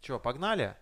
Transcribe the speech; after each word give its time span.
Че, 0.00 0.18
погнали? 0.18 0.74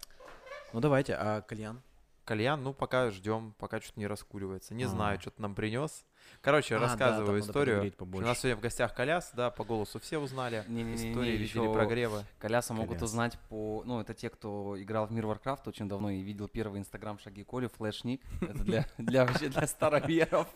Ну 0.73 0.80
давайте, 0.80 1.15
а 1.15 1.43
кальян? 1.43 1.82
Кальян, 2.25 2.62
ну 2.62 2.72
пока 2.72 3.10
ждем, 3.10 3.54
пока 3.59 3.80
что-то 3.80 3.99
не 3.99 4.06
раскуривается. 4.06 4.72
Не 4.72 4.85
А. 4.85 4.88
знаю, 4.88 5.21
что 5.21 5.30
ты 5.33 5.43
нам 5.43 5.54
принес. 5.56 6.04
Короче, 6.43 6.77
А, 6.77 6.79
да, 6.79 6.87
рассказываю 6.87 7.32
надо 7.32 7.40
историю. 7.40 7.93
У 7.98 8.21
нас 8.21 8.38
сегодня 8.38 8.56
в 8.56 8.61
гостях 8.61 8.95
Коляс, 8.95 9.32
да, 9.35 9.51
по 9.51 9.64
голосу 9.64 9.98
все 9.98 10.19
узнали. 10.19 10.64
Не-не-не, 10.69 11.11
Истории 11.11 11.30
видели 11.32 11.43
ещё 11.43 11.72
прогревы. 11.72 12.24
Коляса 12.38 12.72
могут 12.72 12.98
Коляс. 12.98 13.11
узнать 13.11 13.39
по... 13.48 13.82
Ну, 13.85 14.01
это 14.01 14.14
те, 14.14 14.31
кто 14.31 14.81
играл 14.81 15.07
в 15.09 15.12
мир 15.12 15.25
Warcraft 15.25 15.62
очень 15.67 15.89
давно 15.89 16.11
и 16.11 16.21
видел 16.21 16.47
первый 16.47 16.79
инстаграм 16.79 17.19
шаги 17.19 17.43
Коли, 17.43 17.67
флешник. 17.67 18.23
Это 18.43 18.62
для, 18.62 18.87
для 18.99 19.25
вообще 19.27 19.49
для 19.49 19.67
староверов. 19.67 20.47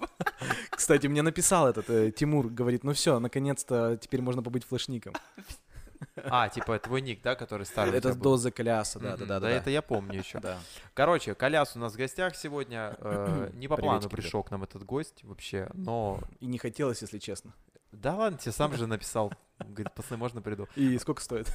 Кстати, 0.71 1.09
мне 1.09 1.23
написал 1.23 1.67
этот 1.67 1.91
э, 1.91 2.13
Тимур, 2.13 2.49
говорит, 2.51 2.85
ну 2.85 2.93
все, 2.93 3.19
наконец-то 3.19 3.97
теперь 3.97 4.23
можно 4.23 4.43
побыть 4.45 4.65
флешником. 4.65 5.15
А, 6.17 6.49
типа 6.49 6.79
твой 6.79 7.01
ник, 7.01 7.23
да, 7.23 7.35
который 7.35 7.67
старый 7.67 7.95
Это 7.95 8.15
доза 8.15 8.51
Коляса, 8.51 8.99
да, 8.99 9.17
да, 9.17 9.27
да. 9.27 9.41
Да, 9.41 9.50
это 9.50 9.71
я 9.71 9.82
помню 9.82 10.18
еще. 10.18 10.41
Да. 10.41 10.59
Короче, 10.95 11.35
Коляс 11.35 11.77
у 11.77 11.79
нас 11.79 11.95
в 11.95 11.96
гостях 11.96 12.37
сегодня. 12.37 12.96
э, 12.99 13.51
Не 13.55 13.68
по 13.68 13.77
плану 13.77 14.09
пришел 14.09 14.43
к 14.43 14.51
нам 14.51 14.63
этот 14.65 14.85
гость 14.85 15.23
вообще, 15.25 15.68
но... 15.75 16.21
И 16.41 16.46
не 16.46 16.59
хотелось, 16.59 17.03
если 17.03 17.18
честно. 17.18 17.54
Да 17.93 18.15
ладно, 18.15 18.39
тебе 18.39 18.53
сам 18.53 18.75
же 18.75 18.87
написал. 18.87 19.32
Говорит, 19.59 19.93
пацаны, 19.95 20.18
можно 20.18 20.43
приду? 20.43 20.68
И 20.77 20.99
сколько 20.99 21.23
стоит? 21.23 21.49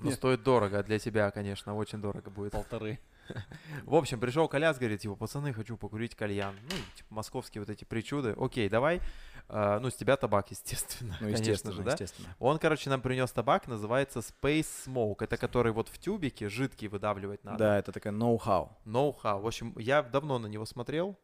Ну, 0.00 0.10
стоит 0.10 0.42
дорого, 0.42 0.82
для 0.82 0.98
тебя, 0.98 1.30
конечно, 1.30 1.74
очень 1.74 2.00
дорого 2.00 2.30
будет. 2.30 2.52
Полторы. 2.52 2.98
В 3.84 3.94
общем, 3.94 4.20
пришел 4.20 4.48
Коляс, 4.48 4.78
говорит, 4.78 5.00
типа, 5.00 5.14
пацаны, 5.16 5.52
хочу 5.52 5.76
покурить 5.76 6.14
кальян. 6.14 6.54
Ну, 6.62 6.76
типа, 6.96 7.14
московские 7.14 7.60
вот 7.62 7.70
эти 7.70 7.84
причуды. 7.84 8.34
Окей, 8.38 8.68
давай. 8.68 9.00
А, 9.48 9.78
ну, 9.80 9.90
с 9.90 9.94
тебя 9.94 10.16
табак, 10.16 10.50
естественно. 10.50 11.12
Ну, 11.20 11.26
конечно 11.26 11.42
естественно, 11.42 11.74
же, 11.74 11.82
да? 11.82 11.92
естественно. 11.92 12.34
Он, 12.38 12.58
короче, 12.58 12.90
нам 12.90 13.00
принес 13.00 13.30
табак, 13.32 13.68
называется 13.68 14.20
Space 14.20 14.66
Smoke. 14.86 15.16
Это 15.20 15.36
который 15.36 15.72
вот 15.72 15.88
в 15.88 15.98
тюбике 15.98 16.48
жидкий 16.48 16.88
выдавливать 16.88 17.44
надо. 17.44 17.58
Да, 17.58 17.78
это 17.78 17.92
такая 17.92 18.12
ноу-хау. 18.12 18.76
Ноу-хау. 18.84 19.40
В 19.40 19.46
общем, 19.46 19.74
я 19.78 20.02
давно 20.02 20.38
на 20.38 20.46
него 20.46 20.64
смотрел. 20.66 21.16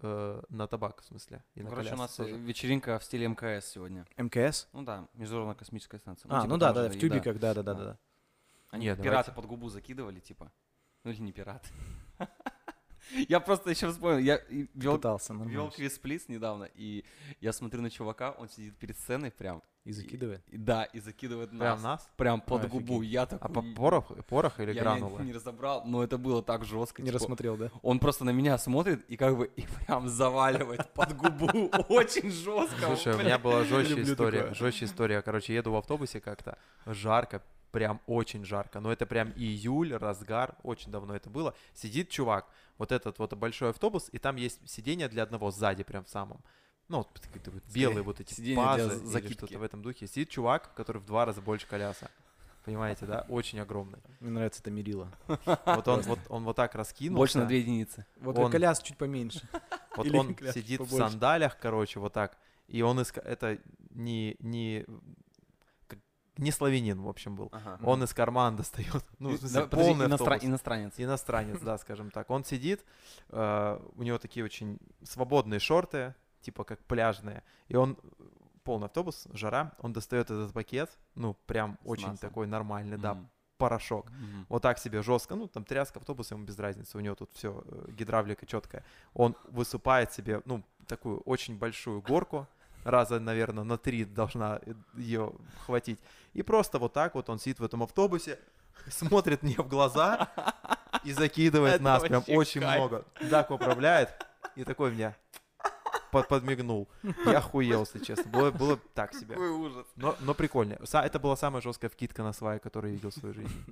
э, 0.00 0.42
на 0.48 0.66
табак, 0.68 1.00
в 1.02 1.04
смысле. 1.06 1.42
И 1.56 1.62
на 1.62 1.70
Короче, 1.70 1.94
у 1.94 1.96
нас 1.96 2.14
э, 2.20 2.24
тоже. 2.24 2.36
вечеринка 2.36 2.98
в 3.00 3.04
стиле 3.04 3.26
МКС 3.26 3.66
сегодня. 3.66 4.06
МКС? 4.16 4.68
Ну 4.72 4.82
да, 4.84 5.08
Международная 5.14 5.56
космическая 5.56 5.98
станция. 5.98 6.30
А, 6.30 6.42
типа 6.42 6.48
ну 6.52 6.56
да, 6.56 6.72
да, 6.72 6.88
в 6.88 6.96
тюбиках, 6.98 7.38
да, 7.40 7.52
да, 7.54 7.62
да, 7.64 7.74
Да. 7.74 7.84
да. 7.84 7.98
Они 8.70 8.84
Нет, 8.86 8.98
пираты 8.98 9.10
давайте. 9.10 9.32
под 9.32 9.46
губу 9.46 9.68
закидывали, 9.70 10.20
типа. 10.20 10.52
Ну 11.08 11.14
или 11.14 11.22
не 11.22 11.32
пираты. 11.32 11.66
Я 13.28 13.40
просто 13.40 13.70
еще 13.70 13.90
вспомнил, 13.90 14.18
я 14.18 14.38
вел, 14.74 14.96
Пытался, 14.96 15.32
вел 15.32 15.70
квиз 15.70 15.98
Плиз 15.98 16.28
недавно, 16.28 16.64
и 16.74 17.06
я 17.40 17.54
смотрю 17.54 17.80
на 17.80 17.88
чувака, 17.88 18.32
он 18.32 18.50
сидит 18.50 18.76
перед 18.76 18.98
сценой 18.98 19.30
прям, 19.30 19.62
И 19.86 19.92
закидывает. 19.92 20.42
и- 20.48 20.58
да, 20.58 20.84
и 20.84 21.00
закидывает 21.00 21.48
Прям 21.48 21.60
нас, 21.60 21.82
нас? 21.82 22.08
прям 22.18 22.42
под 22.42 22.64
Ой, 22.64 22.68
губу. 22.68 22.96
офигеть. 22.98 23.12
Я 23.14 23.22
А 23.22 23.26
такой... 23.26 23.54
по 23.54 23.62
порох, 23.62 24.12
порох 24.26 24.60
или 24.60 24.66
я 24.66 24.74
не, 24.74 24.80
гранулы? 24.80 25.22
не 25.22 25.32
разобрал, 25.32 25.84
но 25.86 26.04
это 26.04 26.18
было 26.18 26.42
так 26.42 26.66
жестко. 26.66 27.00
Не 27.00 27.06
типа, 27.08 27.18
рассмотрел, 27.18 27.56
да? 27.56 27.70
Он 27.80 27.98
просто 27.98 28.24
на 28.26 28.30
меня 28.30 28.58
смотрит 28.58 29.02
и 29.08 29.16
как 29.16 29.38
бы 29.38 29.46
и 29.56 29.62
прям 29.86 30.06
заваливает 30.10 30.92
под 30.92 31.16
губу 31.16 31.48
очень 31.88 32.30
жестко. 32.30 32.78
Слушай, 32.94 33.14
у 33.14 33.18
меня 33.20 33.38
была 33.38 33.64
жестче 33.64 34.02
история. 34.02 34.52
Жестче 34.52 34.84
история. 34.84 35.22
Короче, 35.22 35.54
еду 35.54 35.72
в 35.72 35.76
автобусе 35.76 36.20
как-то. 36.20 36.58
Жарко, 36.84 37.42
прям 37.70 38.00
очень 38.06 38.44
жарко. 38.44 38.80
Но 38.80 38.90
это 38.92 39.06
прям 39.06 39.32
июль, 39.36 39.94
разгар. 39.94 40.54
Очень 40.62 40.90
давно 40.90 41.14
это 41.14 41.30
было. 41.30 41.54
Сидит 41.74 42.08
чувак, 42.10 42.46
вот 42.78 42.92
этот 42.92 43.18
вот 43.18 43.34
большой 43.34 43.70
автобус, 43.70 44.08
и 44.12 44.18
там 44.18 44.36
есть 44.36 44.60
сиденье 44.68 45.08
для 45.08 45.22
одного 45.22 45.50
сзади, 45.50 45.82
прям 45.82 46.04
в 46.04 46.08
самом. 46.08 46.40
Ну, 46.88 46.98
вот 46.98 47.08
белые 47.74 48.02
вот 48.02 48.20
эти 48.20 48.32
сиденье 48.32 48.54
для 48.56 48.64
пазы 48.64 48.98
или 49.00 49.06
закидки. 49.06 49.32
что-то 49.34 49.58
в 49.58 49.62
этом 49.62 49.82
духе. 49.82 50.06
Сидит 50.06 50.30
чувак, 50.30 50.72
который 50.74 51.02
в 51.02 51.04
два 51.04 51.26
раза 51.26 51.42
больше 51.42 51.66
коляса. 51.66 52.10
Понимаете, 52.64 53.06
да? 53.06 53.24
Очень 53.28 53.60
огромный. 53.60 53.98
Мне 54.20 54.30
нравится 54.30 54.60
это 54.62 54.70
мерило. 54.70 55.10
Вот 55.26 55.88
он 55.88 56.00
вот, 56.02 56.18
он 56.28 56.44
вот 56.44 56.56
так 56.56 56.74
раскинулся. 56.74 57.18
Больше 57.18 57.38
на 57.38 57.46
две 57.46 57.58
единицы. 57.60 58.06
Вот 58.16 58.38
Он- 58.38 58.50
Коляс 58.50 58.80
чуть 58.82 58.96
поменьше. 58.96 59.46
Вот 59.96 60.06
Или 60.06 60.16
он 60.16 60.36
сидит 60.52 60.80
в 60.80 60.84
побольше. 60.84 61.10
сандалях, 61.10 61.58
короче, 61.58 61.98
вот 61.98 62.12
так. 62.12 62.38
И 62.68 62.82
он 62.82 63.00
из... 63.00 63.10
ка- 63.10 63.20
Это 63.20 63.58
не, 63.90 64.36
не, 64.38 64.86
не 66.38 66.50
славянин, 66.50 67.00
в 67.02 67.08
общем, 67.08 67.36
был. 67.36 67.48
Ага. 67.52 67.78
Он 67.84 68.02
из 68.02 68.14
кармана 68.14 68.56
достает. 68.62 69.04
Ну, 69.18 69.30
в 69.30 69.38
смысле, 69.38 69.60
да, 69.60 69.66
полный 69.66 70.06
иностра- 70.06 70.34
автобус. 70.34 70.44
иностранец. 70.44 70.94
Иностранец, 70.96 71.60
да, 71.62 71.76
скажем 71.78 72.10
так. 72.10 72.30
Он 72.30 72.44
сидит, 72.44 72.84
э, 73.28 73.80
у 73.96 74.02
него 74.02 74.18
такие 74.18 74.44
очень 74.44 74.78
свободные 75.02 75.60
шорты, 75.60 76.14
типа 76.40 76.64
как 76.64 76.78
пляжные. 76.84 77.42
И 77.68 77.76
он 77.76 77.98
э, 78.18 78.24
полный 78.64 78.86
автобус, 78.86 79.26
жара, 79.32 79.72
он 79.78 79.92
достает 79.92 80.30
этот 80.30 80.52
пакет, 80.52 80.90
ну, 81.14 81.34
прям 81.46 81.78
С 81.84 81.86
очень 81.88 82.08
маслом. 82.08 82.30
такой 82.30 82.46
нормальный, 82.46 82.96
да, 82.98 83.14
Мгм. 83.14 83.28
порошок. 83.56 84.10
Мгм. 84.10 84.46
Вот 84.48 84.62
так 84.62 84.78
себе 84.78 85.02
жестко, 85.02 85.34
ну 85.34 85.48
там 85.48 85.64
тряска 85.64 85.98
автобуса 85.98 86.34
ему 86.34 86.44
без 86.44 86.58
разницы, 86.58 86.96
у 86.96 87.00
него 87.00 87.14
тут 87.16 87.30
все 87.32 87.64
гидравлика 87.88 88.46
четкая. 88.46 88.84
Он 89.14 89.34
высыпает 89.48 90.12
себе, 90.12 90.42
ну 90.44 90.62
такую 90.86 91.18
очень 91.20 91.58
большую 91.58 92.00
горку, 92.02 92.46
раза, 92.84 93.20
наверное, 93.20 93.64
на 93.64 93.78
три 93.78 94.04
должна 94.04 94.60
ее 94.94 95.32
хватить. 95.66 95.98
И 96.34 96.42
просто 96.42 96.78
вот 96.78 96.92
так 96.92 97.14
вот 97.14 97.28
он 97.30 97.38
сидит 97.38 97.58
в 97.60 97.64
этом 97.64 97.82
автобусе, 97.82 98.38
смотрит 98.88 99.42
мне 99.42 99.56
в 99.56 99.68
глаза 99.68 100.28
и 101.04 101.12
закидывает 101.12 101.76
Это 101.76 101.84
нас 101.84 102.02
прям 102.02 102.22
очень 102.28 102.60
кайф. 102.60 102.78
много. 102.80 103.04
Так 103.30 103.50
управляет 103.50 104.10
и 104.56 104.64
такой 104.64 104.92
мне 104.92 105.16
под- 106.10 106.28
подмигнул. 106.28 106.88
Я 107.26 107.38
охуел, 107.38 107.80
если 107.80 107.98
честно. 108.04 108.30
Было, 108.30 108.50
было 108.50 108.78
так 108.94 109.14
себе. 109.14 109.34
Какой 109.34 109.50
ужас. 109.50 109.86
Но, 109.96 110.16
но 110.20 110.34
прикольно. 110.34 110.78
Это 110.92 111.18
была 111.18 111.36
самая 111.36 111.60
жесткая 111.62 111.90
вкидка 111.90 112.22
на 112.22 112.32
свай, 112.32 112.58
которую 112.58 112.92
я 112.92 112.96
видел 112.96 113.10
в 113.10 113.14
своей 113.14 113.34
жизни. 113.34 113.64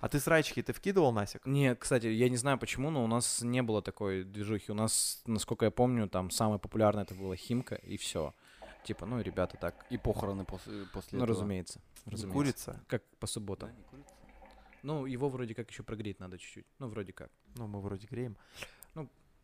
А 0.00 0.08
ты 0.08 0.18
срачки 0.18 0.60
ты 0.62 0.72
вкидывал, 0.72 1.12
Насик? 1.12 1.46
Нет, 1.46 1.78
кстати, 1.78 2.06
я 2.08 2.28
не 2.28 2.36
знаю 2.36 2.58
почему, 2.58 2.90
но 2.90 3.04
у 3.04 3.06
нас 3.06 3.40
не 3.40 3.62
было 3.62 3.82
такой 3.82 4.24
движухи. 4.24 4.72
У 4.72 4.74
нас, 4.74 5.22
насколько 5.26 5.64
я 5.64 5.70
помню, 5.70 6.08
там 6.08 6.30
самое 6.32 6.58
популярное 6.58 7.04
это 7.04 7.14
была 7.14 7.36
Химка 7.36 7.76
и 7.76 7.96
все. 7.96 8.34
Типа, 8.84 9.06
ну, 9.06 9.20
ребята 9.20 9.56
так. 9.56 9.86
И 9.90 9.96
похороны 9.98 10.44
после, 10.44 10.86
после 10.92 11.18
Ну, 11.18 11.24
этого. 11.24 11.36
разумеется. 11.38 11.80
Не 12.06 12.12
разумеется. 12.12 12.36
курица? 12.72 12.84
Как 12.88 13.02
по 13.18 13.26
Да, 13.26 13.32
субботам. 13.32 13.76
не 13.76 13.82
курица. 13.84 14.14
Ну, 14.82 15.06
его 15.06 15.28
вроде 15.28 15.54
как 15.54 15.70
еще 15.70 15.82
прогреть 15.84 16.18
надо 16.18 16.38
чуть-чуть. 16.38 16.66
Ну, 16.80 16.88
вроде 16.88 17.12
как. 17.12 17.30
Ну, 17.54 17.68
мы 17.68 17.80
вроде 17.80 18.06
греем. 18.08 18.36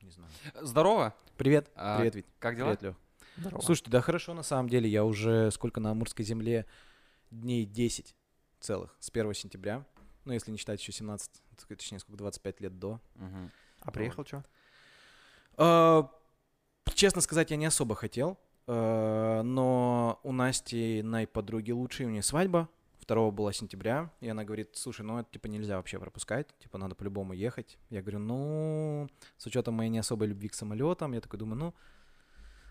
Не 0.01 0.11
знаю. 0.11 0.31
Здорово. 0.63 1.13
Привет. 1.37 1.73
А, 1.75 1.99
Привет, 1.99 2.15
Вить. 2.15 2.27
Как 2.39 2.55
дела? 2.57 2.67
Привет, 2.69 2.83
Лех. 2.83 2.97
Здорово. 3.37 3.61
Слушайте, 3.63 3.91
да 3.91 4.01
хорошо 4.01 4.33
на 4.33 4.45
самом 4.45 4.69
деле. 4.69 4.89
Я 4.89 5.05
уже 5.05 5.51
сколько 5.51 5.81
на 5.81 5.91
Амурской 5.91 6.25
земле? 6.25 6.67
Дней 7.33 7.65
10 7.67 8.15
целых 8.61 8.97
с 9.01 9.11
1 9.11 9.35
сентября. 9.35 9.85
Ну, 10.25 10.33
если 10.33 10.53
не 10.53 10.57
считать 10.57 10.81
еще 10.81 10.93
17, 10.93 11.33
т- 11.33 11.75
точнее, 11.77 11.99
сколько, 11.99 12.17
25 12.17 12.61
лет 12.61 12.79
до. 12.79 13.01
Мгм. 13.17 13.51
а 13.81 13.91
приехал 13.91 14.25
что? 14.25 14.45
А, 15.57 16.09
Честно 16.95 17.21
сказать, 17.21 17.51
я 17.51 17.57
не 17.57 17.67
особо 17.67 17.95
хотел. 17.97 18.39
А, 18.69 19.43
Но 19.43 20.21
у 20.23 20.33
Насти, 20.33 21.03
на 21.03 21.27
подруги 21.27 21.73
лучшей, 21.73 22.07
у 22.07 22.11
нее 22.11 22.23
свадьба. 22.23 22.69
2 23.09 23.31
была 23.31 23.55
сентября, 23.55 24.13
и 24.21 24.29
она 24.29 24.45
говорит, 24.45 24.77
слушай, 24.77 25.01
ну 25.01 25.19
это 25.19 25.31
типа 25.33 25.47
нельзя 25.47 25.79
вообще 25.79 25.99
пропускать, 25.99 26.47
типа 26.59 26.77
надо 26.77 26.95
по-любому 26.95 27.33
ехать. 27.33 27.79
Я 27.89 28.03
говорю, 28.03 28.19
ну, 28.19 29.09
с 29.39 29.47
учетом 29.47 29.75
моей 29.75 29.89
не 29.89 29.99
особой 29.99 30.29
любви 30.29 30.49
к 30.49 30.55
самолетам, 30.55 31.13
я 31.15 31.23
такой 31.23 31.39
думаю, 31.39 31.59
ну, 31.59 31.75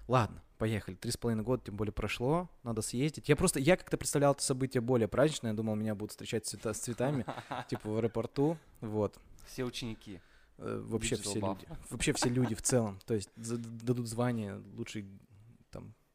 ладно, 0.08 0.44
поехали. 0.60 0.94
Три 0.94 1.12
с 1.12 1.18
половиной 1.18 1.44
года, 1.44 1.64
тем 1.66 1.76
более 1.76 1.92
прошло, 1.92 2.50
надо 2.62 2.84
съездить. 2.84 3.30
Я 3.30 3.36
просто, 3.36 3.60
я 3.60 3.78
как-то 3.78 3.98
представлял 3.98 4.34
это 4.34 4.44
событие 4.44 4.82
более 4.82 5.08
праздничное, 5.08 5.52
я 5.52 5.58
думал, 5.58 5.74
меня 5.74 5.96
будут 5.96 6.12
встречать 6.12 6.46
цвета, 6.46 6.74
с 6.74 6.80
цветами, 6.80 7.26
типа 7.68 7.90
в 7.90 7.98
аэропорту, 7.98 8.58
вот. 8.80 9.18
Все 9.48 9.64
ученики. 9.64 10.20
Э, 10.58 10.84
Вообще 10.86 11.16
все 11.16 11.40
люди. 11.40 11.68
Вообще 11.90 12.14
все 12.14 12.30
люди 12.30 12.56
в 12.56 12.62
целом. 12.62 13.00
То 13.06 13.14
есть 13.14 13.30
дадут 13.36 14.08
звание 14.08 14.62
лучший. 14.76 15.06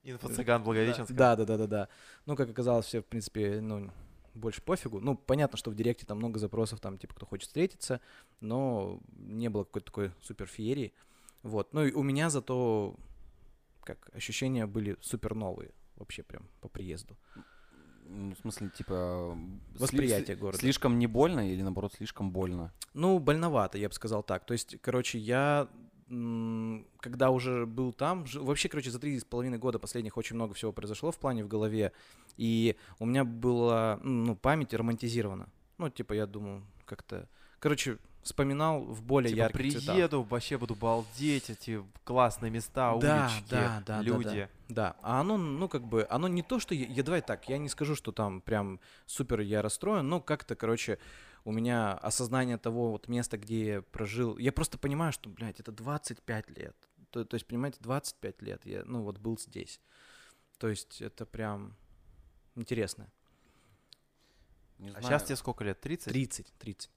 Инфо-цыган 0.04 0.62
Благовещенска. 0.62 1.14
Да, 1.14 1.36
да, 1.36 1.44
да, 1.44 1.56
да, 1.56 1.66
да. 1.66 1.88
Ну, 2.26 2.36
как 2.36 2.50
оказалось, 2.50 2.86
все, 2.86 3.02
в 3.02 3.06
принципе, 3.06 3.60
ну, 3.60 3.90
больше 4.34 4.62
пофигу. 4.62 5.00
Ну, 5.00 5.16
понятно, 5.16 5.56
что 5.58 5.70
в 5.70 5.74
директе 5.74 6.06
там 6.06 6.19
много 6.19 6.38
запросов, 6.38 6.81
там, 6.81 6.99
типа, 6.99 7.14
кто 7.14 7.26
хочет 7.26 7.46
встретиться, 7.46 8.00
но 8.40 9.00
не 9.16 9.49
было 9.49 9.64
какой-то 9.64 9.87
такой 9.87 10.12
супер 10.20 10.46
феерии. 10.46 10.93
Вот. 11.43 11.72
Ну, 11.72 11.84
и 11.84 11.93
у 11.93 12.02
меня 12.02 12.31
зато, 12.31 12.96
как, 13.84 14.10
ощущения 14.14 14.66
были 14.66 14.96
супер 15.00 15.34
новые 15.34 15.70
вообще 15.96 16.22
прям 16.22 16.48
по 16.60 16.69
приезду. 16.69 17.16
Ну, 18.05 18.34
в 18.34 18.38
смысле, 18.38 18.69
типа... 18.70 19.38
Восприятие 19.78 20.37
сли- 20.37 20.40
города. 20.40 20.58
Слишком 20.58 20.98
не 20.98 21.06
больно 21.06 21.48
или, 21.48 21.62
наоборот, 21.62 21.94
слишком 21.94 22.32
больно? 22.32 22.72
Ну, 22.94 23.19
больновато, 23.19 23.78
я 23.78 23.88
бы 23.88 23.94
сказал 23.94 24.22
так. 24.22 24.44
То 24.44 24.52
есть, 24.52 24.76
короче, 24.81 25.19
я 25.19 25.69
когда 27.00 27.31
уже 27.31 27.64
был 27.67 27.93
там, 27.93 28.25
вообще, 28.35 28.69
короче, 28.69 28.91
за 28.91 28.99
три 28.99 29.19
с 29.19 29.25
половиной 29.25 29.59
года 29.59 29.79
последних 29.79 30.17
очень 30.17 30.37
много 30.37 30.53
всего 30.55 30.73
произошло 30.73 31.11
в 31.11 31.19
плане 31.19 31.43
в 31.44 31.49
голове, 31.49 31.93
и 32.37 32.76
у 32.99 33.06
меня 33.06 33.25
была, 33.25 33.99
ну, 34.03 34.37
память 34.37 34.75
романтизирована. 34.75 35.49
Ну, 35.79 35.88
типа, 35.88 36.12
я 36.12 36.26
думал, 36.26 36.61
как-то, 36.85 37.29
короче, 37.59 37.99
вспоминал 38.23 38.82
в 38.85 39.03
более 39.03 39.31
Типа, 39.31 39.41
ярких 39.44 39.73
цветах. 39.73 39.94
приеду, 39.94 40.23
вообще 40.23 40.59
буду 40.59 40.75
балдеть, 40.75 41.50
эти 41.50 41.82
классные 42.05 42.50
места, 42.53 42.94
Да, 43.00 43.25
улички, 43.26 43.50
да, 43.50 43.82
да, 43.87 43.97
да, 43.97 44.03
люди. 44.03 44.49
Да, 44.69 44.97
а 45.03 45.20
оно, 45.20 45.37
ну, 45.38 45.69
как 45.69 45.82
бы, 45.82 46.06
оно 46.08 46.29
не 46.29 46.43
то, 46.43 46.61
что... 46.61 46.75
Я, 46.75 46.87
я- 46.87 47.03
давай 47.03 47.23
так, 47.23 47.49
я 47.49 47.58
не 47.58 47.69
скажу, 47.69 47.97
что 47.97 48.12
там 48.12 48.41
прям 48.43 48.81
супер 49.06 49.41
я 49.41 49.61
расстроен, 49.62 50.08
но 50.08 50.20
как-то, 50.20 50.55
короче, 50.55 50.99
у 51.44 51.53
меня 51.53 51.93
осознание 51.94 52.56
того 52.59 52.91
вот 52.93 53.09
места, 53.09 53.37
где 53.39 53.67
я 53.67 53.83
прожил... 53.83 54.39
Я 54.39 54.53
просто 54.53 54.79
понимаю, 54.79 55.12
что, 55.12 55.29
блядь, 55.31 55.61
это 55.61 55.73
25 55.73 56.50
лет. 56.59 56.77
То, 57.11 57.25
то 57.25 57.35
есть, 57.35 57.47
понимаете, 57.47 57.79
25 57.81 58.43
лет 58.43 58.65
я, 58.65 58.85
ну, 58.85 59.03
вот 59.03 59.19
был 59.19 59.39
здесь. 59.39 59.81
То 60.59 60.69
есть, 60.69 61.03
это 61.03 61.27
прям 61.27 61.77
интересно. 62.55 63.11
Не 64.79 64.89
А 64.89 64.91
знаю. 64.93 65.05
сейчас 65.05 65.25
тебе 65.25 65.37
сколько 65.37 65.65
лет? 65.65 65.81
30? 65.81 66.12
30, 66.12 66.53
30, 66.59 66.91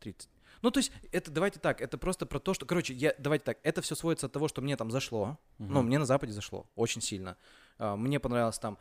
30. 0.00 0.28
Ну, 0.60 0.70
то 0.70 0.78
есть, 0.78 0.92
это, 1.10 1.30
давайте 1.30 1.58
так, 1.58 1.80
это 1.80 1.96
просто 1.98 2.26
про 2.26 2.38
то, 2.38 2.54
что, 2.54 2.66
короче, 2.66 2.92
я, 2.94 3.14
давайте 3.18 3.44
так, 3.44 3.58
это 3.62 3.82
все 3.82 3.94
сводится 3.94 4.26
от 4.26 4.32
того, 4.32 4.48
что 4.48 4.60
мне 4.62 4.76
там 4.76 4.90
зашло, 4.90 5.38
ну, 5.58 5.80
Мгм. 5.80 5.86
мне 5.86 5.98
на 5.98 6.04
Западе 6.04 6.32
зашло 6.32 6.66
очень 6.76 7.00
сильно. 7.00 7.36
А, 7.78 7.96
Мне 7.96 8.20
понравилось 8.20 8.58
там 8.58 8.78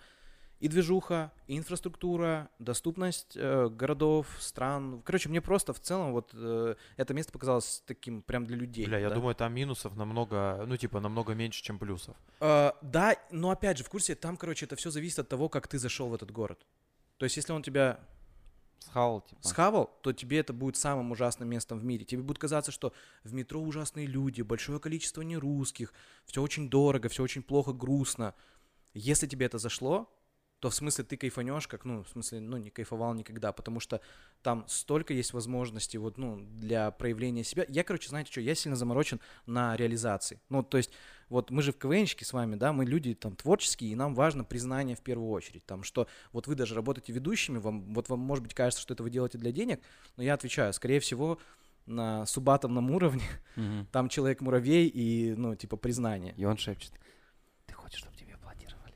и 0.62 0.68
движуха, 0.68 1.32
и 1.48 1.58
инфраструктура, 1.58 2.50
доступность 2.60 3.36
э, 3.36 3.68
городов, 3.70 4.28
стран. 4.40 5.02
Короче, 5.04 5.28
мне 5.28 5.42
просто 5.42 5.74
в 5.74 5.80
целом 5.80 6.12
вот 6.14 6.30
э, 6.34 6.76
это 6.98 7.14
место 7.16 7.34
показалось 7.34 7.84
таким 7.88 8.22
прям 8.22 8.46
для 8.46 8.56
людей. 8.56 8.86
Бля, 8.86 9.00
я 9.00 9.10
да. 9.10 9.16
думаю, 9.16 9.34
там 9.34 9.54
минусов 9.54 9.96
намного, 9.96 10.64
ну, 10.68 10.78
типа, 10.78 11.00
намного 11.00 11.34
меньше, 11.34 11.64
чем 11.64 11.80
плюсов. 11.80 12.16
Э, 12.40 12.74
да, 12.84 13.16
но 13.32 13.50
опять 13.50 13.80
же, 13.80 13.84
в 13.84 13.90
курсе, 13.90 14.14
там, 14.14 14.38
короче, 14.38 14.68
это 14.68 14.76
все 14.76 14.92
зависит 14.92 15.18
от 15.18 15.30
того, 15.30 15.50
как 15.50 15.68
ты 15.68 15.80
зашел 15.80 16.10
в 16.10 16.14
этот 16.14 16.30
город. 16.30 16.64
То 17.18 17.26
есть, 17.26 17.38
если 17.38 17.54
он 17.54 17.64
тебя 17.64 18.00
Схавал, 18.80 19.22
типа. 19.22 19.48
схавал, 19.48 20.00
то 20.02 20.12
тебе 20.12 20.40
это 20.40 20.54
будет 20.54 20.76
самым 20.76 21.12
ужасным 21.12 21.50
местом 21.50 21.80
в 21.80 21.84
мире. 21.84 22.04
Тебе 22.04 22.22
будет 22.22 22.40
казаться, 22.40 22.72
что 22.72 22.94
в 23.24 23.34
метро 23.34 23.62
ужасные 23.62 24.08
люди, 24.08 24.42
большое 24.42 24.80
количество 24.80 25.22
нерусских, 25.22 25.94
все 26.26 26.42
очень 26.42 26.70
дорого, 26.70 27.08
все 27.10 27.22
очень 27.24 27.44
плохо, 27.44 27.74
грустно. 27.74 28.34
Если 28.94 29.28
тебе 29.28 29.46
это 29.46 29.60
зашло, 29.60 30.10
то 30.62 30.70
в 30.70 30.76
смысле 30.76 31.04
ты 31.04 31.18
кайфанешь, 31.18 31.68
как, 31.68 31.86
ну, 31.86 32.04
в 32.04 32.10
смысле, 32.10 32.40
ну, 32.40 32.58
не 32.58 32.70
кайфовал 32.70 33.16
никогда, 33.16 33.52
потому 33.52 33.80
что 33.80 34.00
там 34.44 34.64
столько 34.68 35.12
есть 35.12 35.34
возможностей 35.34 35.98
вот, 35.98 36.20
ну, 36.20 36.40
для 36.40 36.92
проявления 36.92 37.44
себя. 37.44 37.66
Я, 37.68 37.84
короче, 37.84 38.10
знаете 38.10 38.32
что, 38.32 38.42
я 38.42 38.54
сильно 38.54 38.76
заморочен 38.76 39.20
на 39.48 39.76
реализации. 39.76 40.40
Ну, 40.50 40.62
то 40.62 40.78
есть, 40.78 40.92
вот 41.30 41.50
мы 41.50 41.64
же 41.64 41.72
в 41.72 41.80
КВНщике 41.80 42.26
с 42.26 42.32
вами, 42.32 42.56
да, 42.56 42.74
мы 42.74 42.86
люди 42.86 43.16
там 43.16 43.36
творческие, 43.36 43.90
и 43.90 43.96
нам 43.96 44.14
важно 44.14 44.44
признание 44.44 44.96
в 44.96 45.02
первую 45.02 45.32
очередь. 45.32 45.66
Там, 45.66 45.82
что 45.82 46.08
вот 46.32 46.46
вы 46.46 46.54
даже 46.54 46.76
работаете 46.76 47.12
ведущими, 47.12 47.58
вам, 47.58 47.96
вот 47.96 48.10
вам, 48.10 48.20
может 48.20 48.44
быть, 48.44 48.54
кажется, 48.54 48.84
что 48.84 48.94
это 48.94 49.02
вы 49.02 49.10
делаете 49.10 49.40
для 49.40 49.52
денег, 49.52 49.82
но 50.16 50.22
я 50.22 50.36
отвечаю, 50.36 50.74
скорее 50.74 51.00
всего, 51.00 51.40
на 51.88 52.28
субатомном 52.28 52.92
уровне 52.92 53.24
Мгм. 53.56 53.88
там 53.92 54.10
человек-муравей 54.10 54.88
и, 54.88 55.34
ну, 55.36 55.56
типа, 55.56 55.76
признание. 55.76 56.36
И 56.38 56.46
он 56.46 56.58
шепчет. 56.58 56.94
Ты 57.66 57.74
хочешь, 57.74 57.98
чтобы 57.98 58.16
тебе 58.16 58.36
аплодировали? 58.36 58.94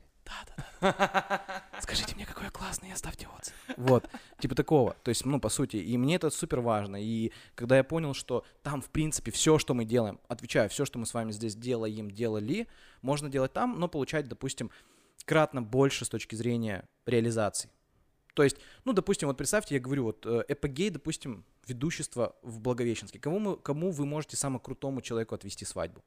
Скажите 1.80 2.14
мне, 2.14 2.26
какой 2.26 2.44
я 2.44 2.50
классный, 2.50 2.92
оставьте 2.92 3.26
отзыв. 3.28 3.54
Вот, 3.76 4.08
типа 4.38 4.54
такого. 4.54 4.96
То 5.02 5.10
есть, 5.10 5.24
ну, 5.24 5.40
по 5.40 5.48
сути, 5.48 5.76
и 5.76 5.96
мне 5.96 6.16
это 6.16 6.30
супер 6.30 6.60
важно. 6.60 6.96
И 7.02 7.32
когда 7.54 7.76
я 7.76 7.84
понял, 7.84 8.14
что 8.14 8.44
там, 8.62 8.80
в 8.80 8.90
принципе, 8.90 9.30
все, 9.30 9.58
что 9.58 9.74
мы 9.74 9.84
делаем, 9.84 10.18
отвечаю, 10.28 10.68
все, 10.68 10.84
что 10.84 10.98
мы 10.98 11.06
с 11.06 11.14
вами 11.14 11.32
здесь 11.32 11.54
делаем, 11.54 12.10
делали, 12.10 12.68
можно 13.02 13.28
делать 13.28 13.52
там, 13.52 13.78
но 13.78 13.88
получать, 13.88 14.28
допустим, 14.28 14.70
кратно 15.24 15.62
больше 15.62 16.04
с 16.04 16.08
точки 16.08 16.34
зрения 16.34 16.88
реализации. 17.06 17.70
То 18.34 18.42
есть, 18.42 18.58
ну, 18.84 18.92
допустим, 18.92 19.28
вот 19.28 19.38
представьте, 19.38 19.76
я 19.76 19.80
говорю, 19.80 20.04
вот 20.04 20.26
э, 20.26 20.44
эпогей, 20.48 20.90
допустим, 20.90 21.44
ведущество 21.66 22.36
в 22.42 22.60
Благовещенске. 22.60 23.18
Кому, 23.18 23.38
мы, 23.38 23.56
кому 23.56 23.90
вы 23.90 24.04
можете 24.04 24.36
самому 24.36 24.60
крутому 24.60 25.00
человеку 25.00 25.34
отвести 25.34 25.64
свадьбу? 25.64 26.04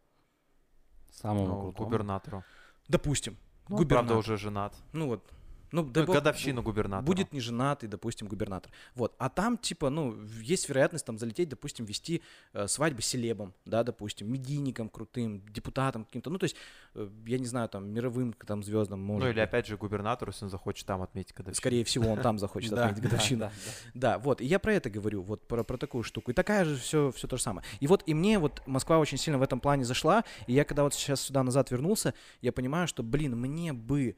Самому 1.12 1.48
Ну, 1.48 1.62
крутому. 1.62 1.89
губернатору. 1.89 2.44
Допустим. 2.88 3.36
Ну, 3.69 3.77
он, 3.77 3.88
правда, 3.88 4.13
губернатор. 4.13 4.18
уже 4.18 4.38
женат. 4.38 4.74
Ну 4.94 5.07
вот. 5.07 5.24
Ну, 5.71 5.83
дай 5.83 6.01
Ну, 6.04 6.07
бог, 6.07 6.16
годовщину 6.16 6.62
губернатора. 6.63 7.06
Будет 7.06 7.31
не 7.33 7.39
женатый, 7.39 7.88
допустим, 7.89 8.27
губернатор. 8.27 8.71
Вот. 8.95 9.16
А 9.18 9.30
там, 9.30 9.57
типа, 9.57 9.89
ну, 9.89 10.16
есть 10.42 10.68
вероятность 10.69 11.06
там 11.06 11.18
залететь, 11.18 11.50
допустим, 11.50 11.86
вести 11.86 12.21
э, 12.54 12.68
свадьбы 12.68 13.01
селебом, 13.01 13.54
да, 13.66 13.83
допустим, 13.83 14.31
медийником 14.31 14.89
крутым, 14.89 15.44
депутатом 15.50 16.06
каким-то. 16.06 16.30
Ну, 16.30 16.38
то 16.39 16.45
есть, 16.45 16.56
э, 16.95 17.10
я 17.27 17.38
не 17.39 17.45
знаю, 17.45 17.69
там, 17.69 17.88
мировым 17.89 18.33
там 18.33 18.63
звездам, 18.63 19.01
может 19.01 19.24
Ну, 19.24 19.30
или 19.30 19.39
быть. 19.39 19.44
опять 19.44 19.68
же 19.68 19.77
губернатору, 19.77 20.31
если 20.31 20.45
он 20.45 20.51
захочет 20.51 20.86
там 20.86 21.01
отметить 21.01 21.33
годовщину. 21.36 21.56
Скорее 21.56 21.83
всего, 21.83 22.10
он 22.12 22.19
там 22.19 22.39
захочет 22.39 22.74
отметить 22.74 23.01
годовщину. 23.04 23.51
да, 23.94 24.18
вот, 24.19 24.42
и 24.42 24.45
я 24.45 24.60
про 24.60 24.74
это 24.74 24.89
говорю, 24.89 25.21
вот 25.21 25.48
про, 25.48 25.63
такую 25.63 26.04
штуку. 26.04 26.31
И 26.31 26.33
такая 26.33 26.66
же 26.66 26.77
все 26.77 27.12
то 27.12 27.38
же 27.38 27.44
самое. 27.44 27.66
И 27.80 27.88
вот 27.88 28.04
и 28.06 28.13
мне 28.13 28.39
вот 28.39 28.62
Москва 28.66 28.98
очень 29.00 29.18
сильно 29.18 29.38
в 29.38 29.42
этом 29.42 29.60
плане 29.60 29.83
зашла, 29.86 30.24
и 30.48 30.54
я 30.54 30.66
когда 30.66 30.83
вот 30.83 30.94
сейчас 30.94 31.21
сюда 31.21 31.44
назад 31.44 31.71
вернулся, 31.71 32.13
я 32.42 32.51
понимаю, 32.51 32.88
что, 32.88 33.04
блин, 33.04 33.38
мне 33.38 33.74
бы 33.74 34.16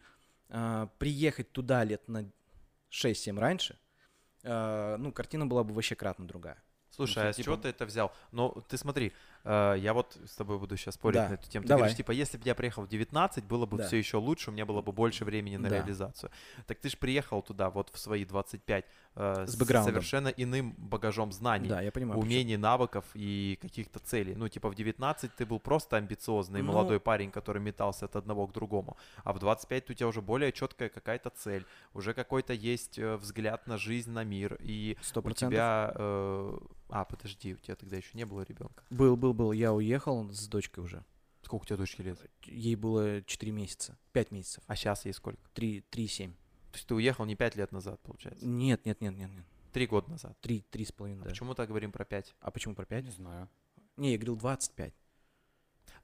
а, 0.51 0.87
приехать 0.99 1.51
туда 1.51 1.83
лет 1.83 2.07
на 2.07 2.29
6-7 2.89 3.39
раньше, 3.39 3.79
а, 4.43 4.97
ну, 4.97 5.11
картина 5.11 5.47
была 5.47 5.63
бы 5.63 5.73
вообще 5.73 5.95
кратно 5.95 6.27
другая. 6.27 6.61
Слушай, 6.89 7.23
Ну, 7.23 7.29
а 7.29 7.33
с 7.33 7.35
типа- 7.37 7.45
чего 7.45 7.57
ты 7.57 7.69
это 7.69 7.85
взял? 7.85 8.11
Ну, 8.31 8.63
ты 8.67 8.77
смотри, 8.77 9.07
э, 9.07 9.11
я 9.43 9.93
вот 9.93 10.17
с 10.25 10.35
тобой 10.35 10.57
буду 10.59 10.77
сейчас 10.77 10.95
спорить 10.95 11.15
Да, 11.21 11.29
на 11.29 11.33
эту 11.33 11.49
тему. 11.49 11.63
Ты 11.63 11.69
давай. 11.69 11.81
говоришь, 11.81 11.97
типа, 11.97 12.11
если 12.11 12.37
бы 12.37 12.43
я 12.45 12.55
приехал 12.55 12.83
в 12.83 12.87
19, 12.87 13.43
было 13.45 13.65
бы 13.65 13.77
Да. 13.77 13.87
все 13.87 13.97
еще 13.97 14.17
лучше, 14.17 14.49
у 14.49 14.53
меня 14.53 14.65
было 14.65 14.81
бы 14.81 14.91
больше 14.91 15.25
времени 15.25 15.57
на 15.57 15.69
Да. 15.69 15.75
реализацию. 15.77 16.29
Так 16.67 16.79
ты 16.79 16.89
же 16.89 16.97
приехал 16.97 17.41
туда 17.41 17.69
вот 17.69 17.89
в 17.93 17.97
свои 17.97 18.25
25 18.25 18.85
э, 19.15 19.45
С 19.47 19.55
бэкграундом. 19.57 19.93
совершенно 19.93 20.29
иным 20.29 20.73
багажом 20.77 21.31
знаний. 21.33 21.67
Да, 21.67 21.81
я 21.81 21.91
понимаю. 21.91 22.19
умений, 22.19 22.55
навыков 22.57 23.03
и 23.13 23.57
каких-то 23.61 23.99
целей. 23.99 24.35
Ну, 24.35 24.47
типа 24.47 24.69
в 24.69 24.75
19 24.75 25.35
ты 25.35 25.45
был 25.45 25.59
просто 25.59 25.97
амбициозный 25.97 26.61
Ну- 26.61 26.71
молодой 26.71 26.99
парень, 26.99 27.29
который 27.31 27.61
метался 27.61 28.05
от 28.05 28.15
одного 28.15 28.47
к 28.47 28.53
другому. 28.53 28.95
А 29.25 29.33
в 29.33 29.39
25 29.39 29.89
у 29.89 29.93
тебя 29.93 30.07
уже 30.07 30.21
более 30.21 30.51
четкая 30.53 30.87
какая-то 30.89 31.29
цель, 31.31 31.65
уже 31.93 32.13
какой-то 32.13 32.53
есть 32.53 32.99
э, 32.99 33.17
взгляд 33.17 33.67
на 33.67 33.77
жизнь, 33.77 34.11
на 34.11 34.23
мир. 34.23 34.57
И 34.61 34.97
Сто 35.01 35.19
у 35.19 35.23
процентов. 35.23 35.55
тебя... 35.55 35.91
э, 35.95 36.57
А, 36.93 37.05
подожди, 37.05 37.53
у 37.53 37.57
тебя 37.57 37.75
тогда 37.75 37.95
еще 37.95 38.09
не 38.13 38.25
было 38.25 38.41
ребенка. 38.41 38.83
Был, 38.89 39.15
был, 39.15 39.30
был. 39.33 39.51
Я 39.51 39.73
уехал 39.73 40.29
с 40.31 40.47
дочкой 40.47 40.83
уже. 40.83 41.03
Сколько 41.43 41.63
у 41.63 41.65
тебя 41.65 41.77
дочки 41.77 42.01
лет? 42.01 42.19
Ей 42.45 42.75
было 42.75 43.21
4 43.23 43.51
месяца. 43.51 43.97
5 44.13 44.31
месяцев. 44.31 44.63
А 44.67 44.75
сейчас 44.75 45.05
ей 45.05 45.13
сколько? 45.13 45.39
3, 45.53 45.83
3,7. 45.91 46.31
То 46.71 46.77
есть 46.77 46.87
ты 46.87 46.95
уехал 46.95 47.25
не 47.25 47.35
5 47.35 47.55
лет 47.55 47.71
назад, 47.71 47.99
получается? 48.01 48.45
Нет, 48.45 48.85
нет, 48.85 49.01
нет, 49.01 49.15
нет, 49.17 49.29
нет. 49.31 49.45
Три 49.73 49.87
года 49.87 50.09
назад. 50.11 50.37
3, 50.41 50.63
3,5, 50.71 51.13
А 51.13 51.23
да. 51.23 51.29
почему 51.29 51.53
так 51.55 51.67
говорим 51.67 51.91
про 51.91 52.05
5? 52.05 52.35
А 52.39 52.51
почему 52.51 52.75
про 52.75 52.85
5? 52.85 53.05
Не 53.05 53.11
знаю. 53.11 53.49
Не, 53.97 54.11
я 54.11 54.17
говорил 54.17 54.35
25. 54.37 54.93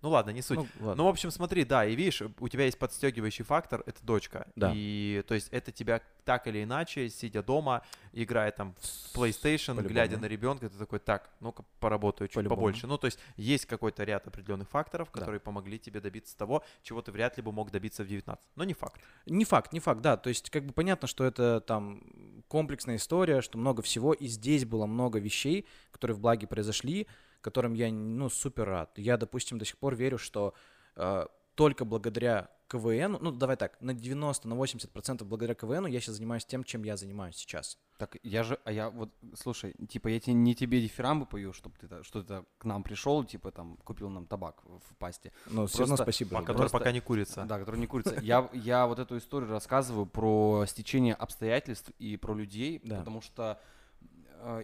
Ну 0.01 0.09
ладно, 0.09 0.29
не 0.31 0.41
суть. 0.41 0.57
Ну, 0.59 0.67
ладно. 0.79 0.95
Ну, 0.95 1.03
в 1.05 1.07
общем, 1.07 1.31
смотри, 1.31 1.63
да, 1.65 1.85
и 1.85 1.95
видишь, 1.95 2.21
у 2.39 2.47
тебя 2.47 2.65
есть 2.65 2.77
подстегивающий 2.77 3.43
фактор, 3.43 3.83
это 3.85 4.03
дочка. 4.03 4.47
Да. 4.55 4.71
И 4.75 5.23
то 5.27 5.33
есть 5.33 5.49
это 5.51 5.71
тебя 5.71 6.01
так 6.23 6.45
или 6.47 6.63
иначе, 6.63 7.09
сидя 7.09 7.41
дома, 7.41 7.81
играя 8.13 8.51
там 8.51 8.75
в 8.79 9.17
PlayStation, 9.17 9.67
По-любому. 9.75 9.87
глядя 9.89 10.17
на 10.17 10.25
ребенка, 10.25 10.69
ты 10.69 10.77
такой, 10.77 10.99
так, 10.99 11.29
ну-ка 11.39 11.63
поработаю 11.79 12.27
чуть 12.27 12.35
По-любому. 12.35 12.57
побольше. 12.61 12.85
Ну, 12.85 12.97
то 12.97 13.05
есть 13.05 13.17
есть 13.37 13.65
какой-то 13.65 14.03
ряд 14.03 14.27
определенных 14.27 14.69
факторов, 14.69 15.07
Да. 15.13 15.19
которые 15.19 15.39
помогли 15.39 15.79
тебе 15.79 15.99
добиться 16.01 16.37
того, 16.37 16.63
чего 16.83 17.01
ты 17.01 17.11
вряд 17.11 17.37
ли 17.37 17.43
бы 17.43 17.51
мог 17.51 17.71
добиться 17.71 18.03
в 18.03 18.07
19. 18.07 18.43
Но 18.55 18.63
не 18.65 18.73
факт. 18.73 19.01
Не 19.25 19.45
факт, 19.45 19.71
не 19.73 19.79
факт, 19.79 20.01
да. 20.01 20.17
То 20.17 20.29
есть, 20.29 20.49
как 20.49 20.65
бы 20.65 20.73
понятно, 20.73 21.07
что 21.07 21.23
это 21.23 21.61
там 21.61 22.03
комплексная 22.49 22.97
история, 22.97 23.41
что 23.41 23.57
много 23.57 23.81
всего, 23.81 24.13
и 24.13 24.27
здесь 24.27 24.65
было 24.65 24.85
много 24.85 25.19
вещей, 25.19 25.65
которые 25.91 26.15
в 26.15 26.19
благе 26.19 26.45
произошли, 26.45 27.07
которым 27.49 27.73
я, 27.75 27.89
ну, 27.91 28.29
супер 28.29 28.65
рад. 28.67 28.97
Я, 28.97 29.15
допустим, 29.17 29.57
до 29.57 29.63
сих 29.65 29.77
пор 29.77 29.95
верю, 29.95 30.17
что 30.17 30.53
э, 30.95 31.25
только 31.55 31.85
благодаря 31.85 32.49
КВН, 32.67 33.17
ну, 33.21 33.31
давай 33.31 33.55
так, 33.55 33.79
на 33.81 33.93
90, 33.93 34.47
на 34.49 34.53
80% 34.55 35.23
благодаря 35.23 35.55
КВН 35.55 35.85
я 35.85 36.01
сейчас 36.01 36.15
занимаюсь 36.15 36.45
тем, 36.45 36.65
чем 36.65 36.83
я 36.83 36.97
занимаюсь 36.97 37.37
сейчас. 37.37 37.77
Так 37.97 38.17
я 38.23 38.43
же, 38.43 38.59
а 38.65 38.71
я 38.73 38.89
вот, 38.89 39.09
слушай, 39.35 39.73
типа 39.89 40.09
я 40.09 40.19
тебе, 40.19 40.33
не 40.33 40.53
тебе 40.53 40.81
дифирамбы 40.81 41.25
пою, 41.25 41.53
чтобы 41.53 41.75
ты, 41.79 41.87
та- 41.87 42.03
что 42.03 42.21
ты 42.23 42.43
к 42.57 42.65
нам 42.65 42.83
пришел, 42.83 43.23
типа 43.23 43.51
там 43.51 43.77
купил 43.85 44.09
нам 44.09 44.25
табак 44.27 44.61
в 44.65 44.95
пасте. 44.97 45.31
Ну, 45.49 45.65
все 45.65 45.79
равно 45.79 45.95
Просто 45.95 46.03
спасибо. 46.11 46.29
По- 46.31 46.41
за 46.41 46.45
который 46.45 46.57
вопрос. 46.65 46.71
пока 46.73 46.91
не 46.91 46.99
курится. 46.99 47.45
Да, 47.45 47.57
который 47.59 47.79
не 47.79 47.87
курица. 47.87 48.19
Я, 48.21 48.49
я 48.53 48.85
вот 48.85 48.99
эту 48.99 49.17
историю 49.17 49.49
рассказываю 49.49 50.05
про 50.05 50.65
стечение 50.67 51.13
обстоятельств 51.15 51.89
и 51.99 52.17
про 52.17 52.33
людей, 52.35 52.81
Да. 52.83 52.99
потому 52.99 53.21
что 53.21 53.59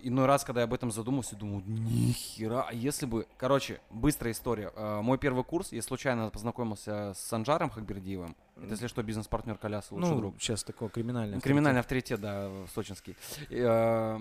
иной 0.04 0.26
раз, 0.26 0.44
когда 0.44 0.62
я 0.62 0.66
об 0.66 0.74
этом 0.74 0.92
задумался, 0.92 1.36
думаю, 1.36 1.64
нихера, 1.66 2.66
а 2.70 2.74
если 2.74 3.06
бы... 3.06 3.28
Короче, 3.38 3.82
быстрая 3.90 4.34
история. 4.34 4.72
Э, 4.76 5.02
мой 5.02 5.18
первый 5.18 5.44
курс, 5.44 5.72
я 5.72 5.82
случайно 5.82 6.30
познакомился 6.30 7.14
с 7.14 7.20
Санжаром 7.20 7.70
Хакбердиевым. 7.70 8.36
Это, 8.58 8.68
если 8.72 8.88
что, 8.88 9.04
бизнес-партнер 9.04 9.58
Коляса, 9.58 9.94
лучший 9.96 10.12
Ну, 10.12 10.18
друг. 10.18 10.36
сейчас 10.40 10.64
такое 10.64 10.90
криминальное. 10.90 11.40
Криминальный 11.40 11.80
авторитет, 11.82 12.22
да, 12.22 12.50
сочинский. 12.74 13.16
Э, 13.50 14.20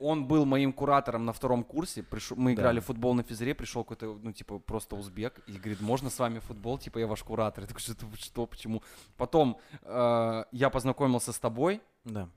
Он 0.00 0.26
был 0.28 0.44
моим 0.44 0.72
куратором 0.72 1.24
на 1.24 1.32
втором 1.32 1.64
курсе. 1.64 2.04
Пришел, 2.04 2.36
мы 2.36 2.54
Да. 2.54 2.62
играли 2.62 2.78
в 2.78 2.84
футбол 2.84 3.14
на 3.14 3.24
физре, 3.24 3.52
пришел 3.52 3.82
какой-то, 3.82 4.16
ну, 4.22 4.32
типа, 4.32 4.60
просто 4.60 4.94
узбек. 4.94 5.40
И 5.48 5.52
говорит, 5.54 5.80
можно 5.80 6.08
с 6.08 6.16
вами 6.20 6.38
футбол? 6.38 6.78
Типа, 6.78 6.98
я 6.98 7.08
ваш 7.08 7.24
куратор. 7.24 7.64
Я 7.64 7.68
такой, 7.68 7.80
что, 7.80 7.94
что 8.16 8.46
почему? 8.46 8.80
Потом 9.16 9.58
э, 9.82 10.44
я 10.52 10.70
познакомился 10.70 11.32
с 11.32 11.38
тобой. 11.40 11.80
Да. 12.04 12.28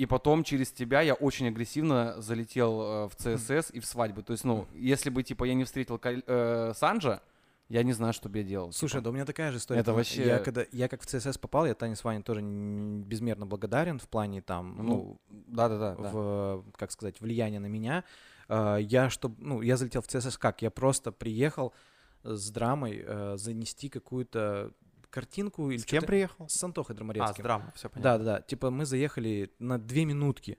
И 0.00 0.06
потом 0.06 0.44
через 0.44 0.72
тебя 0.72 1.02
я 1.02 1.12
очень 1.12 1.48
агрессивно 1.48 2.14
залетел 2.22 2.80
э, 2.80 3.08
в 3.08 3.16
ЦСС 3.16 3.70
и 3.70 3.80
в 3.80 3.84
свадьбы. 3.84 4.22
То 4.22 4.32
есть, 4.32 4.44
ну, 4.44 4.66
если 4.74 5.10
бы, 5.10 5.22
типа, 5.22 5.44
я 5.44 5.52
не 5.52 5.64
встретил 5.64 6.00
э, 6.02 6.72
Санджа, 6.74 7.20
я 7.68 7.82
не 7.82 7.92
знаю, 7.92 8.14
что 8.14 8.30
бы 8.30 8.38
я 8.38 8.44
делал. 8.44 8.72
Слушай, 8.72 8.92
типа. 8.92 9.02
да 9.04 9.10
у 9.10 9.12
меня 9.12 9.26
такая 9.26 9.52
же 9.52 9.58
история. 9.58 9.80
Это 9.82 9.92
вообще- 9.92 10.26
Я, 10.26 10.38
когда, 10.38 10.64
я 10.72 10.88
как 10.88 11.02
в 11.02 11.04
ЦСС 11.06 11.36
попал, 11.36 11.66
я 11.66 11.74
Тане 11.74 11.96
с 11.96 12.02
Ваней 12.02 12.22
тоже 12.22 12.40
безмерно 12.40 13.44
благодарен 13.44 13.98
в 13.98 14.08
плане 14.08 14.40
там, 14.40 14.74
ну, 14.78 14.82
Ну, 14.82 15.20
да-да-да. 15.28 15.94
да. 15.96 16.10
в, 16.10 16.64
как 16.78 16.92
сказать, 16.92 17.20
влияние 17.20 17.60
на 17.60 17.66
меня. 17.66 18.02
А, 18.48 18.78
Я, 18.78 19.10
чтоб, 19.10 19.34
ну, 19.38 19.60
я 19.60 19.76
залетел 19.76 20.00
в 20.00 20.06
ЦСС 20.06 20.38
как? 20.38 20.62
Я 20.62 20.70
просто 20.70 21.12
приехал 21.12 21.74
с 22.22 22.50
драмой 22.50 23.04
э, 23.06 23.36
занести 23.36 23.90
какую-то 23.90 24.72
картинку 25.10 25.70
или 25.70 25.78
С 25.78 25.84
кем 25.84 26.04
приехал? 26.04 26.48
С 26.48 26.62
Антохой 26.62 26.94
А, 26.94 26.94
с 26.94 26.96
Драмарецким. 26.98 27.42
драма, 27.42 27.72
все 27.74 27.88
понятно. 27.88 28.18
да, 28.18 28.24
да. 28.38 28.40
Типа 28.42 28.70
мы 28.70 28.84
заехали 28.86 29.52
на 29.58 29.78
две 29.78 30.04
минутки. 30.04 30.58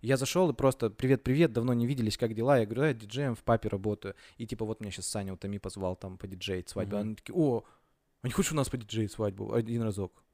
Я 0.00 0.16
зашел 0.16 0.50
и 0.50 0.54
просто 0.54 0.88
привет-привет, 0.88 1.52
давно 1.52 1.74
не 1.74 1.86
виделись, 1.86 2.16
как 2.16 2.34
дела? 2.34 2.58
Я 2.58 2.64
говорю, 2.64 2.84
я 2.84 2.94
диджеем 2.94 3.34
в 3.34 3.42
папе 3.44 3.68
работаю. 3.68 4.14
И 4.38 4.46
типа 4.46 4.64
вот 4.64 4.80
меня 4.80 4.90
сейчас 4.90 5.06
Саня 5.06 5.34
Утами 5.34 5.58
позвал 5.58 5.94
там 5.94 6.16
по 6.16 6.26
диджеить 6.26 6.70
свадьбу. 6.70 6.96
Мгм. 6.96 7.04
Они 7.06 7.14
такие, 7.16 7.34
о, 7.36 7.64
а 8.22 8.26
не 8.26 8.32
хочешь 8.32 8.52
у 8.52 8.56
нас 8.56 8.68
по 8.70 8.78
диджеить 8.78 9.12
свадьбу 9.12 9.52
один 9.52 9.82
разок? 9.82 10.24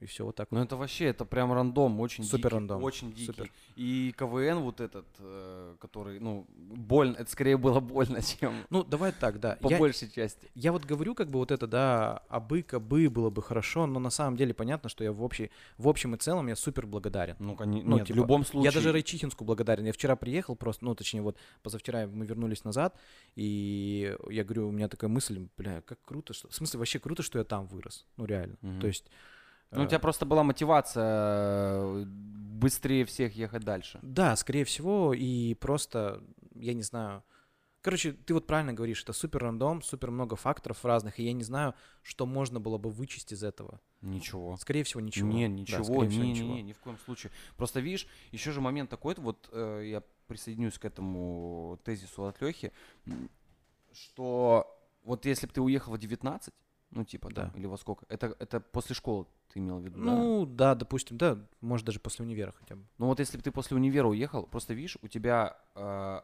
И 0.00 0.06
все 0.06 0.24
вот 0.24 0.34
так 0.34 0.50
Ну 0.50 0.58
вот. 0.58 0.64
это 0.64 0.76
вообще, 0.76 1.06
это 1.06 1.26
прям 1.26 1.52
рандом, 1.52 2.00
очень 2.00 2.24
Супер 2.24 2.44
дикий, 2.44 2.54
рандом, 2.54 2.82
очень 2.82 3.12
дикий. 3.12 3.26
супер. 3.26 3.52
И 3.76 4.14
КВН 4.16 4.60
вот 4.60 4.80
этот, 4.80 5.06
э, 5.18 5.76
который, 5.78 6.18
ну, 6.18 6.46
больно, 6.56 7.16
это 7.18 7.30
скорее 7.30 7.58
было 7.58 7.80
больно, 7.80 8.22
чем 8.40 8.54
Ну, 8.70 8.82
давай 8.82 9.12
так, 9.12 9.40
да. 9.40 9.58
по 9.60 9.68
Я, 9.68 9.78
большей 9.78 10.10
части. 10.10 10.50
я 10.54 10.72
вот 10.72 10.86
говорю, 10.86 11.14
как 11.14 11.28
бы 11.28 11.38
вот 11.38 11.50
это, 11.50 11.66
да, 11.66 12.22
абы, 12.30 12.62
кабы 12.62 13.10
было 13.10 13.28
бы 13.28 13.42
хорошо, 13.42 13.86
но 13.86 14.00
на 14.00 14.08
самом 14.08 14.38
деле 14.38 14.54
понятно, 14.54 14.88
что 14.88 15.04
я 15.04 15.12
в, 15.12 15.22
общей, 15.22 15.50
в 15.76 15.86
общем 15.86 16.14
и 16.14 16.18
целом 16.18 16.48
я 16.48 16.56
супер 16.56 16.86
благодарен. 16.86 17.36
Ну, 17.38 17.54
конечно, 17.54 17.90
Ну, 17.90 17.96
нет, 17.98 18.06
типа, 18.06 18.14
в 18.16 18.22
любом 18.22 18.46
случае. 18.46 18.64
Я 18.64 18.72
даже 18.72 18.92
Райчихинску 18.92 19.44
благодарен. 19.44 19.84
Я 19.84 19.92
вчера 19.92 20.16
приехал 20.16 20.56
просто, 20.56 20.82
ну, 20.86 20.94
точнее, 20.94 21.20
вот 21.20 21.36
позавчера 21.62 22.06
мы 22.06 22.24
вернулись 22.24 22.64
назад, 22.64 22.96
и 23.36 24.16
я 24.30 24.44
говорю, 24.44 24.68
у 24.68 24.72
меня 24.72 24.88
такая 24.88 25.10
мысль, 25.10 25.46
бля, 25.58 25.82
как 25.82 26.00
круто, 26.02 26.32
что... 26.32 26.48
В 26.48 26.54
смысле, 26.54 26.78
вообще 26.78 26.98
круто, 26.98 27.22
что 27.22 27.38
я 27.38 27.44
там 27.44 27.66
вырос. 27.66 28.06
Ну, 28.16 28.24
реально. 28.24 28.56
Мгм. 28.62 28.80
То 28.80 28.86
есть... 28.86 29.10
Ну, 29.70 29.82
у 29.82 29.84
э, 29.84 29.88
тебя 29.88 29.98
просто 29.98 30.26
была 30.26 30.42
мотивация 30.42 31.04
э, 31.04 32.04
быстрее 32.06 33.04
всех 33.04 33.34
ехать 33.34 33.62
дальше. 33.62 33.98
Да, 34.02 34.36
скорее 34.36 34.64
всего, 34.64 35.14
и 35.14 35.54
просто, 35.54 36.22
я 36.54 36.74
не 36.74 36.82
знаю... 36.82 37.22
Короче, 37.82 38.12
ты 38.12 38.34
вот 38.34 38.46
правильно 38.46 38.74
говоришь, 38.74 39.02
это 39.02 39.14
супер 39.14 39.40
рандом, 39.42 39.80
супер 39.80 40.10
много 40.10 40.36
факторов 40.36 40.84
разных, 40.84 41.18
и 41.18 41.24
я 41.24 41.32
не 41.32 41.44
знаю, 41.44 41.74
что 42.02 42.26
можно 42.26 42.60
было 42.60 42.76
бы 42.76 42.90
вычесть 42.90 43.32
из 43.32 43.42
этого. 43.42 43.80
Ничего. 44.02 44.54
Скорее 44.58 44.84
всего, 44.84 45.00
ничего. 45.00 45.28
Не, 45.28 45.46
Да, 45.46 45.54
ничего, 45.54 45.84
скорее 45.84 46.00
не, 46.00 46.08
всего, 46.08 46.24
не, 46.24 46.30
ничего. 46.30 46.48
не, 46.48 46.62
ни 46.62 46.72
в 46.74 46.78
коем 46.80 46.98
случае. 46.98 47.32
Просто 47.56 47.80
видишь, 47.80 48.06
еще 48.32 48.50
же 48.50 48.60
момент 48.60 48.90
такой, 48.90 49.14
вот 49.16 49.48
э, 49.52 49.84
я 49.86 50.02
присоединюсь 50.26 50.78
к 50.78 50.84
этому 50.84 51.80
тезису 51.82 52.26
от 52.26 52.40
Лехи, 52.42 52.72
что 53.92 54.78
вот 55.02 55.24
если 55.24 55.46
бы 55.46 55.52
ты 55.52 55.62
уехал 55.62 55.94
в 55.94 55.98
19, 55.98 56.52
ну 56.90 57.04
типа, 57.04 57.30
да, 57.32 57.50
Да. 57.52 57.58
или 57.58 57.66
во 57.66 57.76
сколько, 57.76 58.04
это, 58.08 58.34
это 58.38 58.60
после 58.60 58.94
школы 58.94 59.26
ты 59.52 59.58
имел 59.58 59.78
в 59.78 59.84
виду, 59.84 59.98
да? 60.04 60.14
Ну, 60.16 60.46
да, 60.46 60.74
допустим, 60.74 61.16
да, 61.18 61.38
может, 61.60 61.86
даже 61.86 62.00
после 62.00 62.24
универа 62.24 62.52
хотя 62.52 62.76
бы. 62.76 62.84
Ну 62.98 63.06
вот 63.06 63.18
если 63.20 63.36
бы 63.36 63.42
ты 63.42 63.50
после 63.50 63.76
универа 63.76 64.06
уехал, 64.08 64.46
просто 64.46 64.74
видишь, 64.74 64.96
у 65.02 65.08
тебя 65.08 65.56
э, 65.74 66.20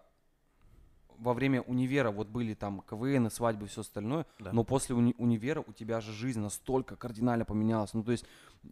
во 1.18 1.34
время 1.34 1.62
универа 1.62 2.10
вот 2.10 2.28
были 2.28 2.54
там 2.54 2.82
КВН, 2.88 3.30
свадьбы 3.30 3.66
и 3.66 3.68
все 3.68 3.80
остальное, 3.82 4.26
Да. 4.38 4.52
но 4.52 4.64
после 4.64 4.94
уни- 4.96 5.14
универа 5.18 5.62
у 5.66 5.72
тебя 5.72 6.00
же 6.00 6.12
жизнь 6.12 6.40
настолько 6.40 6.96
кардинально 6.96 7.44
поменялась. 7.44 7.94
Ну 7.94 8.02
то 8.02 8.12
есть 8.12 8.24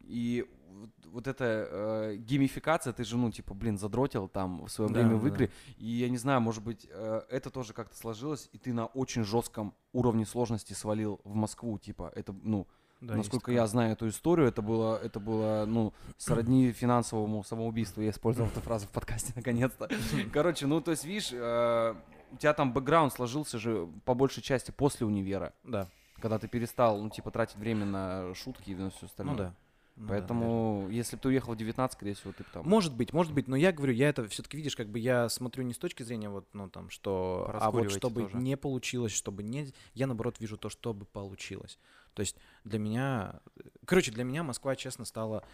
и 0.03 0.45
вот, 0.73 0.91
вот 1.07 1.27
эта 1.29 1.69
э, 1.71 2.17
геймификация, 2.17 2.93
ты 2.93 3.05
же, 3.05 3.17
ну 3.17 3.31
типа, 3.31 3.55
блин, 3.55 3.79
задротил 3.79 4.27
там 4.29 4.65
в 4.65 4.69
свое 4.69 4.91
Да, 4.91 5.01
время 5.01 5.17
в 5.17 5.23
да, 5.23 5.29
игры. 5.29 5.51
И 5.79 5.87
я 5.87 6.09
не 6.09 6.17
знаю, 6.19 6.41
может 6.41 6.63
быть, 6.65 6.87
э, 6.91 7.23
это 7.31 7.51
тоже 7.51 7.73
как-то 7.73 7.97
сложилось, 7.97 8.49
и 8.53 8.59
ты 8.59 8.73
на 8.73 8.87
очень 8.87 9.25
жестком 9.25 9.75
уровне 9.93 10.27
сложности 10.27 10.73
свалил 10.73 11.21
в 11.25 11.35
Москву, 11.35 11.79
типа, 11.79 12.11
это, 12.15 12.35
ну, 12.43 12.67
Да, 13.01 13.17
Насколько 13.17 13.53
я 13.53 13.67
знаю 13.67 13.93
эту 13.93 14.09
историю, 14.09 14.49
это 14.49 14.63
было, 14.63 14.97
это 14.97 15.21
было, 15.21 15.65
ну, 15.67 15.93
сродни 16.17 16.73
финансовому 16.81 17.45
самоубийству. 17.45 18.01
Я 18.03 18.11
использовал 18.11 18.49
эту 18.49 18.61
фразу 18.61 18.87
в 18.87 18.91
подкасте 18.91 19.33
наконец-то. 19.37 19.89
Короче, 20.33 20.67
ну, 20.67 20.81
то 20.81 20.91
есть, 20.93 21.05
видишь, 21.05 21.31
э, 21.33 21.95
у 22.33 22.37
тебя 22.37 22.53
там 22.55 22.73
бэкграунд 22.73 23.13
сложился 23.13 23.59
же 23.59 23.89
по 24.05 24.15
большей 24.15 24.43
части 24.43 24.71
после 24.71 25.07
универа, 25.07 25.53
Да, 25.65 25.89
когда 26.21 26.39
ты 26.39 26.49
перестал, 26.49 27.01
ну, 27.01 27.11
типа, 27.11 27.31
тратить 27.31 27.57
время 27.57 27.85
на 27.85 28.35
шутки 28.35 28.71
и 28.71 28.75
на 28.75 28.91
все 28.91 29.07
остальное. 29.07 29.37
ну 29.37 29.43
да. 29.43 29.55
Ну 29.97 30.09
да, 30.09 30.15
Поэтому, 30.15 30.89
если 30.91 31.15
бы 31.15 31.23
ты 31.23 31.29
уехал 31.29 31.53
в 31.53 31.57
19, 31.57 31.97
скорее 31.97 32.15
всего, 32.15 32.33
ты 32.33 32.43
бы 32.43 32.49
там... 32.53 32.69
Может 32.69 32.97
быть, 32.97 33.13
может 33.13 33.33
быть, 33.33 33.47
но 33.47 33.55
я 33.55 33.71
говорю, 33.71 33.93
я 33.93 34.09
это 34.09 34.27
все-таки 34.29 34.57
видишь, 34.57 34.75
как 34.75 34.89
бы 34.89 34.99
я 34.99 35.29
смотрю 35.29 35.63
не 35.63 35.73
с 35.73 35.79
точки 35.79 36.03
зрения 36.03 36.29
вот, 36.29 36.47
ну 36.53 36.69
там, 36.69 36.91
что, 36.91 37.49
а 37.53 37.71
вот 37.71 37.93
чтобы 37.93 38.23
тоже. 38.23 38.37
не 38.39 38.57
получилось, 38.57 39.13
чтобы 39.13 39.45
не, 39.45 39.73
я 39.95 40.09
наоборот 40.09 40.41
вижу 40.41 40.57
то, 40.57 40.69
чтобы 40.69 41.05
получилось. 41.05 41.79
То 42.15 42.21
есть 42.21 42.37
для 42.65 42.81
меня, 42.81 43.41
короче, 43.85 44.11
для 44.11 44.25
меня 44.25 44.43
Москва, 44.43 44.75
честно, 44.75 45.05
стала 45.05 45.45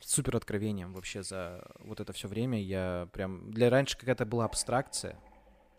супер 0.00 0.36
откровением 0.36 0.92
вообще 0.92 1.22
за 1.22 1.64
вот 1.78 2.00
это 2.00 2.12
все 2.12 2.26
время. 2.26 2.60
Я 2.60 3.08
прям 3.12 3.52
для 3.52 3.70
раньше 3.70 3.96
какая-то 3.96 4.26
была 4.26 4.44
абстракция, 4.44 5.16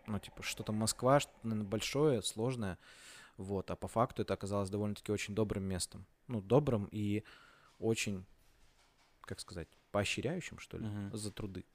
ну 0.09 0.19
типа 0.19 0.43
что-то 0.43 0.71
Москва, 0.71 1.19
что 1.19 1.31
наверное, 1.43 1.69
большое, 1.69 2.21
сложное, 2.21 2.77
вот, 3.37 3.71
а 3.71 3.75
по 3.75 3.87
факту 3.87 4.21
это 4.23 4.33
оказалось 4.33 4.69
довольно-таки 4.69 5.11
очень 5.11 5.33
добрым 5.35 5.63
местом, 5.63 6.05
ну 6.27 6.41
добрым 6.41 6.87
и 6.91 7.23
очень, 7.79 8.25
как 9.21 9.39
сказать, 9.39 9.67
поощряющим 9.91 10.59
что 10.59 10.77
ли 10.77 10.85
Мгм. 10.85 11.15
за 11.15 11.31
труды. 11.31 11.65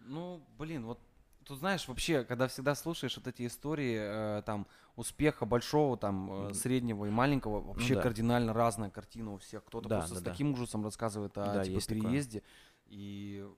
Ну, 0.00 0.42
блин, 0.56 0.84
вот 0.84 1.00
тут 1.44 1.58
знаешь, 1.58 1.88
вообще, 1.88 2.24
когда 2.24 2.46
всегда 2.46 2.74
слушаешь 2.74 3.16
вот 3.16 3.26
эти 3.26 3.46
истории 3.46 3.98
э, 3.98 4.42
там 4.42 4.66
успеха 4.96 5.46
большого, 5.46 5.96
там 5.96 6.48
э, 6.50 6.54
среднего 6.54 7.06
и 7.06 7.10
маленького, 7.10 7.60
вообще 7.60 7.94
да. 7.96 8.02
кардинально 8.02 8.52
разная 8.52 8.90
картина 8.90 9.32
у 9.32 9.38
всех. 9.38 9.64
Кто-то 9.64 9.88
Да, 9.88 9.98
просто 9.98 10.14
да, 10.14 10.20
с 10.20 10.22
да. 10.22 10.30
таким 10.30 10.52
ужасом 10.52 10.84
рассказывает 10.84 11.36
о 11.38 11.54
Да, 11.54 11.64
типа, 11.64 11.74
есть 11.74 11.88
такое. 11.88 12.02
переезде. 12.02 12.42
И 12.86 13.48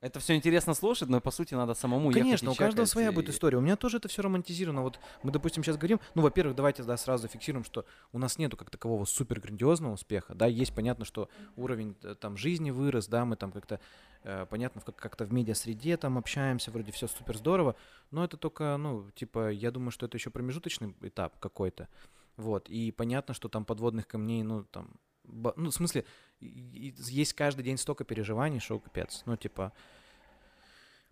это 0.00 0.20
все 0.20 0.36
интересно 0.36 0.74
слушать, 0.74 1.08
но 1.08 1.20
по 1.20 1.30
сути 1.30 1.54
надо 1.54 1.74
самому 1.74 2.10
ехать 2.10 2.22
Конечно, 2.22 2.46
и 2.46 2.52
у 2.52 2.54
каждого 2.54 2.86
своя 2.86 3.10
будет 3.10 3.30
история. 3.30 3.58
У 3.58 3.60
меня 3.60 3.76
тоже 3.76 3.96
это 3.96 4.06
все 4.08 4.22
романтизировано. 4.22 4.82
Вот 4.82 5.00
мы, 5.22 5.32
допустим, 5.32 5.64
сейчас 5.64 5.76
говорим, 5.76 6.00
ну, 6.14 6.22
во-первых, 6.22 6.54
давайте 6.54 6.84
да, 6.84 6.96
сразу 6.96 7.26
фиксируем, 7.26 7.64
что 7.64 7.84
у 8.12 8.18
нас 8.18 8.38
нету 8.38 8.56
как 8.56 8.70
такового 8.70 9.04
супер 9.06 9.40
грандиозного 9.40 9.94
успеха. 9.94 10.34
Да, 10.34 10.46
есть 10.46 10.72
понятно, 10.72 11.04
что 11.04 11.28
уровень 11.56 11.96
э, 12.02 12.14
там 12.14 12.36
жизни 12.36 12.70
вырос, 12.70 13.08
да, 13.08 13.24
мы 13.24 13.34
там 13.34 13.50
как-то 13.50 13.80
э, 14.22 14.46
понятно 14.48 14.80
как- 14.82 14.96
как-то 14.96 15.24
в 15.24 15.32
медиа-среде 15.32 15.96
там 15.96 16.16
общаемся, 16.16 16.70
вроде 16.70 16.92
все 16.92 17.08
супер 17.08 17.36
здорово, 17.36 17.74
но 18.12 18.24
это 18.24 18.36
только, 18.36 18.76
ну, 18.76 19.10
типа, 19.16 19.50
я 19.50 19.72
думаю, 19.72 19.90
что 19.90 20.06
это 20.06 20.16
еще 20.16 20.30
промежуточный 20.30 20.94
этап 21.00 21.38
какой-то. 21.40 21.88
Вот, 22.36 22.68
и 22.68 22.92
понятно, 22.92 23.34
что 23.34 23.48
там 23.48 23.64
подводных 23.64 24.06
камней, 24.06 24.44
ну, 24.44 24.62
там, 24.62 24.92
ну, 25.24 25.70
в 25.70 25.74
смысле, 25.74 26.04
есть 26.40 27.32
каждый 27.34 27.64
день 27.64 27.78
столько 27.78 28.04
переживаний, 28.04 28.60
что 28.60 28.78
капец. 28.78 29.22
Ну, 29.26 29.36
типа, 29.36 29.72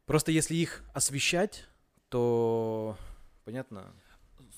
Просто 0.07 0.31
если 0.31 0.55
их 0.55 0.85
освещать, 0.95 1.67
то 2.09 2.97
понятно. 3.45 3.93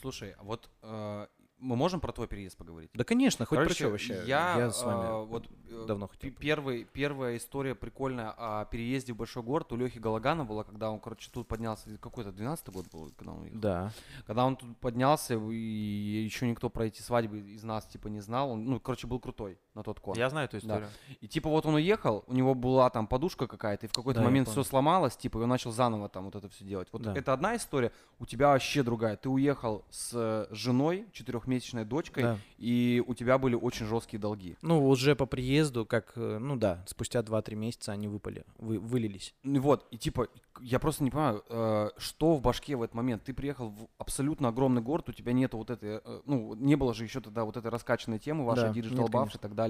Слушай, 0.00 0.34
а 0.38 0.44
вот 0.44 0.68
э, 0.82 1.26
мы 1.58 1.74
можем 1.74 2.00
про 2.00 2.12
твой 2.12 2.28
переезд 2.28 2.58
поговорить? 2.58 2.90
Да, 2.92 3.02
конечно, 3.02 3.46
хоть 3.46 3.56
про 3.56 3.64
Короче, 3.64 3.84
что 3.84 3.90
вообще. 3.90 4.22
Я, 4.26 4.70
с 4.70 4.82
вами 4.82 5.06
э, 5.06 5.24
вот 5.24 5.46
э, 5.70 5.84
давно 5.88 6.06
хотел. 6.06 6.32
Первый, 6.38 6.84
первая 6.84 7.38
история 7.38 7.74
прикольная 7.74 8.34
о 8.36 8.66
переезде 8.66 9.14
в 9.14 9.16
большой 9.16 9.42
город 9.42 9.72
у 9.72 9.76
Лехи 9.76 9.98
Галагана 9.98 10.44
была, 10.44 10.64
когда 10.64 10.90
он, 10.90 11.00
короче, 11.00 11.30
тут 11.32 11.48
поднялся, 11.48 11.96
какой-то 11.96 12.30
12 12.30 12.68
год 12.68 12.86
был, 12.92 13.10
когда 13.16 13.32
он 13.32 13.40
уехал. 13.40 13.58
Да. 13.58 13.92
Когда 14.26 14.44
он 14.44 14.54
тут 14.54 14.76
поднялся, 14.78 15.34
и 15.34 16.24
еще 16.24 16.46
никто 16.46 16.68
про 16.68 16.86
эти 16.86 17.00
свадьбы 17.00 17.38
из 17.38 17.64
нас, 17.64 17.86
типа, 17.86 18.08
не 18.08 18.20
знал. 18.20 18.50
Он, 18.50 18.66
ну, 18.66 18.80
короче, 18.80 19.06
был 19.06 19.18
крутой 19.18 19.58
на 19.78 19.84
тот 19.84 20.00
кон. 20.00 20.16
Я 20.16 20.28
знаю 20.28 20.46
эту 20.46 20.56
Да. 20.56 20.58
историю. 20.58 20.88
И 21.20 21.28
типа 21.28 21.48
вот 21.48 21.64
он 21.64 21.74
уехал, 21.74 22.24
у 22.26 22.34
него 22.34 22.54
была 22.54 22.90
там 22.90 23.06
подушка 23.06 23.46
какая-то, 23.46 23.86
и 23.86 23.88
в 23.88 23.92
какой-то 23.92 24.20
Да, 24.20 24.26
момент 24.26 24.48
все 24.48 24.62
сломалось, 24.64 25.16
типа, 25.16 25.38
и 25.38 25.42
он 25.42 25.48
начал 25.48 25.70
заново 25.70 26.08
там 26.08 26.24
вот 26.24 26.34
это 26.34 26.48
все 26.48 26.64
делать. 26.64 26.88
Вот 26.92 27.02
Да. 27.02 27.14
это 27.14 27.32
одна 27.32 27.56
история, 27.56 27.92
у 28.18 28.26
тебя 28.26 28.48
вообще 28.48 28.82
другая. 28.82 29.16
Ты 29.16 29.28
уехал 29.28 29.84
с 29.90 30.10
э, 30.14 30.46
женой, 30.54 31.06
четырехмесячной 31.12 31.84
дочкой, 31.84 32.22
Да. 32.24 32.38
и 32.58 33.02
у 33.06 33.14
тебя 33.14 33.38
были 33.38 33.54
очень 33.54 33.86
жесткие 33.86 34.18
долги. 34.20 34.56
Ну, 34.62 34.86
уже 34.88 35.14
по 35.14 35.26
приезду, 35.26 35.86
как, 35.86 36.12
э, 36.16 36.38
ну 36.38 36.56
да, 36.56 36.82
спустя 36.86 37.20
2-3 37.22 37.54
месяца 37.54 37.92
они 37.92 38.08
выпали, 38.08 38.44
вы, 38.58 38.78
вылились. 38.80 39.34
Ну 39.44 39.60
Вот, 39.60 39.86
и 39.92 39.96
типа, 39.98 40.26
я 40.60 40.78
просто 40.80 41.04
не 41.04 41.10
понимаю, 41.10 41.44
э, 41.48 41.90
что 41.98 42.34
в 42.34 42.42
башке 42.42 42.74
в 42.74 42.82
этот 42.82 42.94
момент. 42.94 43.22
Ты 43.22 43.32
приехал 43.32 43.68
в 43.68 43.86
абсолютно 43.98 44.48
огромный 44.48 44.82
город, 44.82 45.08
у 45.08 45.12
тебя 45.12 45.32
нету 45.32 45.56
вот 45.58 45.70
этой, 45.70 46.00
э, 46.04 46.20
ну, 46.24 46.54
не 46.54 46.74
было 46.74 46.94
же 46.94 47.04
еще 47.04 47.20
тогда 47.20 47.44
вот 47.44 47.56
этой 47.56 47.70
раскачанной 47.70 48.18
темы 48.18 48.44
вашей, 48.44 48.62
Да, 48.64 48.68
Buff 48.70 49.10
конечно. 49.10 49.38
и 49.38 49.40
так 49.40 49.54
далее. 49.54 49.67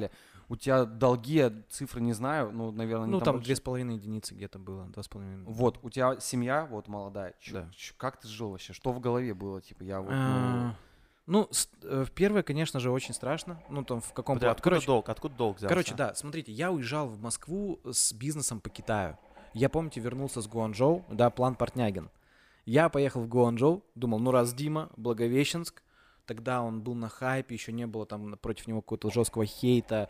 У 0.50 0.56
тебя 0.56 0.84
долги, 0.86 1.50
цифры 1.68 2.00
не 2.00 2.14
знаю, 2.14 2.50
ну, 2.52 2.70
наверное, 2.70 3.06
Ну, 3.06 3.20
там 3.20 3.40
две 3.42 3.54
с 3.54 3.60
половиной 3.60 3.96
единицы 3.96 4.34
где-то 4.34 4.58
было, 4.58 4.86
два 4.86 5.02
с 5.02 5.08
половиной. 5.08 5.44
Вот, 5.44 5.78
у 5.82 5.90
тебя 5.90 6.18
семья 6.20 6.66
вот 6.70 6.88
молодая. 6.88 7.34
Чё- 7.38 7.52
Да. 7.54 7.70
чё- 7.74 7.92
как 7.98 8.18
ты 8.18 8.28
жил 8.28 8.50
вообще? 8.52 8.72
Что 8.72 8.92
в 8.92 9.00
голове 9.00 9.34
было? 9.34 9.60
Типа, 9.60 9.82
я 9.84 10.00
вот, 10.00 10.10
ну, 10.10 10.16
А, 10.16 10.74
Ну, 11.26 11.46
э, 11.82 12.06
первое, 12.14 12.42
конечно 12.42 12.80
же, 12.80 12.90
очень 12.90 13.12
страшно. 13.12 13.60
Ну, 13.68 13.84
там 13.84 14.00
в 14.00 14.14
каком 14.14 14.38
плане. 14.38 14.52
откуда 14.52 14.70
Короче, 14.76 14.86
долг? 14.86 15.08
Откуда 15.10 15.34
долг 15.34 15.56
взялся? 15.58 15.68
Короче, 15.74 15.94
да, 15.94 16.14
смотрите, 16.14 16.50
я 16.52 16.72
уезжал 16.72 17.06
в 17.06 17.20
Москву 17.20 17.78
с 17.84 18.14
бизнесом 18.14 18.60
по 18.60 18.70
Китаю. 18.70 19.18
Я, 19.52 19.68
помните, 19.68 20.00
вернулся 20.00 20.40
с 20.40 20.46
Гуанчжоу, 20.46 21.04
да, 21.10 21.28
план 21.28 21.54
Портнягин. 21.54 22.08
Я 22.64 22.88
поехал 22.88 23.20
в 23.20 23.28
Гуанчжоу, 23.28 23.84
думал, 23.94 24.18
ну 24.20 24.30
раз 24.30 24.54
Дима, 24.54 24.88
Благовещенск, 24.96 25.82
тогда 26.28 26.62
он 26.62 26.82
был 26.82 26.94
на 26.94 27.08
хайпе, 27.08 27.54
еще 27.54 27.72
не 27.72 27.86
было 27.86 28.06
там 28.06 28.36
против 28.38 28.68
него 28.68 28.82
какого-то 28.82 29.10
жесткого 29.10 29.46
хейта. 29.46 30.08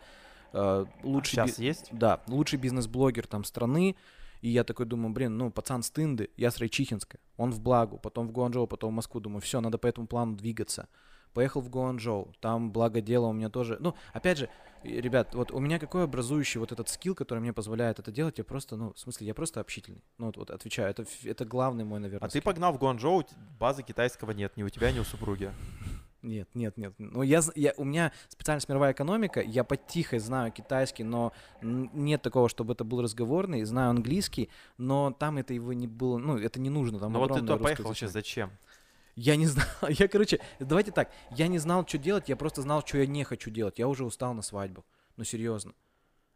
э, 0.53 0.85
лучший 1.03 1.31
сейчас 1.31 1.57
би- 1.57 1.65
есть? 1.65 1.87
Да, 1.91 2.21
лучший 2.27 2.59
бизнес-блогер 2.59 3.25
там 3.25 3.43
страны. 3.43 3.95
И 4.41 4.49
я 4.49 4.63
такой 4.63 4.85
думаю, 4.85 5.13
блин, 5.13 5.37
ну, 5.37 5.51
пацан 5.51 5.83
с 5.83 5.91
Тынды, 5.91 6.29
я 6.37 6.49
с 6.49 6.57
Райчихинска. 6.59 7.19
Он 7.37 7.51
в 7.51 7.59
Благу, 7.59 7.97
потом 7.97 8.27
в 8.27 8.31
Гуанчжоу, 8.31 8.67
потом 8.67 8.91
в 8.91 8.95
Москву. 8.95 9.19
Думаю, 9.19 9.41
все, 9.41 9.59
надо 9.61 9.77
по 9.77 9.87
этому 9.87 10.07
плану 10.07 10.35
двигаться. 10.35 10.87
Поехал 11.33 11.61
в 11.61 11.69
Гуанчжоу, 11.69 12.33
там, 12.39 12.71
благо 12.71 13.01
дело, 13.01 13.27
у 13.27 13.33
меня 13.33 13.49
тоже... 13.49 13.77
Ну, 13.79 13.93
опять 14.13 14.39
же, 14.39 14.49
ребят, 14.83 15.35
вот 15.35 15.51
у 15.51 15.59
меня 15.59 15.77
какой 15.77 16.05
образующий 16.05 16.59
вот 16.59 16.71
этот 16.71 16.89
скилл, 16.89 17.13
который 17.13 17.39
мне 17.39 17.53
позволяет 17.53 17.99
это 17.99 18.11
делать, 18.11 18.39
я 18.39 18.43
просто, 18.43 18.75
ну, 18.77 18.93
в 18.93 18.99
смысле, 18.99 19.27
я 19.27 19.33
просто 19.35 19.59
общительный. 19.59 20.01
Ну, 20.17 20.27
вот, 20.27 20.37
вот 20.37 20.49
отвечаю, 20.49 20.89
это, 20.89 21.05
это 21.23 21.45
главный 21.45 21.83
мой, 21.83 21.99
наверное, 21.99 22.25
А 22.25 22.29
ты 22.29 22.41
погнал 22.41 22.73
в 22.73 22.79
Гуанчжоу, 22.79 23.23
базы 23.59 23.83
китайского 23.83 24.31
нет, 24.31 24.57
ни 24.57 24.63
у 24.63 24.69
тебя, 24.69 24.91
ни 24.91 24.99
у 24.99 25.03
супруги. 25.03 25.51
Нет, 26.21 26.49
нет, 26.53 26.75
нет. 26.77 26.93
Ну, 26.97 27.21
я, 27.21 27.41
я, 27.55 27.73
у 27.77 27.85
меня 27.85 28.11
специальность 28.27 28.67
мировая 28.67 28.91
экономика, 28.91 29.41
я 29.41 29.63
потихо 29.63 30.19
знаю 30.19 30.51
китайский, 30.51 31.03
но 31.03 31.31
нет 31.61 32.21
такого, 32.21 32.49
чтобы 32.49 32.73
это 32.73 32.83
был 32.83 33.01
разговорный, 33.01 33.63
знаю 33.63 33.91
английский, 33.91 34.49
но 34.77 35.11
там 35.17 35.37
это 35.37 35.53
его 35.53 35.71
не 35.71 35.87
было, 35.87 36.17
ну, 36.17 36.37
это 36.37 36.59
не 36.59 36.69
нужно. 36.69 36.99
Там 36.99 37.13
Ну 37.13 37.19
вот 37.19 37.33
ты 37.33 37.39
туда 37.39 37.57
поехал 37.57 37.89
русскоязычное. 37.89 38.09
зачем? 38.09 38.51
Я 39.15 39.37
не 39.37 39.45
знал, 39.47 39.65
я, 39.87 40.07
короче, 40.07 40.41
давайте 40.59 40.91
так, 40.91 41.09
я 41.31 41.47
не 41.47 41.57
знал, 41.57 41.87
что 41.87 41.97
делать, 41.97 42.27
я 42.27 42.35
просто 42.35 42.61
знал, 42.61 42.85
что 42.85 42.97
я 42.97 43.05
не 43.07 43.23
хочу 43.23 43.49
делать. 43.49 43.79
Я 43.79 43.87
уже 43.87 44.03
устал 44.03 44.33
на 44.33 44.41
свадьбу, 44.41 44.85
ну, 45.15 45.23
серьезно. 45.23 45.73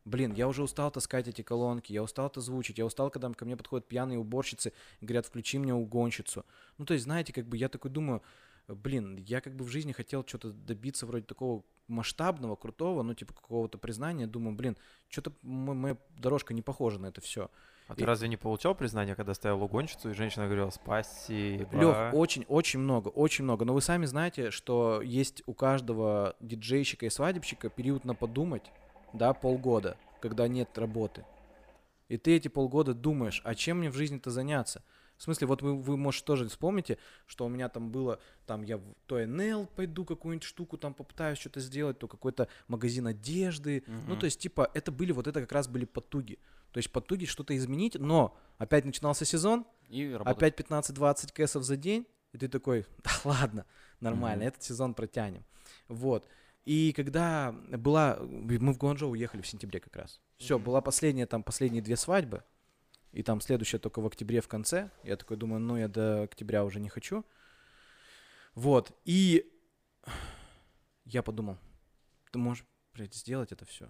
Блин, 0.05 0.33
я 0.33 0.49
уже 0.49 0.63
устал 0.63 0.91
таскать 0.91 1.29
эти 1.29 1.41
колонки, 1.41 1.93
я 1.93 2.03
устал 2.03 2.27
это 2.27 2.41
звучить, 2.41 2.77
я 2.77 2.85
устал, 2.85 3.09
когда 3.09 3.31
ко 3.31 3.45
мне 3.45 3.55
подходят 3.55 3.87
пьяные 3.87 4.19
уборщицы 4.19 4.73
и 4.99 5.05
говорят, 5.05 5.25
включи 5.25 5.57
мне 5.57 5.73
угонщицу. 5.73 6.45
Ну, 6.77 6.85
то 6.85 6.93
есть, 6.93 7.05
знаете, 7.05 7.31
как 7.31 7.47
бы 7.47 7.55
я 7.55 7.69
такой 7.69 7.89
думаю, 7.89 8.21
блин, 8.67 9.17
я 9.17 9.41
как 9.41 9.55
бы 9.55 9.65
в 9.65 9.69
жизни 9.69 9.91
хотел 9.91 10.25
что-то 10.25 10.51
добиться 10.51 11.05
вроде 11.05 11.25
такого 11.25 11.63
масштабного, 11.87 12.55
крутого, 12.55 13.03
ну, 13.03 13.13
типа 13.13 13.33
какого-то 13.33 13.77
признания. 13.77 14.25
Думаю, 14.27 14.55
блин, 14.55 14.77
что-то 15.09 15.33
моя 15.41 15.97
дорожка 16.17 16.53
не 16.53 16.61
похожа 16.61 16.99
на 16.99 17.07
это 17.07 17.21
все. 17.21 17.49
А 17.87 17.95
ты 17.95 18.03
И- 18.03 18.05
разве 18.05 18.29
не 18.29 18.37
получал 18.37 18.73
признание, 18.75 19.15
когда 19.15 19.33
ставил 19.33 19.61
угонщицу, 19.61 20.11
и 20.11 20.13
женщина 20.13 20.45
говорила 20.45 20.69
спасибо? 20.69 21.77
Лех, 21.77 22.13
очень, 22.13 22.45
очень 22.47 22.79
много, 22.79 23.09
очень 23.09 23.43
много. 23.43 23.65
Но 23.65 23.73
вы 23.73 23.81
сами 23.81 24.05
знаете, 24.05 24.51
что 24.51 25.01
есть 25.01 25.43
у 25.45 25.53
каждого 25.53 26.35
диджейщика 26.39 27.05
и 27.05 27.09
свадебщика 27.09 27.69
период 27.69 28.05
на 28.05 28.15
подумать, 28.15 28.71
да, 29.11 29.33
полгода, 29.33 29.97
когда 30.21 30.47
нет 30.47 30.77
работы. 30.77 31.25
И 32.07 32.17
ты 32.17 32.35
эти 32.35 32.47
полгода 32.47 32.93
думаешь, 32.93 33.41
а 33.43 33.55
чем 33.55 33.79
мне 33.79 33.89
в 33.89 33.95
жизни-то 33.95 34.31
заняться? 34.31 34.83
В 35.23 35.25
смысле, 35.25 35.47
вот 35.47 35.61
вы, 35.61 35.77
вы, 35.81 35.95
может, 35.95 36.25
тоже 36.25 36.49
вспомните, 36.49 36.97
что 37.27 37.45
у 37.45 37.47
меня 37.47 37.69
там 37.69 37.91
было, 37.91 38.19
там 38.45 38.61
я 38.61 38.77
в 38.77 38.83
то 39.05 39.25
НЛ 39.25 39.67
пойду 39.67 40.03
какую-нибудь 40.03 40.43
штуку 40.43 40.77
там 40.77 40.93
попытаюсь 40.93 41.37
что-то 41.39 41.61
сделать, 41.61 41.97
то 41.97 42.09
какой-то 42.09 42.49
магазин 42.67 43.07
одежды. 43.07 43.85
Ну, 43.87 43.93
Мгм. 43.99 44.19
то 44.19 44.25
есть, 44.25 44.41
типа, 44.41 44.69
это 44.73 44.91
были, 44.91 45.13
вот 45.13 45.27
это 45.27 45.39
как 45.39 45.53
раз 45.53 45.69
были 45.69 45.85
потуги. 45.85 46.39
То 46.73 46.79
есть, 46.79 46.91
потуги 46.91 47.23
что-то 47.23 47.55
изменить, 47.55 47.95
но 47.97 48.37
опять 48.57 48.83
начинался 48.83 49.23
сезон, 49.23 49.65
И 49.87 50.11
работать. 50.11 50.37
Опять 50.37 50.55
15-20 50.57 51.31
кэсов 51.31 51.63
за 51.63 51.77
день, 51.77 52.05
и 52.33 52.37
ты 52.37 52.49
такой, 52.49 52.85
да 53.05 53.11
ладно, 53.23 53.65
нормально, 54.01 54.41
Мгм. 54.43 54.47
этот 54.49 54.63
сезон 54.63 54.93
протянем. 54.93 55.45
Вот. 55.87 56.27
И 56.65 56.91
когда 56.91 57.53
была, 57.53 58.17
мы 58.19 58.73
в 58.73 58.77
Гуанчжоу 58.77 59.11
уехали 59.11 59.41
в 59.41 59.47
сентябре 59.47 59.79
как 59.79 59.95
раз. 59.95 60.19
Все, 60.35 60.59
была 60.59 60.81
последняя, 60.81 61.27
там, 61.27 61.43
последние 61.43 61.81
две 61.81 61.95
свадьбы, 61.95 62.43
и 63.13 63.23
там 63.23 63.39
следующая 63.41 63.79
только 63.79 64.01
в 64.01 64.05
октябре 64.07 64.41
в 64.41 64.47
конце. 64.47 64.89
Я 65.03 65.15
такой 65.15 65.37
думаю, 65.37 65.59
ну, 65.61 65.77
я 65.77 65.87
до 65.87 66.23
октября 66.23 66.63
уже 66.65 66.79
не 66.79 66.89
хочу. 66.89 67.23
Вот, 68.55 68.91
и 69.05 69.49
я 71.05 71.23
подумал, 71.23 71.57
ты 72.31 72.39
можешь, 72.39 72.65
блядь, 72.93 73.13
сделать 73.15 73.51
это 73.51 73.65
все. 73.65 73.87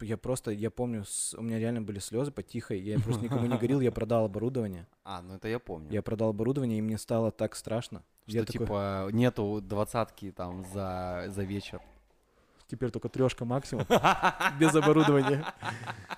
Я 0.00 0.16
просто, 0.18 0.50
я 0.50 0.70
помню, 0.70 1.04
с- 1.04 1.34
у 1.34 1.42
меня 1.42 1.58
реально 1.58 1.80
были 1.82 1.98
слезы 2.00 2.30
потихо, 2.30 2.74
я 2.74 2.98
просто 2.98 3.22
никому 3.24 3.46
не 3.46 3.56
говорил, 3.56 3.80
я 3.80 3.90
продал 3.92 4.26
оборудование. 4.26 4.86
А, 5.04 5.22
ну 5.22 5.34
это 5.36 5.48
я 5.48 5.58
помню. 5.58 5.90
Я 5.90 6.02
продал 6.02 6.30
оборудование, 6.30 6.78
и 6.78 6.82
мне 6.82 6.98
стало 6.98 7.30
так 7.30 7.56
страшно. 7.56 8.02
Что 8.26 8.36
я 8.38 8.44
такой, 8.44 8.58
типа 8.66 9.08
нету 9.12 9.60
двадцатки 9.62 10.32
там 10.32 10.64
за, 10.72 11.26
за 11.28 11.44
вечер. 11.44 11.80
теперь 12.66 12.90
только 12.90 13.08
трешка 13.08 13.44
максимум, 13.44 13.86
без 14.60 14.74
оборудования. 14.74 15.44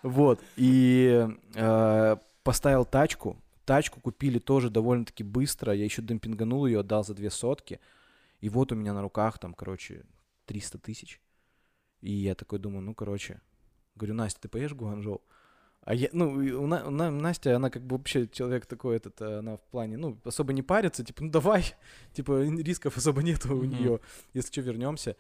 Вот, 0.03 0.41
и 0.57 1.29
э, 1.55 2.17
поставил 2.49 2.87
тачку. 2.87 3.37
Тачку 3.67 4.01
купили 4.01 4.39
тоже 4.39 4.71
довольно-таки 4.71 5.23
быстро. 5.23 5.75
Я 5.75 5.85
еще 5.85 6.01
демпинганул 6.01 6.65
ее, 6.65 6.81
отдал 6.81 7.05
за 7.05 7.13
две 7.13 7.29
сотки. 7.29 7.79
И 8.41 8.49
вот 8.49 8.73
у 8.73 8.75
меня 8.75 8.95
на 8.95 9.03
руках 9.03 9.39
там, 9.39 9.53
короче, 9.53 10.07
300 10.47 10.79
тысяч. 10.79 11.21
И 12.01 12.11
я 12.11 12.35
такой 12.35 12.59
думаю, 12.59 12.81
ну, 12.81 12.95
короче, 12.95 13.43
говорю, 13.97 14.15
Настя, 14.15 14.41
ты 14.41 14.49
поешь 14.49 14.73
в 14.73 14.77
Гуанчжоу? 14.77 15.21
А 15.83 15.95
я, 15.95 16.09
ну, 16.13 16.31
у, 16.63 16.67
На- 16.67 16.87
у 16.87 16.91
На- 16.91 17.11
Настя, 17.11 17.55
она 17.55 17.69
как 17.69 17.83
бы 17.83 17.99
вообще 17.99 18.27
человек 18.29 18.65
такой, 18.65 18.97
этот, 18.97 19.21
э, 19.21 19.41
она 19.41 19.59
в 19.59 19.63
плане, 19.71 19.99
ну, 19.99 20.19
особо 20.25 20.55
не 20.55 20.63
парится, 20.63 21.05
типа, 21.05 21.25
ну, 21.25 21.31
давай, 21.31 21.75
типа, 22.15 22.41
рисков 22.63 22.97
особо 22.97 23.23
нету 23.23 23.53
у 23.55 23.63
Мгм. 23.65 23.69
нее, 23.69 24.01
если 24.33 24.51
что, 24.53 24.63
вернемся. 24.63 25.17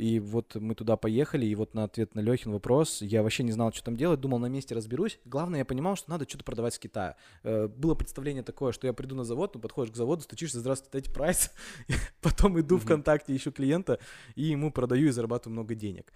И 0.00 0.18
вот 0.18 0.54
мы 0.54 0.74
туда 0.74 0.96
поехали, 0.96 1.44
и 1.44 1.54
вот 1.54 1.74
на 1.74 1.84
ответ 1.84 2.14
на 2.14 2.20
Лехин 2.20 2.52
вопрос, 2.52 3.02
я 3.02 3.22
вообще 3.22 3.42
не 3.42 3.52
знал, 3.52 3.70
что 3.70 3.84
там 3.84 3.96
делать, 3.98 4.18
думал, 4.18 4.38
на 4.38 4.46
месте 4.46 4.74
разберусь. 4.74 5.20
Главное, 5.26 5.58
я 5.58 5.64
понимал, 5.66 5.94
что 5.94 6.08
надо 6.08 6.26
что-то 6.26 6.42
продавать 6.42 6.72
с 6.72 6.78
Китая. 6.78 7.16
Э, 7.42 7.68
Было 7.68 7.94
представление 7.94 8.42
такое, 8.42 8.72
что 8.72 8.86
я 8.86 8.94
приду 8.94 9.14
на 9.14 9.24
завод, 9.24 9.54
ну, 9.54 9.60
подходишь 9.60 9.92
к 9.92 9.96
заводу, 9.96 10.22
стучишься, 10.22 10.58
здравствуйте, 10.60 10.90
дайте 10.92 11.10
прайс. 11.12 11.50
Потом 12.22 12.58
иду 12.58 12.76
Мгм. 12.76 12.84
ВКонтакте, 12.84 13.36
ищу 13.36 13.52
клиента, 13.52 13.98
и 14.36 14.44
ему 14.44 14.72
продаю 14.72 15.08
и 15.08 15.10
зарабатываю 15.10 15.52
много 15.52 15.74
денег. 15.74 16.14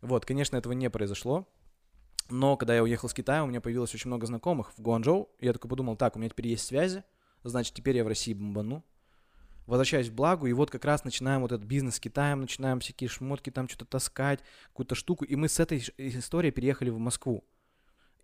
Вот, 0.00 0.24
конечно, 0.24 0.56
этого 0.56 0.72
не 0.72 0.88
произошло. 0.88 1.46
Но 2.30 2.56
когда 2.56 2.74
я 2.74 2.82
уехал 2.82 3.10
с 3.10 3.12
Китая, 3.14 3.44
у 3.44 3.46
меня 3.48 3.60
появилось 3.60 3.94
очень 3.94 4.08
много 4.08 4.24
знакомых 4.26 4.72
в 4.78 4.80
Гуанчжоу. 4.80 5.28
и 5.40 5.44
Я 5.44 5.52
такой 5.52 5.68
подумал, 5.68 5.96
так, 5.96 6.16
у 6.16 6.18
меня 6.18 6.30
теперь 6.30 6.48
есть 6.48 6.64
связи, 6.64 7.04
значит, 7.44 7.74
теперь 7.74 7.98
я 7.98 8.04
в 8.04 8.08
России 8.08 8.32
бомбану. 8.32 8.82
Возвращаюсь 9.66 10.08
в 10.08 10.14
Благу, 10.14 10.46
и 10.46 10.52
вот 10.52 10.70
как 10.70 10.84
раз 10.84 11.04
начинаем 11.04 11.40
вот 11.42 11.52
этот 11.52 11.66
бизнес 11.66 11.96
с 11.96 12.00
Китаем, 12.00 12.40
начинаем 12.40 12.78
всякие 12.80 13.08
шмотки 13.08 13.50
там 13.50 13.68
что-то 13.68 13.86
таскать, 13.86 14.40
какую-то 14.68 14.94
штуку. 14.94 15.24
И 15.24 15.34
мы 15.34 15.48
с 15.48 15.58
этой 15.58 15.78
историей 15.98 16.52
переехали 16.52 16.90
в 16.90 16.98
Москву. 16.98 17.44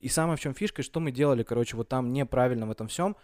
И 0.00 0.08
самое 0.08 0.36
в 0.36 0.40
чем 0.40 0.54
фишка, 0.54 0.82
что 0.82 1.00
мы 1.00 1.10
делали, 1.12 1.42
короче, 1.42 1.76
вот 1.76 1.88
там 1.88 2.12
неправильно 2.12 2.66
в 2.66 2.70
этом 2.70 2.88
всем. 2.88 3.16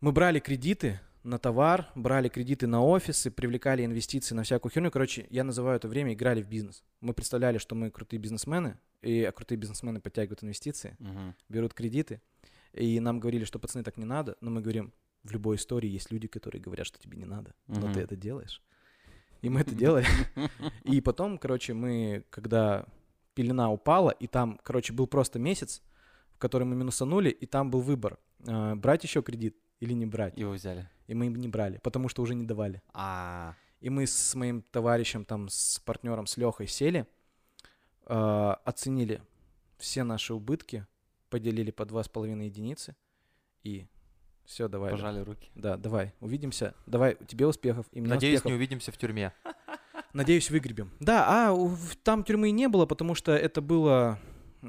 Мы 0.00 0.12
брали 0.12 0.38
кредиты 0.38 1.00
на 1.22 1.38
товар, 1.38 1.86
брали 1.94 2.28
кредиты 2.28 2.66
на 2.66 2.82
офисы, 2.82 3.30
привлекали 3.30 3.84
инвестиции 3.84 4.34
на 4.34 4.42
всякую 4.42 4.72
херню. 4.72 4.90
Короче, 4.90 5.26
я 5.30 5.44
называю 5.44 5.76
это 5.76 5.88
время 5.88 6.12
играли 6.12 6.42
в 6.42 6.48
бизнес. 6.48 6.82
Мы 7.00 7.14
представляли, 7.14 7.58
что 7.58 7.74
мы 7.74 7.90
крутые 7.90 8.20
бизнесмены, 8.20 8.78
и 9.00 9.22
а 9.24 9.32
крутые 9.32 9.56
бизнесмены 9.58 10.00
подтягивают 10.00 10.42
инвестиции, 10.44 10.96
Мгм. 10.98 11.34
берут 11.48 11.72
кредиты. 11.74 12.20
И 12.74 12.98
нам 13.00 13.20
говорили, 13.20 13.44
что 13.44 13.58
пацаны 13.58 13.84
так 13.84 13.96
не 13.96 14.04
надо, 14.04 14.36
но 14.40 14.50
мы 14.50 14.60
говорим, 14.60 14.92
в 15.24 15.32
любой 15.32 15.56
истории 15.56 15.88
есть 15.88 16.10
люди, 16.12 16.28
которые 16.28 16.60
говорят, 16.62 16.86
что 16.86 16.98
тебе 16.98 17.16
не 17.16 17.24
надо, 17.24 17.54
но 17.66 17.80
Мгм. 17.86 17.94
ты 17.94 18.00
это 18.00 18.14
делаешь. 18.16 18.62
И 19.42 19.48
мы 19.50 19.60
это 19.60 19.74
делали. 19.74 20.06
И 20.84 21.00
потом, 21.00 21.38
короче, 21.38 21.74
мы, 21.74 22.24
когда 22.30 22.86
пелена 23.34 23.70
упала, 23.72 24.10
и 24.10 24.26
там, 24.28 24.58
короче, 24.62 24.92
был 24.92 25.06
просто 25.08 25.38
месяц, 25.38 25.82
в 26.34 26.38
который 26.38 26.64
мы 26.64 26.76
минусанули, 26.76 27.30
и 27.30 27.46
там 27.46 27.70
был 27.70 27.80
выбор, 27.80 28.18
э, 28.46 28.74
брать 28.76 29.02
еще 29.02 29.22
кредит 29.22 29.56
или 29.80 29.92
не 29.92 30.06
брать. 30.06 30.38
Его 30.38 30.52
взяли. 30.52 30.88
И 31.08 31.14
мы 31.14 31.26
не 31.26 31.48
брали, 31.48 31.78
потому 31.82 32.08
что 32.08 32.22
уже 32.22 32.34
не 32.34 32.44
давали. 32.46 32.80
А, 32.92 33.54
И 33.80 33.90
мы 33.90 34.06
с 34.06 34.34
моим 34.34 34.62
товарищем, 34.62 35.24
там, 35.24 35.48
с 35.48 35.78
партнером, 35.80 36.26
с 36.26 36.36
Лехой 36.38 36.66
сели, 36.68 37.06
э, 38.06 38.54
оценили 38.64 39.20
все 39.78 40.04
наши 40.04 40.32
убытки, 40.32 40.86
поделили 41.28 41.70
по 41.70 41.84
два 41.84 42.02
с 42.02 42.08
половиной 42.08 42.46
единицы, 42.46 42.94
и 43.64 43.86
все, 44.44 44.68
давай. 44.68 44.90
Пожали 44.90 45.20
руки. 45.20 45.50
Да, 45.54 45.76
давай, 45.76 46.12
увидимся. 46.20 46.74
Давай, 46.86 47.16
тебе 47.26 47.46
успехов, 47.46 47.86
и 47.92 48.00
мне 48.00 48.10
Надеюсь, 48.10 48.36
успехов. 48.36 48.50
не 48.50 48.56
увидимся 48.56 48.92
в 48.92 48.96
тюрьме. 48.98 49.32
Надеюсь, 50.12 50.50
выгребем. 50.50 50.90
Да, 51.00 51.50
а 51.50 51.76
там 52.02 52.24
тюрьмы 52.24 52.50
не 52.50 52.68
было, 52.68 52.86
потому 52.86 53.14
что 53.14 53.32
это 53.32 53.60
было 53.60 54.18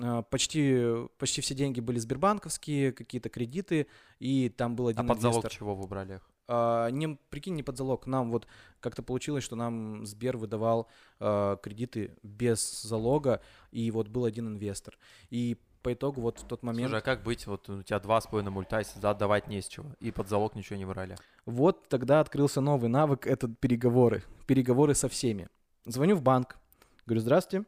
а, 0.01 0.23
почти, 0.23 1.07
почти 1.17 1.41
все 1.41 1.53
деньги 1.53 1.79
были 1.79 1.99
сбербанковские, 1.99 2.91
какие-то 2.91 3.29
кредиты, 3.29 3.87
и 4.19 4.49
там 4.49 4.75
был 4.75 4.87
А 4.87 4.89
один 4.91 5.07
под 5.07 5.21
залог 5.21 5.35
инвестор. 5.37 5.51
чего 5.51 5.75
вы 5.75 5.87
брали 5.87 6.15
их? 6.15 6.29
А, 6.47 6.89
не, 6.89 7.17
прикинь, 7.29 7.55
не 7.55 7.63
под 7.63 7.77
залог. 7.77 8.05
Нам 8.07 8.31
вот 8.31 8.47
как-то 8.79 9.01
получилось, 9.03 9.43
что 9.43 9.55
нам 9.55 10.05
Сбер 10.05 10.37
выдавал 10.37 10.87
а, 11.19 11.57
кредиты 11.57 12.17
без 12.23 12.81
залога, 12.81 13.41
и 13.71 13.89
вот 13.91 14.07
был 14.07 14.25
один 14.25 14.47
инвестор. 14.47 14.97
И 15.29 15.57
по 15.85 15.93
итогу 15.93 16.19
вот 16.19 16.39
в 16.39 16.47
тот 16.47 16.63
момент... 16.63 16.89
Слушай, 16.89 16.99
а 16.99 17.01
как 17.03 17.21
быть? 17.21 17.45
Вот 17.45 17.69
у 17.69 17.83
тебя 17.83 17.99
два 17.99 18.19
с 18.19 18.25
половиной 18.25 18.49
мульта, 18.49 18.79
если 18.79 18.99
да, 18.99 19.11
отдавать 19.11 19.47
не 19.47 19.61
с 19.61 19.67
чего. 19.67 19.85
И 19.99 20.09
под 20.09 20.27
залог 20.27 20.55
ничего 20.55 20.77
не 20.77 20.85
брали. 20.85 21.15
Вот 21.45 21.87
тогда 21.89 22.21
открылся 22.21 22.59
новый 22.59 22.89
навык, 22.89 23.27
это 23.27 23.47
переговоры. 23.47 24.23
Переговоры 24.47 24.95
со 24.95 25.09
всеми. 25.09 25.47
Звоню 25.85 26.15
в 26.15 26.23
банк, 26.23 26.57
говорю, 27.05 27.21
здравствуйте, 27.21 27.67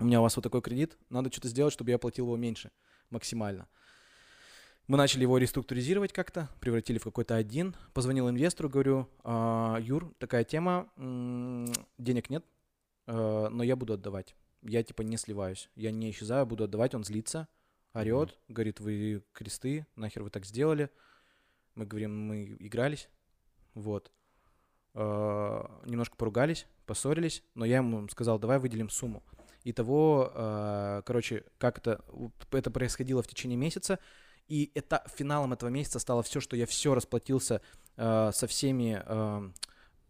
у 0.00 0.04
меня 0.04 0.20
у 0.20 0.22
вас 0.22 0.34
вот 0.34 0.44
такой 0.44 0.62
кредит, 0.62 0.96
надо 1.10 1.30
что-то 1.30 1.48
сделать, 1.48 1.74
чтобы 1.74 1.90
я 1.90 1.98
платил 1.98 2.24
его 2.24 2.38
меньше 2.38 2.70
максимально. 3.10 3.68
Мы 4.86 4.96
начали 4.96 5.20
его 5.20 5.36
реструктуризировать 5.36 6.14
как-то, 6.14 6.48
превратили 6.60 6.96
в 6.96 7.04
какой-то 7.04 7.34
один. 7.34 7.76
Позвонил 7.92 8.30
инвестору, 8.30 8.70
говорю, 8.70 9.10
«А, 9.24 9.76
Юр, 9.78 10.14
такая 10.18 10.44
тема, 10.44 10.88
денег 11.98 12.30
нет, 12.30 12.46
э, 13.08 13.48
но 13.50 13.62
я 13.62 13.76
буду 13.76 13.92
отдавать. 13.92 14.34
Я 14.62 14.82
типа 14.82 15.02
не 15.02 15.16
сливаюсь, 15.16 15.70
я 15.74 15.90
не 15.90 16.10
исчезаю, 16.10 16.46
буду 16.46 16.64
отдавать. 16.64 16.94
Он 16.94 17.04
злится, 17.04 17.48
орет, 17.94 18.38
говорит, 18.48 18.80
вы 18.80 19.22
кресты, 19.32 19.86
нахер 19.96 20.22
вы 20.22 20.30
так 20.30 20.44
сделали. 20.44 20.90
Мы 21.74 21.86
говорим, 21.86 22.18
мы 22.18 22.56
игрались, 22.58 23.08
вот. 23.74 24.10
Э, 24.94 25.62
Немножко 25.84 26.16
поругались, 26.16 26.66
поссорились, 26.86 27.42
но 27.54 27.64
я 27.64 27.76
ему 27.76 28.08
сказал, 28.08 28.38
давай 28.38 28.58
выделим 28.58 28.88
сумму. 28.88 29.22
Итого, 29.64 30.32
э, 30.34 31.02
короче, 31.04 31.44
как 31.58 31.78
это, 31.78 32.04
это 32.50 32.70
происходило 32.70 33.22
в 33.22 33.26
течение 33.26 33.58
месяца, 33.58 33.98
и 34.48 34.70
это, 34.74 35.04
финалом 35.14 35.52
этого 35.52 35.70
месяца 35.70 35.98
стало 35.98 36.22
все, 36.22 36.40
что 36.40 36.56
я 36.56 36.66
все 36.66 36.94
расплатился 36.94 37.60
э, 37.96 38.30
со 38.32 38.46
всеми 38.46 39.02
э, 39.04 39.50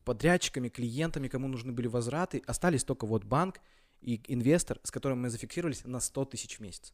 подрядчиками, 0.04 0.68
клиентами, 0.68 1.28
кому 1.28 1.48
нужны 1.48 1.72
были 1.72 1.88
возвраты. 1.88 2.42
Остались 2.46 2.85
только 2.85 3.06
вот 3.06 3.24
банк 3.24 3.61
и 4.00 4.20
инвестор, 4.32 4.78
с 4.82 4.90
которым 4.90 5.22
мы 5.22 5.30
зафиксировались 5.30 5.85
на 5.85 6.00
100 6.00 6.24
тысяч 6.26 6.59
в 6.59 6.61
месяц. 6.61 6.92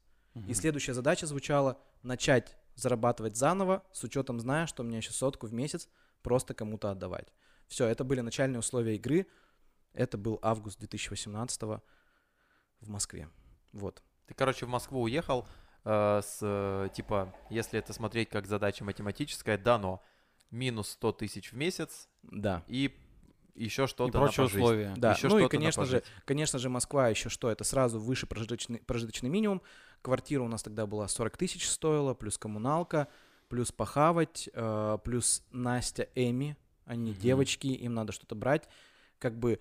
И 0.49 0.55
следующая 0.55 0.95
задача 0.95 1.27
звучала 1.27 1.79
начать 2.03 2.57
зарабатывать 2.75 3.37
заново, 3.37 3.85
с 3.93 4.03
учетом 4.03 4.41
зная, 4.41 4.67
что 4.67 4.83
мне 4.83 4.97
еще 4.97 5.13
сотку 5.13 5.47
в 5.47 5.53
месяц 5.53 5.89
просто 6.23 6.55
кому-то 6.55 6.91
отдавать. 6.91 7.33
Все, 7.69 7.87
это 7.87 8.03
были 8.05 8.21
начальные 8.21 8.61
условия 8.61 8.97
игры. 8.97 9.27
Это 9.93 10.17
был 10.17 10.39
август 10.41 10.79
2018 10.79 11.63
в 11.63 12.89
Москве. 12.89 13.29
Вот. 13.73 14.03
Ты, 14.27 14.35
короче, 14.35 14.65
в 14.65 14.71
Москву 14.71 15.03
уехал 15.03 15.47
э, 15.85 16.21
с, 16.25 16.39
э, 16.41 16.89
типа, 16.95 17.35
если 17.51 17.79
это 17.79 17.93
смотреть 17.93 18.31
как 18.31 18.47
задача 18.47 18.85
математическая, 18.85 19.59
дано 19.59 20.03
минус 20.51 20.91
100 20.91 21.13
тысяч 21.13 21.53
в 21.53 21.57
месяц 21.57 22.09
Да. 22.23 22.63
и 22.69 22.97
еще 23.55 23.85
И 23.85 23.87
что-то 23.87 24.07
на 24.07 24.13
прочие 24.13 24.47
условия. 24.47 24.95
Да, 24.97 25.13
Ещё 25.13 25.29
ну 25.29 25.39
и, 25.39 25.49
конечно 25.49 25.85
же, 25.85 26.03
конечно 26.25 26.59
же, 26.59 26.69
Москва 26.69 27.09
еще 27.09 27.29
что? 27.29 27.51
Это 27.51 27.65
сразу 27.65 27.99
выше 27.99 28.27
прожиточный, 28.27 28.81
прожиточный 28.81 29.29
минимум. 29.29 29.63
Квартира 30.01 30.43
у 30.43 30.49
нас 30.49 30.63
тогда 30.63 30.87
была 30.87 31.09
40 31.09 31.37
тысяч 31.37 31.69
стоила, 31.69 32.15
плюс 32.15 32.39
коммуналка, 32.39 33.09
плюс 33.49 33.73
похавать, 33.73 34.49
э, 34.53 34.99
плюс 35.05 35.45
Настя, 35.51 36.09
Эми, 36.15 36.57
они 36.85 37.13
Мгм. 37.13 37.21
девочки, 37.21 37.67
им 37.69 37.95
надо 37.95 38.13
что-то 38.13 38.35
брать. 38.35 38.69
Как 39.19 39.39
бы 39.39 39.61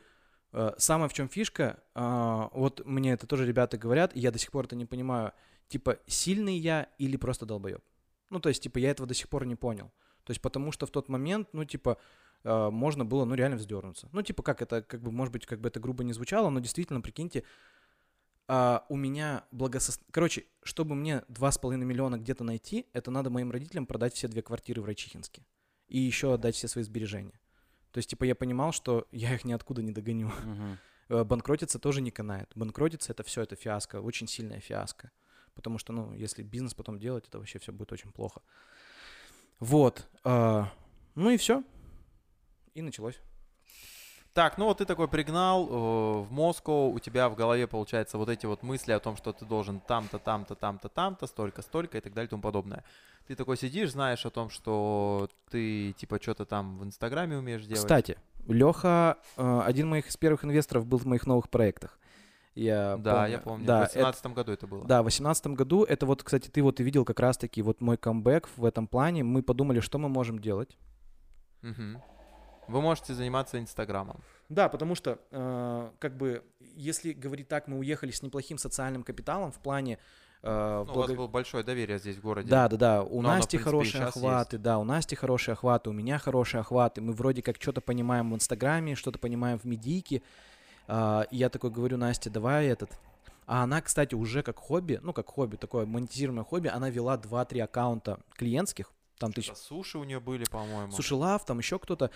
э, 0.53 0.71
самое 0.77 1.07
в 1.09 1.13
чем 1.13 1.29
фишка, 1.29 1.81
э, 1.95 2.49
вот 2.53 2.85
мне 2.85 3.13
это 3.13 3.25
тоже 3.25 3.45
ребята 3.45 3.77
говорят, 3.77 4.15
и 4.15 4.19
я 4.19 4.31
до 4.31 4.37
сих 4.39 4.51
пор 4.51 4.65
это 4.65 4.75
не 4.75 4.85
понимаю, 4.85 5.31
типа 5.69 5.99
сильный 6.07 6.57
я 6.57 6.89
или 6.97 7.15
просто 7.15 7.45
долбоеб. 7.45 7.81
Ну, 8.31 8.39
то 8.39 8.49
есть, 8.49 8.63
типа, 8.63 8.79
я 8.79 8.91
этого 8.91 9.07
до 9.07 9.13
сих 9.13 9.29
пор 9.29 9.45
не 9.45 9.55
понял. 9.55 9.91
То 10.23 10.31
есть, 10.31 10.41
потому 10.41 10.71
что 10.71 10.85
в 10.85 10.91
тот 10.91 11.09
момент, 11.09 11.49
ну, 11.53 11.65
типа, 11.65 11.97
э, 12.43 12.69
можно 12.69 13.05
было, 13.05 13.25
ну, 13.25 13.35
реально 13.35 13.57
вздернуться. 13.57 14.09
Ну, 14.11 14.21
типа, 14.21 14.43
как 14.43 14.61
это, 14.61 14.81
как 14.81 15.01
бы, 15.01 15.11
может 15.11 15.31
быть, 15.33 15.45
как 15.45 15.59
бы 15.59 15.69
это 15.69 15.79
грубо 15.79 16.03
не 16.03 16.13
звучало, 16.13 16.49
но 16.49 16.59
действительно, 16.59 17.01
прикиньте, 17.01 17.43
а, 18.47 18.85
у 18.89 18.97
меня 18.97 19.45
благосостояние... 19.51 20.11
Короче, 20.11 20.45
чтобы 20.63 20.95
мне 20.95 21.23
2,5 21.29 21.77
миллиона 21.77 22.17
где-то 22.17 22.43
найти, 22.43 22.85
это 22.91 23.09
надо 23.09 23.29
моим 23.29 23.49
родителям 23.49 23.85
продать 23.85 24.13
все 24.13 24.27
две 24.27 24.41
квартиры 24.41 24.81
в 24.81 24.85
Райчихинске. 24.85 25.45
И 25.87 25.99
еще 25.99 26.33
отдать 26.33 26.55
все 26.55 26.67
свои 26.67 26.83
сбережения. 26.83 27.39
То 27.91 27.99
есть, 27.99 28.09
типа, 28.09 28.25
я 28.25 28.35
понимал, 28.35 28.73
что 28.73 29.07
я 29.11 29.33
их 29.33 29.45
ниоткуда 29.45 29.81
не 29.81 29.91
догоню. 29.91 30.31
Э, 31.09 31.23
Банкротиться 31.23 31.79
тоже 31.79 32.01
не 32.01 32.11
канает. 32.11 32.51
Банкротиться 32.55 33.11
это 33.11 33.23
все, 33.23 33.41
это 33.41 33.55
фиаско, 33.55 34.01
очень 34.01 34.27
сильная 34.27 34.59
фиаско. 34.59 35.11
Потому 35.53 35.77
что, 35.77 35.91
ну, 35.93 36.13
если 36.13 36.43
бизнес 36.43 36.73
потом 36.73 36.99
делать, 36.99 37.27
это 37.27 37.37
вообще 37.37 37.59
все 37.59 37.71
будет 37.71 37.91
очень 37.91 38.11
плохо. 38.11 38.41
Вот. 39.59 40.07
а, 40.23 40.71
Ну 41.15 41.29
и 41.29 41.37
все. 41.37 41.63
И 42.73 42.81
началось. 42.81 43.19
Так, 44.33 44.57
ну 44.57 44.65
вот 44.65 44.77
ты 44.77 44.85
такой 44.85 45.09
пригнал 45.09 45.67
э, 45.67 46.21
в 46.21 46.31
Москву, 46.31 46.89
у 46.91 46.99
тебя 46.99 47.27
в 47.27 47.35
голове, 47.35 47.67
получается, 47.67 48.17
вот 48.17 48.29
эти 48.29 48.45
вот 48.45 48.63
мысли 48.63 48.93
о 48.93 48.99
том, 48.99 49.17
что 49.17 49.33
ты 49.33 49.45
должен 49.45 49.81
там-то, 49.81 50.19
там-то, 50.19 50.55
там-то, 50.55 50.87
там-то, 50.87 51.27
столько, 51.27 51.61
столько 51.61 51.97
и 51.97 52.01
так 52.01 52.13
далее 52.13 52.27
и 52.27 52.29
тому 52.29 52.41
подобное. 52.41 52.85
Ты 53.27 53.35
такой 53.35 53.57
сидишь, 53.57 53.91
знаешь 53.91 54.25
о 54.25 54.29
том, 54.29 54.49
что 54.49 55.27
ты, 55.49 55.91
типа, 55.93 56.17
что-то 56.21 56.45
там 56.45 56.77
в 56.77 56.83
Инстаграме 56.85 57.37
умеешь 57.37 57.63
делать. 57.65 57.81
Кстати, 57.81 58.17
Леха, 58.47 59.17
один 59.35 59.89
моих 59.89 60.07
из 60.07 60.15
первых 60.15 60.45
инвесторов 60.45 60.85
был 60.85 60.97
в 60.97 61.05
моих 61.05 61.27
новых 61.27 61.49
проектах. 61.49 61.99
Я 62.55 62.97
Да, 62.97 63.27
я 63.27 63.37
помню. 63.39 63.65
Да, 63.65 63.81
в 63.81 63.83
это- 63.83 63.93
2018 63.93 64.33
году 64.33 64.51
это 64.53 64.67
было. 64.67 64.85
Да, 64.85 65.01
в 65.01 65.05
2018 65.05 65.55
году, 65.55 65.83
это 65.83 66.05
вот, 66.05 66.23
кстати, 66.23 66.49
ты 66.49 66.61
вот 66.63 66.79
и 66.79 66.83
видел 66.83 67.03
как 67.05 67.19
раз-таки 67.19 67.61
вот 67.61 67.81
мой 67.81 67.97
камбэк 67.97 68.49
в 68.55 68.63
этом 68.65 68.87
плане. 68.87 69.23
Мы 69.23 69.43
подумали, 69.43 69.81
что 69.81 69.97
мы 69.99 70.07
можем 70.09 70.39
делать. 70.39 70.77
Мгм. 71.61 72.01
Вы 72.67 72.81
можете 72.81 73.13
заниматься 73.13 73.59
Инстаграмом. 73.59 74.21
Да, 74.49 74.69
потому 74.69 74.95
что, 74.95 75.19
э, 75.31 75.89
как 75.99 76.17
бы, 76.17 76.43
если 76.75 77.13
говорить 77.13 77.47
так, 77.47 77.67
мы 77.67 77.77
уехали 77.77 78.11
с 78.11 78.21
неплохим 78.21 78.57
социальным 78.57 79.03
капиталом 79.03 79.51
в 79.51 79.59
плане... 79.59 79.97
э, 80.43 80.83
Ну, 80.85 80.91
у 80.93 80.95
вас 80.95 81.07
благо- 81.07 81.15
было 81.15 81.27
большое 81.27 81.63
доверие 81.63 81.99
здесь 81.99 82.17
в 82.17 82.21
городе. 82.21 82.49
Да, 82.49 82.67
да, 82.67 82.77
да. 82.77 83.03
У 83.03 83.21
Но 83.21 83.29
оно, 83.29 83.37
Насти 83.37 83.57
принципе, 83.57 83.61
и 83.61 83.63
хорошие 83.63 84.03
охваты, 84.05 84.57
да, 84.57 84.77
у 84.77 84.83
Насти 84.83 85.15
хорошие 85.15 85.53
охваты, 85.53 85.89
у 85.89 85.93
меня 85.93 86.17
хорошие 86.17 86.61
охваты. 86.61 87.01
Мы 87.01 87.13
вроде 87.13 87.41
как 87.41 87.61
что-то 87.61 87.81
понимаем 87.81 88.31
в 88.31 88.35
Инстаграме, 88.35 88.95
что-то 88.95 89.19
понимаем 89.19 89.57
в 89.59 89.65
медийке. 89.65 90.21
А, 90.87 91.25
и 91.31 91.37
я 91.37 91.49
такой 91.49 91.69
говорю, 91.71 91.97
Насте, 91.97 92.29
давай 92.29 92.67
этот. 92.67 92.91
А 93.47 93.63
она, 93.63 93.81
кстати, 93.81 94.15
уже 94.15 94.43
как 94.43 94.57
хобби, 94.59 94.99
ну 95.03 95.13
как 95.13 95.27
хобби, 95.29 95.55
такое 95.57 95.85
монетизируемое 95.85 96.43
хобби, 96.45 96.67
она 96.67 96.89
вела 96.89 97.17
2-3 97.17 97.59
аккаунта 97.61 98.19
клиентских, 98.35 98.91
там 99.17 99.31
тысяч... 99.33 99.53
Суши 99.55 99.97
у 99.97 100.03
нее 100.03 100.19
были, 100.19 100.45
по-моему. 100.45 100.91
Суши 100.91 101.15
Лав, 101.15 101.45
там 101.45 101.59
еще 101.59 101.77
кто-то. 101.79 102.11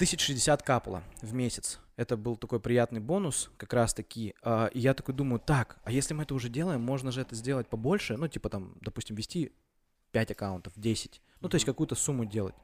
1060 0.00 0.62
капало 0.62 1.02
в 1.20 1.34
месяц. 1.34 1.78
Это 1.96 2.16
был 2.16 2.38
такой 2.38 2.58
приятный 2.58 3.00
бонус, 3.00 3.50
как 3.58 3.74
раз 3.74 3.92
таки. 3.92 4.34
А, 4.42 4.68
И 4.68 4.78
я 4.78 4.94
такой 4.94 5.14
думаю, 5.14 5.40
так, 5.40 5.78
а 5.84 5.92
если 5.92 6.14
мы 6.14 6.22
это 6.22 6.34
уже 6.34 6.48
делаем, 6.48 6.80
можно 6.80 7.12
же 7.12 7.20
это 7.20 7.34
сделать 7.34 7.68
побольше. 7.68 8.16
Ну, 8.16 8.26
типа 8.26 8.48
там, 8.48 8.78
допустим, 8.80 9.14
вести 9.14 9.52
5 10.12 10.30
аккаунтов, 10.30 10.72
10. 10.76 11.20
Ну, 11.42 11.50
то 11.50 11.56
есть 11.56 11.66
какую-то 11.66 11.96
сумму 11.96 12.24
делать. 12.24 12.54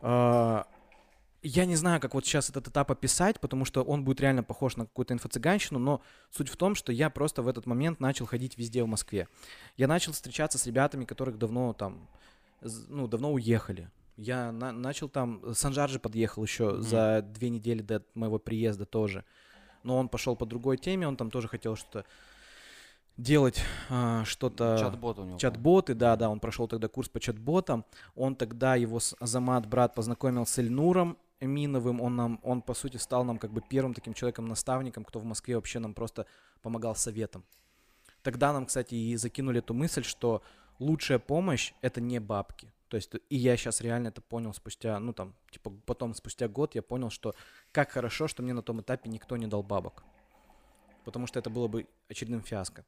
А, 0.00 0.66
Я 1.42 1.64
не 1.64 1.74
знаю, 1.74 2.00
как 2.00 2.14
вот 2.14 2.24
сейчас 2.24 2.50
этот 2.50 2.68
этап 2.68 2.92
описать, 2.92 3.40
потому 3.40 3.64
что 3.64 3.82
он 3.82 4.04
будет 4.04 4.20
реально 4.20 4.44
похож 4.44 4.76
на 4.76 4.86
какую-то 4.86 5.14
инфо-цыганщину, 5.14 5.78
но 5.80 6.02
суть 6.30 6.48
в 6.48 6.56
том, 6.56 6.76
что 6.76 6.92
я 6.92 7.10
просто 7.10 7.42
в 7.42 7.48
этот 7.48 7.66
момент 7.66 7.98
начал 7.98 8.26
ходить 8.26 8.56
везде 8.58 8.84
в 8.84 8.86
Москве. 8.86 9.26
Я 9.76 9.88
начал 9.88 10.12
встречаться 10.12 10.58
с 10.58 10.66
ребятами, 10.66 11.04
которых 11.04 11.36
давно 11.36 11.72
там, 11.72 12.08
ну, 12.60 13.08
давно 13.08 13.32
уехали. 13.32 13.90
Я 14.18 14.50
на- 14.52 14.72
начал 14.72 15.08
там, 15.08 15.54
Санжар 15.54 15.88
же 15.88 16.00
подъехал 16.00 16.42
еще 16.42 16.70
Мгм. 16.72 16.82
за 16.82 17.22
две 17.22 17.50
недели 17.50 17.82
до 17.82 18.02
моего 18.14 18.38
приезда 18.40 18.84
тоже. 18.84 19.24
Но 19.84 19.96
он 19.96 20.08
пошел 20.08 20.34
по 20.36 20.44
другой 20.44 20.76
теме, 20.76 21.06
он 21.06 21.16
там 21.16 21.30
тоже 21.30 21.46
хотел 21.46 21.76
что-то 21.76 22.04
делать, 23.16 23.62
а, 23.88 24.24
что-то... 24.24 24.76
Чат-бот 24.78 25.18
у 25.20 25.24
него. 25.24 25.38
Чат-боты, 25.38 25.94
да, 25.94 26.16
да, 26.16 26.28
он 26.30 26.40
прошел 26.40 26.66
тогда 26.66 26.88
курс 26.88 27.08
по 27.08 27.20
чат-ботам. 27.20 27.84
Он 28.16 28.34
тогда 28.34 28.74
его 28.74 28.98
с 29.00 29.14
Азамат, 29.20 29.66
брат, 29.66 29.94
познакомил 29.94 30.46
с 30.46 30.58
Эльнуром 30.58 31.16
Эминовым. 31.40 32.00
Он 32.00 32.16
нам, 32.16 32.40
он 32.42 32.60
по 32.60 32.74
сути 32.74 32.96
стал 32.96 33.24
нам 33.24 33.38
как 33.38 33.52
бы 33.52 33.60
первым 33.60 33.94
таким 33.94 34.14
человеком-наставником, 34.14 35.04
кто 35.04 35.20
в 35.20 35.24
Москве 35.24 35.54
вообще 35.54 35.78
нам 35.78 35.94
просто 35.94 36.26
помогал 36.60 36.96
советом. 36.96 37.44
Тогда 38.22 38.52
нам, 38.52 38.66
кстати, 38.66 38.94
и 38.96 39.14
закинули 39.16 39.60
эту 39.60 39.74
мысль, 39.74 40.02
что 40.02 40.42
лучшая 40.80 41.20
помощь 41.20 41.72
это 41.82 42.00
не 42.00 42.18
бабки. 42.18 42.72
То 42.88 42.96
есть, 42.96 43.12
и 43.28 43.36
я 43.36 43.56
сейчас 43.56 43.80
реально 43.80 44.08
это 44.08 44.20
понял 44.22 44.52
спустя, 44.54 44.98
ну 44.98 45.12
там, 45.12 45.34
типа, 45.50 45.70
потом 45.86 46.14
спустя 46.14 46.48
год 46.48 46.74
я 46.74 46.82
понял, 46.82 47.10
что 47.10 47.34
как 47.72 47.90
хорошо, 47.90 48.28
что 48.28 48.42
мне 48.42 48.52
на 48.54 48.62
том 48.62 48.80
этапе 48.80 49.08
никто 49.10 49.36
не 49.36 49.46
дал 49.46 49.62
бабок. 49.62 50.02
Потому 51.04 51.26
что 51.26 51.38
это 51.38 51.50
было 51.50 51.68
бы 51.68 51.86
очередным 52.08 52.42
фиаско. 52.42 52.84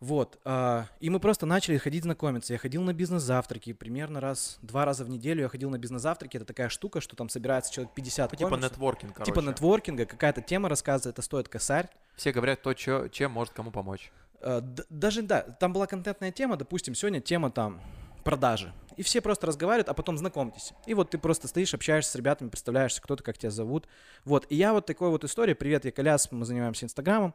Вот. 0.00 0.38
а, 0.44 0.86
и 1.00 1.08
мы 1.08 1.20
просто 1.20 1.46
начали 1.46 1.78
ходить 1.78 2.02
знакомиться. 2.02 2.52
Я 2.52 2.58
ходил 2.58 2.82
на 2.82 2.92
бизнес-завтраки. 2.92 3.72
Примерно 3.72 4.20
раз, 4.20 4.58
два 4.60 4.84
раза 4.84 5.04
в 5.04 5.08
неделю 5.08 5.42
я 5.42 5.48
ходил 5.48 5.70
на 5.70 5.78
бизнес-завтраки. 5.78 6.36
Это 6.36 6.44
такая 6.44 6.68
штука, 6.68 7.00
что 7.00 7.16
там 7.16 7.28
собирается 7.28 7.72
человек 7.72 7.94
50 7.94 8.30
Типа 8.32 8.48
комиксов. 8.50 8.72
нетворкинг, 8.72 9.14
короче. 9.14 9.32
Типа 9.32 9.40
нетворкинга, 9.40 10.04
какая-то 10.04 10.42
тема 10.42 10.68
рассказывает, 10.68 11.14
это 11.14 11.22
стоит 11.22 11.48
косарь. 11.48 11.88
Все 12.16 12.32
говорят 12.32 12.60
то, 12.62 12.74
чё- 12.74 13.08
чем 13.08 13.30
может 13.30 13.54
кому 13.54 13.70
помочь. 13.70 14.10
Э, 14.40 14.60
Даже, 14.90 15.22
да, 15.22 15.40
там 15.42 15.72
была 15.72 15.86
контентная 15.86 16.32
тема, 16.32 16.56
допустим, 16.56 16.94
сегодня 16.94 17.20
тема 17.20 17.50
там 17.50 17.80
продажи. 18.24 18.72
И 18.96 19.02
все 19.02 19.20
просто 19.20 19.46
разговаривают, 19.46 19.88
а 19.88 19.94
потом 19.94 20.16
знакомьтесь. 20.16 20.72
И 20.86 20.94
вот 20.94 21.10
ты 21.10 21.18
просто 21.18 21.48
стоишь, 21.48 21.74
общаешься 21.74 22.12
с 22.12 22.14
ребятами, 22.14 22.48
представляешься, 22.48 23.02
кто 23.02 23.16
ты, 23.16 23.22
как 23.22 23.38
тебя 23.38 23.50
зовут. 23.50 23.86
Вот, 24.24 24.46
и 24.48 24.56
я 24.56 24.72
вот 24.72 24.86
такой 24.86 25.10
вот 25.10 25.24
история. 25.24 25.54
Привет, 25.54 25.84
я 25.84 25.92
Коляс, 25.92 26.30
мы 26.32 26.44
занимаемся 26.44 26.86
Инстаграмом. 26.86 27.34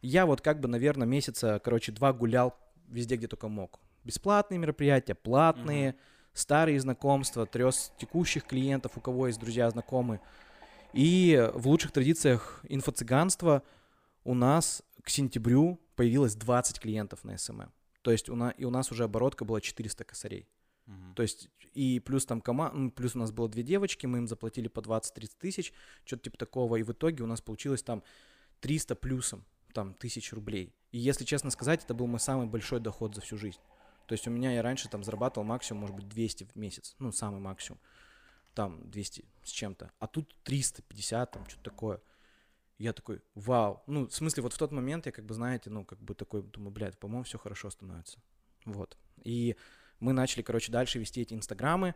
Я 0.00 0.26
вот 0.26 0.40
как 0.40 0.60
бы, 0.60 0.68
наверное, 0.68 1.06
месяца, 1.06 1.60
короче, 1.62 1.92
два 1.92 2.12
гулял 2.12 2.56
везде, 2.88 3.16
где 3.16 3.26
только 3.28 3.48
мог. 3.48 3.80
Бесплатные 4.04 4.58
мероприятия, 4.58 5.14
платные, 5.14 5.96
старые 6.32 6.80
знакомства, 6.80 7.46
тряс 7.46 7.92
текущих 7.98 8.44
клиентов, 8.44 8.92
у 8.96 9.00
кого 9.00 9.26
есть 9.26 9.38
друзья, 9.38 9.70
знакомые. 9.70 10.20
И 10.92 11.50
в 11.54 11.68
лучших 11.68 11.92
традициях 11.92 12.60
инфо-цыганства 12.68 13.62
у 14.24 14.34
нас 14.34 14.82
к 15.02 15.08
сентябрю 15.08 15.80
появилось 15.96 16.34
20 16.34 16.80
клиентов 16.80 17.24
на 17.24 17.36
SMM. 17.38 17.72
То 18.02 18.10
есть 18.10 18.28
у 18.28 18.36
нас, 18.36 18.54
и 18.56 18.64
у 18.64 18.70
нас 18.70 18.92
уже 18.92 19.04
оборотка 19.04 19.44
была 19.44 19.60
400 19.60 20.04
косарей. 20.04 20.48
Мгм. 20.86 21.14
То 21.14 21.22
есть 21.22 21.48
и 21.74 22.00
плюс 22.00 22.26
там 22.26 22.40
команда, 22.40 22.90
плюс 22.90 23.14
у 23.14 23.18
нас 23.18 23.30
было 23.30 23.48
две 23.48 23.62
девочки, 23.62 24.06
мы 24.06 24.18
им 24.18 24.28
заплатили 24.28 24.68
по 24.68 24.80
20-30 24.80 25.30
тысяч, 25.38 25.72
что-то 26.04 26.24
типа 26.24 26.38
такого, 26.38 26.76
и 26.76 26.82
в 26.82 26.92
итоге 26.92 27.22
у 27.22 27.26
нас 27.26 27.40
получилось 27.40 27.82
там 27.82 28.02
300 28.60 28.96
плюсом, 28.96 29.44
там, 29.72 29.94
тысяч 29.94 30.32
рублей. 30.32 30.74
И 30.90 30.98
если 30.98 31.24
честно 31.24 31.50
сказать, 31.50 31.84
это 31.84 31.94
был 31.94 32.06
мой 32.06 32.20
самый 32.20 32.46
большой 32.46 32.80
доход 32.80 33.14
за 33.14 33.20
всю 33.20 33.38
жизнь. 33.38 33.60
То 34.06 34.12
есть 34.12 34.26
у 34.26 34.30
меня 34.30 34.52
я 34.52 34.62
раньше 34.62 34.88
там 34.88 35.04
зарабатывал 35.04 35.46
максимум, 35.46 35.82
может 35.82 35.96
быть, 35.96 36.08
200 36.08 36.44
в 36.44 36.56
месяц, 36.56 36.94
ну, 36.98 37.12
самый 37.12 37.40
максимум, 37.40 37.80
там, 38.54 38.90
200 38.90 39.24
с 39.44 39.50
чем-то, 39.50 39.92
а 39.98 40.06
тут 40.06 40.34
350, 40.42 41.30
там, 41.30 41.46
что-то 41.48 41.70
такое. 41.70 42.00
Я 42.82 42.92
такой, 42.92 43.20
вау. 43.36 43.80
Ну, 43.86 44.08
в 44.08 44.12
смысле, 44.12 44.42
вот 44.42 44.52
в 44.54 44.58
тот 44.58 44.72
момент 44.72 45.06
я, 45.06 45.12
как 45.12 45.24
бы, 45.24 45.34
знаете, 45.34 45.70
ну, 45.70 45.84
как 45.84 46.00
бы 46.00 46.14
такой, 46.16 46.42
думаю, 46.42 46.72
блядь, 46.72 46.98
по-моему, 46.98 47.22
все 47.22 47.38
хорошо 47.38 47.70
становится. 47.70 48.18
Вот. 48.64 48.98
И 49.22 49.54
мы 50.00 50.12
начали, 50.12 50.42
короче, 50.42 50.72
дальше 50.72 50.98
вести 50.98 51.20
эти 51.20 51.32
инстаграмы. 51.32 51.94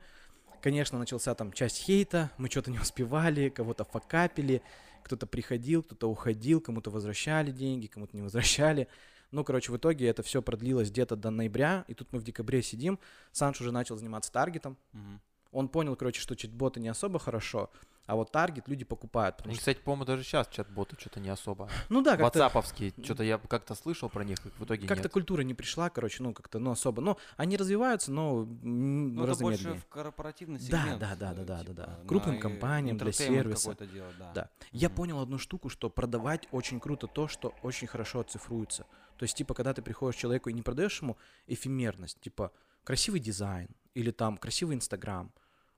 Конечно, 0.63 0.97
начался 0.97 1.35
там 1.35 1.53
часть 1.53 1.79
хейта, 1.79 2.31
мы 2.39 2.49
что-то 2.49 2.71
не 2.71 2.79
успевали, 2.79 3.49
кого-то 3.49 3.85
факапили, 3.85 4.63
кто-то 5.03 5.27
приходил, 5.27 5.83
кто-то 5.83 6.09
уходил, 6.09 6.61
кому-то 6.61 6.93
возвращали 6.93 7.51
деньги, 7.51 7.89
кому-то 7.89 8.15
не 8.17 8.23
возвращали. 8.23 8.87
Ну, 9.33 9.43
короче, 9.43 9.73
в 9.73 9.77
итоге 9.77 10.07
это 10.07 10.23
все 10.23 10.41
продлилось 10.41 10.91
где-то 10.93 11.17
до 11.17 11.31
ноября, 11.31 11.85
и 11.89 11.95
тут 11.95 12.13
мы 12.13 12.21
в 12.21 12.23
декабре 12.23 12.63
сидим, 12.63 13.01
Санж 13.33 13.61
уже 13.61 13.73
начал 13.73 13.97
заниматься 13.97 14.31
таргетом, 14.31 14.77
Мгм. 14.93 15.21
он 15.51 15.69
понял, 15.69 15.97
короче, 15.97 16.21
что 16.21 16.37
чат-боты 16.37 16.79
не 16.79 16.89
особо 16.89 17.19
хорошо, 17.19 17.71
а 18.07 18.15
вот 18.17 18.31
таргет 18.31 18.69
люди 18.69 18.85
покупают. 18.85 19.37
потому 19.37 19.51
Ну, 19.53 19.55
что- 19.55 19.61
кстати, 19.61 19.79
по-моему, 19.85 20.05
даже 20.05 20.23
сейчас 20.23 20.49
чат-боты 20.49 20.97
что-то 20.99 21.21
не 21.21 21.29
особо. 21.29 21.69
ну 21.89 22.03
да, 22.03 22.13
как-то... 22.17 22.25
Ватсаповские, 22.41 22.93
что-то 23.03 23.23
я 23.25 23.39
как-то 23.39 23.75
слышал 23.75 24.09
про 24.09 24.25
них, 24.25 24.39
их 24.47 24.53
в 24.59 24.65
итоге 24.65 24.87
Как-то 24.87 25.05
нет. 25.05 25.13
культура 25.13 25.43
не 25.43 25.55
пришла, 25.55 25.91
короче, 25.91 26.23
ну 26.23 26.33
как-то, 26.33 26.59
ну 26.59 26.71
особо. 26.71 27.03
Ну, 27.03 27.17
они 27.37 27.57
развиваются, 27.57 28.13
но 28.13 28.45
Ну, 28.63 29.25
это 29.25 29.37
больше 29.41 29.75
в 29.75 29.87
корпоративный 29.87 30.59
Да, 30.61 30.65
сегмент. 30.83 30.99
да, 31.01 31.17
да, 31.17 31.35
да, 31.35 31.45
да, 31.45 31.61
типа, 31.61 31.75
да, 31.75 31.87
да. 31.87 31.99
на 32.03 32.09
Крупным 32.09 32.37
и- 32.37 32.39
компаниям, 32.41 32.97
для 32.97 33.13
сервиса. 33.13 33.77
делать, 33.87 34.17
да. 34.19 34.33
Да. 34.35 34.51
Я 34.73 34.89
Мгм. 34.89 34.97
понял 34.97 35.21
одну 35.21 35.39
штуку, 35.39 35.69
что 35.69 35.91
продавать 35.91 36.47
очень 36.53 36.81
круто 36.81 37.07
то, 37.07 37.29
что 37.29 37.55
очень 37.63 37.87
хорошо 37.87 38.21
оцифруется. 38.21 38.87
То 39.17 39.23
есть, 39.25 39.35
типа, 39.37 39.55
когда 39.55 39.73
ты 39.75 39.83
приходишь 39.83 40.17
к 40.17 40.19
человеку 40.21 40.51
и 40.51 40.53
не 40.53 40.63
продаешь 40.63 41.01
ему 41.03 41.17
эфемерность, 41.47 42.21
типа, 42.21 42.53
красивый 42.85 43.21
дизайн 43.21 43.69
или 43.95 44.11
там 44.11 44.37
красивый 44.37 44.77
Инстаграм, 44.77 45.33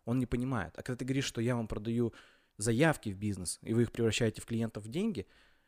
он 0.08 0.18
не 0.18 0.26
понимает. 0.26 0.72
А 0.78 0.82
когда 0.82 0.96
ты 0.96 1.04
говоришь, 1.04 1.26
что 1.26 1.42
я 1.42 1.54
вам 1.54 1.68
продаю 1.68 2.14
заявки 2.56 3.10
в 3.10 3.18
бизнес, 3.18 3.58
и 3.62 3.74
вы 3.74 3.82
их 3.82 3.92
превращаете 3.92 4.40
в 4.40 4.46
клиентов 4.46 4.84
в 4.84 4.88
деньги, 4.88 5.26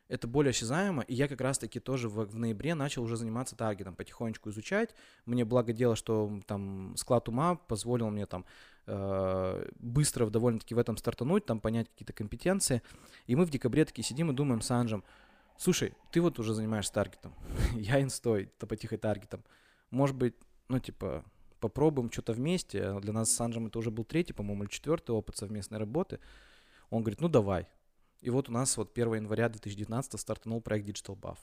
это 0.09 0.27
более 0.27 0.51
осязаемо, 0.51 1.03
и 1.03 1.15
я 1.15 1.29
как 1.29 1.43
раз-таки 1.43 1.79
тоже 1.79 2.09
в, 2.09 2.25
в 2.25 2.37
ноябре 2.39 2.75
начал 2.75 3.03
уже 3.03 3.19
заниматься 3.19 3.55
таргетом, 3.55 3.95
потихонечку 3.95 4.49
изучать. 4.49 4.95
Мне 5.27 5.45
благо 5.45 5.75
дело, 5.75 5.95
что 5.95 6.41
там 6.47 6.97
склад 6.97 7.29
ума 7.29 7.55
позволил 7.55 8.09
мне 8.09 8.25
там 8.25 8.47
э, 8.87 9.69
быстро 9.79 10.31
довольно-таки 10.31 10.75
в 10.75 10.79
этом 10.79 10.97
стартануть, 10.97 11.45
там 11.45 11.61
понять 11.61 11.91
какие-то 11.91 12.15
компетенции. 12.15 12.81
И 13.27 13.37
мы 13.37 13.45
в 13.45 13.51
декабре 13.51 13.85
такие 13.85 14.05
сидим 14.05 14.31
и 14.31 14.35
думаем 14.35 14.63
с 14.63 14.71
Анжем, 14.71 15.05
слушай, 15.59 15.93
ты 16.13 16.23
вот 16.23 16.39
уже 16.39 16.55
занимаешься 16.55 16.95
таргетом, 16.95 17.35
я 17.75 18.01
инстой, 18.01 18.51
топотихой 18.59 18.97
таргетом. 18.97 19.45
Может 19.91 20.17
быть, 20.17 20.35
ну 20.69 20.79
типа, 20.81 21.25
попробуем 21.61 22.11
что-то 22.11 22.33
вместе. 22.33 22.99
Для 23.01 23.13
нас 23.13 23.31
с 23.31 23.41
Анжем 23.41 23.67
это 23.67 23.79
уже 23.79 23.91
был 23.91 24.05
третий, 24.05 24.33
по-моему, 24.33 24.65
или 24.65 24.71
четвертый 24.71 25.13
опыт 25.13 25.37
совместной 25.37 25.79
работы. 25.79 26.19
Он 26.91 27.03
говорит, 27.03 27.21
ну 27.21 27.29
давай. 27.29 27.69
И 28.21 28.31
вот 28.31 28.49
у 28.49 28.53
нас 28.53 28.77
вот 28.77 28.91
1 28.93 29.15
января 29.15 29.49
2019 29.49 30.21
стартанул 30.21 30.61
проект 30.61 30.89
Digital 30.89 31.19
Buff. 31.19 31.39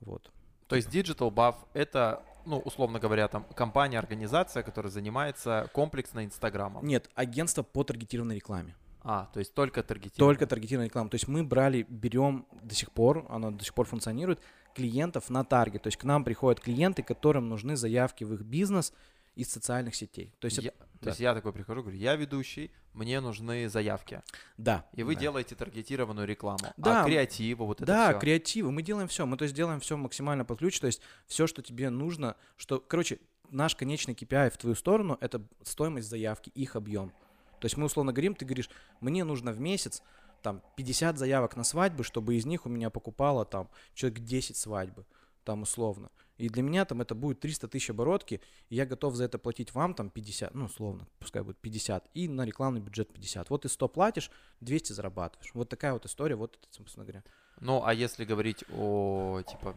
Вот. 0.00 0.30
То 0.68 0.76
есть 0.76 0.88
Digital 0.88 1.32
Buff 1.32 1.56
это, 1.72 2.22
ну, 2.46 2.58
условно 2.58 3.00
говоря, 3.00 3.26
там 3.26 3.44
компания, 3.54 3.98
организация, 3.98 4.62
которая 4.62 4.92
занимается 4.92 5.68
комплексно 5.72 6.24
Инстаграмом. 6.24 6.86
Нет, 6.86 7.10
агентство 7.14 7.62
по 7.62 7.82
таргетированной 7.82 8.36
рекламе. 8.36 8.76
А, 9.02 9.30
то 9.32 9.38
есть 9.38 9.54
только 9.54 9.82
таргетирование. 9.82 10.18
Только 10.18 10.46
таргетированная 10.46 10.88
реклама. 10.88 11.10
То 11.10 11.16
есть 11.16 11.26
мы 11.26 11.42
брали, 11.42 11.86
берем 11.88 12.46
до 12.62 12.74
сих 12.74 12.92
пор, 12.92 13.26
она 13.28 13.50
до 13.50 13.64
сих 13.64 13.74
пор 13.74 13.86
функционирует, 13.86 14.40
клиентов 14.74 15.30
на 15.30 15.44
таргет. 15.44 15.82
То 15.82 15.88
есть 15.88 15.96
к 15.96 16.04
нам 16.04 16.22
приходят 16.22 16.60
клиенты, 16.60 17.02
которым 17.02 17.48
нужны 17.48 17.76
заявки 17.76 18.24
в 18.24 18.34
их 18.34 18.42
бизнес 18.42 18.92
из 19.34 19.50
социальных 19.50 19.94
сетей. 19.94 20.34
То 20.38 20.46
есть 20.46 20.58
Я- 20.58 20.70
это- 20.70 20.86
То 21.00 21.08
есть 21.08 21.20
я 21.20 21.34
такой 21.34 21.52
прихожу, 21.52 21.82
говорю, 21.82 21.96
я 21.96 22.14
ведущий, 22.16 22.70
мне 22.92 23.20
нужны 23.20 23.68
заявки. 23.68 24.22
да. 24.58 24.86
И 24.94 25.02
вы 25.02 25.14
да. 25.14 25.20
делаете 25.20 25.54
таргетированную 25.54 26.26
рекламу. 26.26 26.58
Да. 26.76 27.02
А 27.02 27.04
креативы, 27.06 27.64
вот 27.66 27.78
это 27.80 27.86
Да, 27.86 28.10
всё? 28.10 28.18
креативы. 28.20 28.70
Мы 28.72 28.82
делаем 28.82 29.08
все. 29.08 29.24
Мы 29.26 29.36
то 29.36 29.44
есть 29.44 29.54
делаем 29.54 29.80
все 29.80 29.96
максимально 29.96 30.44
под 30.44 30.58
ключ. 30.58 30.78
То 30.80 30.86
есть 30.88 31.00
все, 31.26 31.46
что 31.46 31.62
тебе 31.62 31.88
нужно, 31.90 32.36
что, 32.56 32.80
короче, 32.80 33.18
наш 33.50 33.74
конечный 33.76 34.14
KPI 34.14 34.50
в 34.50 34.58
твою 34.58 34.74
сторону 34.74 35.16
это 35.20 35.42
стоимость 35.62 36.08
заявки, 36.08 36.50
их 36.50 36.76
объем. 36.76 37.12
То 37.60 37.66
есть 37.66 37.76
мы 37.76 37.86
условно 37.86 38.12
говорим, 38.12 38.34
ты 38.34 38.44
говоришь, 38.44 38.70
мне 39.00 39.24
нужно 39.24 39.52
в 39.52 39.60
месяц 39.60 40.02
там 40.42 40.62
50 40.76 41.18
заявок 41.18 41.56
на 41.56 41.64
свадьбы, 41.64 42.04
чтобы 42.04 42.36
из 42.36 42.46
них 42.46 42.64
у 42.66 42.68
меня 42.68 42.90
покупало 42.90 43.44
там 43.44 43.68
человек 43.94 44.20
10 44.20 44.56
свадьбы, 44.56 45.04
там 45.44 45.62
условно. 45.62 46.10
И 46.40 46.48
для 46.48 46.62
меня 46.62 46.86
там 46.86 47.02
это 47.02 47.14
будет 47.14 47.40
300 47.40 47.68
тысяч 47.68 47.90
оборотки, 47.90 48.40
и 48.70 48.74
я 48.74 48.86
готов 48.86 49.14
за 49.14 49.24
это 49.24 49.38
платить 49.38 49.74
вам 49.74 49.92
там 49.92 50.08
50, 50.08 50.54
ну 50.54 50.64
условно, 50.64 51.06
пускай 51.18 51.42
будет 51.42 51.58
50, 51.58 52.08
и 52.14 52.28
на 52.28 52.46
рекламный 52.46 52.80
бюджет 52.80 53.12
50. 53.12 53.50
Вот 53.50 53.62
ты 53.62 53.68
100 53.68 53.88
платишь, 53.88 54.30
200 54.62 54.94
зарабатываешь. 54.94 55.50
Вот 55.52 55.68
такая 55.68 55.92
вот 55.92 56.06
история, 56.06 56.36
вот 56.36 56.56
это, 56.56 56.66
собственно 56.70 57.04
говоря. 57.04 57.24
Ну, 57.60 57.84
а 57.84 57.92
если 57.92 58.24
говорить 58.24 58.64
о, 58.74 59.42
типа, 59.42 59.74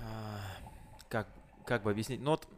а, 0.00 0.40
как, 1.08 1.28
как 1.64 1.84
бы 1.84 1.92
объяснить? 1.92 2.20
Ну, 2.20 2.32
вот 2.32 2.48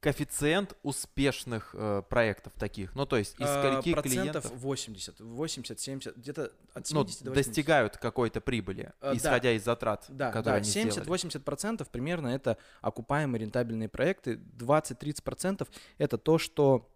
коэффициент 0.00 0.76
успешных 0.82 1.74
э, 1.74 2.02
проектов 2.08 2.52
таких, 2.56 2.94
ну, 2.94 3.04
то 3.04 3.16
есть 3.16 3.34
из 3.34 3.46
А, 3.48 3.62
скольки 3.62 3.92
процентов 3.92 4.42
клиентов 4.44 4.52
80, 4.54 5.20
80, 5.20 5.80
70, 5.80 6.16
где-то 6.16 6.52
от 6.74 6.90
ну, 6.90 7.04
70 7.04 7.24
до 7.24 7.30
80. 7.30 7.34
достигают 7.34 7.96
какой-то 7.96 8.40
прибыли, 8.40 8.92
А, 9.00 9.10
да. 9.10 9.16
исходя 9.16 9.52
из 9.52 9.64
затрат, 9.64 10.06
Да, 10.08 10.28
которые 10.28 10.44
да, 10.44 10.54
они 10.56 10.64
сделали. 10.64 11.02
70-80 11.04 11.40
процентов 11.40 11.88
примерно 11.90 12.28
это 12.28 12.58
окупаемые 12.80 13.40
рентабельные 13.40 13.88
проекты, 13.88 14.40
20-30 14.58 15.22
процентов 15.22 15.68
это 15.98 16.16
то, 16.16 16.38
что 16.38 16.88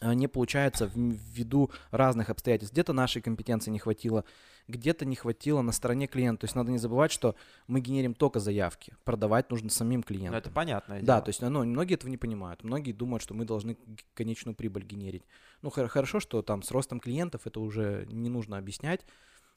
а, 0.00 0.12
не 0.14 0.26
получается 0.26 0.90
ввиду 0.94 1.70
разных 1.92 2.30
обстоятельств. 2.30 2.72
Где-то 2.72 2.92
нашей 2.92 3.22
компетенции 3.22 3.70
не 3.70 3.78
хватило, 3.78 4.24
где-то 4.68 5.04
не 5.04 5.14
хватило 5.16 5.60
на 5.62 5.72
стороне 5.72 6.06
клиента. 6.06 6.40
То 6.42 6.44
есть 6.46 6.54
надо 6.54 6.70
не 6.70 6.78
забывать, 6.78 7.12
что 7.12 7.36
мы 7.66 7.80
генерим 7.80 8.14
только 8.14 8.40
заявки, 8.40 8.94
продавать 9.04 9.50
нужно 9.50 9.68
самим 9.70 10.00
Ну, 10.00 10.04
клиентам. 10.04 10.34
это 10.34 10.50
понятное 10.50 11.02
Да, 11.02 11.20
то 11.20 11.28
есть 11.28 11.42
ну, 11.42 11.64
многие 11.64 11.94
этого 11.94 12.10
не 12.10 12.16
понимают. 12.16 12.64
Многие 12.64 12.92
думают, 12.92 13.22
что 13.22 13.34
мы 13.34 13.44
должны 13.44 13.76
конечную 14.14 14.54
прибыль 14.54 14.84
генерить. 14.84 15.24
Ну, 15.62 15.70
хор- 15.70 15.88
хорошо, 15.88 16.18
что 16.20 16.40
там 16.42 16.62
с 16.62 16.70
ростом 16.70 16.98
клиентов 17.00 17.46
это 17.46 17.60
уже 17.60 18.06
не 18.10 18.30
нужно 18.30 18.56
объяснять. 18.58 19.04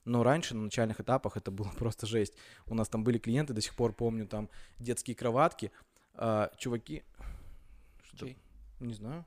Но 0.04 0.24
раньше, 0.24 0.56
на 0.56 0.62
начальных 0.64 1.00
этапах, 1.02 1.36
это 1.38 1.52
было 1.52 1.70
просто 1.78 2.06
жесть. 2.06 2.34
У 2.66 2.76
нас 2.76 2.90
там 2.90 3.04
были 3.04 3.18
клиенты, 3.18 3.54
до 3.54 3.62
сих 3.62 3.76
пор 3.76 3.94
помню, 3.94 4.28
там 4.28 4.50
детские 4.80 5.16
кроватки. 5.16 5.72
а, 6.16 6.52
чуваки... 6.58 7.04
Что? 8.04 8.26
Чей? 8.26 8.38
Не 8.80 8.94
знаю. 8.94 9.26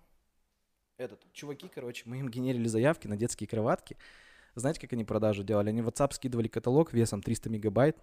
Этот. 0.98 1.20
Чуваки, 1.32 1.68
короче, 1.74 2.02
мы 2.06 2.18
им 2.18 2.28
генерили 2.28 2.66
заявки 2.68 3.06
на 3.06 3.16
детские 3.16 3.46
кроватки. 3.48 3.96
Знаете, 4.60 4.80
как 4.80 4.92
они 4.92 5.04
продажу 5.04 5.42
делали? 5.42 5.70
Они 5.70 5.82
в 5.82 5.88
WhatsApp 5.88 6.12
скидывали 6.14 6.48
каталог 6.48 6.92
весом 6.92 7.22
300 7.22 7.50
мегабайт, 7.50 7.96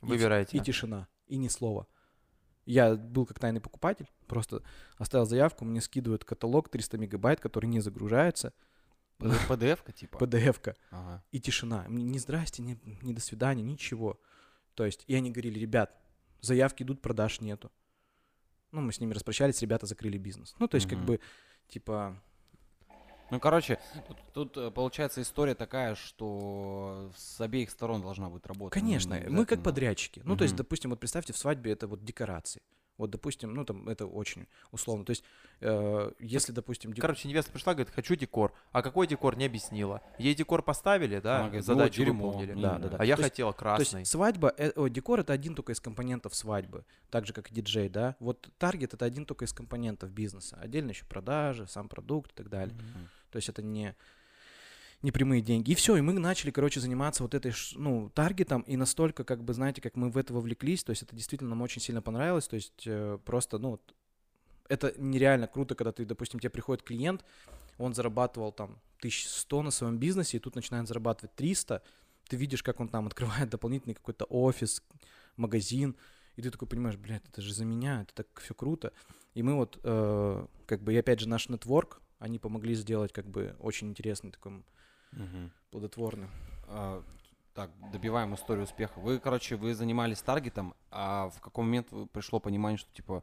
Выбираете. 0.00 0.56
и 0.56 0.60
тишина, 0.60 1.08
и 1.26 1.36
ни 1.36 1.48
слова. 1.48 1.86
Я 2.64 2.94
был 2.96 3.24
как 3.26 3.38
тайный 3.38 3.60
покупатель, 3.60 4.10
просто 4.26 4.62
оставил 4.98 5.24
заявку, 5.26 5.64
мне 5.64 5.80
скидывают 5.80 6.24
каталог 6.24 6.68
300 6.68 6.98
мегабайт, 6.98 7.40
который 7.40 7.66
не 7.66 7.80
загружается, 7.80 8.52
PDF-ка 9.18 9.92
типа? 9.92 10.18
PDF-ка, 10.18 10.76
Ага. 10.90 11.24
и 11.32 11.40
тишина. 11.40 11.84
Мне 11.88 12.04
ни 12.04 12.18
здрасте, 12.18 12.62
ни, 12.62 12.78
ни 13.02 13.12
до 13.12 13.20
свидания, 13.20 13.62
ничего. 13.62 14.20
То 14.74 14.84
есть, 14.84 15.02
и 15.08 15.14
они 15.14 15.30
говорили, 15.30 15.58
ребят, 15.58 15.92
заявки 16.40 16.82
идут, 16.84 17.00
продаж 17.02 17.40
нету. 17.40 17.72
Ну, 18.70 18.80
мы 18.82 18.92
с 18.92 19.00
ними 19.00 19.12
распрощались, 19.14 19.60
ребята 19.62 19.86
закрыли 19.86 20.18
бизнес. 20.18 20.54
Ну, 20.58 20.68
то 20.68 20.76
есть, 20.76 20.86
как 20.88 20.98
Мгм. 20.98 21.06
бы, 21.06 21.20
типа, 21.68 22.22
Ну, 23.30 23.40
короче, 23.40 23.78
тут, 24.06 24.16
тут, 24.32 24.56
э, 24.56 24.70
получается 24.70 25.20
история 25.22 25.54
такая, 25.54 25.94
что 25.94 27.10
с 27.16 27.40
обеих 27.40 27.70
сторон 27.70 28.00
должна 28.02 28.28
быть 28.30 28.46
работа. 28.46 28.72
Конечно, 28.72 29.18
не 29.20 29.28
мы 29.28 29.44
как 29.46 29.62
подрядчики. 29.62 30.22
Ну, 30.24 30.36
то 30.36 30.44
есть, 30.44 30.56
допустим, 30.56 30.90
вот 30.90 31.00
представьте, 31.00 31.32
в 31.32 31.38
свадьбе 31.38 31.72
это 31.72 31.86
вот 31.86 32.04
декорации. 32.04 32.62
Вот, 32.96 33.10
допустим, 33.10 33.54
ну 33.54 33.64
там 33.64 33.88
это 33.88 34.06
очень 34.06 34.48
условно. 34.72 35.04
То 35.04 35.10
есть, 35.10 35.22
э, 35.60 36.10
если, 36.18 36.50
допустим, 36.50 36.92
дек- 36.92 37.00
Короче, 37.02 37.28
невеста 37.28 37.52
пришла, 37.52 37.74
говорит, 37.74 37.94
хочу 37.94 38.16
декор. 38.16 38.52
А 38.72 38.82
какой 38.82 39.06
декор, 39.06 39.36
не 39.36 39.44
объяснила. 39.46 40.02
Ей 40.18 40.34
декор 40.34 40.64
поставили, 40.64 41.20
да, 41.20 41.36
Она 41.38 41.44
говорит, 41.46 41.64
задачу 41.64 41.98
дерьмо. 42.02 42.26
выполнили. 42.30 42.60
Да, 42.60 42.76
да, 42.78 42.88
да. 42.88 42.96
А 42.98 43.04
я 43.04 43.14
То 43.14 43.22
есть- 43.22 43.30
хотела 43.34 43.52
То 43.52 43.58
красный. 43.60 44.00
есть 44.00 44.10
свадьба, 44.10 44.52
э, 44.58 44.72
о, 44.74 44.88
декор 44.88 45.20
это 45.20 45.32
один 45.32 45.54
только 45.54 45.74
из 45.74 45.80
компонентов 45.80 46.34
свадьбы, 46.34 46.84
так 47.08 47.24
же 47.24 47.32
как 47.32 47.52
и 47.52 47.54
диджей, 47.54 47.88
да. 47.88 48.16
Вот 48.18 48.48
таргет 48.58 48.94
это 48.94 49.04
один 49.04 49.26
только 49.26 49.44
из 49.44 49.52
компонентов 49.52 50.10
бизнеса. 50.10 50.58
Отдельно 50.60 50.90
еще 50.90 51.04
продажи, 51.04 51.68
сам 51.68 51.88
продукт 51.88 52.32
и 52.32 52.34
так 52.34 52.48
далее. 52.48 52.74
Мгм. 52.74 53.08
То 53.30 53.36
есть 53.36 53.48
это 53.48 53.62
не 53.62 53.94
не 55.02 55.12
прямые 55.12 55.42
деньги. 55.42 55.70
И 55.70 55.74
все, 55.74 55.96
и 55.96 56.00
мы 56.00 56.12
начали, 56.12 56.50
короче, 56.50 56.80
заниматься 56.80 57.22
вот 57.22 57.34
этой, 57.34 57.52
ну, 57.76 58.10
таргетом, 58.10 58.62
и 58.62 58.76
настолько, 58.76 59.22
как 59.22 59.44
бы, 59.44 59.54
знаете, 59.54 59.80
как 59.80 59.94
мы 59.94 60.10
в 60.10 60.18
это 60.18 60.34
вовлеклись, 60.34 60.82
то 60.82 60.90
есть 60.90 61.02
это 61.02 61.14
действительно 61.14 61.50
нам 61.50 61.62
очень 61.62 61.80
сильно 61.80 62.02
понравилось, 62.02 62.48
то 62.48 62.56
есть 62.56 62.82
э, 62.84 63.18
просто, 63.24 63.58
ну, 63.58 63.80
это 64.68 64.92
нереально 64.98 65.46
круто, 65.46 65.74
когда 65.74 65.92
ты, 65.92 66.04
допустим, 66.04 66.40
тебе 66.40 66.50
приходит 66.50 66.82
клиент, 66.82 67.24
он 67.78 67.94
зарабатывал 67.94 68.50
там 68.50 68.80
1100 68.98 69.62
на 69.62 69.70
своем 69.70 69.98
бизнесе, 69.98 70.36
и 70.36 70.40
тут 70.40 70.56
начинает 70.56 70.88
зарабатывать 70.88 71.34
300, 71.36 71.82
ты 72.28 72.36
видишь, 72.36 72.62
как 72.62 72.80
он 72.80 72.88
там 72.88 73.06
открывает 73.08 73.48
дополнительный 73.50 73.94
какой-то 73.94 74.24
офис, 74.24 74.82
магазин, 75.36 75.96
и 76.34 76.42
ты 76.42 76.50
такой 76.50 76.68
понимаешь, 76.68 76.96
блядь, 76.96 77.24
это 77.28 77.40
же 77.40 77.54
за 77.54 77.64
меня, 77.64 78.02
это 78.02 78.14
так 78.14 78.40
все 78.40 78.54
круто. 78.54 78.92
И 79.34 79.42
мы 79.42 79.54
вот, 79.54 79.78
э, 79.82 80.46
как 80.66 80.82
бы, 80.82 80.92
и 80.92 80.96
опять 80.96 81.20
же, 81.20 81.28
наш 81.28 81.48
нетворк, 81.48 82.00
они 82.18 82.38
помогли 82.38 82.74
сделать, 82.74 83.12
как 83.12 83.26
бы, 83.26 83.54
очень 83.60 83.88
интересный 83.88 84.30
такой 84.30 84.62
Мгм. 85.12 85.50
плодотворный. 85.70 86.28
А, 86.66 87.02
Так, 87.54 87.70
добиваем 87.90 88.34
историю 88.36 88.64
успеха. 88.64 89.00
Вы, 89.00 89.18
короче, 89.18 89.56
вы 89.56 89.74
занимались 89.74 90.22
таргетом, 90.22 90.74
а 90.92 91.28
в 91.30 91.40
какой 91.40 91.64
момент 91.64 91.88
пришло 92.12 92.38
понимание, 92.38 92.78
что 92.78 92.88
типа 92.92 93.14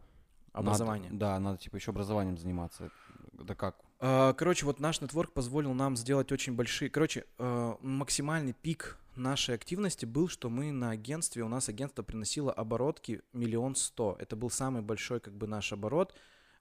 надо- 0.53 0.67
Образование. 0.71 1.09
да, 1.13 1.39
надо 1.39 1.57
типа 1.57 1.77
еще 1.77 1.91
образованием 1.91 2.37
заниматься. 2.37 2.91
Да 3.31 3.55
как? 3.55 3.77
А, 3.99 4.33
Короче, 4.33 4.65
вот 4.65 4.81
наш 4.81 4.99
нетворк 4.99 5.31
позволил 5.31 5.73
нам 5.73 5.95
сделать 5.95 6.33
очень 6.33 6.53
большие... 6.53 6.89
Короче, 6.89 7.23
э, 7.37 7.75
максимальный 7.81 8.51
пик 8.51 8.97
нашей 9.15 9.55
активности 9.55 10.05
был, 10.05 10.27
что 10.27 10.49
мы 10.49 10.73
на 10.73 10.89
агентстве, 10.89 11.43
у 11.43 11.47
нас 11.47 11.69
агентство 11.69 12.03
приносило 12.03 12.51
оборотки 12.51 13.21
миллион 13.31 13.75
сто. 13.75 14.17
Это 14.19 14.35
был 14.35 14.49
самый 14.49 14.81
большой 14.81 15.21
как 15.21 15.33
бы 15.33 15.47
наш 15.47 15.71
оборот. 15.71 16.13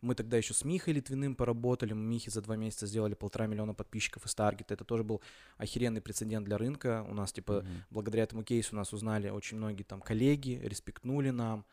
Мы 0.04 0.14
тогда 0.14 0.36
еще 0.36 0.52
с 0.52 0.64
Михой 0.64 0.92
Литвиным 0.92 1.34
поработали. 1.34 1.94
Мы 1.94 2.04
Михе 2.04 2.30
за 2.30 2.42
два 2.42 2.56
месяца 2.56 2.86
сделали 2.86 3.14
полтора 3.14 3.46
миллиона 3.46 3.72
подписчиков 3.72 4.26
из 4.26 4.34
таргета. 4.34 4.74
Это 4.74 4.84
тоже 4.84 5.02
был 5.02 5.22
охеренный 5.56 6.02
прецедент 6.02 6.44
для 6.44 6.58
рынка. 6.58 7.06
У 7.08 7.14
нас, 7.14 7.32
типа, 7.32 7.62
Мгм. 7.62 7.84
благодаря 7.90 8.24
этому 8.24 8.42
кейсу 8.44 8.76
нас 8.76 8.92
узнали 8.92 9.30
очень 9.30 9.56
многие 9.56 9.82
там 9.82 10.02
коллеги, 10.02 10.60
респектнули 10.62 11.30
нам. 11.30 11.64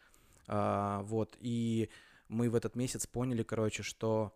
А, 0.47 1.01
вот, 1.03 1.35
и 1.41 1.89
мы 2.29 2.49
в 2.49 2.55
этот 2.55 2.75
месяц 2.77 3.05
поняли, 3.05 3.43
короче, 3.43 3.83
что 3.83 4.33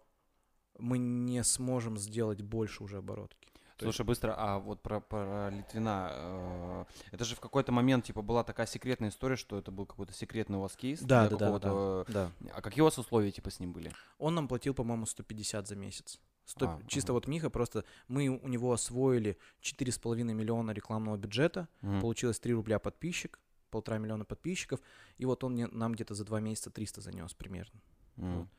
мы 0.78 0.98
не 0.98 1.42
сможем 1.46 1.98
сделать 1.98 2.42
больше 2.42 2.84
уже 2.84 2.98
оборотки. 2.98 3.48
То 3.78 3.86
есть- 3.86 3.98
Слушай, 3.98 4.08
быстро, 4.08 4.34
а 4.38 4.60
вот 4.60 4.82
про, 4.82 5.02
про 5.02 5.50
Литвина, 5.50 6.10
э, 6.14 6.86
это 7.12 7.26
же 7.26 7.36
в 7.36 7.40
какой-то 7.42 7.72
момент, 7.74 8.06
типа, 8.06 8.22
была 8.22 8.44
такая 8.44 8.68
секретная 8.68 9.10
история, 9.10 9.36
что 9.36 9.58
это 9.58 9.72
был 9.72 9.86
какой-то 9.86 10.14
секретный 10.14 10.58
у 10.58 10.62
вас 10.62 10.76
кейс? 10.78 11.02
Да, 11.02 11.28
да, 11.30 11.36
да, 11.36 11.46
какого-то- 11.46 12.06
да. 12.12 12.32
А 12.54 12.62
какие 12.62 12.82
у 12.82 12.86
вас 12.86 12.98
условия, 12.98 13.32
типа, 13.32 13.50
с 13.50 13.60
ним 13.60 13.74
были? 13.74 13.92
Он 14.18 14.34
нам 14.36 14.48
платил, 14.48 14.74
по-моему, 14.74 15.06
150 15.06 15.68
за 15.68 15.76
месяц. 15.76 16.20
Сто- 16.46 16.68
А, 16.68 16.80
Чисто 16.88 17.12
ага. 17.12 17.16
вот 17.16 17.28
Миха, 17.28 17.50
просто 17.50 17.84
мы 18.08 18.28
у 18.30 18.48
него 18.48 18.72
освоили 18.72 19.38
4,5 19.62 20.34
миллиона 20.34 20.72
рекламного 20.72 21.18
бюджета, 21.18 21.68
Мгм. 21.82 22.02
получилось 22.02 22.40
3 22.40 22.54
рубля 22.54 22.80
подписчик, 22.80 23.40
полтора 23.72 23.98
миллиона 23.98 24.26
подписчиков, 24.26 24.80
и 25.18 25.26
вот 25.26 25.44
он 25.44 25.54
мне- 25.54 25.68
нам 25.68 25.94
где-то 25.94 26.14
за 26.14 26.24
два 26.24 26.40
месяца 26.40 26.70
300 26.70 27.02
занес 27.02 27.34
примерно. 27.34 27.82
Мгм. 28.16 28.50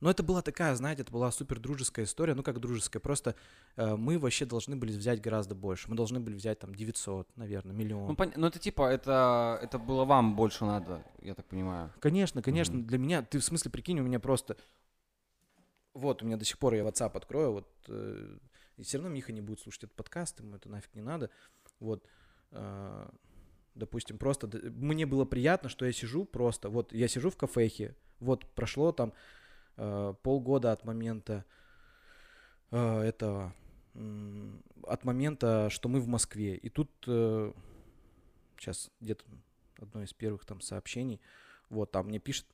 Но 0.00 0.10
это 0.10 0.22
была 0.22 0.42
такая, 0.42 0.74
знаете, 0.76 1.02
это 1.02 1.12
была 1.12 1.30
супер 1.32 1.58
дружеская 1.58 2.04
история, 2.04 2.34
ну 2.34 2.42
как 2.42 2.60
дружеская, 2.60 3.00
просто 3.00 3.34
э, 3.76 3.96
мы 3.96 4.18
вообще 4.18 4.46
должны 4.46 4.76
были 4.76 4.92
взять 4.96 5.20
гораздо 5.20 5.54
больше, 5.54 5.90
мы 5.90 5.96
должны 5.96 6.20
были 6.20 6.36
взять 6.36 6.60
там 6.60 6.74
900, 6.74 7.28
наверное, 7.36 7.74
миллион. 7.74 8.08
Ну, 8.08 8.14
пон- 8.14 8.32
ну, 8.36 8.46
это 8.46 8.58
типа, 8.60 8.88
это, 8.88 9.58
это 9.60 9.78
было 9.78 10.04
вам 10.04 10.36
больше 10.36 10.64
надо, 10.64 11.04
я 11.20 11.34
так 11.34 11.46
понимаю. 11.46 11.92
Конечно, 12.00 12.42
конечно, 12.42 12.76
Мгм. 12.76 12.86
для 12.86 12.98
меня, 12.98 13.22
ты 13.22 13.38
в 13.40 13.44
смысле, 13.44 13.70
прикинь, 13.72 13.98
у 13.98 14.04
меня 14.04 14.20
просто, 14.20 14.56
вот, 15.94 16.22
у 16.22 16.26
меня 16.26 16.36
до 16.36 16.44
сих 16.44 16.58
пор, 16.58 16.74
я 16.74 16.82
WhatsApp 16.84 17.16
открою, 17.16 17.52
вот, 17.52 17.68
э, 17.88 18.38
и 18.76 18.82
все 18.84 18.98
равно 18.98 19.10
Миха 19.12 19.32
не 19.32 19.40
будет 19.40 19.60
слушать 19.60 19.84
этот 19.84 19.96
подкаст, 19.96 20.38
ему 20.38 20.54
это 20.54 20.68
нафиг 20.68 20.94
не 20.94 21.02
надо, 21.02 21.30
вот, 21.80 22.06
э, 22.52 23.08
допустим, 23.74 24.16
просто, 24.16 24.48
мне 24.70 25.06
было 25.06 25.24
приятно, 25.24 25.68
что 25.68 25.84
я 25.84 25.92
сижу 25.92 26.24
просто, 26.24 26.68
вот, 26.68 26.92
я 26.92 27.08
сижу 27.08 27.30
в 27.30 27.36
кафехе, 27.36 27.96
вот, 28.20 28.46
прошло 28.54 28.92
там 28.92 29.12
полгода 30.22 30.72
от 30.72 30.84
момента 30.84 31.44
э, 32.70 33.00
этого, 33.00 33.54
от 34.82 35.04
момента, 35.04 35.70
что 35.70 35.88
мы 35.88 36.00
в 36.00 36.08
Москве, 36.08 36.56
и 36.56 36.68
тут, 36.68 36.90
сейчас 38.58 38.90
где-то 39.00 39.24
одно 39.80 40.02
из 40.02 40.12
первых 40.12 40.44
там 40.44 40.60
сообщений, 40.60 41.20
вот, 41.70 41.92
там 41.92 42.06
мне 42.06 42.18
пишет, 42.18 42.46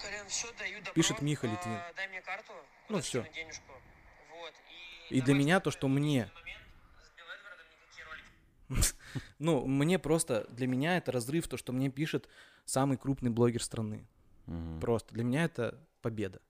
Колян, 0.00 0.26
всё, 0.28 0.48
даю 0.58 0.78
добро. 0.78 0.92
Пишет 0.94 1.20
Миха 1.20 1.46
А, 1.46 1.50
Литвин. 1.50 1.78
Дай 1.96 2.08
мне 2.08 2.22
карту. 2.22 2.52
Ну, 2.88 3.02
скинуть 3.02 3.32
денежку. 3.32 3.72
Вот. 4.30 4.52
И, 5.10 5.18
И 5.18 5.20
для 5.20 5.34
меня 5.34 5.60
то, 5.60 5.70
что 5.70 5.88
мне-. 5.88 6.30
Ну, 9.38 9.66
мне 9.66 9.98
просто, 9.98 10.46
для 10.50 10.66
меня 10.66 10.96
это 10.96 11.12
разрыв, 11.12 11.48
то, 11.48 11.56
что 11.56 11.72
мне 11.72 11.90
пишет 11.90 12.28
самый 12.64 12.96
крупный 12.96 13.30
блогер 13.30 13.62
страны. 13.62 14.06
Мгм. 14.50 14.80
Просто 14.80 15.14
для 15.14 15.24
меня 15.24 15.44
это 15.44 15.78
победа. 16.02 16.40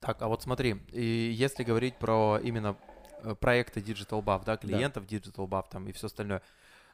Так, 0.00 0.22
а 0.22 0.28
вот 0.28 0.42
смотри, 0.42 0.80
и 0.92 1.30
если 1.30 1.62
говорить 1.62 1.98
про 1.98 2.40
именно 2.42 2.74
э, 3.22 3.34
проекты 3.34 3.80
Digital 3.80 4.24
Buff, 4.24 4.44
да, 4.46 4.56
клиентов 4.56 5.04
Digital 5.04 5.46
Buff 5.46 5.66
там 5.70 5.86
и 5.88 5.92
все 5.92 6.06
остальное, 6.06 6.40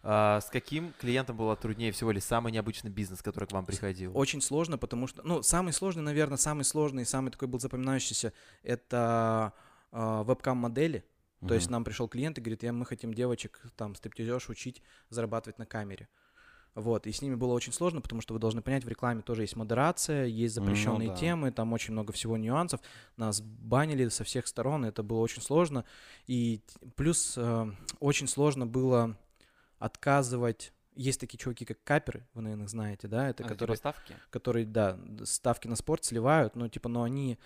а, 0.02 0.40
с 0.40 0.50
каким 0.50 0.92
клиентом 1.00 1.36
было 1.36 1.54
труднее 1.54 1.92
всего 1.92 2.10
или 2.10 2.18
самый 2.18 2.50
необычный 2.50 2.90
бизнес, 2.90 3.22
который 3.22 3.46
к 3.46 3.52
вам 3.52 3.64
приходил? 3.64 4.10
Очень 4.18 4.40
сложно, 4.40 4.76
потому 4.76 5.06
что, 5.06 5.22
ну, 5.22 5.42
самый 5.42 5.72
сложный, 5.72 6.02
наверное, 6.02 6.36
самый 6.36 6.64
сложный, 6.64 7.06
самый 7.06 7.30
такой 7.30 7.46
был 7.46 7.60
запоминающийся, 7.60 8.32
это 8.64 9.52
э, 9.92 10.22
вебкам-модели. 10.24 11.04
То 11.46 11.54
есть 11.54 11.70
нам 11.70 11.84
пришел 11.84 12.08
клиент 12.08 12.38
и 12.38 12.40
говорит, 12.40 12.64
я, 12.64 12.72
мы 12.72 12.86
хотим 12.86 13.14
девочек, 13.14 13.60
там, 13.76 13.94
стриптизерш 13.94 14.48
учить 14.48 14.82
зарабатывать 15.10 15.58
на 15.58 15.66
камере. 15.66 16.08
Вот, 16.76 17.06
и 17.06 17.10
с 17.10 17.22
ними 17.22 17.36
было 17.36 17.54
очень 17.54 17.72
сложно, 17.72 18.02
потому 18.02 18.20
что 18.20 18.34
вы 18.34 18.38
должны 18.38 18.60
понять, 18.60 18.84
в 18.84 18.88
рекламе 18.88 19.22
тоже 19.22 19.42
есть 19.44 19.56
модерация, 19.56 20.26
есть 20.26 20.58
Ну 20.58 20.62
запрещенные 20.62 21.08
да. 21.08 21.16
темы, 21.16 21.50
там 21.50 21.72
очень 21.72 21.92
много 21.92 22.12
всего 22.12 22.36
нюансов. 22.36 22.80
Нас 23.16 23.40
банили 23.40 24.06
со 24.08 24.24
всех 24.24 24.46
сторон, 24.46 24.84
это 24.84 25.02
было 25.02 25.20
очень 25.20 25.40
сложно. 25.40 25.86
И 26.26 26.60
плюс 26.94 27.32
э, 27.38 27.70
очень 27.98 28.28
сложно 28.28 28.66
было 28.66 29.16
отказывать. 29.78 30.74
Есть 30.94 31.18
такие 31.18 31.38
чуваки, 31.38 31.64
как 31.64 31.82
каперы, 31.82 32.26
вы, 32.34 32.42
наверное, 32.42 32.68
знаете, 32.68 33.08
да? 33.08 33.30
Это 33.30 33.42
А, 33.42 33.46
типа 33.46 33.48
которые 33.54 33.76
ставки? 33.78 34.14
которые, 34.28 34.66
да, 34.66 34.98
ставки 35.24 35.68
на 35.68 35.76
спорт 35.76 36.04
сливают, 36.04 36.56
но 36.56 36.68
типа, 36.68 36.90
но 36.90 37.04
они 37.04 37.38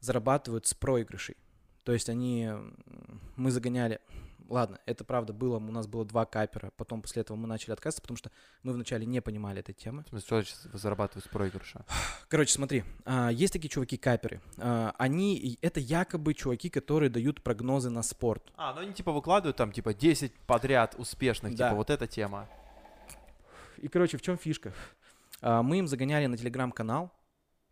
зарабатывают 0.00 0.66
с 0.66 0.74
проигрышей. 0.74 1.38
То 1.84 1.92
есть 1.92 2.10
они, 2.10 2.50
мы 3.36 3.50
загоняли, 3.50 4.00
ладно, 4.48 4.78
это 4.86 5.04
правда 5.04 5.32
было, 5.32 5.56
у 5.56 5.60
нас 5.60 5.86
было 5.86 6.04
два 6.04 6.24
капера, 6.26 6.72
потом 6.76 7.02
после 7.02 7.22
этого 7.22 7.36
мы 7.36 7.46
начали 7.46 7.72
отказываться, 7.72 8.02
потому 8.02 8.16
что 8.16 8.30
мы 8.62 8.72
вначале 8.72 9.06
не 9.06 9.20
понимали 9.20 9.60
этой 9.60 9.74
темы. 9.74 10.04
В 10.04 10.08
смысле, 10.20 10.42
что 10.44 10.78
зарабатываете 10.78 11.28
с 11.28 11.32
проигрыша? 11.32 11.84
Короче, 12.28 12.52
смотри, 12.54 12.84
а, 13.04 13.28
есть 13.30 13.52
такие 13.52 13.68
чуваки 13.68 13.96
каперы, 13.96 14.40
А, 14.58 14.94
они, 14.98 15.58
это 15.62 15.80
якобы 15.80 16.34
чуваки, 16.34 16.70
которые 16.70 17.10
дают 17.10 17.42
прогнозы 17.42 17.90
на 17.90 18.02
спорт. 18.02 18.52
А, 18.56 18.74
ну 18.74 18.80
они 18.80 18.92
типа 18.92 19.12
выкладывают 19.12 19.56
там 19.56 19.70
типа 19.72 19.94
10 19.94 20.32
подряд 20.46 20.94
успешных, 20.98 21.54
Да. 21.54 21.68
типа 21.68 21.76
вот 21.76 21.90
эта 21.90 22.06
тема. 22.06 22.48
И, 23.78 23.88
короче, 23.88 24.16
в 24.18 24.22
чем 24.22 24.36
фишка? 24.38 24.72
А, 25.40 25.62
Мы 25.62 25.78
им 25.78 25.86
загоняли 25.86 26.26
на 26.26 26.36
телеграм-канал, 26.36 27.12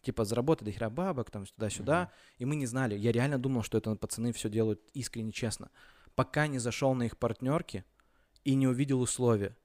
типа, 0.03 0.25
заработай 0.25 0.65
до 0.65 0.71
хера 0.71 0.89
бабок, 0.89 1.31
там, 1.33 1.47
туда-сюда, 1.47 2.13
и 2.39 2.45
мы 2.45 2.55
не 2.55 2.67
знали. 2.67 2.95
Я 2.97 3.11
реально 3.11 3.39
думал, 3.39 3.65
что 3.65 3.77
это 3.79 3.97
пацаны 3.97 4.33
все 4.33 4.49
делают 4.49 4.81
искренне 4.95 5.33
честно. 5.33 5.69
Пока 6.17 6.49
не 6.49 6.59
зашел 6.59 6.95
на 6.95 7.05
их 7.05 7.17
партнерки 7.19 7.85
и 8.43 8.55
не 8.57 8.67
увидел 8.67 9.01
условия. 9.01 9.57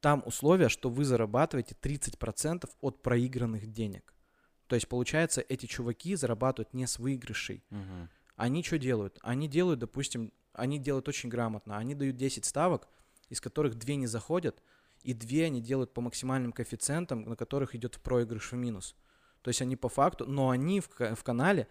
Там 0.00 0.22
условия, 0.26 0.68
что 0.68 0.88
вы 0.90 1.04
зарабатываете 1.04 1.74
30% 1.74 2.70
от 2.80 3.02
проигранных 3.02 3.66
денег. 3.72 4.14
То 4.68 4.76
есть, 4.76 4.88
получается, 4.88 5.40
эти 5.40 5.66
чуваки 5.66 6.14
зарабатывают 6.14 6.74
не 6.74 6.86
с 6.86 6.98
выигрышей, 6.98 7.64
Мгм. 7.70 8.08
они 8.36 8.62
что 8.62 8.78
делают? 8.78 9.18
Они 9.22 9.48
делают, 9.48 9.80
допустим, 9.80 10.32
они 10.52 10.78
делают 10.78 11.08
очень 11.08 11.28
грамотно. 11.28 11.76
Они 11.76 11.94
дают 11.94 12.16
10 12.16 12.44
ставок, 12.44 12.88
из 13.30 13.40
которых 13.40 13.74
две 13.76 13.96
не 13.96 14.06
заходят, 14.06 14.62
и 15.02 15.14
две 15.14 15.46
они 15.46 15.60
делают 15.60 15.92
по 15.94 16.00
максимальным 16.00 16.52
коэффициентам, 16.52 17.22
на 17.22 17.36
которых 17.36 17.74
идет 17.74 18.00
проигрыш 18.00 18.52
в 18.52 18.56
минус. 18.56 18.94
То 19.42 19.48
есть 19.48 19.62
они 19.62 19.76
по 19.76 19.88
факту, 19.88 20.26
но 20.26 20.50
они 20.50 20.80
в, 20.80 20.88
в 21.14 21.22
канале 21.22 21.68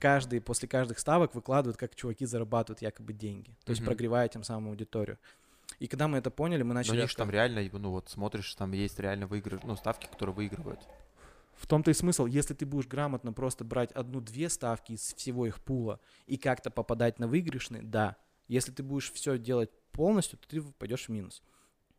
каждый, 0.00 0.40
после 0.40 0.68
каждых 0.68 0.98
ставок 0.98 1.34
выкладывают, 1.34 1.76
как 1.76 1.94
чуваки 1.94 2.26
зарабатывают 2.26 2.82
якобы 2.82 3.12
деньги. 3.12 3.56
То 3.64 3.70
есть 3.70 3.80
Мгм. 3.80 3.86
прогревая 3.86 4.28
тем 4.28 4.42
самым 4.42 4.70
аудиторию. 4.70 5.18
И 5.78 5.88
когда 5.88 6.08
мы 6.08 6.18
это 6.18 6.30
поняли, 6.30 6.62
мы 6.62 6.68
Но 6.68 6.74
начали... 6.74 6.98
они 7.00 7.08
же 7.08 7.16
там 7.16 7.30
реально, 7.30 7.68
ну 7.72 7.90
вот 7.90 8.08
смотришь, 8.08 8.54
там 8.54 8.72
есть 8.72 8.98
реально 8.98 9.26
выигрыш, 9.26 9.62
ну 9.64 9.76
ставки, 9.76 10.06
которые 10.06 10.34
выигрывают. 10.34 10.80
В 11.56 11.66
том-то 11.66 11.90
и 11.90 11.94
смысл, 11.94 12.26
если 12.26 12.54
ты 12.54 12.66
будешь 12.66 12.86
грамотно 12.86 13.32
просто 13.32 13.64
брать 13.64 13.90
одну-две 13.92 14.48
ставки 14.48 14.92
из 14.92 15.14
всего 15.14 15.46
их 15.46 15.60
пула 15.60 16.00
и 16.26 16.36
как-то 16.36 16.70
попадать 16.70 17.18
на 17.18 17.26
выигрышные, 17.26 17.82
да. 17.82 18.16
Если 18.46 18.72
ты 18.72 18.82
будешь 18.82 19.10
все 19.12 19.38
делать 19.38 19.70
полностью, 19.92 20.38
то 20.38 20.48
ты 20.48 20.62
пойдешь 20.62 21.06
в 21.06 21.08
минус. 21.08 21.42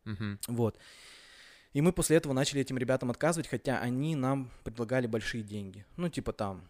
Мгм. 0.04 0.38
Вот. 0.46 0.78
И 1.72 1.80
мы 1.80 1.92
после 1.92 2.16
этого 2.16 2.32
начали 2.32 2.60
этим 2.60 2.78
ребятам 2.78 3.10
отказывать, 3.10 3.48
хотя 3.48 3.78
они 3.80 4.16
нам 4.16 4.50
предлагали 4.64 5.06
большие 5.06 5.42
деньги. 5.42 5.84
Ну, 5.96 6.08
типа 6.08 6.32
там 6.32 6.64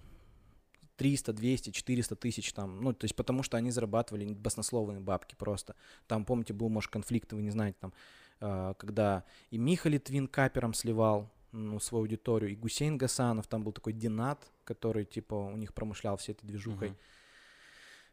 300, 0.99 1.33
200, 1.33 1.71
400 1.71 2.17
тысяч 2.17 2.53
там. 2.53 2.83
Ну, 2.83 2.93
то 2.93 3.05
есть 3.05 3.15
потому 3.15 3.43
что 3.43 3.57
они 3.57 3.71
зарабатывали 3.71 4.35
баснословные 4.35 5.01
бабки 5.01 5.37
просто. 5.37 5.75
Там, 6.07 6.25
помните, 6.25 6.53
был, 6.53 6.69
может, 6.69 6.91
конфликт, 6.91 7.33
вы 7.33 7.43
не 7.43 7.51
знаете, 7.51 7.79
там, 7.81 7.93
э, 8.41 8.75
когда 8.79 9.25
и 9.51 9.59
Миха 9.59 9.89
Литвин 9.89 10.27
капером 10.27 10.75
сливал 10.75 11.31
ну, 11.53 11.81
свою 11.81 12.03
аудиторию, 12.03 12.51
и 12.51 12.57
Гусейн 12.57 12.99
Гасанов, 12.99 13.47
там 13.47 13.63
был 13.63 13.73
такой 13.73 13.93
Динат, 13.93 14.51
который, 14.65 15.05
типа, 15.05 15.35
у 15.35 15.57
них 15.57 15.73
промышлял 15.73 16.17
всей 16.17 16.33
этой 16.33 16.47
движухой. 16.47 16.89
Мгм. 16.91 16.99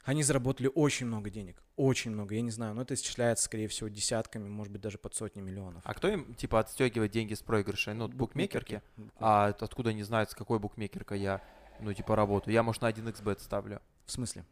Они 0.03 0.21
заработали 0.21 0.69
очень 0.73 1.07
много 1.07 1.31
денег, 1.31 1.63
очень 1.75 2.11
много, 2.11 2.35
я 2.35 2.41
не 2.41 2.51
знаю, 2.51 2.75
но 2.75 2.83
это 2.83 2.93
исчисляется, 2.93 3.45
скорее 3.45 3.67
всего, 3.67 3.89
десятками, 3.89 4.47
может 4.47 4.71
быть, 4.71 4.81
даже 4.81 4.99
под 4.99 5.15
сотни 5.15 5.41
миллионов. 5.41 5.81
А 5.83 5.93
кто 5.95 6.07
им, 6.07 6.35
типа, 6.35 6.59
отстегивает 6.59 7.11
деньги 7.11 7.33
с 7.33 7.41
проигрышей? 7.41 7.95
Ну, 7.95 8.07
букмекерки? 8.07 8.83
Букмекерки. 8.95 9.17
А 9.19 9.47
откуда 9.47 9.89
они 9.89 10.03
знают, 10.03 10.29
с 10.29 10.35
какой 10.35 10.59
букмекеркой 10.59 11.19
я, 11.19 11.41
ну, 11.79 11.93
типа, 11.93 12.15
работаю? 12.15 12.53
Я, 12.53 12.63
может, 12.63 12.81
на 12.81 12.89
1xbet 12.89 13.39
ставлю. 13.39 13.81
В 14.05 14.11
смысле? 14.11 14.45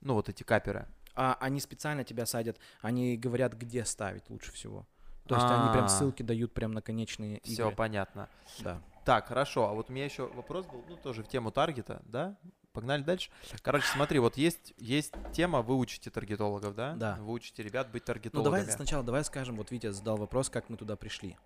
Ну, 0.00 0.14
вот 0.14 0.28
эти 0.28 0.42
каперы. 0.42 0.86
А 1.14 1.36
они 1.40 1.60
специально 1.60 2.04
тебя 2.04 2.26
садят, 2.26 2.58
они 2.82 3.16
говорят, 3.16 3.54
где 3.54 3.84
ставить 3.84 4.28
лучше 4.28 4.52
всего. 4.52 4.86
То 5.26 5.34
есть 5.34 5.46
они 5.46 5.72
прям 5.72 5.86
А. 5.86 5.88
ссылки 5.88 6.22
дают 6.22 6.52
прям 6.54 6.72
на 6.72 6.82
конечные 6.82 7.40
Все 7.42 7.64
игры. 7.64 7.74
понятно. 7.74 8.28
Да. 8.60 8.80
Так, 9.04 9.26
хорошо. 9.28 9.68
А 9.68 9.72
вот 9.72 9.90
у 9.90 9.92
меня 9.92 10.04
еще 10.04 10.26
вопрос 10.28 10.66
был, 10.66 10.84
ну, 10.88 10.96
тоже 10.96 11.22
в 11.24 11.28
тему 11.28 11.50
таргета, 11.50 12.02
да? 12.04 12.36
Погнали 12.72 13.02
дальше. 13.02 13.30
Короче, 13.62 13.86
смотри, 13.86 14.18
вот 14.18 14.36
есть, 14.36 14.74
есть 14.76 15.14
тема, 15.32 15.62
вы 15.62 15.76
учите 15.76 16.10
таргетологов, 16.10 16.74
да? 16.74 16.92
Да. 16.94 17.16
Вы 17.20 17.32
учите 17.32 17.62
ребят 17.62 17.90
быть 17.90 18.02
Ну 18.02 18.06
таргетологами. 18.06 18.58
давай 18.60 18.72
сначала, 18.72 19.02
давай 19.02 19.24
скажем, 19.24 19.56
вот 19.56 19.70
Витя 19.70 19.90
задал 19.92 20.16
вопрос, 20.18 20.50
как 20.50 20.68
мы 20.68 20.76
туда 20.76 20.94
пришли. 20.96 21.36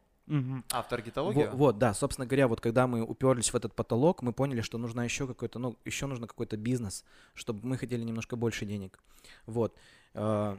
А, 0.70 0.83
в 0.83 0.89
таргетологию? 0.89 1.51
Во- 1.51 1.57
вот, 1.57 1.78
да, 1.78 1.93
собственно 1.95 2.26
говоря, 2.26 2.47
вот 2.49 2.61
когда 2.61 2.87
мы 2.87 3.03
уперлись 3.03 3.53
в 3.53 3.57
этот 3.57 3.74
потолок, 3.74 4.22
мы 4.22 4.33
поняли, 4.33 4.61
что 4.61 4.78
нужна 4.78 5.05
еще 5.05 5.26
какой-то, 5.26 5.59
ну, 5.59 5.76
еще 5.85 6.07
нужно 6.07 6.26
какой-то 6.26 6.57
бизнес, 6.57 7.05
чтобы 7.35 7.66
мы 7.66 7.76
хотели 7.76 8.03
немножко 8.03 8.37
больше 8.37 8.64
денег. 8.66 8.99
Вот. 9.47 9.76
Э, 10.14 10.57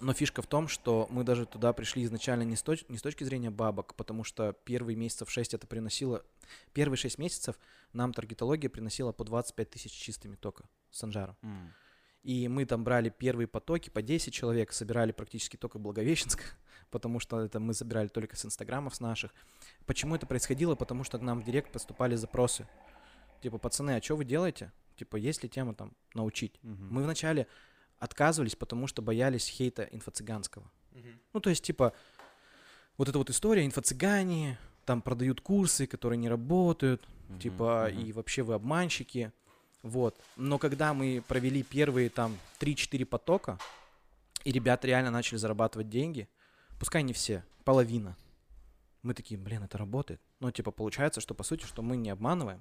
Но 0.00 0.12
фишка 0.14 0.40
в 0.40 0.46
том, 0.46 0.68
что 0.68 1.06
мы 1.10 1.22
даже 1.22 1.44
туда 1.46 1.72
пришли 1.72 2.02
изначально 2.04 2.44
не 2.44 2.56
с, 2.56 2.64
точ- 2.64 2.86
не 2.88 2.96
с 2.96 3.02
точки 3.02 3.24
зрения 3.24 3.50
бабок, 3.50 3.94
потому 3.94 4.24
что 4.24 4.52
первые 4.64 4.96
месяцев 4.96 5.30
6 5.30 5.54
это 5.54 5.66
приносило... 5.66 6.24
Первые 6.72 6.96
6 6.96 7.18
месяцев 7.18 7.56
нам 7.92 8.12
таргетология 8.12 8.70
приносила 8.70 9.12
по 9.12 9.24
25 9.24 9.70
тысяч 9.70 9.92
чистыми 9.92 10.36
только 10.36 10.64
с 10.90 11.04
Анжаром. 11.04 11.36
М. 11.42 11.72
И 12.22 12.48
мы 12.48 12.64
там 12.64 12.84
брали 12.84 13.10
первые 13.10 13.46
потоки 13.46 13.90
по 13.90 14.00
10 14.00 14.32
человек, 14.32 14.72
собирали 14.72 15.12
практически 15.12 15.56
только 15.56 15.78
Благовещенск, 15.78 16.40
потому 16.92 17.18
что 17.18 17.40
это 17.40 17.58
мы 17.58 17.74
собирали 17.74 18.06
только 18.08 18.36
с 18.36 18.44
инстаграмов 18.44 18.94
с 18.94 19.00
наших. 19.00 19.34
Почему 19.86 20.14
это 20.14 20.26
происходило? 20.26 20.76
Потому 20.76 21.02
что 21.02 21.18
к 21.18 21.22
нам 21.22 21.40
в 21.40 21.44
директ 21.44 21.72
поступали 21.72 22.14
запросы. 22.14 22.68
Типа, 23.42 23.58
пацаны, 23.58 23.96
а 23.96 24.02
что 24.02 24.14
вы 24.14 24.24
делаете? 24.24 24.70
Типа, 24.96 25.16
есть 25.16 25.42
ли 25.42 25.48
тема 25.48 25.74
там 25.74 25.92
научить? 26.14 26.60
Мгм. 26.62 26.88
Мы 26.90 27.02
вначале 27.02 27.48
отказывались, 27.98 28.54
потому 28.54 28.86
что 28.86 29.02
боялись 29.02 29.48
хейта 29.48 29.88
инфо-цыганского. 29.90 30.64
Мгм. 30.92 31.18
Ну, 31.32 31.40
то 31.40 31.50
есть, 31.50 31.64
типа, 31.64 31.92
вот 32.98 33.08
эта 33.08 33.18
вот 33.18 33.30
история, 33.30 33.66
инфо-цыгане, 33.66 34.58
там 34.84 35.00
продают 35.00 35.40
курсы, 35.40 35.86
которые 35.86 36.18
не 36.18 36.28
работают, 36.28 37.08
Мгм. 37.28 37.38
типа, 37.40 37.88
Мгм. 37.90 38.00
и 38.00 38.12
вообще 38.12 38.42
вы 38.42 38.54
обманщики, 38.54 39.32
вот. 39.82 40.20
Но 40.36 40.58
когда 40.58 40.92
мы 40.92 41.22
провели 41.26 41.62
первые 41.62 42.10
там 42.10 42.36
3-4 42.60 43.06
потока, 43.06 43.58
и 44.44 44.52
ребята 44.52 44.86
реально 44.86 45.10
начали 45.10 45.38
зарабатывать 45.38 45.88
деньги, 45.88 46.28
пускай 46.82 47.04
не 47.04 47.12
все, 47.12 47.44
половина, 47.62 48.16
мы 49.02 49.14
такие, 49.14 49.38
блин, 49.38 49.62
это 49.62 49.78
работает. 49.78 50.20
Ну, 50.40 50.50
типа, 50.50 50.72
получается, 50.72 51.20
что 51.20 51.32
по 51.32 51.44
сути, 51.44 51.64
что 51.64 51.80
мы 51.80 51.96
не 51.96 52.10
обманываем. 52.10 52.60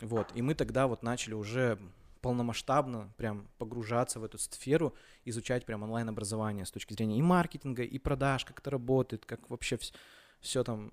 Вот, 0.00 0.32
и 0.34 0.42
мы 0.42 0.56
тогда 0.56 0.88
вот 0.88 1.04
начали 1.04 1.34
уже 1.34 1.78
полномасштабно 2.22 3.14
прям 3.16 3.46
погружаться 3.56 4.18
в 4.18 4.24
эту 4.24 4.36
сферу, 4.38 4.96
изучать 5.24 5.64
прям 5.64 5.84
онлайн-образование 5.84 6.66
с 6.66 6.72
точки 6.72 6.92
зрения 6.92 7.18
и 7.18 7.22
маркетинга, 7.22 7.84
и 7.84 8.00
продаж, 8.00 8.44
как 8.44 8.58
это 8.58 8.68
работает, 8.68 9.24
как 9.24 9.48
вообще 9.48 9.78
все 10.40 10.64
там 10.64 10.92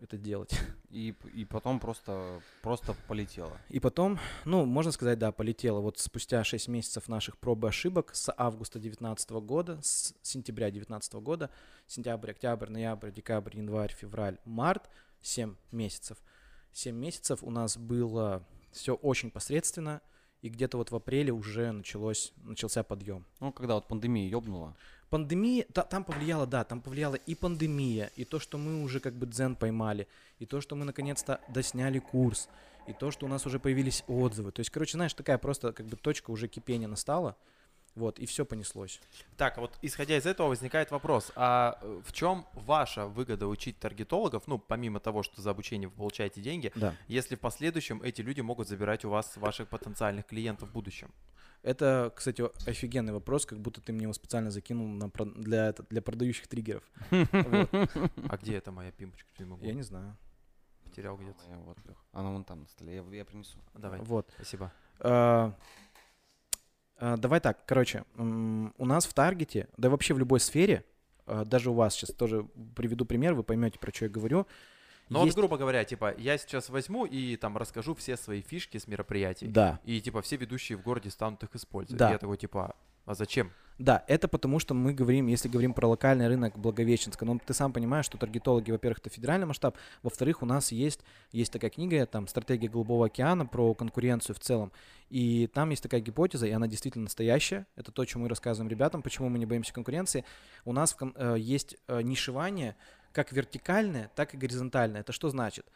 это 0.00 0.16
делать. 0.16 0.58
И, 0.90 1.14
и 1.34 1.44
потом 1.44 1.78
просто, 1.78 2.42
просто 2.62 2.96
полетело. 3.06 3.56
И 3.68 3.78
потом, 3.78 4.18
ну, 4.44 4.64
можно 4.64 4.90
сказать, 4.90 5.20
да, 5.20 5.30
полетело. 5.30 5.78
Вот 5.78 6.00
спустя 6.00 6.42
6 6.42 6.66
месяцев 6.66 7.06
наших 7.06 7.38
проб 7.38 7.64
и 7.64 7.68
ошибок 7.68 8.10
с 8.12 8.34
августа 8.36 8.80
2019 8.80 9.30
года, 9.30 9.78
с 9.82 10.12
сентября 10.22 10.66
2019 10.66 11.12
года, 11.14 11.48
сентябрь, 11.86 12.32
октябрь, 12.32 12.70
ноябрь, 12.70 13.12
декабрь, 13.12 13.56
январь, 13.58 13.92
февраль, 13.92 14.38
март, 14.44 14.90
7 15.22 15.54
месяцев. 15.70 16.18
7 16.72 16.96
месяцев 16.96 17.44
у 17.44 17.50
нас 17.52 17.76
было 17.76 18.44
все 18.72 18.94
очень 18.94 19.30
посредственно, 19.30 20.00
и 20.42 20.48
где-то 20.48 20.78
вот 20.78 20.90
в 20.90 20.96
апреле 20.96 21.32
уже 21.32 21.70
началось, 21.70 22.32
начался 22.42 22.82
подъем. 22.82 23.26
Ну, 23.38 23.52
когда 23.52 23.74
вот 23.74 23.86
пандемия 23.86 24.28
ёбнула. 24.28 24.74
Пандемия, 25.10 25.64
та- 25.72 25.82
там 25.82 26.04
повлияла, 26.04 26.46
да, 26.46 26.62
там 26.64 26.80
повлияла 26.80 27.16
и 27.16 27.34
пандемия, 27.34 28.10
и 28.14 28.24
то, 28.24 28.38
что 28.38 28.58
мы 28.58 28.82
уже 28.82 29.00
как 29.00 29.14
бы 29.14 29.26
дзен 29.26 29.56
поймали, 29.56 30.06
и 30.38 30.46
то, 30.46 30.60
что 30.60 30.76
мы 30.76 30.84
наконец-то 30.84 31.40
досняли 31.48 31.98
курс, 31.98 32.48
и 32.86 32.92
то, 32.92 33.10
что 33.10 33.26
у 33.26 33.28
нас 33.28 33.44
уже 33.44 33.58
появились 33.58 34.04
отзывы. 34.06 34.52
То 34.52 34.60
есть, 34.60 34.70
короче, 34.70 34.92
знаешь, 34.92 35.12
такая 35.14 35.36
просто 35.38 35.72
как 35.72 35.86
бы 35.86 35.96
точка 35.96 36.30
уже 36.30 36.46
кипения 36.46 36.86
настала, 36.86 37.36
вот, 37.96 38.20
и 38.20 38.26
все 38.26 38.44
понеслось. 38.44 39.00
Так, 39.36 39.58
а 39.58 39.62
вот 39.62 39.76
исходя 39.82 40.16
из 40.16 40.26
этого 40.26 40.46
возникает 40.46 40.92
вопрос, 40.92 41.32
а 41.34 41.76
э, 41.82 42.02
в 42.06 42.12
чем 42.12 42.46
ваша 42.52 43.06
выгода 43.06 43.48
учить 43.48 43.80
таргетологов, 43.80 44.46
ну, 44.46 44.58
помимо 44.60 45.00
того, 45.00 45.24
что 45.24 45.42
за 45.42 45.50
обучение 45.50 45.88
вы 45.88 45.96
получаете 45.96 46.40
деньги, 46.40 46.70
Да. 46.76 46.94
если 47.08 47.34
в 47.34 47.40
последующем 47.40 48.00
эти 48.02 48.20
люди 48.22 48.42
могут 48.42 48.68
забирать 48.68 49.04
у 49.04 49.10
вас 49.10 49.36
ваших 49.36 49.68
потенциальных 49.68 50.26
клиентов 50.26 50.68
в 50.68 50.72
будущем? 50.72 51.10
Это, 51.62 52.10
кстати, 52.16 52.42
офигенный 52.66 53.12
вопрос, 53.12 53.44
как 53.44 53.60
будто 53.60 53.82
ты 53.82 53.92
мне 53.92 54.02
его 54.04 54.14
специально 54.14 54.50
закинул 54.50 54.88
на 54.88 55.10
для, 55.36 55.72
для 55.72 56.00
продающих 56.00 56.48
триггеров. 56.48 56.82
А 57.10 58.38
где 58.40 58.56
это 58.56 58.72
моя 58.72 58.90
пимпочка? 58.92 59.28
Не 59.38 59.44
могу. 59.44 59.64
Я 59.64 59.74
не 59.74 59.82
знаю. 59.82 60.16
Потерял 60.84 61.16
где-то. 61.18 61.38
Моя 61.48 61.58
вот. 61.58 61.76
Она 62.12 62.30
вон 62.30 62.44
там 62.44 62.60
на 62.62 62.66
столе, 62.66 63.04
я, 63.12 63.24
принесу. 63.24 63.58
Давай, 63.74 64.00
Вот. 64.00 64.30
спасибо. 64.34 64.72
А, 65.00 65.54
а, 66.96 67.16
Давай 67.16 67.40
так, 67.40 67.64
короче, 67.66 68.04
у 68.16 68.86
нас 68.86 69.04
в 69.06 69.14
таргете, 69.14 69.68
да 69.76 69.88
и 69.88 69.90
вообще 69.90 70.14
в 70.14 70.18
любой 70.18 70.40
сфере, 70.40 70.84
а, 71.26 71.44
даже 71.44 71.70
у 71.70 71.74
вас 71.74 71.94
сейчас 71.94 72.10
тоже 72.14 72.48
приведу 72.74 73.04
пример, 73.04 73.34
вы 73.34 73.42
поймете, 73.42 73.78
про 73.78 73.92
что 73.92 74.06
я 74.06 74.10
говорю. 74.10 74.46
Ну 75.10 75.24
Есть- 75.24 75.36
вот, 75.36 75.42
грубо 75.42 75.58
говоря, 75.58 75.84
типа, 75.84 76.14
я 76.16 76.38
сейчас 76.38 76.70
возьму 76.70 77.04
и 77.04 77.36
там 77.36 77.56
расскажу 77.56 77.94
все 77.94 78.16
свои 78.16 78.40
фишки 78.40 78.78
с 78.78 78.86
мероприятий. 78.86 79.48
Да, 79.48 79.80
И 79.84 80.00
типа 80.00 80.22
все 80.22 80.36
ведущие 80.36 80.78
в 80.78 80.82
городе 80.82 81.10
станут 81.10 81.42
их 81.42 81.54
использовать. 81.54 81.98
Да. 81.98 82.10
И 82.10 82.12
я 82.12 82.18
такой, 82.18 82.36
типа, 82.36 82.74
а 83.04 83.14
зачем? 83.14 83.52
да, 83.80 84.04
это 84.08 84.28
потому 84.28 84.58
что 84.58 84.74
мы 84.74 84.92
говорим, 84.92 85.26
если 85.26 85.48
говорим 85.48 85.72
про 85.72 85.88
локальный 85.88 86.28
рынок 86.28 86.58
Благовещенска, 86.58 87.24
ну 87.24 87.40
ты 87.44 87.54
сам 87.54 87.72
понимаешь, 87.72 88.04
что 88.04 88.18
таргетологи, 88.18 88.70
во-первых, 88.70 88.98
это 88.98 89.08
федеральный 89.08 89.46
масштаб, 89.46 89.74
во-вторых, 90.02 90.42
у 90.42 90.46
нас 90.46 90.70
есть, 90.70 91.00
есть 91.32 91.50
такая 91.50 91.70
книга, 91.70 92.04
там, 92.04 92.28
«Стратегия 92.28 92.68
Голубого 92.68 93.06
океана» 93.06 93.46
про 93.46 93.72
конкуренцию 93.72 94.36
в 94.36 94.38
целом, 94.38 94.70
и 95.08 95.46
там 95.46 95.70
есть 95.70 95.82
такая 95.82 96.02
гипотеза, 96.02 96.46
и 96.46 96.50
она 96.50 96.68
действительно 96.68 97.04
настоящая, 97.04 97.66
это 97.74 97.90
то, 97.90 98.04
чем 98.04 98.20
мы 98.20 98.28
рассказываем 98.28 98.70
ребятам, 98.70 99.00
почему 99.00 99.30
мы 99.30 99.38
не 99.38 99.46
боимся 99.46 99.72
конкуренции. 99.72 100.26
У 100.66 100.74
нас 100.74 100.94
в 100.94 101.12
э, 101.16 101.36
есть 101.38 101.78
э, 101.88 102.02
нишевание 102.02 102.76
как 103.12 103.32
вертикальное, 103.32 104.10
так 104.14 104.34
и 104.34 104.36
горизонтальное. 104.36 105.00
Это 105.00 105.12
что 105.12 105.28
значит? 105.30 105.66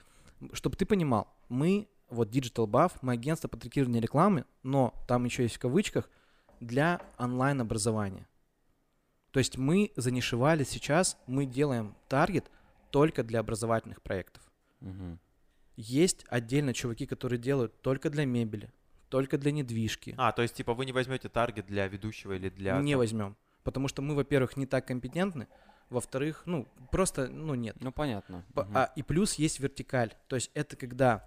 Чтобы 0.52 0.76
ты 0.76 0.86
понимал, 0.86 1.28
мы, 1.48 1.88
вот 2.10 2.30
Digital 2.30 2.66
Buff, 2.66 2.92
мы 3.02 3.14
агентство 3.14 3.48
по 3.48 3.56
таргетированию 3.56 4.02
рекламы, 4.02 4.44
но 4.62 4.94
там 5.08 5.24
еще 5.24 5.42
есть 5.42 5.56
в 5.56 5.60
кавычках, 5.60 6.08
для 6.60 7.00
онлайн-образования. 7.18 8.28
То 9.30 9.38
есть 9.38 9.58
мы 9.58 9.92
занишевали 9.96 10.64
сейчас, 10.64 11.16
мы 11.26 11.44
делаем 11.44 11.96
таргет 12.08 12.50
только 12.90 13.24
для 13.24 13.40
образовательных 13.40 14.00
проектов. 14.00 14.42
Мгм. 14.80 15.18
Есть 15.76 16.24
отдельно 16.28 16.72
чуваки, 16.72 17.06
которые 17.06 17.40
делают 17.40 17.80
только 17.82 18.10
для 18.10 18.24
мебели, 18.24 18.72
только 19.08 19.36
для 19.38 19.50
недвижки. 19.50 20.14
А, 20.16 20.30
то 20.30 20.42
есть, 20.42 20.54
типа, 20.54 20.74
вы 20.74 20.86
не 20.86 20.92
возьмете 20.92 21.28
таргет 21.28 21.66
для 21.66 21.88
ведущего 21.88 22.34
или 22.34 22.48
для... 22.48 22.78
не 22.80 22.96
возьмем. 22.96 23.36
Потому 23.64 23.88
что 23.88 24.02
мы, 24.02 24.14
во-первых, 24.14 24.56
не 24.56 24.66
так 24.66 24.86
компетентны, 24.86 25.48
во-вторых, 25.90 26.42
ну, 26.46 26.66
просто, 26.90 27.28
ну, 27.28 27.54
нет. 27.54 27.76
Ну, 27.80 27.92
понятно. 27.92 28.44
П- 28.54 28.62
Мгм. 28.64 28.76
а, 28.76 28.90
и 28.96 29.02
плюс 29.02 29.34
есть 29.34 29.60
вертикаль. 29.60 30.12
То 30.28 30.36
есть 30.36 30.50
это 30.54 30.76
когда 30.76 31.24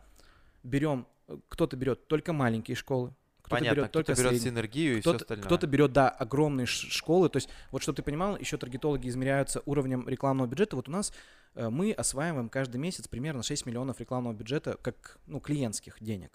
берем, 0.63 1.07
э, 1.27 1.37
кто-то 1.49 1.75
берет 1.77 2.07
только 2.07 2.33
маленькие 2.33 2.75
школы, 2.75 3.13
кто-то 3.41 3.59
Понятно, 3.61 3.75
берет 3.77 3.89
кто-то 3.89 4.05
только 4.07 4.21
берет 4.21 4.31
средний. 4.31 4.49
синергию 4.49 4.97
и 4.97 5.01
все 5.01 5.09
Кто-то, 5.11 5.23
остальное. 5.23 5.45
кто-то 5.45 5.67
берет, 5.67 5.93
да, 5.93 6.09
огромные 6.09 6.65
школы. 6.65 7.29
То 7.29 7.37
есть, 7.37 7.49
вот 7.71 7.81
чтобы 7.81 7.95
ты 7.95 8.03
понимал, 8.03 8.37
еще 8.37 8.57
таргетологи 8.57 9.07
измеряются 9.07 9.61
уровнем 9.65 10.07
рекламного 10.09 10.47
бюджета. 10.47 10.75
Вот 10.75 10.89
у 10.89 10.91
нас 10.91 11.13
э, 11.55 11.69
мы 11.69 11.93
осваиваем 11.93 12.49
каждый 12.49 12.77
месяц 12.77 13.07
примерно 13.07 13.43
6 13.43 13.65
миллионов 13.65 13.99
рекламного 14.01 14.33
бюджета 14.33 14.77
как 14.81 15.17
ну, 15.27 15.39
клиентских 15.39 15.97
денег. 16.01 16.31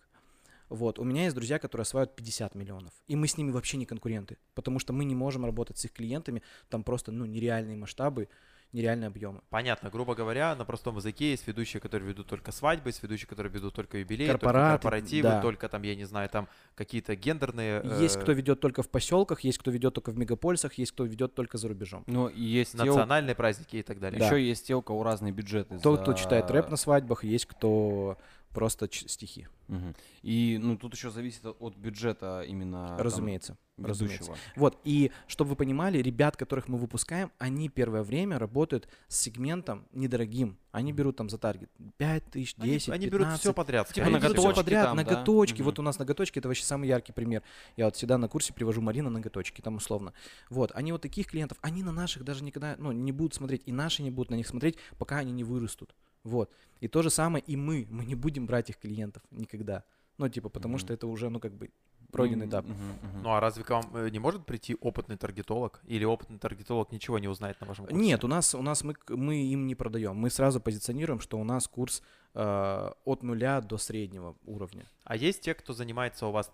Вот. 0.72 0.98
У 0.98 1.04
меня 1.04 1.24
есть 1.24 1.34
друзья, 1.34 1.58
которые 1.58 1.82
осваивают 1.82 2.16
50 2.16 2.54
миллионов. 2.54 2.92
И 3.06 3.16
мы 3.16 3.28
с 3.28 3.36
ними 3.36 3.50
вообще 3.50 3.76
не 3.76 3.86
конкуренты. 3.86 4.38
Потому 4.54 4.78
что 4.78 4.92
мы 4.92 5.04
не 5.04 5.14
можем 5.14 5.44
работать 5.44 5.78
с 5.78 5.84
их 5.84 5.92
клиентами. 5.92 6.42
Там 6.68 6.82
просто 6.82 7.12
ну, 7.12 7.26
нереальные 7.26 7.76
масштабы, 7.76 8.28
нереальные 8.72 9.08
объемы. 9.08 9.42
Понятно, 9.50 9.90
грубо 9.90 10.14
говоря, 10.14 10.54
на 10.56 10.64
простом 10.64 10.96
языке 10.96 11.30
есть 11.30 11.46
ведущие, 11.46 11.80
которые 11.80 12.08
ведут 12.08 12.26
только 12.26 12.52
свадьбы, 12.52 12.88
есть 12.88 13.02
ведущие, 13.02 13.28
которые 13.28 13.52
ведут 13.52 13.74
только 13.74 13.98
юбилеи, 13.98 14.26
Корпораты, 14.26 14.58
только 14.58 14.82
корпоративы, 14.82 15.28
да. 15.28 15.42
только 15.42 15.68
там, 15.68 15.82
я 15.82 15.94
не 15.94 16.04
знаю, 16.04 16.28
там 16.30 16.48
какие-то 16.74 17.14
гендерные... 17.14 17.82
Есть 18.00 18.16
э, 18.16 18.20
кто 18.20 18.32
ведет 18.32 18.60
только 18.60 18.82
в 18.82 18.88
поселках, 18.88 19.40
есть 19.40 19.58
кто 19.58 19.70
ведет 19.70 19.94
только 19.94 20.10
в 20.10 20.18
мегаполисах, 20.18 20.74
есть 20.74 20.92
кто 20.92 21.04
ведет 21.04 21.34
только 21.34 21.58
за 21.58 21.68
рубежом. 21.68 22.04
Ну, 22.06 22.28
и 22.28 22.42
есть 22.42 22.72
те, 22.72 22.78
национальные 22.78 23.34
праздники 23.34 23.76
и 23.76 23.82
так 23.82 24.00
далее. 24.00 24.18
Да. 24.18 24.26
еще 24.26 24.42
есть 24.42 24.66
те, 24.66 24.74
у 24.74 24.82
кого 24.82 25.02
разные 25.02 25.32
бюджеты. 25.32 25.78
Кто, 25.78 25.96
за- 25.96 26.02
кто 26.02 26.12
читает 26.14 26.50
рэп 26.50 26.70
на 26.70 26.76
свадьбах, 26.76 27.24
есть 27.24 27.46
кто 27.46 28.16
просто 28.52 28.88
стихи. 28.92 29.48
Мгм. 29.68 29.94
И, 30.22 30.58
ну, 30.60 30.76
тут 30.76 30.94
еще 30.94 31.10
зависит 31.10 31.44
от- 31.46 31.76
бюджета 31.76 32.42
именно 32.46 32.88
там, 32.88 32.98
разумеется. 33.00 33.56
разумеется. 33.78 34.24
ведущего. 34.32 34.38
Вот, 34.56 34.78
и 34.84 35.10
чтобы 35.26 35.50
вы 35.50 35.56
понимали, 35.56 35.98
ребят, 35.98 36.36
которых 36.36 36.68
мы 36.68 36.76
выпускаем, 36.76 37.32
они 37.38 37.68
первое 37.70 38.02
время 38.02 38.38
работают 38.38 38.86
с 39.08 39.16
сегментом 39.20 39.86
недорогим. 39.92 40.58
Они 40.72 40.92
берут 40.92 41.16
там 41.16 41.30
за 41.30 41.38
таргет 41.38 41.70
5 41.96 42.30
тысяч, 42.30 42.54
10, 42.56 42.88
Они, 42.90 42.96
они 42.96 43.06
берут 43.06 43.26
15. 43.28 43.40
все 43.40 43.54
подряд. 43.54 43.88
Типа 43.88 44.06
Они 44.06 44.14
ноготочки 44.16 44.54
подряд, 44.56 44.84
там, 44.86 44.96
да? 44.96 45.02
ноготочки. 45.04 45.62
Вот 45.62 45.74
Мгм. 45.74 45.84
у 45.84 45.84
нас 45.86 45.98
ноготочки 45.98 46.38
это 46.38 46.48
вообще 46.48 46.64
самый 46.64 46.88
яркий 46.88 47.12
пример. 47.12 47.42
Я 47.76 47.86
вот 47.86 47.96
всегда 47.96 48.18
на 48.18 48.28
курсе 48.28 48.52
привожу 48.52 48.80
Марина 48.82 49.08
ноготочки, 49.10 49.62
там 49.62 49.76
условно. 49.76 50.12
Вот, 50.50 50.70
они 50.74 50.92
вот 50.92 51.00
таких 51.00 51.26
клиентов, 51.28 51.56
они 51.62 51.82
на 51.82 51.92
наших 51.92 52.24
даже 52.24 52.44
никогда, 52.44 52.74
ну, 52.78 52.92
не 52.92 53.12
будут 53.12 53.34
смотреть, 53.34 53.62
и 53.66 53.72
наши 53.72 54.02
не 54.02 54.10
будут 54.10 54.30
на 54.30 54.34
них 54.34 54.46
смотреть, 54.46 54.76
пока 54.98 55.16
они 55.18 55.32
не 55.32 55.44
вырастут. 55.44 55.94
Вот. 56.24 56.50
И 56.80 56.88
то 56.88 57.02
же 57.02 57.10
самое 57.10 57.44
и 57.46 57.56
мы, 57.56 57.86
мы 57.90 58.04
не 58.04 58.14
будем 58.14 58.46
брать 58.46 58.70
их 58.70 58.78
клиентов 58.78 59.22
никогда. 59.30 59.84
Ну, 60.18 60.28
типа, 60.28 60.48
потому 60.48 60.74
Мгм. 60.74 60.78
что 60.78 60.92
это 60.94 61.06
уже, 61.06 61.30
ну, 61.30 61.40
как 61.40 61.54
бы 61.54 61.70
пройденный 62.12 62.46
этап. 62.46 62.66
мгм, 62.66 62.74
мгм. 63.02 63.22
Ну 63.22 63.30
а 63.30 63.40
разве 63.40 63.64
к 63.64 63.70
вам 63.70 63.84
э, 63.96 64.10
не 64.10 64.18
может 64.18 64.44
прийти 64.44 64.76
опытный 64.80 65.16
таргетолог? 65.16 65.80
Или 65.84 66.04
опытный 66.04 66.38
таргетолог 66.38 66.92
ничего 66.92 67.18
не 67.18 67.28
узнает 67.28 67.58
на 67.60 67.66
вашем 67.66 67.86
курсе? 67.86 67.98
Нет, 67.98 68.22
у 68.22 68.28
нас, 68.28 68.54
у 68.54 68.60
нас 68.62 68.84
мы, 68.84 68.94
мы 69.08 69.36
им 69.42 69.66
не 69.66 69.74
продаем. 69.74 70.14
Мы 70.16 70.28
сразу 70.28 70.60
позиционируем, 70.60 71.20
что 71.20 71.38
у 71.38 71.44
нас 71.44 71.66
курс 71.66 72.02
э, 72.34 72.90
от 73.04 73.22
нуля 73.22 73.60
до 73.62 73.78
среднего 73.78 74.36
уровня. 74.44 74.84
А 75.04 75.16
есть 75.16 75.40
те, 75.40 75.54
кто 75.54 75.72
занимается 75.72 76.26
у 76.26 76.32
вас 76.32 76.52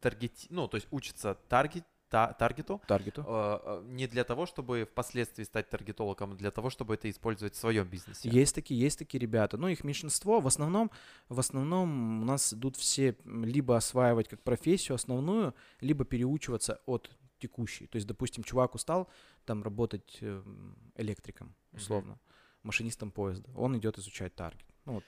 таргет... 0.00 0.32
Ну, 0.50 0.68
то 0.68 0.76
есть 0.76 0.88
учится 0.90 1.38
таргет... 1.48 1.84
та- 2.12 2.32
таргету, 2.34 2.80
Таргету. 2.86 3.22
э, 3.26 3.58
э, 3.64 3.82
не 3.86 4.06
для 4.06 4.24
того, 4.24 4.44
чтобы 4.46 4.84
впоследствии 4.84 5.44
стать 5.44 5.70
таргетологом, 5.70 6.32
а 6.32 6.34
для 6.34 6.50
того, 6.50 6.68
чтобы 6.70 6.94
это 6.94 7.08
использовать 7.08 7.54
в 7.54 7.58
своем 7.58 7.88
бизнесе. 7.88 8.28
Есть 8.28 8.54
такие, 8.54 8.78
есть 8.78 8.98
такие 8.98 9.18
ребята. 9.18 9.56
Ну, 9.56 9.68
их 9.68 9.82
меньшинство. 9.84 10.40
В 10.40 10.46
основном, 10.46 10.90
в 11.30 11.38
основном 11.38 12.22
у 12.22 12.24
нас 12.24 12.52
идут 12.52 12.76
все 12.76 13.16
либо 13.24 13.76
осваивать 13.76 14.28
как 14.28 14.42
профессию 14.42 14.94
основную, 14.94 15.54
либо 15.80 16.04
переучиваться 16.04 16.80
от 16.86 17.10
текущей. 17.38 17.86
То 17.86 17.96
есть, 17.96 18.06
допустим, 18.06 18.44
чувак 18.44 18.74
устал 18.74 19.08
там 19.46 19.62
работать 19.62 20.18
эм, 20.20 20.76
электриком, 20.96 21.54
условно, 21.72 22.18
машинистом 22.62 23.10
поезда. 23.10 23.50
Он 23.56 23.76
идет 23.78 23.98
изучать 23.98 24.34
таргет. 24.34 24.66
Ну, 24.84 24.92
вот. 24.92 25.04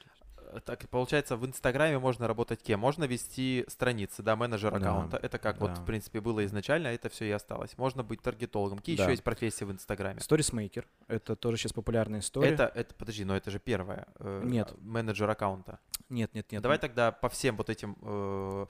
Э, 0.52 0.60
Так, 0.64 0.88
получается, 0.88 1.36
в 1.36 1.46
Инстаграме 1.46 1.98
можно 1.98 2.26
работать 2.28 2.62
кем? 2.62 2.80
Можно 2.80 3.04
вести 3.04 3.64
страницы, 3.68 4.22
да, 4.22 4.36
менеджер 4.36 4.70
Да, 4.72 4.76
аккаунта. 4.78 5.16
Это 5.16 5.38
как 5.38 5.60
вот, 5.60 5.74
да. 5.74 5.80
в 5.80 5.84
принципе, 5.86 6.20
было 6.20 6.44
изначально, 6.44 6.88
а 6.88 6.92
это 6.92 7.08
все 7.08 7.24
и 7.26 7.30
осталось. 7.30 7.76
Можно 7.78 8.02
быть 8.02 8.20
таргетологом. 8.22 8.78
Какие 8.78 8.96
Да. 8.96 9.02
еще 9.04 9.12
есть 9.12 9.22
профессии 9.24 9.64
в 9.64 9.72
Инстаграме? 9.72 10.20
Сторисмейкер. 10.20 10.86
Это 11.08 11.36
тоже 11.36 11.56
сейчас 11.56 11.72
популярная 11.72 12.20
история. 12.20 12.50
Это, 12.50 12.70
это, 12.74 12.94
подожди, 12.94 13.24
но 13.24 13.36
это 13.36 13.50
же 13.50 13.58
первое. 13.58 14.06
э, 14.18 14.42
Нет. 14.44 14.74
Менеджер 14.80 15.28
аккаунта. 15.28 15.78
Нет, 16.08 16.34
нет, 16.34 16.50
нет. 16.52 16.62
Давай 16.62 16.78
тогда 16.78 17.12
по 17.12 17.28
всем 17.28 17.56
вот 17.56 17.70
этим 17.70 17.96
э, 18.02 18.66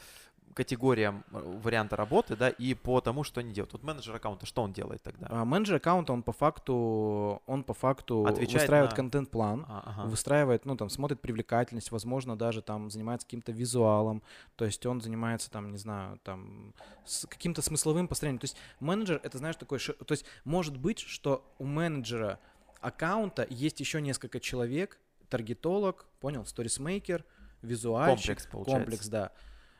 категориям 0.54 1.24
э, 1.32 1.58
варианта 1.62 1.96
работы, 1.96 2.36
да, 2.36 2.48
и 2.48 2.74
по 2.74 3.00
тому, 3.00 3.24
что 3.24 3.40
они 3.40 3.52
делают. 3.52 3.72
Вот 3.72 3.82
менеджер 3.82 4.14
аккаунта, 4.14 4.46
что 4.46 4.62
он 4.62 4.72
делает 4.72 5.02
тогда? 5.02 5.26
А, 5.30 5.44
менеджер 5.44 5.76
аккаунта, 5.76 6.12
он 6.12 6.22
по 6.22 6.32
факту, 6.32 7.42
он 7.46 7.64
по 7.64 7.74
факту 7.74 8.24
Отвечает 8.26 8.62
выстраивает 8.62 8.90
на- 8.92 8.96
контент-план, 8.96 9.66
А, 9.68 9.82
ага. 9.84 10.08
выстраивает, 10.08 10.64
ну, 10.64 10.76
там, 10.76 10.88
смотрит 10.88 11.20
привлекательность, 11.20 11.90
возможно, 11.90 12.36
даже 12.36 12.62
там 12.62 12.90
занимается 12.90 13.26
каким-то 13.26 13.52
визуалом, 13.52 14.22
то 14.56 14.64
есть 14.64 14.84
он 14.86 15.00
занимается 15.00 15.50
там, 15.50 15.70
не 15.72 15.78
знаю, 15.78 16.18
там, 16.22 16.74
с 17.04 17.26
каким-то 17.26 17.60
смысловым 17.60 18.08
построением. 18.08 18.38
То 18.38 18.44
есть 18.46 18.56
менеджер, 18.80 19.20
это, 19.22 19.38
знаешь, 19.38 19.56
такой, 19.56 19.78
то 19.80 20.12
есть 20.12 20.24
может 20.44 20.76
быть, 20.76 21.00
что 21.00 21.44
у 21.58 21.64
менеджера 21.64 22.38
аккаунта 22.80 23.46
есть 23.50 23.80
еще 23.80 24.00
несколько 24.00 24.40
человек, 24.40 24.98
таргетолог, 25.28 26.06
понял, 26.20 26.46
сторисмейкер, 26.46 27.24
визуальщик, 27.62 28.26
Комплекс, 28.26 28.46
получается. 28.46 28.80
комплекс, 28.84 29.08
да. 29.08 29.32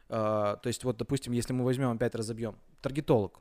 А, 0.08 0.56
то 0.56 0.68
есть 0.68 0.84
вот, 0.84 0.96
допустим, 0.96 1.32
если 1.32 1.52
мы 1.52 1.64
возьмем 1.64 1.90
опять 1.90 2.14
разобьем, 2.14 2.56
таргетолог, 2.80 3.40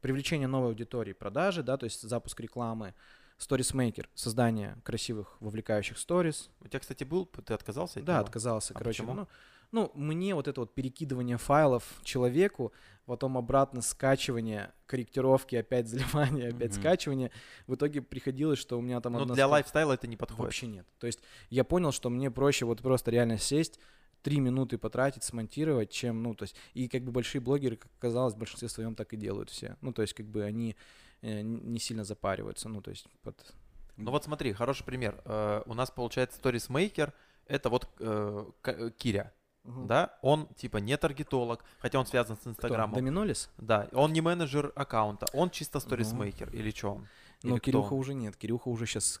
привлечение 0.00 0.46
новой 0.48 0.68
аудитории, 0.68 1.12
продажи, 1.12 1.62
да, 1.62 1.76
то 1.76 1.84
есть 1.84 2.02
запуск 2.02 2.38
рекламы, 2.40 2.94
сторисмейкер, 3.38 4.08
создание 4.14 4.78
красивых, 4.84 5.36
вовлекающих 5.40 5.98
сторис. 5.98 6.48
У 6.60 6.68
тебя, 6.68 6.80
кстати, 6.80 7.04
был, 7.04 7.26
ты 7.26 7.52
отказался? 7.54 7.98
от 8.00 8.04
Да, 8.06 8.14
него? 8.14 8.24
отказался, 8.24 8.72
А 8.74 8.78
короче. 8.78 9.02
почему? 9.02 9.14
Ну, 9.14 9.28
ну, 9.72 9.90
мне 9.94 10.34
вот 10.34 10.48
это 10.48 10.60
вот 10.60 10.74
перекидывание 10.74 11.36
файлов 11.36 11.84
человеку, 12.04 12.72
потом 13.04 13.36
обратно 13.36 13.82
скачивание, 13.82 14.72
корректировки, 14.86 15.56
опять 15.56 15.88
заливание, 15.88 16.48
опять 16.48 16.70
Мгм. 16.72 16.80
скачивание. 16.80 17.30
В 17.66 17.74
итоге 17.74 18.00
приходилось, 18.00 18.58
что 18.58 18.78
у 18.78 18.80
меня 18.80 19.00
там 19.00 19.12
Ну, 19.12 19.26
для 19.26 19.46
лайфстайла 19.48 19.94
это 19.94 20.06
не 20.06 20.16
подходит. 20.16 20.44
Вообще 20.44 20.66
нет. 20.68 20.86
То 20.98 21.06
есть 21.06 21.20
я 21.50 21.64
понял, 21.64 21.92
что 21.92 22.08
мне 22.10 22.30
проще 22.30 22.64
вот 22.64 22.80
просто 22.80 23.10
реально 23.10 23.38
сесть, 23.38 23.80
три 24.22 24.40
минуты 24.40 24.78
потратить, 24.78 25.24
смонтировать, 25.24 25.90
чем, 25.90 26.22
ну, 26.22 26.34
то 26.34 26.44
есть, 26.44 26.56
и 26.74 26.88
как 26.88 27.02
бы 27.02 27.12
большие 27.12 27.40
блогеры, 27.40 27.76
как 27.76 27.90
оказалось, 27.98 28.34
в 28.34 28.38
большинстве 28.38 28.68
своем 28.68 28.94
так 28.94 29.12
и 29.12 29.16
делают 29.16 29.50
все. 29.50 29.76
Ну, 29.80 29.92
то 29.92 30.02
есть, 30.02 30.14
как 30.14 30.26
бы 30.26 30.42
они 30.42 30.76
э, 31.22 31.42
не 31.42 31.78
сильно 31.78 32.04
запариваются, 32.04 32.68
ну, 32.68 32.80
то 32.80 32.90
есть, 32.90 33.06
под... 33.22 33.54
Ну 33.96 34.10
вот 34.10 34.24
смотри, 34.24 34.52
хороший 34.52 34.84
пример. 34.84 35.20
Э, 35.24 35.62
у 35.66 35.74
нас 35.74 35.90
получается 35.90 36.38
сторисмейкер, 36.38 37.12
это 37.46 37.70
вот 37.70 37.88
э, 37.98 38.44
э, 38.64 38.90
Киря, 38.98 39.32
да? 39.64 40.16
Он 40.22 40.46
типа 40.54 40.76
не 40.78 40.96
таргетолог, 40.96 41.64
хотя 41.78 41.98
он 41.98 42.06
связан 42.06 42.36
с 42.36 42.40
Кто? 42.40 42.50
Инстаграмом. 42.50 42.94
Доминолис? 42.94 43.50
Да, 43.58 43.88
он 43.92 44.12
не 44.12 44.20
менеджер 44.20 44.72
аккаунта, 44.76 45.26
он 45.32 45.50
чисто 45.50 45.80
сторисмейкер 45.80 46.50
или 46.54 46.70
что 46.70 46.94
он? 46.94 47.08
Или 47.42 47.52
кто 47.52 47.60
Кирюха 47.60 47.94
он? 47.94 48.00
уже 48.00 48.14
нет. 48.14 48.36
Кирюха 48.36 48.68
уже 48.68 48.86
сейчас 48.86 49.20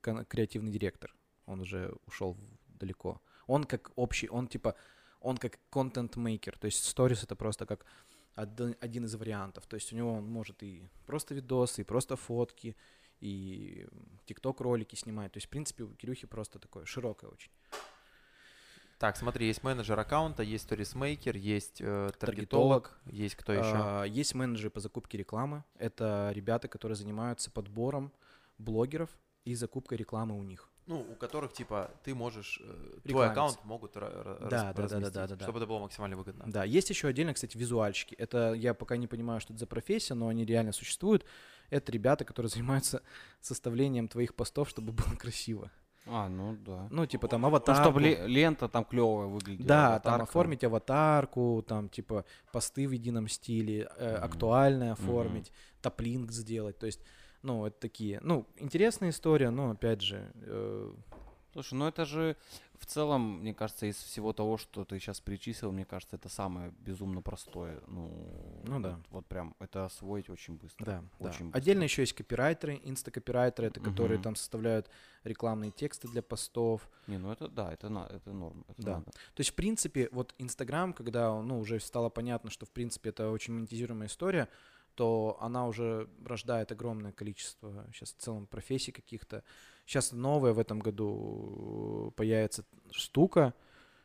креативный 0.00 0.70
директор. 0.70 1.14
Он 1.46 1.60
уже 1.60 1.94
ушел 2.06 2.36
далеко. 2.66 3.20
Он 3.46 3.64
как 3.64 3.92
общий, 3.96 4.28
он 4.28 4.48
типа, 4.48 4.74
он 5.20 5.36
как 5.36 5.58
контент-мейкер. 5.70 6.58
То 6.58 6.66
есть 6.66 6.84
сторис 6.84 7.24
это 7.24 7.36
просто 7.36 7.66
как 7.66 7.86
один, 8.34 8.76
один 8.80 9.04
из 9.04 9.14
вариантов. 9.14 9.66
То 9.66 9.76
есть 9.76 9.92
у 9.92 9.96
него 9.96 10.14
он 10.14 10.28
может 10.28 10.62
и 10.62 10.88
просто 11.06 11.34
видосы, 11.34 11.82
и 11.82 11.84
просто 11.84 12.16
фотки, 12.16 12.76
и 13.20 13.86
тикток 14.26 14.60
ролики 14.60 14.96
снимать. 14.96 15.32
То 15.32 15.38
есть, 15.38 15.46
в 15.46 15.50
принципе, 15.50 15.84
у 15.84 15.94
Кирюхи 15.94 16.26
просто 16.26 16.58
такое 16.58 16.84
широкое 16.84 17.30
очень. 17.30 17.50
Так, 18.98 19.16
смотри, 19.16 19.46
есть 19.46 19.62
менеджер 19.62 19.98
аккаунта, 19.98 20.42
есть 20.42 20.64
сторисмейкер, 20.64 21.36
есть 21.36 21.80
э, 21.80 22.10
таргетолог, 22.18 22.18
Таргетолог. 22.18 23.00
есть 23.06 23.34
кто 23.34 23.52
еще? 23.52 23.74
А, 23.74 24.04
Есть 24.04 24.34
менеджеры 24.34 24.70
по 24.70 24.80
закупке 24.80 25.18
рекламы. 25.18 25.64
Это 25.76 26.30
ребята, 26.32 26.68
которые 26.68 26.96
занимаются 26.96 27.50
подбором 27.50 28.12
блогеров 28.58 29.10
и 29.44 29.54
закупкой 29.54 29.98
рекламы 29.98 30.38
у 30.38 30.42
них. 30.42 30.70
Ну, 30.86 31.00
у 31.00 31.14
которых 31.16 31.52
типа 31.54 31.90
ты 32.02 32.14
можешь, 32.14 32.60
э, 32.62 32.98
твой 33.08 33.28
аккаунт 33.28 33.58
могут 33.64 33.94
Да, 33.94 34.04
да, 34.50 34.72
да, 34.74 34.88
да, 35.00 35.10
да, 35.10 35.26
да, 35.28 35.42
чтобы 35.44 35.58
это 35.58 35.66
было 35.66 35.78
максимально 35.78 36.16
выгодно. 36.16 36.44
Да, 36.46 36.64
есть 36.64 36.90
еще 36.90 37.08
отдельно, 37.08 37.32
кстати, 37.32 37.56
визуальщики. 37.56 38.14
Это 38.16 38.52
я 38.52 38.74
пока 38.74 38.96
не 38.98 39.06
понимаю, 39.06 39.40
что 39.40 39.54
это 39.54 39.60
за 39.60 39.66
профессия, 39.66 40.12
но 40.14 40.28
они 40.28 40.44
реально 40.44 40.72
существуют. 40.72 41.24
Это 41.70 41.90
ребята, 41.90 42.24
которые 42.26 42.50
занимаются 42.54 43.02
составлением 43.40 44.08
твоих 44.08 44.34
постов, 44.34 44.68
чтобы 44.68 44.92
было 44.92 45.14
красиво. 45.18 45.70
А, 46.06 46.28
ну 46.28 46.54
да. 46.54 46.86
Ну, 46.90 47.06
типа 47.06 47.28
там 47.28 47.40
Ну, 47.40 47.46
аватарку. 47.48 47.80
чтобы 47.82 48.02
ле- 48.02 48.26
лента 48.26 48.68
там 48.68 48.84
клевая 48.84 49.26
выглядела. 49.26 49.66
Да, 49.66 49.86
там 50.00 50.14
аватарка. 50.16 50.22
оформить 50.24 50.64
аватарку, 50.64 51.64
там 51.66 51.88
типа 51.88 52.26
посты 52.52 52.86
в 52.86 52.90
едином 52.90 53.26
стиле, 53.28 53.88
э, 53.96 54.16
Мгм. 54.16 54.24
актуальное 54.24 54.92
оформить, 54.92 55.50
топлинк 55.80 56.30
сделать. 56.30 56.78
То 56.78 56.84
есть, 56.84 57.00
ну, 57.44 57.66
это 57.66 57.78
такие, 57.78 58.18
ну, 58.22 58.46
интересная 58.56 59.10
история, 59.10 59.50
но 59.50 59.70
опять 59.70 60.00
же, 60.00 60.32
э, 60.34 60.92
Слушай, 61.52 61.74
ну 61.74 61.86
это 61.86 62.04
же 62.04 62.36
в 62.80 62.84
целом, 62.84 63.38
мне 63.38 63.54
кажется, 63.54 63.86
из 63.86 63.94
всего 63.96 64.32
того, 64.32 64.56
что 64.58 64.84
ты 64.84 64.98
сейчас 64.98 65.20
перечислил, 65.20 65.70
мне 65.70 65.84
кажется, 65.84 66.16
это 66.16 66.28
самое 66.28 66.72
безумно 66.80 67.22
простое. 67.22 67.80
Ну, 67.86 68.60
Ну 68.64 68.80
да. 68.80 68.90
Вот, 68.96 69.06
вот 69.10 69.26
прям 69.26 69.54
это 69.60 69.84
освоить 69.84 70.28
очень 70.28 70.56
быстро. 70.56 70.84
Да, 70.84 71.04
да. 71.20 71.28
Очень 71.30 71.44
быстро. 71.44 71.58
Отдельно 71.58 71.84
еще 71.84 72.02
есть 72.02 72.12
копирайтеры, 72.12 72.80
инстакопирайтеры, 72.82 73.68
это 73.68 73.78
которые 73.80 74.16
Мгм. 74.16 74.24
там 74.24 74.36
составляют 74.36 74.90
рекламные 75.22 75.70
тексты 75.70 76.08
для 76.08 76.22
постов. 76.22 76.90
Не, 77.06 77.18
ну 77.18 77.30
это 77.30 77.46
да, 77.46 77.72
это, 77.72 77.88
на, 77.88 78.08
это 78.10 78.32
норм. 78.32 78.64
это 78.68 78.82
Да. 78.82 78.92
надо. 78.98 79.12
То 79.12 79.38
есть, 79.40 79.50
в 79.50 79.54
принципе, 79.54 80.08
вот 80.10 80.34
Инстаграм, 80.38 80.92
когда, 80.92 81.40
ну, 81.40 81.60
уже 81.60 81.78
стало 81.78 82.08
понятно, 82.08 82.50
что, 82.50 82.66
в 82.66 82.70
принципе, 82.70 83.10
это 83.10 83.30
очень 83.30 83.54
монетизируемая 83.54 84.08
история, 84.08 84.48
то 84.94 85.36
она 85.40 85.66
уже 85.66 86.08
рождает 86.24 86.72
огромное 86.72 87.12
количество 87.12 87.86
сейчас 87.92 88.12
в 88.12 88.16
целом 88.18 88.46
профессий 88.46 88.92
каких-то. 88.92 89.42
Сейчас 89.86 90.12
новая 90.12 90.52
в 90.52 90.58
этом 90.58 90.78
году 90.78 92.12
появится 92.16 92.64
штука, 92.90 93.54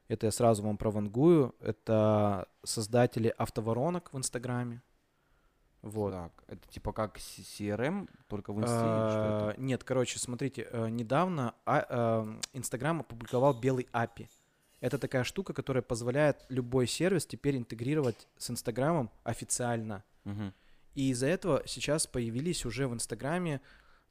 это 0.07 0.25
я 0.25 0.31
сразу 0.31 0.63
вам 0.63 0.77
провангую, 0.77 1.55
это 1.59 2.47
создатели 2.63 3.33
автоворонок 3.37 4.11
в 4.11 4.17
Инстаграме. 4.17 4.81
Вот. 5.81 6.11
Так, 6.11 6.43
это 6.47 6.67
типа 6.67 6.91
как 6.91 7.17
CRM, 7.17 8.09
только 8.27 8.51
в 8.51 8.57
что 8.61 9.49
А? 9.49 9.55
Нет, 9.57 9.83
короче, 9.83 10.19
смотрите, 10.19 10.67
э, 10.69 10.89
недавно 10.89 11.55
а- 11.65 12.21
эм, 12.21 12.41
Инстаграм 12.53 12.99
опубликовал 12.99 13.53
белый 13.57 13.87
API. 13.93 14.27
Это 14.81 14.97
такая 14.97 15.23
штука, 15.23 15.53
которая 15.53 15.81
позволяет 15.81 16.45
любой 16.49 16.87
сервис 16.87 17.25
теперь 17.25 17.57
интегрировать 17.57 18.27
с 18.37 18.49
Инстаграмом 18.49 19.09
официально. 19.23 20.03
Мгм. 20.23 20.53
И 20.99 21.11
из-за 21.11 21.27
этого 21.27 21.63
сейчас 21.65 22.07
появились 22.07 22.65
уже 22.65 22.85
в 22.85 22.93
Инстаграме 22.93 23.61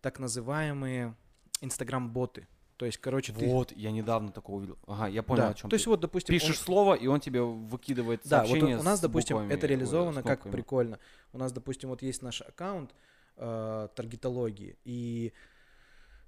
так 0.00 0.18
называемые 0.18 1.14
Инстаграм-боты. 1.60 2.48
То 2.78 2.86
есть, 2.86 2.96
короче, 2.96 3.34
ты... 3.34 3.44
Вот, 3.44 3.72
я 3.72 3.90
недавно 3.90 4.32
такого 4.32 4.56
увидел. 4.56 4.78
Ага, 4.86 5.08
я 5.08 5.22
понял, 5.22 5.42
Да, 5.42 5.48
о 5.50 5.54
чем 5.54 5.68
То 5.68 5.74
есть 5.74 5.86
вот, 5.86 6.00
допустим, 6.00 6.34
он- 6.34 6.40
Пишешь 6.40 6.58
слово, 6.58 6.94
и 6.94 7.06
он 7.06 7.20
тебе 7.20 7.42
выкидывает 7.42 8.22
Да, 8.24 8.42
вот 8.46 8.62
у 8.62 8.82
нас, 8.82 9.00
допустим, 9.00 9.36
буквами, 9.36 9.52
это 9.52 9.66
реализовано 9.66 10.22
как 10.22 10.50
прикольно. 10.50 10.98
У 11.34 11.38
нас, 11.38 11.52
допустим, 11.52 11.90
вот 11.90 12.00
есть 12.00 12.22
наш 12.22 12.40
аккаунт 12.40 12.94
э, 13.36 13.88
таргетологии, 13.94 14.78
и 14.86 15.34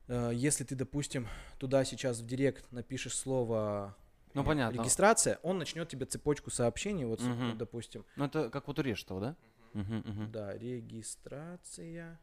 э, 0.09 0.31
если 0.35 0.65
ты, 0.65 0.75
допустим, 0.75 1.27
туда 1.59 1.87
сейчас 1.87 2.21
в 2.21 2.27
директ 2.27 2.71
напишешь 2.71 3.17
слово 3.17 3.97
Ну, 4.35 4.43
э, 4.43 4.45
понятно. 4.45 4.77
регистрация, 4.77 5.39
он 5.43 5.57
начнет 5.57 5.89
тебе 5.89 6.05
цепочку 6.05 6.51
сообщений, 6.51 7.07
вот, 7.07 7.23
вот, 7.23 7.57
допустим, 7.57 8.05
Ну, 8.17 8.27
это 8.27 8.51
как 8.51 8.67
вот 8.67 8.79
у 8.79 8.83
Рештова, 8.83 9.21
да? 9.23 9.37
Да, 10.33 10.57
регистрация, 10.57 12.19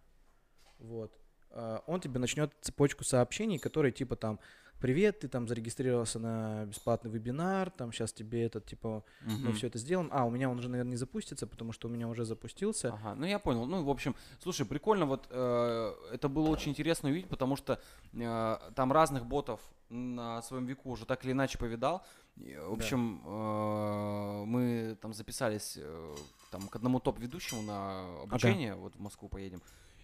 вот, 0.80 1.12
Э, 1.52 1.80
он 1.88 2.00
тебе 2.02 2.20
начнет 2.20 2.54
цепочку 2.62 3.04
сообщений, 3.04 3.58
которые 3.60 3.92
типа 3.92 4.16
там, 4.16 4.40
привет, 4.80 5.20
ты 5.20 5.28
там 5.28 5.48
зарегистрировался 5.48 6.20
на 6.20 6.66
бесплатный 6.66 7.12
вебинар, 7.12 7.70
там 7.72 7.92
сейчас 7.92 8.14
тебе 8.14 8.44
этот, 8.44 8.66
типа, 8.66 9.04
мы 9.22 9.34
Мгм. 9.34 9.54
все 9.54 9.68
это 9.68 9.78
сделаем. 9.80 10.10
А, 10.12 10.26
у 10.26 10.30
меня 10.30 10.50
он 10.50 10.60
уже, 10.60 10.70
наверное, 10.70 10.92
не 10.92 10.98
запустится, 10.98 11.48
потому 11.48 11.72
что 11.74 11.88
у 11.88 11.92
меня 11.92 12.08
уже 12.08 12.26
запустился. 12.26 12.94
Ага, 12.94 13.16
ну 13.16 13.26
я 13.26 13.40
понял. 13.40 13.66
Ну, 13.66 13.84
в 13.84 13.90
общем, 13.90 14.16
слушай, 14.42 14.66
прикольно, 14.66 15.06
вот 15.06 15.28
э, 15.30 15.94
это 16.14 16.30
было 16.30 16.50
очень 16.50 16.72
интересно 16.72 17.10
увидеть, 17.10 17.30
потому 17.30 17.56
что 17.56 17.80
э, 18.14 18.58
там 18.76 18.92
разных 18.92 19.26
ботов 19.26 19.60
на 19.90 20.42
своем 20.42 20.66
веку 20.66 20.90
уже 20.92 21.06
так 21.06 21.24
или 21.26 21.32
иначе 21.32 21.58
повидал. 21.58 22.06
В 22.36 22.74
общем, 22.74 23.24
э, 23.26 24.44
мы 24.46 24.98
там 25.02 25.14
записались 25.14 25.78
э, 25.82 26.16
там, 26.52 26.68
к 26.68 26.76
одному 26.76 27.00
топ-ведущему 27.00 27.62
на 27.64 28.22
обучение, 28.24 28.76
вот 28.76 28.96
в 28.96 29.00
Москву 29.00 29.30
поедем. 29.30 29.62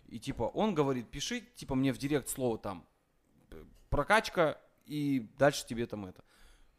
И 0.07 0.19
типа 0.19 0.43
он 0.43 0.73
говорит, 0.73 1.09
пиши, 1.09 1.41
типа 1.41 1.75
мне 1.75 1.93
в 1.93 1.97
директ 1.97 2.29
слово 2.29 2.57
там 2.57 2.85
прокачка, 3.89 4.57
и 4.85 5.27
дальше 5.37 5.65
тебе 5.65 5.85
там 5.85 6.05
это. 6.05 6.23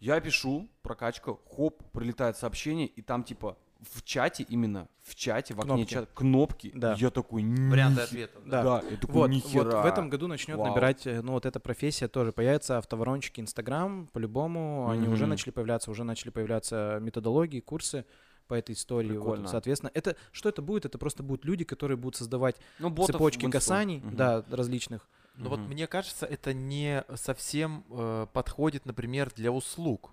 Я 0.01 0.21
пишу, 0.21 0.69
прокачка, 0.83 1.35
хоп, 1.49 1.83
прилетает 1.93 2.37
сообщение, 2.37 2.87
и 2.87 3.01
там 3.03 3.25
типа 3.25 3.57
в 3.81 4.03
чате 4.03 4.45
именно, 4.49 4.89
в 5.03 5.15
чате, 5.15 5.55
в 5.55 5.61
окне 5.61 5.75
Кнопки. 5.75 5.93
чата, 5.95 6.09
кнопки. 6.15 6.73
Да. 6.75 6.95
Я 6.99 7.11
такой, 7.11 7.43
Варианты 7.45 8.01
ответов. 8.03 8.43
Да. 8.47 8.63
Да, 8.63 8.83
я 8.91 8.97
такой, 8.97 9.15
Вот, 9.15 9.21
вот 9.23 9.31
«Нихера». 9.31 9.83
в 9.83 9.87
этом 9.87 10.09
году 10.09 10.27
начнет 10.27 10.57
Вау. 10.57 10.69
набирать, 10.69 11.07
э, 11.07 11.21
ну 11.23 11.33
вот 11.33 11.45
эта 11.47 11.61
профессия 11.61 12.09
тоже 12.09 12.33
появится, 12.33 12.79
автоворончики 12.79 13.41
Инстаграм, 13.41 14.07
по-любому, 14.13 14.89
они 14.91 15.09
уже 15.09 15.27
начали 15.27 15.51
появляться, 15.51 15.91
уже 15.91 16.05
начали 16.05 16.31
появляться 16.31 16.99
методологии, 17.03 17.61
курсы 17.61 18.05
по 18.47 18.55
этой 18.55 18.75
истории. 18.75 19.17
Вот, 19.17 19.49
соответственно, 19.49 19.91
это 19.95 20.17
что 20.33 20.49
это 20.51 20.61
будет? 20.63 20.85
Это 20.87 20.99
просто 20.99 21.23
будут 21.23 21.45
люди, 21.45 21.65
которые 21.65 21.97
будут 21.97 22.17
создавать 22.17 22.57
Ну, 22.79 22.91
ботов 22.91 23.15
цепочки 23.15 23.51
касаний, 23.51 23.99
Мгм. 24.01 24.17
да, 24.17 24.45
различных. 24.51 25.09
Но 25.35 25.51
вот 25.51 25.61
мне 25.61 25.87
кажется, 25.87 26.27
это 26.27 26.53
не 26.55 27.05
совсем 27.17 27.85
э, 27.91 28.27
подходит, 28.33 28.87
например, 28.87 29.33
для 29.35 29.51
услуг. 29.51 30.11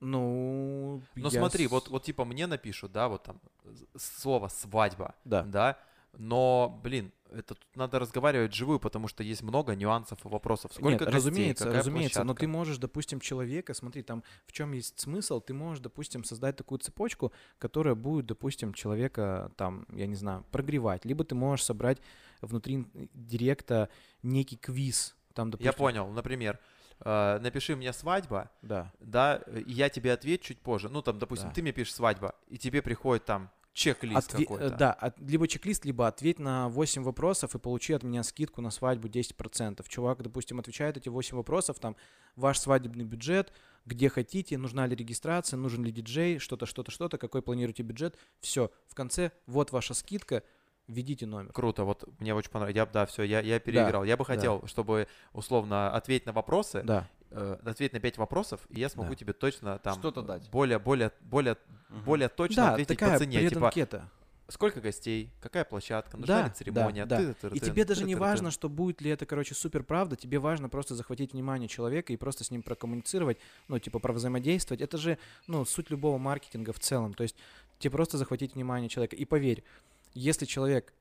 Ну, 0.00 1.02
Но 1.14 1.28
я 1.28 1.40
смотри, 1.40 1.66
вот, 1.66 1.88
вот 1.88 2.04
типа 2.04 2.24
мне 2.24 2.46
напишут, 2.46 2.92
да, 2.92 3.08
вот 3.08 3.22
там 3.22 3.40
слово 3.96 4.48
свадьба, 4.48 5.14
Да. 5.24 5.42
да, 5.42 5.78
но, 6.16 6.80
блин, 6.82 7.12
это 7.30 7.54
тут 7.54 7.76
надо 7.76 7.98
разговаривать 7.98 8.52
живую, 8.54 8.80
потому 8.80 9.08
что 9.08 9.22
есть 9.22 9.42
много 9.42 9.74
нюансов 9.76 10.24
и 10.24 10.28
вопросов. 10.28 10.72
Сколько 10.72 10.90
Нет, 10.90 11.00
гостей, 11.00 11.14
разумеется, 11.16 11.64
какая 11.64 11.78
разумеется, 11.78 12.20
но 12.20 12.24
площадка? 12.24 12.40
ты 12.40 12.48
можешь, 12.48 12.78
допустим, 12.78 13.20
человека, 13.20 13.74
смотри, 13.74 14.02
там 14.02 14.24
в 14.46 14.52
чем 14.52 14.72
есть 14.72 14.98
смысл, 14.98 15.40
ты 15.40 15.54
можешь, 15.54 15.82
допустим, 15.82 16.24
создать 16.24 16.56
такую 16.56 16.78
цепочку, 16.78 17.32
которая 17.58 17.94
будет, 17.94 18.26
допустим, 18.26 18.74
человека 18.74 19.52
там, 19.56 19.86
я 19.92 20.06
не 20.06 20.16
знаю, 20.16 20.44
прогревать, 20.50 21.04
либо 21.04 21.24
ты 21.24 21.34
можешь 21.34 21.64
собрать 21.64 21.98
внутри 22.40 22.86
директа 23.14 23.88
некий 24.22 24.56
квиз, 24.56 25.16
там, 25.34 25.50
допустим, 25.50 25.66
Я 25.66 25.72
понял, 25.72 26.08
например, 26.08 26.58
э, 27.00 27.38
напиши 27.40 27.76
мне 27.76 27.92
свадьба, 27.92 28.50
да, 28.62 28.92
да, 29.00 29.36
и 29.66 29.72
я 29.72 29.88
тебе 29.88 30.12
отвечу 30.12 30.48
чуть 30.48 30.60
позже. 30.60 30.88
Ну, 30.88 31.02
там, 31.02 31.18
допустим, 31.18 31.48
Да. 31.48 31.54
ты 31.54 31.62
мне 31.62 31.72
пишешь 31.72 31.94
свадьба, 31.94 32.34
и 32.48 32.58
тебе 32.58 32.82
приходит 32.82 33.24
там 33.24 33.50
чек-лист 33.72 34.34
Отве- 34.34 34.42
э, 34.42 34.46
какой-то. 34.46 34.70
да, 34.76 34.92
от- 34.92 35.18
либо 35.20 35.46
чек-лист, 35.46 35.84
либо 35.84 36.08
ответь 36.08 36.40
на 36.40 36.68
8 36.68 37.04
вопросов 37.04 37.54
и 37.54 37.58
получи 37.58 37.92
от 37.92 38.02
меня 38.02 38.22
скидку 38.24 38.60
на 38.60 38.70
свадьбу 38.70 39.08
10%. 39.08 39.88
Чувак, 39.88 40.22
допустим, 40.22 40.58
отвечает 40.58 40.96
эти 40.96 41.08
8 41.08 41.36
вопросов, 41.36 41.78
там, 41.78 41.94
ваш 42.36 42.58
свадебный 42.58 43.04
бюджет, 43.04 43.52
где 43.86 44.08
хотите, 44.08 44.58
нужна 44.58 44.86
ли 44.86 44.96
регистрация, 44.96 45.56
нужен 45.56 45.84
ли 45.84 45.92
диджей, 45.92 46.38
что-то, 46.38 46.66
что-то, 46.66 46.90
что-то, 46.90 47.16
какой 47.16 47.42
планируете 47.42 47.82
бюджет. 47.84 48.18
Все, 48.40 48.70
в 48.88 48.94
конце, 48.94 49.30
вот 49.46 49.70
ваша 49.70 49.94
скидка, 49.94 50.42
введите 50.88 51.26
номер. 51.26 51.52
Круто, 51.52 51.84
вот 51.84 52.04
мне 52.18 52.34
очень 52.34 52.50
понравилось. 52.50 52.76
Я, 52.76 52.86
да, 52.86 53.06
все, 53.06 53.22
я, 53.22 53.40
я 53.40 53.58
переиграл. 53.60 54.04
я 54.04 54.16
бы 54.16 54.24
да. 54.24 54.34
хотел, 54.34 54.66
чтобы 54.66 55.06
условно 55.32 55.92
ответить 55.94 56.26
на 56.26 56.32
вопросы, 56.32 56.82
Да, 56.84 57.08
э, 57.30 57.58
ответить 57.64 57.92
на 57.92 58.00
5 58.00 58.18
вопросов, 58.18 58.60
и 58.70 58.80
я 58.80 58.88
смогу 58.88 59.10
Да. 59.10 59.14
тебе 59.16 59.32
точно 59.32 59.78
там 59.78 59.94
Что-то 59.98 60.22
дать. 60.22 60.50
более, 60.50 60.78
более, 60.78 61.12
более, 61.20 61.56
Мгм. 61.88 62.04
более 62.04 62.28
точно 62.28 62.62
да, 62.64 62.70
ответить 62.72 62.98
такая 62.98 63.12
по 63.14 63.18
цене. 63.18 63.40
Типа, 63.48 63.70
преданкета. 63.70 64.08
сколько 64.48 64.80
гостей, 64.80 65.30
какая 65.40 65.64
площадка, 65.64 66.16
нужна 66.16 66.40
Да, 66.42 66.48
ли 66.48 66.52
церемония. 66.52 67.06
да, 67.06 67.20
да. 67.40 67.48
И 67.50 67.60
тебе 67.60 67.84
даже 67.84 68.04
не 68.04 68.16
важно, 68.16 68.50
что 68.50 68.68
будет 68.68 69.00
ли 69.00 69.08
это, 69.12 69.24
короче, 69.26 69.54
супер 69.54 69.84
правда, 69.84 70.16
тебе 70.16 70.40
важно 70.40 70.68
просто 70.68 70.96
захватить 70.96 71.34
внимание 71.34 71.68
человека 71.68 72.12
и 72.12 72.16
просто 72.16 72.42
с 72.42 72.50
ним 72.50 72.62
прокоммуницировать, 72.64 73.38
ну, 73.68 73.78
типа, 73.78 74.00
провзаимодействовать. 74.00 74.80
Это 74.80 74.98
же, 74.98 75.18
ну, 75.46 75.64
суть 75.64 75.90
любого 75.90 76.18
маркетинга 76.18 76.72
в 76.72 76.80
целом. 76.80 77.14
То 77.14 77.22
есть 77.22 77.36
тебе 77.78 77.92
просто 77.92 78.18
захватить 78.18 78.54
внимание 78.56 78.88
человека. 78.88 79.14
И 79.14 79.24
поверь, 79.24 79.62
если 80.14 80.46
человек 80.46 80.92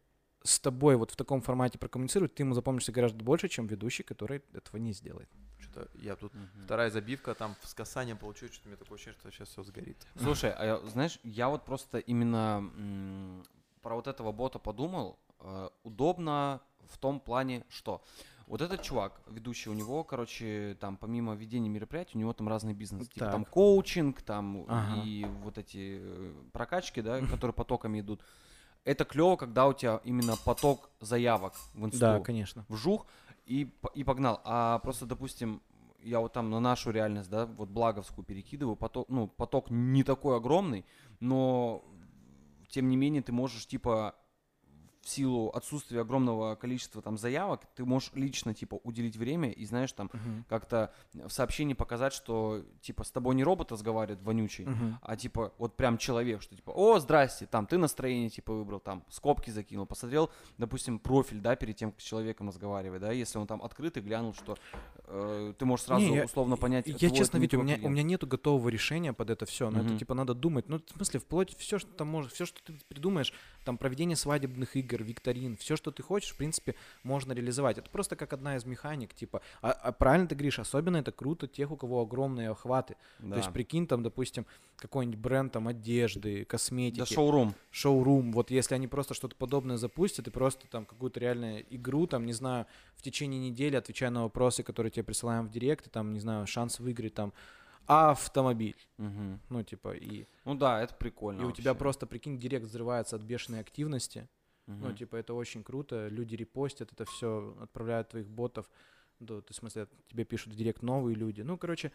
с 0.44 0.60
тобой 0.60 0.96
вот 0.96 1.12
в 1.12 1.16
таком 1.16 1.42
формате 1.42 1.78
прокоммуницирует, 1.78 2.34
ты 2.36 2.44
ему 2.44 2.54
запомнишься 2.54 2.92
гораздо 2.92 3.24
больше, 3.24 3.50
чем 3.50 3.68
ведущий, 3.68 4.04
который 4.04 4.42
этого 4.54 4.78
не 4.78 4.94
сделает. 4.94 5.30
Что-то 5.60 5.90
я 5.96 6.16
тут 6.16 6.34
Мгм. 6.34 6.64
вторая 6.64 6.90
забивка 6.90 7.36
там 7.36 7.56
с 7.64 7.74
касанием 7.74 8.18
получу, 8.18 8.48
что-то 8.48 8.68
у 8.68 8.70
меня 8.70 8.78
такое 8.78 8.96
ощущение, 8.96 9.20
что 9.20 9.32
сейчас 9.32 9.50
все 9.50 9.64
сгорит. 9.64 9.98
Слушай, 10.16 10.52
а 10.52 10.66
я- 10.66 10.80
знаешь, 10.90 11.20
я 11.24 11.50
вот 11.50 11.66
просто 11.66 11.98
именно 12.00 12.72
м, 12.78 13.44
про 13.82 13.96
вот 13.96 14.08
этого 14.08 14.32
бота 14.32 14.60
подумал. 14.60 15.20
Э, 15.42 15.70
удобно 15.84 16.62
в 16.90 16.98
том 16.98 17.20
плане, 17.20 17.66
что 17.70 18.02
вот 18.48 18.62
этот 18.62 18.82
чувак, 18.82 19.22
ведущий, 19.28 19.70
у 19.70 19.74
него, 19.74 20.04
короче, 20.04 20.76
там 20.80 20.98
помимо 20.98 21.36
ведения 21.36 21.70
мероприятий, 21.70 22.18
у 22.18 22.20
него 22.20 22.34
там 22.34 22.48
разный 22.48 22.74
бизнес. 22.74 23.08
Типа 23.10 23.26
там 23.28 23.46
коучинг, 23.46 24.22
там 24.22 24.66
Ага. 24.68 25.04
и 25.04 25.26
вот 25.44 25.58
эти 25.58 26.00
э, 26.02 26.34
прокачки, 26.54 27.02
да, 27.02 27.20
которые 27.28 27.54
потоками 27.54 28.00
идут. 28.00 28.24
Это 28.90 29.06
клево, 29.06 29.36
когда 29.36 29.68
у 29.68 29.74
тебя 29.74 30.02
именно 30.04 30.36
поток 30.36 30.90
заявок 31.00 31.54
в 31.76 31.86
инсту. 31.86 32.00
Да, 32.00 32.20
конечно. 32.22 32.66
вжух 32.70 33.06
и, 33.46 33.72
и 33.94 34.04
погнал. 34.04 34.42
А 34.44 34.80
просто, 34.80 35.06
допустим, 35.06 35.62
я 36.02 36.20
вот 36.20 36.34
там 36.34 36.50
на 36.50 36.60
нашу 36.60 36.90
реальность, 36.90 37.30
да, 37.30 37.46
вот 37.46 37.70
благовскую 37.70 38.26
перекидываю, 38.26 38.76
поток, 38.76 39.08
ну, 39.08 39.28
поток 39.28 39.70
не 39.70 40.04
такой 40.04 40.38
огромный, 40.38 40.86
но 41.20 41.84
тем 42.70 42.90
не 42.90 42.98
менее 42.98 43.22
ты 43.22 43.32
можешь, 43.32 43.68
типа, 43.68 44.16
в 45.10 45.12
силу 45.12 45.50
отсутствия 45.50 46.02
огромного 46.02 46.54
количества 46.56 47.02
там 47.02 47.18
заявок, 47.18 47.62
ты 47.76 47.84
можешь 47.84 48.12
лично, 48.14 48.54
типа, 48.54 48.80
уделить 48.84 49.18
время 49.18 49.50
и, 49.52 49.66
знаешь, 49.66 49.92
там, 49.92 50.12
Мгм. 50.14 50.46
как-то 50.48 50.94
в 51.14 51.30
сообщении 51.32 51.74
показать, 51.74 52.14
что, 52.14 52.64
типа, 52.82 53.04
с 53.04 53.10
тобой 53.12 53.34
не 53.34 53.44
робот 53.44 53.72
разговаривает 53.72 54.22
вонючий, 54.24 54.66
Мгм. 54.68 55.00
а, 55.02 55.16
типа, 55.16 55.52
вот 55.58 55.76
прям 55.76 55.98
человек, 55.98 56.44
что, 56.44 56.56
типа, 56.56 56.70
о, 56.76 57.00
здрасте, 57.00 57.48
там, 57.48 57.66
ты 57.66 57.78
настроение, 57.80 58.30
типа, 58.30 58.54
выбрал, 58.54 58.80
там, 58.80 59.04
скобки 59.10 59.50
закинул, 59.50 59.88
посмотрел, 59.88 60.30
допустим, 60.60 61.00
профиль, 61.00 61.40
да, 61.40 61.56
перед 61.56 61.76
тем, 61.76 61.92
как 61.92 62.02
с 62.02 62.04
человеком 62.04 62.48
разговаривать, 62.50 63.02
да, 63.02 63.12
если 63.12 63.40
он 63.40 63.48
там 63.48 63.64
открыт 63.64 63.98
и 63.98 64.02
глянул, 64.02 64.34
что 64.36 64.58
э, 65.12 65.54
ты 65.58 65.66
можешь 65.66 65.86
сразу 65.88 66.06
Не, 66.06 66.16
я- 66.18 66.26
условно 66.26 66.56
понять, 66.56 66.86
Я 66.88 66.94
это 66.96 67.10
честно, 67.16 67.38
Витя, 67.40 67.56
у 67.56 67.64
меня, 67.64 67.74
у 67.74 67.78
клиент. 67.78 67.94
меня 67.94 68.04
нету 68.04 68.28
готового 68.28 68.70
решения 68.70 69.12
под 69.12 69.32
это 69.32 69.46
все. 69.48 69.72
Но 69.72 69.80
это 69.80 69.90
Мгм. 69.90 69.98
типа 69.98 70.14
надо 70.14 70.36
думать. 70.36 70.70
Ну, 70.70 70.78
в 70.80 70.96
смысле, 70.96 71.20
вплоть 71.20 71.56
все, 71.58 71.80
что 71.80 71.92
там 71.92 72.08
может, 72.10 72.32
все, 72.32 72.46
что 72.46 72.62
ты 72.64 72.74
придумаешь, 72.88 73.34
там 73.70 73.78
проведение 73.78 74.16
свадебных 74.16 74.76
игр, 74.76 75.04
викторин, 75.04 75.56
все, 75.56 75.76
что 75.76 75.92
ты 75.92 76.02
хочешь, 76.02 76.32
в 76.32 76.38
принципе, 76.38 76.74
можно 77.04 77.34
реализовать. 77.34 77.78
Это 77.78 77.88
просто 77.92 78.16
как 78.16 78.34
одна 78.34 78.56
из 78.56 78.66
механик, 78.66 79.14
типа. 79.14 79.44
А, 79.62 79.70
а 79.70 79.92
правильно 79.92 80.28
ты 80.28 80.34
говоришь, 80.34 80.58
особенно 80.58 80.98
это 80.98 81.12
круто 81.12 81.48
тех, 81.48 81.70
у 81.70 81.76
кого 81.76 82.02
огромные 82.02 82.50
охваты. 82.50 82.96
Да. 83.20 83.36
То 83.36 83.38
есть, 83.38 83.54
прикинь, 83.54 83.86
там, 83.86 84.02
допустим, 84.02 84.48
какой-нибудь 84.78 85.20
бренд 85.20 85.54
там 85.54 85.68
одежды, 85.68 86.46
косметики. 86.46 87.02
Да, 87.02 87.06
шоурум. 87.06 87.54
шоурум, 87.70 88.32
вот 88.32 88.50
если 88.50 88.74
они 88.74 88.88
просто 88.88 89.14
что-то 89.14 89.36
подобное 89.36 89.78
запустят 89.78 90.28
и 90.28 90.32
просто 90.32 90.66
там 90.68 90.88
какую-то 90.88 91.20
реальную 91.20 91.64
игру, 91.70 92.08
там, 92.08 92.26
не 92.26 92.34
знаю, 92.34 92.66
в 92.96 93.04
течение 93.04 93.40
недели, 93.52 93.76
отвечая 93.76 94.10
на 94.10 94.24
вопросы, 94.24 94.64
которые 94.64 94.90
тебе 94.90 95.04
присылаем 95.04 95.46
в 95.46 95.52
директ, 95.52 95.86
и 95.86 95.90
там, 95.92 96.12
не 96.12 96.20
знаю, 96.20 96.48
шанс 96.48 96.80
выиграть 96.80 97.14
там 97.14 97.34
автомобиль, 97.90 98.78
Мгм. 98.98 99.40
ну, 99.50 99.64
типа, 99.64 99.94
и, 99.96 100.28
Ну 100.46 100.54
да, 100.56 100.80
это 100.82 100.94
прикольно. 100.94 101.42
и 101.42 101.46
у 101.46 101.52
тебя 101.52 101.72
вообще. 101.72 101.80
просто, 101.80 102.06
прикинь, 102.06 102.38
директ 102.40 102.66
взрывается 102.66 103.16
от 103.16 103.24
бешеной 103.24 103.60
активности, 103.62 104.30
ну, 104.68 104.76
Мгм. 104.90 104.96
типа, 104.96 105.16
это 105.16 105.34
очень 105.34 105.64
круто, 105.64 106.08
люди 106.08 106.36
репостят 106.36 106.92
это 106.94 107.06
все, 107.06 107.58
отправляют 107.60 108.10
твоих 108.10 108.30
ботов, 108.30 108.70
да, 109.20 109.36
есть, 109.38 109.52
в 109.54 109.56
смысле, 109.56 109.88
тебе 110.08 110.24
пишут 110.24 110.54
в 110.54 110.56
директ 110.56 110.84
новые 110.84 111.16
люди, 111.16 111.42
ну, 111.42 111.58
короче, 111.58 111.92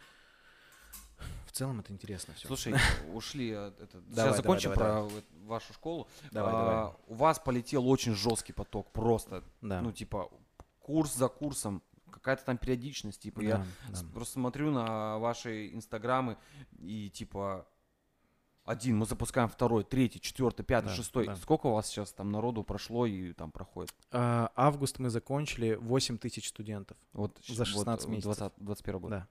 в 1.47 1.51
целом 1.53 1.79
это 1.79 1.93
интересно 1.93 2.33
все. 2.33 2.47
Слушай, 2.47 2.73
ушли 3.13 3.51
от 3.53 3.79
это. 3.79 4.01
Давай, 4.01 4.13
Сейчас 4.33 4.37
закончим 4.37 4.73
давай, 4.73 4.77
про 4.77 4.95
давай. 5.07 5.23
вашу 5.45 5.73
школу. 5.73 6.07
Давай, 6.31 6.53
А, 6.53 6.57
давай. 6.57 6.93
У 7.07 7.13
вас 7.13 7.39
полетел 7.39 7.87
очень 7.87 8.13
жесткий 8.13 8.51
поток, 8.51 8.91
просто, 8.91 9.41
Да. 9.61 9.81
ну 9.81 9.93
типа 9.93 10.29
курс 10.81 11.15
за 11.15 11.29
курсом, 11.29 11.81
какая-то 12.15 12.43
там 12.45 12.57
периодичность, 12.57 13.21
типа 13.21 13.41
я 13.41 13.57
Да, 13.57 13.65
да. 13.89 13.95
с- 13.95 14.03
просто 14.03 14.33
смотрю 14.33 14.71
на 14.71 15.19
ваши 15.19 15.73
инстаграмы 15.73 16.37
и 16.79 17.09
типа 17.09 17.67
один, 18.63 18.97
мы 18.97 19.05
запускаем 19.05 19.47
второй, 19.47 19.83
третий, 19.83 20.19
четвертый, 20.19 20.63
пятый, 20.63 20.87
Да, 20.87 20.95
шестой. 20.95 21.27
да. 21.27 21.35
Сколько 21.35 21.67
у 21.67 21.73
вас 21.73 21.87
сейчас 21.87 22.11
там 22.13 22.31
народу 22.31 22.63
прошло 22.63 23.05
и 23.05 23.31
там 23.33 23.51
проходит? 23.51 23.93
А, 24.11 24.51
август 24.55 24.97
мы 24.97 25.11
закончили, 25.11 25.75
8 25.75 26.17
тысяч 26.17 26.49
студентов. 26.49 26.97
Вот 27.13 27.37
За 27.47 27.63
16 27.63 28.07
месяцев. 28.09 28.35
20, 28.37 28.53
21 28.57 28.99
год. 29.01 29.09
Да. 29.11 29.27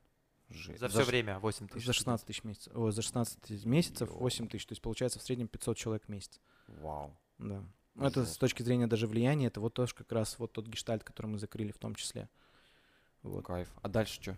Жесть. 0.51 0.79
За 0.79 0.89
все 0.89 1.01
ш- 1.01 1.07
время 1.07 1.41
8 1.41 1.67
тысяч. 1.67 1.85
За 1.87 1.93
16 1.93 2.27
тысяч 2.29 2.45
месяцев. 2.45 2.73
Ой, 2.77 2.93
за 2.93 3.03
16 3.03 3.65
месяцев 3.67 4.09
8 4.13 4.47
тысяч. 4.47 4.67
То 4.67 4.73
есть 4.73 4.83
получается 4.83 5.19
в 5.19 5.23
среднем 5.23 5.49
500 5.49 5.77
человек 5.79 6.05
в 6.05 6.09
месяц. 6.11 6.39
Вау. 6.69 7.17
Да. 7.39 7.65
Ну, 7.97 8.05
Это 8.07 8.25
с 8.27 8.37
точки 8.37 8.63
зрения 8.63 8.87
даже 8.87 9.07
влияния, 9.09 9.47
это 9.49 9.61
вот 9.61 9.75
тоже 9.75 9.95
как 9.97 10.13
раз 10.13 10.39
вот 10.39 10.53
тот 10.53 10.67
гештальт, 10.69 11.03
который 11.03 11.27
мы 11.27 11.39
закрыли 11.39 11.73
в 11.73 11.79
том 11.79 11.95
числе. 11.97 12.29
Вот. 13.25 13.45
Кайф. 13.45 13.69
А 13.83 13.89
дальше 13.89 14.23
что? 14.23 14.37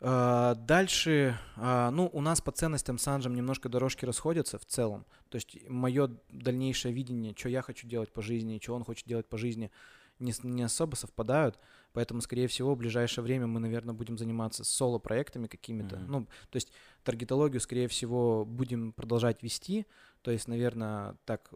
А, 0.00 0.54
Дальше, 0.54 1.38
а, 1.56 1.90
ну, 1.90 2.08
у 2.12 2.22
нас 2.22 2.40
по 2.40 2.52
ценностям 2.52 2.96
с 2.96 3.06
Анжем 3.06 3.34
немножко 3.34 3.68
дорожки 3.68 4.06
расходятся 4.06 4.58
в 4.58 4.64
целом. 4.64 5.04
То 5.28 5.36
есть 5.36 5.58
мое 5.68 6.10
дальнейшее 6.30 6.94
видение, 6.94 7.34
что 7.36 7.50
я 7.50 7.60
хочу 7.60 7.86
делать 7.86 8.10
по 8.10 8.22
жизни, 8.22 8.58
что 8.62 8.74
он 8.74 8.84
хочет 8.84 9.06
делать 9.06 9.28
по 9.28 9.36
жизни, 9.36 9.70
не, 10.18 10.32
не 10.42 10.62
особо 10.62 10.94
совпадают. 10.94 11.58
Поэтому, 11.92 12.22
скорее 12.22 12.46
всего, 12.46 12.74
в 12.74 12.78
ближайшее 12.78 13.24
время 13.24 13.46
мы, 13.46 13.60
наверное, 13.60 13.94
будем 13.94 14.16
заниматься 14.16 14.64
соло-проектами 14.64 15.48
какими-то. 15.48 15.96
Мгм. 15.96 16.10
Ну, 16.10 16.24
то 16.50 16.56
есть 16.56 16.72
таргетологию, 17.04 17.60
скорее 17.60 17.88
всего, 17.88 18.46
будем 18.46 18.92
продолжать 18.92 19.42
вести. 19.42 19.86
То 20.22 20.30
есть, 20.30 20.48
наверное, 20.48 21.16
так... 21.24 21.50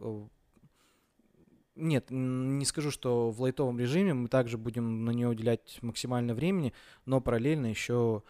Нет, 1.77 2.07
не 2.11 2.65
скажу, 2.65 2.91
что 2.91 3.31
в 3.31 3.41
лайтовом 3.41 3.79
режиме 3.81 4.15
мы 4.15 4.29
также 4.29 4.59
будем 4.59 5.05
на 5.05 5.11
нее 5.11 5.29
уделять 5.29 5.79
максимально 5.83 6.35
времени, 6.35 6.73
но 7.05 7.21
параллельно 7.21 7.67
еще 7.67 8.23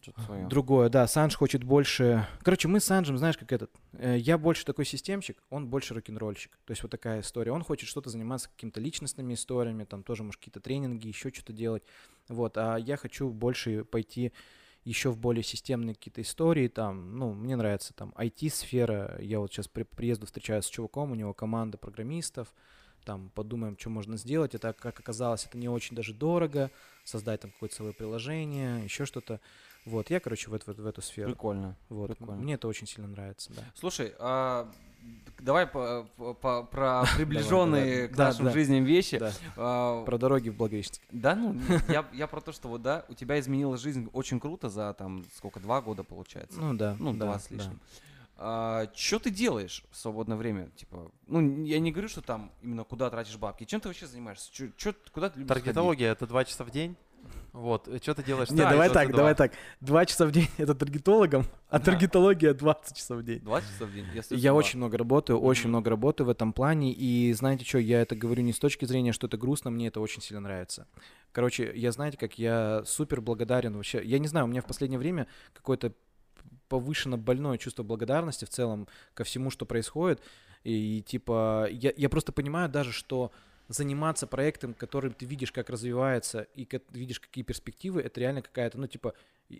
Что-то 0.00 0.20
свое. 0.22 0.46
Другое, 0.46 0.88
да. 0.88 1.06
Санж 1.08 1.34
хочет 1.34 1.64
больше... 1.64 2.26
Короче, 2.42 2.68
мы 2.68 2.78
с 2.78 2.84
Санжем, 2.84 3.18
знаешь, 3.18 3.36
как 3.36 3.52
этот... 3.52 3.70
э, 3.94 4.16
Я 4.18 4.38
больше 4.38 4.64
такой 4.64 4.84
системщик, 4.84 5.42
он 5.50 5.66
больше 5.66 5.94
рок-н-ролльщик. 5.94 6.56
То 6.64 6.70
есть 6.70 6.82
вот 6.82 6.92
такая 6.92 7.20
история. 7.20 7.50
Он 7.50 7.64
хочет 7.64 7.88
что-то 7.88 8.08
заниматься 8.08 8.48
какими-то 8.48 8.80
личностными 8.80 9.34
историями, 9.34 9.84
там 9.84 10.04
тоже, 10.04 10.22
может, 10.22 10.38
какие-то 10.38 10.60
тренинги, 10.60 11.08
еще 11.08 11.32
что-то 11.32 11.52
делать. 11.52 11.82
Вот. 12.28 12.56
А 12.56 12.76
я 12.76 12.96
хочу 12.96 13.28
больше 13.28 13.84
пойти 13.84 14.32
еще 14.84 15.10
в 15.10 15.18
более 15.18 15.42
системные 15.42 15.94
какие-то 15.94 16.22
истории. 16.22 16.68
Там, 16.68 17.16
ну, 17.18 17.32
мне 17.34 17.56
нравится 17.56 17.92
там 17.94 18.12
IT-сфера. 18.16 19.18
Я 19.20 19.40
вот 19.40 19.52
сейчас 19.52 19.68
при 19.68 19.82
приезду 19.82 20.26
встречаюсь 20.26 20.64
с 20.64 20.70
чуваком, 20.70 21.12
у 21.12 21.14
него 21.14 21.34
команда 21.34 21.76
программистов. 21.78 22.52
Там 23.04 23.30
подумаем, 23.30 23.76
что 23.78 23.90
можно 23.90 24.16
сделать. 24.16 24.54
Это, 24.54 24.72
как 24.72 24.98
оказалось, 25.00 25.46
это 25.46 25.56
не 25.56 25.68
очень 25.68 25.96
даже 25.96 26.12
дорого. 26.12 26.70
Создать 27.04 27.40
там 27.40 27.50
какое-то 27.52 27.74
свое 27.74 27.92
приложение, 27.92 28.84
еще 28.84 29.06
что-то. 29.06 29.40
Вот, 29.86 30.10
я, 30.10 30.20
короче, 30.20 30.50
в, 30.50 30.54
эту- 30.54 30.74
в 30.74 30.86
эту 30.86 31.00
сферу. 31.00 31.30
Прикольно. 31.30 31.76
Вот. 31.88 32.08
прикольно. 32.16 32.42
Мне 32.42 32.54
это 32.54 32.68
очень 32.68 32.86
сильно 32.86 33.08
нравится, 33.08 33.52
да. 33.54 33.62
Слушай, 33.74 34.14
а, 34.18 34.70
давай 35.40 35.66
по- 35.66 36.04
по- 36.40 36.62
про 36.64 37.04
приближенные 37.16 37.94
давай. 37.94 38.08
к 38.08 38.16
Да, 38.16 38.24
нашим 38.28 38.44
да. 38.46 38.50
жизням 38.52 38.84
вещи. 38.84 39.18
Да. 39.18 39.32
А, 39.56 40.04
Про 40.04 40.18
дороги 40.18 40.48
в 40.48 40.56
Благовещенске. 40.56 41.04
Да, 41.12 41.34
ну, 41.34 41.60
я, 41.88 42.04
я 42.12 42.26
про 42.26 42.40
то, 42.40 42.52
что 42.52 42.68
вот, 42.68 42.82
да, 42.82 43.04
у 43.08 43.14
тебя 43.14 43.38
изменилась 43.40 43.80
жизнь 43.80 44.08
очень 44.12 44.40
круто 44.40 44.68
за, 44.68 44.92
там, 44.94 45.24
сколько, 45.36 45.60
два 45.60 45.80
года, 45.80 46.02
получается? 46.04 46.60
Ну 46.60 46.74
да. 46.74 46.96
Ну, 46.98 47.12
да, 47.14 47.26
два 47.26 47.38
с 47.38 47.46
да. 47.48 47.54
лишним. 47.56 47.80
что 48.94 49.18
ты 49.18 49.30
делаешь 49.30 49.84
в 49.90 49.96
свободное 49.96 50.36
время? 50.36 50.68
Типа, 50.76 51.10
ну, 51.26 51.64
я 51.64 51.78
не 51.80 51.90
говорю, 51.92 52.08
что 52.08 52.20
там 52.20 52.50
именно 52.62 52.84
куда 52.84 53.10
тратишь 53.10 53.36
бабки. 53.36 53.64
Чем 53.64 53.80
ты 53.80 53.88
вообще 53.88 54.06
занимаешься? 54.06 54.52
Чё, 54.52 54.68
чё- 54.76 54.94
куда 55.12 55.30
ты 55.30 55.40
любишь? 55.40 55.48
Таргетология 55.54 56.12
это 56.12 56.26
2 56.26 56.44
часа 56.44 56.64
в 56.64 56.70
день. 56.70 56.96
Вот. 57.52 57.88
Что 58.02 58.14
ты 58.14 58.22
делаешь? 58.22 58.50
Не, 58.50 58.58
Да, 58.58 58.70
давай 58.70 58.88
так, 58.90 59.10
давай 59.10 59.34
так. 59.34 59.52
Два 59.80 60.06
часа 60.06 60.26
в 60.26 60.30
день 60.30 60.48
это 60.58 60.74
таргетологом, 60.74 61.44
а 61.68 61.78
Да. 61.78 61.86
таргетология 61.86 62.54
20 62.54 62.96
часов 62.96 63.18
в 63.18 63.22
день. 63.24 63.40
Два 63.40 63.60
часа 63.60 63.84
в 63.86 63.92
день? 63.92 64.06
Если 64.14 64.36
Я 64.36 64.54
очень 64.54 64.78
много 64.78 64.96
работаю, 64.98 65.40
очень 65.40 65.68
много 65.68 65.90
работаю 65.90 66.26
в 66.26 66.30
этом 66.30 66.52
плане. 66.52 66.92
И 66.92 67.32
знаете 67.32 67.64
что, 67.64 67.78
я 67.78 68.00
это 68.00 68.14
говорю 68.14 68.42
не 68.42 68.52
с 68.52 68.58
точки 68.58 68.84
зрения, 68.84 69.12
что 69.12 69.26
это 69.26 69.36
грустно, 69.36 69.70
мне 69.70 69.88
это 69.88 70.00
очень 70.00 70.22
сильно 70.22 70.40
нравится. 70.40 70.86
Короче, 71.32 71.72
я 71.74 71.90
знаете, 71.92 72.16
как 72.16 72.38
я 72.38 72.82
супер 72.86 73.20
благодарен 73.20 73.74
вообще. 73.76 74.02
Я 74.04 74.18
не 74.18 74.28
знаю, 74.28 74.46
у 74.46 74.48
меня 74.48 74.62
в 74.62 74.66
последнее 74.66 74.98
время 74.98 75.26
какое-то 75.52 75.92
повышенно 76.68 77.16
больное 77.16 77.58
чувство 77.58 77.82
благодарности 77.82 78.44
в 78.44 78.50
целом 78.50 78.88
ко 79.14 79.24
всему, 79.24 79.50
что 79.50 79.66
происходит. 79.66 80.20
И, 80.64 81.02
типа, 81.06 81.66
я, 81.70 81.92
я 81.96 82.08
просто 82.08 82.32
понимаю 82.32 82.68
даже, 82.68 82.92
что 82.92 83.32
заниматься 83.68 84.26
проектом, 84.26 84.74
которым 84.74 85.12
ты 85.12 85.26
видишь, 85.26 85.52
как 85.52 85.70
развивается, 85.70 86.42
и 86.54 86.64
как, 86.64 86.82
видишь, 86.90 87.20
какие 87.20 87.44
перспективы, 87.44 88.00
это 88.00 88.20
реально 88.20 88.42
какая-то, 88.42 88.78
ну, 88.78 88.86
типа, 88.86 89.14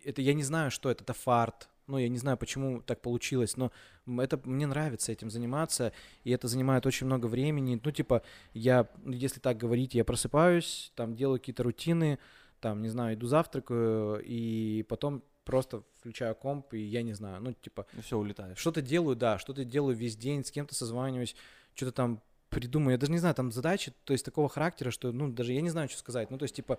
это 0.05 0.23
я 0.23 0.35
не 0.35 0.43
знаю, 0.43 0.71
что 0.71 0.91
это, 0.91 1.05
это 1.05 1.13
фарт. 1.13 1.69
Ну, 1.87 1.97
я 1.97 2.09
не 2.11 2.19
знаю, 2.19 2.37
почему 2.37 2.83
так 2.83 3.01
получилось, 3.01 3.57
но 3.57 3.73
это 4.07 4.39
мне 4.45 4.67
нравится 4.67 5.11
этим 5.11 5.31
заниматься, 5.31 5.93
и 6.23 6.31
это 6.31 6.47
занимает 6.47 6.85
очень 6.85 7.07
много 7.07 7.27
времени. 7.27 7.81
Ну, 7.83 7.91
типа, 7.91 8.23
я, 8.53 8.89
ну, 9.03 9.13
если 9.13 9.41
так 9.41 9.57
говорить, 9.57 9.95
я 9.95 10.05
просыпаюсь, 10.05 10.93
там 10.97 11.15
делаю 11.15 11.39
какие-то 11.39 11.63
рутины, 11.63 12.19
там, 12.61 12.83
не 12.83 12.89
знаю, 12.89 13.15
иду 13.15 13.27
завтракаю, 13.27 14.23
и 14.23 14.83
потом 14.89 15.23
просто 15.45 15.83
включаю 15.99 16.35
комп, 16.35 16.75
и 16.75 16.79
я 16.79 17.03
не 17.03 17.15
знаю, 17.15 17.41
ну, 17.41 17.55
типа, 17.55 17.87
И 17.97 18.03
все, 18.03 18.19
улетаешь. 18.19 18.59
что-то 18.59 18.83
делаю, 18.83 19.17
да, 19.17 19.39
что-то 19.39 19.65
делаю 19.65 19.97
весь 19.97 20.15
день, 20.15 20.45
с 20.45 20.51
кем-то 20.51 20.75
созваниваюсь, 20.75 21.35
что-то 21.75 21.93
там 21.93 22.21
придумаю. 22.51 22.93
Я 22.93 22.99
даже 22.99 23.13
не 23.13 23.19
знаю, 23.19 23.35
там 23.35 23.53
задачи, 23.53 23.93
то 24.05 24.13
есть 24.13 24.25
такого 24.25 24.49
характера, 24.49 24.91
что, 24.91 25.13
ну, 25.13 25.29
даже 25.29 25.53
я 25.53 25.61
не 25.61 25.71
знаю, 25.71 25.89
что 25.89 25.99
сказать. 25.99 26.31
Ну, 26.31 26.39
то 26.39 26.45
есть, 26.45 26.55
типа, 26.57 26.79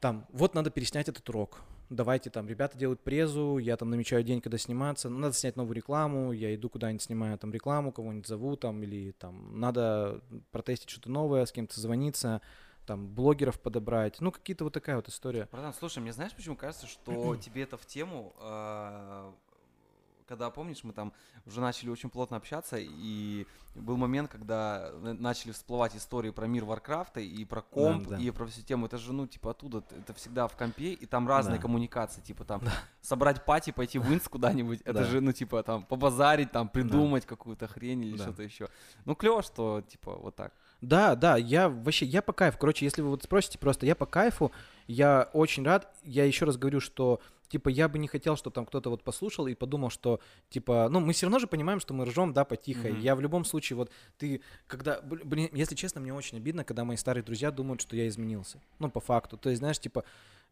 там, 0.00 0.26
вот 0.32 0.54
надо 0.54 0.70
переснять 0.70 1.08
этот 1.08 1.28
урок. 1.28 1.62
Давайте 1.88 2.30
там, 2.30 2.48
ребята 2.48 2.76
делают 2.78 3.00
презу, 3.00 3.58
я 3.58 3.76
там 3.76 3.90
намечаю 3.90 4.24
день, 4.24 4.40
когда 4.40 4.58
сниматься. 4.58 5.08
Ну, 5.08 5.18
надо 5.18 5.34
снять 5.34 5.56
новую 5.56 5.76
рекламу, 5.76 6.32
я 6.32 6.54
иду 6.54 6.68
куда-нибудь 6.68 7.02
снимаю 7.02 7.38
там 7.38 7.52
рекламу, 7.52 7.92
кого-нибудь 7.92 8.26
зову 8.26 8.56
там, 8.56 8.82
или 8.82 9.12
там 9.12 9.60
надо 9.60 10.20
протестить 10.50 10.90
что-то 10.90 11.10
новое, 11.10 11.44
с 11.44 11.52
кем-то 11.52 11.78
звониться, 11.78 12.40
там, 12.86 13.08
блогеров 13.08 13.60
подобрать. 13.60 14.20
Ну, 14.20 14.32
какие-то 14.32 14.64
вот 14.64 14.72
такая 14.72 14.96
вот 14.96 15.08
история. 15.08 15.48
Братан, 15.52 15.74
слушай, 15.74 15.98
мне 15.98 16.12
знаешь, 16.12 16.32
почему 16.34 16.56
кажется, 16.56 16.86
что 16.86 17.36
тебе 17.40 17.62
это 17.62 17.76
в 17.76 17.86
тему? 17.86 18.34
Когда, 20.26 20.50
помнишь, 20.50 20.84
мы 20.84 20.92
там 20.92 21.12
уже 21.46 21.60
начали 21.60 21.90
очень 21.90 22.10
плотно 22.10 22.36
общаться, 22.36 22.76
и 22.78 23.46
был 23.74 23.96
момент, 23.96 24.30
когда 24.30 24.90
на- 25.00 25.14
начали 25.14 25.52
всплывать 25.52 25.96
истории 25.96 26.30
про 26.30 26.46
мир 26.46 26.64
Варкрафта 26.64 27.20
и 27.20 27.44
про 27.44 27.62
комп, 27.62 28.08
да. 28.08 28.18
и 28.18 28.30
про 28.30 28.46
всю 28.46 28.62
тему. 28.62 28.86
Это 28.86 28.98
же, 28.98 29.12
ну, 29.12 29.26
типа, 29.26 29.50
оттуда, 29.52 29.82
это 29.96 30.12
всегда 30.14 30.46
в 30.46 30.56
компе, 30.56 30.92
и 30.92 31.06
там 31.06 31.26
разные 31.28 31.56
Да. 31.56 31.62
коммуникации, 31.62 32.20
типа, 32.20 32.44
там, 32.44 32.60
собрать 33.00 33.44
party, 33.44 33.70
пойти 33.72 33.98
в 33.98 34.12
инст 34.12 34.28
куда-нибудь, 34.28 34.80
это 34.84 35.00
Да. 35.00 35.04
же, 35.04 35.20
ну, 35.20 35.32
типа, 35.32 35.62
там, 35.62 35.84
побазарить, 35.84 36.52
там, 36.52 36.68
придумать 36.68 37.24
какую-то 37.26 37.66
хрень 37.66 38.04
или 38.04 38.16
Да. 38.16 38.24
что-то 38.24 38.42
еще. 38.42 38.68
Ну, 39.04 39.14
клево, 39.14 39.42
что, 39.42 39.82
типа, 39.88 40.16
вот 40.16 40.36
так. 40.36 40.52
Да, 40.82 41.14
да, 41.14 41.36
я 41.36 41.68
вообще, 41.68 42.04
я 42.04 42.20
по 42.22 42.32
кайфу. 42.32 42.58
Короче, 42.58 42.84
если 42.84 43.00
вы 43.02 43.08
вот 43.10 43.22
спросите 43.22 43.58
просто, 43.58 43.86
я 43.86 43.94
по 43.94 44.04
кайфу, 44.04 44.52
я 44.88 45.30
очень 45.32 45.64
рад. 45.64 45.94
Я 46.02 46.24
еще 46.24 46.44
раз 46.44 46.56
говорю, 46.56 46.80
что, 46.80 47.20
типа, 47.48 47.68
я 47.68 47.88
бы 47.88 47.98
не 48.00 48.08
хотел, 48.08 48.36
чтобы 48.36 48.52
там 48.52 48.66
кто-то 48.66 48.90
вот 48.90 49.04
послушал 49.04 49.46
и 49.46 49.54
подумал, 49.54 49.90
что, 49.90 50.18
типа, 50.50 50.88
ну, 50.90 50.98
мы 50.98 51.12
все 51.12 51.26
равно 51.26 51.38
же 51.38 51.46
понимаем, 51.46 51.78
что 51.78 51.94
мы 51.94 52.04
ржем, 52.04 52.32
да, 52.32 52.44
потихо. 52.44 52.88
Мгм. 52.88 53.00
Я 53.00 53.14
в 53.14 53.20
любом 53.20 53.44
случае, 53.44 53.76
вот, 53.76 53.92
ты, 54.18 54.40
когда, 54.66 54.98
бл- 55.00 55.24
блин, 55.24 55.48
если 55.52 55.76
честно, 55.76 56.00
мне 56.00 56.12
очень 56.12 56.38
обидно, 56.38 56.64
когда 56.64 56.84
мои 56.84 56.96
старые 56.96 57.22
друзья 57.22 57.52
думают, 57.52 57.80
что 57.80 57.94
я 57.94 58.08
изменился. 58.08 58.60
Ну, 58.80 58.90
по 58.90 59.00
факту. 59.00 59.36
То 59.36 59.50
есть, 59.50 59.60
знаешь, 59.60 59.78
типа, 59.78 60.02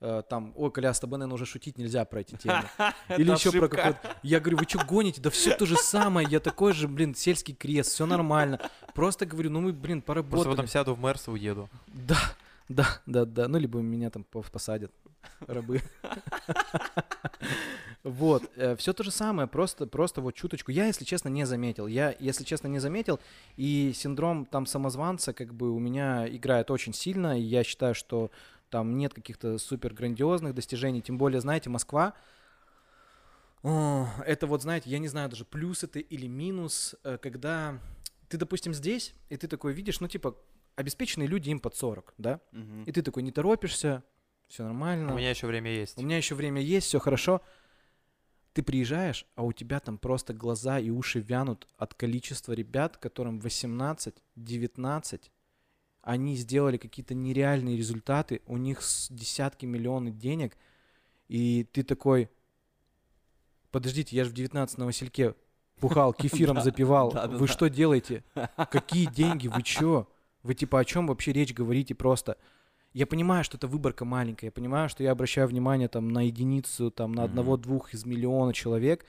э, 0.00 0.22
там, 0.28 0.52
ой, 0.56 0.70
Коля, 0.70 0.92
с 0.92 1.00
тобой, 1.00 1.18
наверное, 1.18 1.34
уже 1.34 1.46
шутить 1.46 1.78
нельзя 1.78 2.04
про 2.04 2.20
эти 2.20 2.36
темы. 2.36 2.62
Или 3.16 3.30
еще 3.30 3.52
про 3.52 3.68
какой-то... 3.68 4.16
Я 4.22 4.40
говорю, 4.40 4.58
вы 4.58 4.64
что 4.64 4.84
гоните? 4.84 5.20
Да 5.20 5.30
все 5.30 5.54
то 5.54 5.66
же 5.66 5.76
самое. 5.76 6.26
Я 6.30 6.40
такой 6.40 6.72
же, 6.72 6.88
блин, 6.88 7.14
сельский 7.14 7.54
крест, 7.54 7.92
все 7.92 8.06
нормально. 8.06 8.60
Просто 8.94 9.26
говорю, 9.26 9.50
ну 9.50 9.60
мы, 9.60 9.72
блин, 9.72 10.02
Просто 10.02 10.22
поработали. 10.28 10.56
потом 10.56 10.66
сяду 10.68 10.94
в 10.94 11.00
Мерс 11.00 11.28
и 11.28 11.30
уеду. 11.30 11.68
Да, 11.86 12.18
да, 12.68 13.00
да, 13.06 13.24
да. 13.24 13.48
Ну, 13.48 13.58
либо 13.58 13.80
меня 13.80 14.10
там 14.10 14.24
посадят 14.24 14.92
рабы. 15.46 15.82
Вот, 18.02 18.50
все 18.78 18.94
то 18.94 19.02
же 19.02 19.10
самое, 19.10 19.46
просто, 19.46 19.86
просто 19.86 20.22
вот 20.22 20.34
чуточку. 20.34 20.70
Я, 20.70 20.86
если 20.86 21.04
честно, 21.04 21.28
не 21.28 21.44
заметил. 21.44 21.86
Я, 21.86 22.14
если 22.18 22.44
честно, 22.44 22.66
не 22.66 22.78
заметил. 22.78 23.20
И 23.58 23.92
синдром 23.94 24.46
там 24.46 24.64
самозванца 24.64 25.34
как 25.34 25.52
бы 25.52 25.70
у 25.70 25.78
меня 25.78 26.26
играет 26.26 26.70
очень 26.70 26.94
сильно. 26.94 27.38
И 27.38 27.42
я 27.42 27.62
считаю, 27.62 27.94
что 27.94 28.30
там 28.70 28.96
нет 28.96 29.12
каких-то 29.12 29.58
супер 29.58 29.92
грандиозных 29.92 30.54
достижений. 30.54 31.02
Тем 31.02 31.18
более, 31.18 31.40
знаете, 31.40 31.68
Москва, 31.68 32.14
о, 33.62 34.08
это 34.24 34.46
вот, 34.46 34.62
знаете, 34.62 34.88
я 34.88 34.98
не 34.98 35.08
знаю 35.08 35.28
даже, 35.28 35.44
плюс 35.44 35.84
это 35.84 35.98
или 35.98 36.26
минус, 36.26 36.94
э, 37.04 37.18
когда 37.18 37.78
ты, 38.28 38.38
допустим, 38.38 38.72
здесь, 38.72 39.14
и 39.28 39.36
ты 39.36 39.48
такой 39.48 39.74
видишь, 39.74 40.00
ну, 40.00 40.08
типа, 40.08 40.36
обеспеченные 40.76 41.28
люди 41.28 41.50
им 41.50 41.60
под 41.60 41.74
40, 41.74 42.14
да? 42.16 42.40
Мгм. 42.52 42.84
И 42.84 42.92
ты 42.92 43.02
такой 43.02 43.22
не 43.22 43.32
торопишься, 43.32 44.02
все 44.48 44.64
нормально. 44.64 45.12
У 45.12 45.18
меня 45.18 45.30
еще 45.30 45.46
время 45.46 45.70
есть. 45.72 45.98
У 45.98 46.02
меня 46.02 46.16
еще 46.16 46.34
время 46.34 46.62
есть, 46.62 46.86
все 46.86 46.98
хорошо. 46.98 47.42
Ты 48.52 48.62
приезжаешь, 48.62 49.26
а 49.36 49.44
у 49.44 49.52
тебя 49.52 49.78
там 49.78 49.98
просто 49.98 50.32
глаза 50.32 50.80
и 50.80 50.90
уши 50.90 51.20
вянут 51.20 51.68
от 51.76 51.94
количества 51.94 52.52
ребят, 52.52 52.96
которым 52.96 53.38
18, 53.40 54.16
19, 54.34 55.30
они 56.02 56.36
сделали 56.36 56.76
какие-то 56.76 57.14
нереальные 57.14 57.76
результаты, 57.76 58.40
у 58.46 58.56
них 58.56 58.80
десятки 59.10 59.66
миллионов 59.66 60.16
денег, 60.18 60.56
и 61.28 61.64
ты 61.72 61.82
такой, 61.82 62.28
подождите, 63.70 64.16
я 64.16 64.24
же 64.24 64.30
в 64.30 64.34
19 64.34 64.78
на 64.78 64.86
Васильке 64.86 65.34
бухал, 65.80 66.12
кефиром 66.14 66.60
запивал, 66.60 67.10
вы 67.28 67.46
что 67.46 67.68
делаете? 67.68 68.24
Какие 68.70 69.06
деньги, 69.06 69.48
вы 69.48 69.62
чё? 69.62 70.08
Вы 70.42 70.54
типа 70.54 70.80
о 70.80 70.84
чем 70.84 71.06
вообще 71.06 71.32
речь 71.32 71.52
говорите 71.52 71.94
просто? 71.94 72.38
Я 72.92 73.06
понимаю, 73.06 73.44
что 73.44 73.56
это 73.56 73.68
выборка 73.68 74.04
маленькая, 74.04 74.46
я 74.46 74.52
понимаю, 74.52 74.88
что 74.88 75.04
я 75.04 75.12
обращаю 75.12 75.46
внимание 75.46 75.86
там 75.88 76.08
на 76.08 76.26
единицу, 76.26 76.90
там 76.90 77.12
на 77.12 77.24
одного-двух 77.24 77.94
из 77.94 78.04
миллиона 78.04 78.52
человек, 78.52 79.04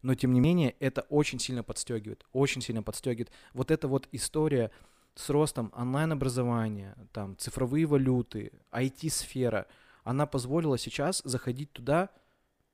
но 0.00 0.14
тем 0.14 0.32
не 0.32 0.40
менее 0.40 0.74
это 0.80 1.02
очень 1.10 1.38
сильно 1.38 1.62
подстегивает, 1.62 2.24
очень 2.32 2.62
сильно 2.62 2.82
подстегивает. 2.82 3.30
Вот 3.52 3.70
эта 3.70 3.88
вот 3.88 4.08
история 4.12 4.70
с 5.16 5.30
ростом 5.30 5.72
онлайн-образования, 5.74 6.94
там 7.12 7.36
цифровые 7.38 7.86
валюты, 7.86 8.52
IT-сфера, 8.70 9.66
она 10.04 10.26
позволила 10.26 10.78
сейчас 10.78 11.22
заходить 11.24 11.72
туда 11.72 12.10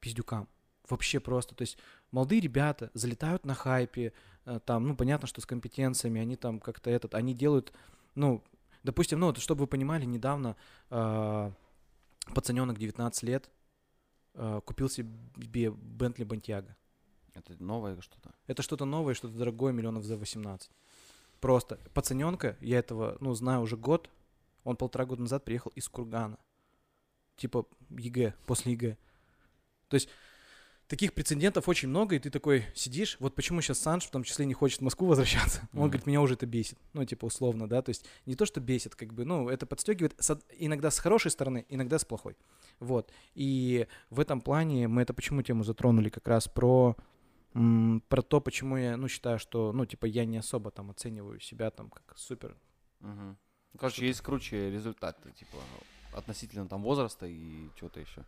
пиздюкам. 0.01 0.49
Вообще 0.91 1.21
просто. 1.21 1.55
То 1.55 1.63
есть 1.63 1.79
молодые 2.11 2.41
ребята 2.41 2.91
залетают 2.95 3.47
на 3.47 3.55
хайпе, 3.55 4.13
э, 4.45 4.61
там, 4.67 4.89
ну, 4.89 4.97
понятно, 4.97 5.29
что 5.29 5.41
с 5.41 5.47
компетенциями, 5.47 6.21
они 6.21 6.37
там 6.37 6.59
как-то 6.59 6.91
этот, 6.91 7.15
они 7.15 7.33
делают, 7.33 7.73
ну, 8.17 8.43
допустим, 8.83 9.21
ну, 9.21 9.27
вот, 9.27 9.39
чтобы 9.39 9.61
вы 9.61 9.67
понимали, 9.69 10.05
недавно 10.05 10.57
э, 10.91 11.51
пацаненок 12.35 12.77
19 12.77 13.23
лет 13.23 13.49
э, 14.35 14.61
купил 14.65 14.91
себе 14.91 15.71
Бентли 15.71 16.25
Бантьяго. 16.25 16.77
Это 17.35 17.55
новое 17.63 17.99
что-то. 18.01 18.35
Это 18.49 18.63
что-то 18.63 18.85
новое, 18.85 19.15
что-то 19.15 19.35
дорогое, 19.35 19.73
миллионов 19.73 20.05
за 20.05 20.17
18. 20.17 20.71
Просто 21.43 21.81
пацаненка, 21.93 22.57
я 22.61 22.79
этого, 22.79 23.17
ну, 23.19 23.35
знаю 23.35 23.63
уже 23.63 23.77
год, 23.77 24.09
он 24.63 24.77
полтора 24.77 25.07
года 25.07 25.23
назад 25.23 25.45
приехал 25.45 25.73
из 25.75 25.89
Кургана. 25.89 26.39
Типа 27.35 27.67
ЕГЭ, 27.91 28.35
после 28.47 28.73
ЕГЭ. 28.75 28.97
То 29.89 29.95
есть 29.97 30.09
таких 30.87 31.15
прецедентов 31.15 31.69
очень 31.69 31.89
много, 31.89 32.15
и 32.15 32.21
ты 32.21 32.31
такой 32.31 32.65
сидишь, 32.77 33.17
вот 33.19 33.35
почему 33.35 33.61
сейчас 33.61 33.81
Санж 33.81 34.05
в 34.05 34.11
том 34.13 34.23
числе 34.23 34.47
не 34.47 34.55
хочет 34.55 34.79
в 34.79 34.85
Москву 34.85 35.09
возвращаться. 35.09 35.63
Он 35.73 35.81
Мгм. 35.81 35.89
говорит, 35.89 36.07
меня 36.07 36.21
уже 36.21 36.35
это 36.35 36.47
бесит. 36.47 36.79
Ну, 36.93 37.05
типа, 37.05 37.25
условно, 37.25 37.69
да, 37.69 37.83
то 37.83 37.89
есть 37.91 38.07
не 38.25 38.37
то, 38.37 38.47
что 38.47 38.61
бесит, 38.61 38.95
как 38.95 39.13
бы, 39.13 39.25
ну, 39.25 39.49
это 39.49 39.67
подстегивает 39.67 40.15
с 40.21 40.39
иногда 40.61 40.93
с 40.93 41.01
хорошей 41.01 41.33
стороны, 41.33 41.67
иногда 41.69 41.99
с 41.99 42.05
плохой. 42.05 42.37
Вот. 42.79 43.11
И 43.35 43.89
в 44.11 44.21
этом 44.21 44.41
плане 44.41 44.87
мы 44.87 45.03
это 45.03 45.13
почему 45.13 45.43
тему 45.43 45.65
затронули 45.65 46.09
как 46.09 46.29
раз 46.29 46.47
про 46.47 46.97
про 47.53 48.23
то, 48.23 48.41
почему 48.41 48.77
я, 48.77 48.97
ну, 48.97 49.09
считаю, 49.09 49.39
что, 49.39 49.73
ну, 49.73 49.85
типа, 49.87 50.07
я 50.07 50.25
не 50.25 50.39
особо 50.39 50.71
там 50.71 50.91
оцениваю 50.91 51.41
себя 51.41 51.71
там 51.71 51.91
как 51.91 52.17
супер. 52.17 52.57
Ну, 53.01 53.37
Короче, 53.79 54.07
есть 54.07 54.21
круче 54.21 54.71
результаты, 54.71 55.33
типа, 55.33 55.57
относительно 56.15 56.69
там 56.69 56.83
возраста 56.83 57.27
и 57.27 57.71
чего-то 57.77 58.01
еще. 58.01 58.25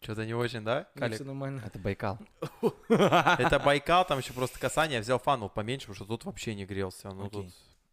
Что-то 0.00 0.24
не 0.24 0.34
очень, 0.34 0.62
да, 0.62 0.88
Калик? 0.94 1.20
нормально. 1.20 1.62
Это 1.66 1.78
Байкал. 1.78 2.18
Это 2.90 3.58
Байкал, 3.58 4.06
там 4.06 4.18
еще 4.18 4.32
просто 4.32 4.58
касание, 4.58 5.00
взял 5.00 5.18
фанул 5.18 5.48
поменьше, 5.48 5.86
потому 5.88 5.96
что 5.96 6.04
тут 6.04 6.24
вообще 6.24 6.54
не 6.54 6.64
грелся. 6.64 7.10
Ну 7.10 7.28
тут 7.28 7.46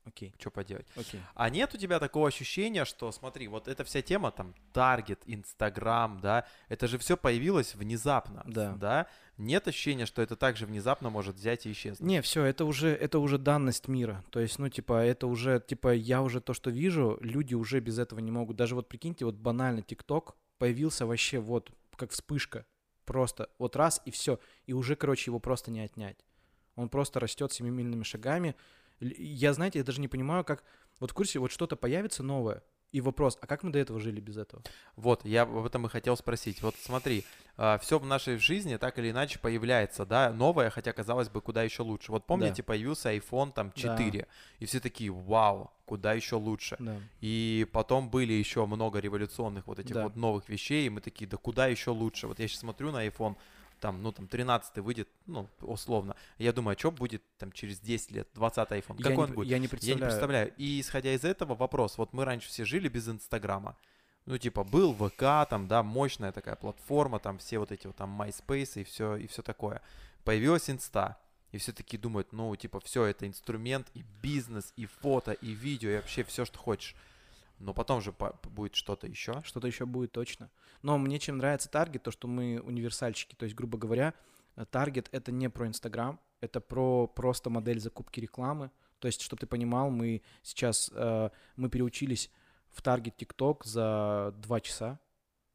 Окей, 0.05 0.33
что 0.39 0.51
поделать. 0.51 0.85
окей. 0.95 1.19
А 1.33 1.49
нет 1.49 1.73
у 1.73 1.77
тебя 1.77 1.99
такого 1.99 2.27
ощущения, 2.27 2.85
что, 2.85 3.11
смотри, 3.11 3.47
вот 3.47 3.67
эта 3.67 3.83
вся 3.83 4.01
тема, 4.03 4.31
там, 4.31 4.53
Таргет, 4.71 5.21
Инстаграм, 5.25 6.19
да, 6.21 6.45
это 6.69 6.87
же 6.87 6.97
все 6.97 7.17
появилось 7.17 7.73
внезапно, 7.75 8.43
Да. 8.45 8.73
да? 8.73 9.07
Нет 9.37 9.67
ощущения, 9.67 10.05
что 10.05 10.21
это 10.21 10.35
также 10.35 10.65
внезапно 10.65 11.09
может 11.09 11.35
взять 11.35 11.65
и 11.65 11.71
исчезнуть? 11.71 12.07
Не, 12.07 12.21
все, 12.21 12.43
это 12.45 12.65
уже, 12.65 12.89
это 12.89 13.19
уже 13.19 13.37
данность 13.37 13.87
мира. 13.87 14.23
То 14.29 14.39
есть, 14.39 14.59
ну, 14.59 14.69
типа, 14.69 15.03
это 15.03 15.27
уже, 15.27 15.59
типа, 15.59 15.93
я 15.93 16.21
уже 16.21 16.39
то, 16.39 16.53
что 16.53 16.69
вижу, 16.69 17.17
люди 17.21 17.53
уже 17.55 17.79
без 17.79 17.97
этого 17.99 18.19
не 18.19 18.31
могут. 18.31 18.55
Даже 18.57 18.75
вот 18.75 18.87
прикиньте, 18.87 19.25
вот 19.25 19.35
банально 19.35 19.81
ТикТок 19.81 20.35
появился 20.59 21.05
вообще 21.05 21.39
вот 21.39 21.71
как 21.97 22.11
вспышка. 22.11 22.65
Просто 23.05 23.49
вот 23.59 23.75
раз 23.75 24.01
и 24.05 24.11
все. 24.11 24.39
И 24.67 24.73
уже, 24.73 24.95
короче, 24.95 25.31
его 25.31 25.39
просто 25.39 25.69
не 25.71 25.81
отнять. 25.81 26.17
Он 26.75 26.89
просто 26.89 27.19
растет 27.19 27.51
семимильными 27.51 28.03
шагами. 28.03 28.49
Л- 28.49 28.55
Я, 28.99 29.53
знаете, 29.53 29.79
я 29.79 29.85
даже 29.85 30.01
не 30.01 30.07
понимаю, 30.07 30.43
как... 30.43 30.63
Вот 30.99 31.11
в 31.11 31.13
курсе, 31.13 31.39
вот 31.39 31.51
что-то 31.51 31.75
появится 31.75 32.23
новое, 32.23 32.63
и 32.93 33.01
вопрос, 33.01 33.37
а 33.41 33.47
как 33.47 33.63
мы 33.63 33.71
до 33.71 33.79
этого 33.79 33.99
жили 33.99 34.21
без 34.21 34.37
этого? 34.37 34.63
Вот, 34.95 35.25
я 35.25 35.41
об 35.41 35.65
этом 35.65 35.85
и 35.85 35.89
хотел 35.89 36.15
спросить. 36.15 36.61
Вот 36.61 36.75
смотри, 36.79 37.25
все 37.81 37.99
в 37.99 38.05
нашей 38.05 38.37
жизни 38.37 38.77
так 38.77 38.97
или 38.97 39.11
иначе 39.11 39.37
появляется, 39.37 40.05
да, 40.05 40.31
новое, 40.31 40.69
хотя 40.69 40.93
казалось 40.93 41.27
бы, 41.27 41.41
куда 41.41 41.63
еще 41.63 41.83
лучше. 41.83 42.13
Вот 42.13 42.25
помните, 42.25 42.63
появился 42.63 43.13
iPhone 43.13 43.51
там 43.51 43.73
Да. 43.75 43.97
4, 43.97 44.25
и 44.59 44.65
все 44.65 44.79
такие, 44.79 45.11
вау, 45.11 45.69
куда 45.83 46.13
еще 46.13 46.37
лучше. 46.37 46.77
Да. 46.79 46.95
И 47.19 47.67
потом 47.73 48.09
были 48.09 48.31
еще 48.31 48.65
много 48.65 48.99
революционных 48.99 49.67
вот 49.67 49.79
этих 49.79 49.95
Да. 49.95 50.03
вот 50.03 50.15
новых 50.15 50.47
вещей, 50.47 50.87
и 50.87 50.89
мы 50.89 51.01
такие, 51.01 51.27
да 51.27 51.35
куда 51.35 51.67
еще 51.67 51.91
лучше? 51.91 52.27
Вот 52.27 52.39
я 52.39 52.47
сейчас 52.47 52.61
смотрю 52.61 52.93
на 52.93 53.05
iPhone, 53.05 53.35
там, 53.85 54.01
ну, 54.01 54.11
там, 54.11 54.27
13 54.27 54.77
выйдет, 54.79 55.07
ну, 55.27 55.47
условно. 55.61 56.15
Я 56.39 56.53
думаю, 56.53 56.75
а 56.75 56.79
что 56.79 56.89
будет 56.89 57.21
там 57.37 57.51
через 57.51 57.79
10 57.79 58.09
лет, 58.11 58.27
20 58.33 58.69
iPhone? 58.71 58.95
Я 58.97 59.03
Какой 59.03 59.15
не 59.15 59.21
он 59.21 59.27
п- 59.27 59.33
будет? 59.35 59.47
я 59.47 59.59
не 59.59 59.65
Я 59.65 59.69
представляю. 59.69 59.99
не 59.99 60.05
представляю. 60.05 60.53
И 60.57 60.81
исходя 60.81 61.13
из 61.13 61.23
этого 61.23 61.53
вопрос, 61.53 61.99
вот 61.99 62.11
мы 62.13 62.25
раньше 62.25 62.47
все 62.49 62.65
жили 62.65 62.87
без 62.87 63.07
Инстаграма. 63.07 63.77
Ну, 64.25 64.39
типа, 64.39 64.63
был 64.63 64.91
ВК, 64.95 65.47
там, 65.47 65.67
да, 65.67 65.83
мощная 65.83 66.31
такая 66.31 66.55
платформа, 66.55 67.19
там, 67.19 67.37
все 67.37 67.59
вот 67.59 67.71
эти 67.71 67.85
вот 67.85 67.95
там 67.95 68.19
MySpace 68.19 68.81
и 68.81 68.83
все, 68.83 69.17
и 69.17 69.27
все 69.27 69.43
такое. 69.43 69.83
Появилась 70.23 70.67
Инста. 70.67 71.17
И 71.51 71.57
все 71.59 71.71
такие 71.71 71.99
думают, 71.99 72.33
ну, 72.33 72.55
типа, 72.55 72.79
все, 72.79 73.05
это 73.05 73.27
инструмент, 73.27 73.87
и 73.93 74.03
бизнес, 74.23 74.73
и 74.75 74.87
фото, 74.87 75.31
и 75.33 75.51
видео, 75.51 75.91
и 75.91 75.95
вообще 75.97 76.23
все, 76.23 76.43
что 76.43 76.57
хочешь. 76.57 76.95
Но 77.59 77.73
потом 77.73 78.01
же 78.01 78.13
будет 78.43 78.75
что-то 78.75 79.07
еще. 79.07 79.41
Что-то 79.43 79.67
еще 79.67 79.85
будет 79.85 80.11
точно. 80.11 80.49
Но 80.81 80.97
мне 80.97 81.19
чем 81.19 81.37
нравится 81.37 81.69
таргет, 81.69 82.03
то 82.03 82.11
что 82.11 82.27
мы 82.27 82.59
универсальщики. 82.59 83.35
То 83.35 83.45
есть, 83.45 83.55
грубо 83.55 83.77
говоря, 83.77 84.13
таргет 84.71 85.09
это 85.11 85.31
не 85.31 85.49
про 85.49 85.67
Инстаграм, 85.67 86.19
это 86.41 86.59
про 86.59 87.07
просто 87.07 87.49
модель 87.49 87.79
закупки 87.79 88.19
рекламы. 88.19 88.71
То 88.99 89.07
есть, 89.07 89.21
чтобы 89.21 89.39
ты 89.39 89.47
понимал, 89.47 89.89
мы 89.89 90.21
сейчас 90.41 90.91
э, 90.93 91.29
мы 91.55 91.69
переучились 91.69 92.31
в 92.71 92.81
таргет 92.81 93.15
ТикТок 93.17 93.63
за 93.65 94.33
два 94.37 94.59
часа. 94.59 94.99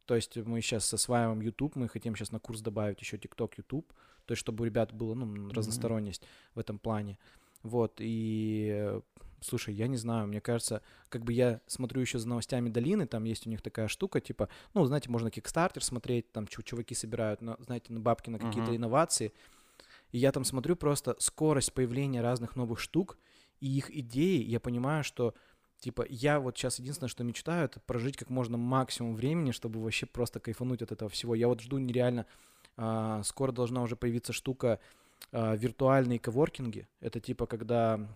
То 0.06 0.16
есть 0.16 0.36
мы 0.36 0.60
сейчас 0.60 0.92
осваиваем 0.92 1.40
YouTube, 1.40 1.76
мы 1.76 1.88
хотим 1.88 2.16
сейчас 2.16 2.32
на 2.32 2.40
курс 2.40 2.60
добавить 2.60 3.00
еще 3.00 3.16
TikTok, 3.16 3.52
YouTube, 3.58 3.92
то 4.24 4.32
есть 4.32 4.40
чтобы 4.40 4.62
у 4.62 4.64
ребят 4.64 4.92
было, 4.92 5.14
ну, 5.14 5.50
разносторонность 5.50 6.24
в 6.54 6.58
этом 6.58 6.78
плане. 6.78 7.16
Вот, 7.62 7.96
и, 7.98 9.00
слушай, 9.40 9.74
я 9.74 9.86
не 9.86 9.96
знаю, 9.96 10.26
мне 10.26 10.40
кажется, 10.40 10.82
как 11.08 11.24
бы 11.24 11.32
я 11.32 11.60
смотрю 11.66 12.00
еще 12.00 12.18
за 12.18 12.28
новостями 12.28 12.68
Долины, 12.68 13.06
там 13.06 13.24
есть 13.24 13.46
у 13.46 13.50
них 13.50 13.62
такая 13.62 13.88
штука, 13.88 14.20
типа, 14.20 14.48
ну, 14.74 14.84
знаете, 14.84 15.10
можно 15.10 15.28
Kickstarter 15.28 15.80
смотреть, 15.80 16.32
там 16.32 16.46
чу- 16.46 16.62
чуваки 16.62 16.94
собирают, 16.94 17.40
на, 17.40 17.56
знаете, 17.60 17.92
на 17.92 18.00
бабки 18.00 18.30
на 18.30 18.38
какие-то 18.38 18.70
Мгм. 18.70 18.76
инновации, 18.76 19.32
и 20.12 20.18
я 20.18 20.32
там 20.32 20.44
смотрю 20.44 20.76
просто 20.76 21.16
скорость 21.18 21.72
появления 21.72 22.20
разных 22.20 22.56
новых 22.56 22.80
штук 22.80 23.18
и 23.60 23.66
их 23.66 23.90
идеи, 23.90 24.42
я 24.42 24.60
понимаю, 24.60 25.04
что 25.04 25.34
Типа, 25.80 26.04
я 26.10 26.40
вот 26.40 26.58
сейчас 26.58 26.78
единственное, 26.78 27.08
что 27.08 27.24
мечтаю, 27.24 27.64
это 27.64 27.80
прожить 27.80 28.18
как 28.18 28.28
можно 28.28 28.58
максимум 28.58 29.16
времени, 29.16 29.50
чтобы 29.50 29.82
вообще 29.82 30.04
просто 30.04 30.38
кайфануть 30.38 30.82
от 30.82 30.92
этого 30.92 31.08
всего. 31.08 31.34
Я 31.34 31.48
вот 31.48 31.62
жду 31.62 31.78
нереально, 31.78 32.26
а, 32.76 33.22
скоро 33.22 33.50
должна 33.50 33.82
уже 33.82 33.96
появиться 33.96 34.34
штука 34.34 34.78
а, 35.32 35.56
виртуальные 35.56 36.18
коворкинги. 36.18 36.86
Это 37.00 37.18
типа, 37.18 37.46
когда, 37.46 38.06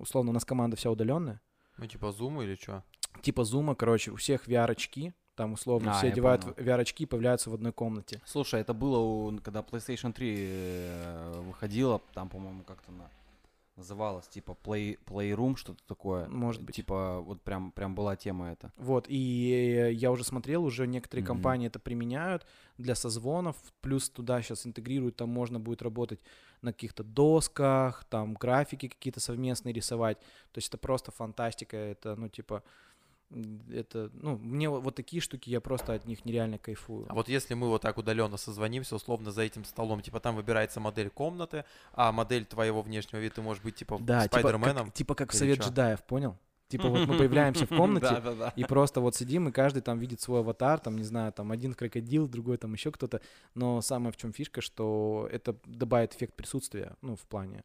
условно, 0.00 0.30
у 0.30 0.34
нас 0.34 0.44
команда 0.44 0.76
вся 0.76 0.90
удаленная, 0.90 1.40
Ну, 1.78 1.86
типа 1.86 2.06
Zoom 2.06 2.42
или 2.44 2.54
что? 2.56 2.82
типа 3.22 3.44
зума, 3.44 3.74
короче, 3.74 4.10
у 4.12 4.16
всех 4.16 4.46
VR-очки, 4.48 5.12
там 5.34 5.52
условно 5.54 5.90
А, 5.92 5.98
все 5.98 6.08
одевают 6.08 6.42
понял. 6.42 6.54
VR-очки 6.56 7.04
и 7.04 7.06
появляются 7.06 7.50
в 7.50 7.54
одной 7.54 7.72
комнате. 7.72 8.20
Слушай, 8.26 8.60
это 8.60 8.72
было, 8.74 8.98
у- 8.98 9.38
когда 9.40 9.60
PlayStation 9.60 10.12
3 10.12 10.36
э, 10.38 11.40
выходила, 11.46 12.00
там, 12.14 12.28
по-моему, 12.28 12.62
как-то 12.64 12.92
на 12.92 13.10
называлось, 13.76 14.28
типа 14.28 14.56
Play, 14.62 14.98
Playroom, 15.06 15.56
что-то 15.56 15.82
такое. 15.86 16.28
Может 16.28 16.60
быть. 16.62 16.76
Типа, 16.76 17.20
вот 17.20 17.40
прям, 17.40 17.72
прям 17.72 17.94
была 17.94 18.14
тема 18.14 18.50
эта. 18.52 18.72
Вот, 18.76 19.06
и 19.08 19.90
я 19.94 20.10
уже 20.10 20.22
смотрел, 20.22 20.64
уже 20.64 20.86
некоторые 20.86 21.22
Мгм. 21.22 21.28
компании 21.28 21.66
это 21.68 21.78
применяют 21.78 22.46
для 22.76 22.94
созвонов, 22.94 23.56
плюс 23.80 24.10
туда 24.10 24.42
сейчас 24.42 24.66
интегрируют, 24.66 25.16
там 25.16 25.30
можно 25.30 25.58
будет 25.58 25.80
работать 25.80 26.20
на 26.62 26.72
каких-то 26.72 27.02
досках, 27.02 28.04
там 28.04 28.34
графики 28.34 28.88
какие-то 28.88 29.20
совместные 29.20 29.72
рисовать, 29.72 30.18
то 30.18 30.58
есть 30.58 30.68
это 30.68 30.78
просто 30.78 31.10
фантастика, 31.10 31.76
это, 31.76 32.16
ну, 32.16 32.28
типа, 32.28 32.62
это, 33.72 34.10
ну, 34.12 34.38
мне 34.38 34.68
вот, 34.68 34.94
такие 34.94 35.22
штуки, 35.22 35.50
я 35.50 35.60
просто 35.60 35.94
от 35.94 36.04
них 36.04 36.24
нереально 36.24 36.58
кайфую. 36.58 37.06
А 37.08 37.14
вот 37.14 37.28
если 37.28 37.54
мы 37.54 37.68
вот 37.68 37.82
так 37.82 37.96
удаленно 37.96 38.36
созвонимся, 38.36 38.96
условно 38.96 39.30
за 39.30 39.42
этим 39.42 39.64
столом, 39.64 40.02
типа 40.02 40.20
там 40.20 40.34
выбирается 40.34 40.80
модель 40.80 41.10
комнаты, 41.10 41.64
а 41.92 42.10
модель 42.10 42.44
твоего 42.44 42.82
внешнего 42.82 43.20
вида 43.20 43.36
ты 43.36 43.42
можешь 43.42 43.62
быть 43.62 43.76
типа 43.76 43.98
да, 44.00 44.24
типа 44.24 44.40
Спайдерменом. 44.40 44.86
как, 44.86 44.94
типа 44.94 45.14
как 45.14 45.32
совет 45.32 45.60
джедаев, 45.60 46.02
понял? 46.02 46.36
Типа 46.70 46.88
вот 46.88 47.06
мы 47.08 47.18
появляемся 47.18 47.66
в 47.66 47.68
комнате. 47.76 48.22
И 48.54 48.64
просто 48.64 49.00
вот 49.00 49.16
сидим, 49.16 49.48
и 49.48 49.52
каждый 49.52 49.82
там 49.82 49.98
видит 49.98 50.20
свой 50.20 50.40
аватар, 50.40 50.78
там, 50.78 50.96
не 50.96 51.02
знаю, 51.02 51.32
там 51.32 51.50
один 51.50 51.74
крокодил, 51.74 52.28
другой 52.28 52.58
там 52.58 52.72
еще 52.72 52.92
кто-то. 52.92 53.20
Но 53.54 53.82
самое 53.82 54.12
в 54.12 54.16
чем 54.16 54.32
фишка, 54.32 54.60
что 54.60 55.28
это 55.32 55.56
добавит 55.64 56.14
эффект 56.14 56.34
присутствия, 56.34 56.94
ну, 57.02 57.16
в 57.16 57.26
плане 57.26 57.64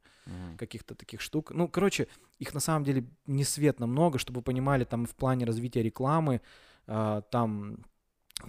каких-то 0.58 0.96
таких 0.96 1.22
штук. 1.22 1.52
Ну, 1.52 1.68
короче, 1.68 2.08
их 2.40 2.54
на 2.56 2.60
самом 2.60 2.84
деле 2.84 3.06
не 3.28 3.44
светно 3.44 3.86
много, 3.86 4.18
чтобы 4.18 4.40
вы 4.40 4.44
понимали, 4.44 4.86
там 4.86 5.06
в 5.06 5.16
плане 5.16 5.46
развития 5.46 5.84
рекламы, 5.84 6.42
а, 6.88 7.22
там 7.22 7.78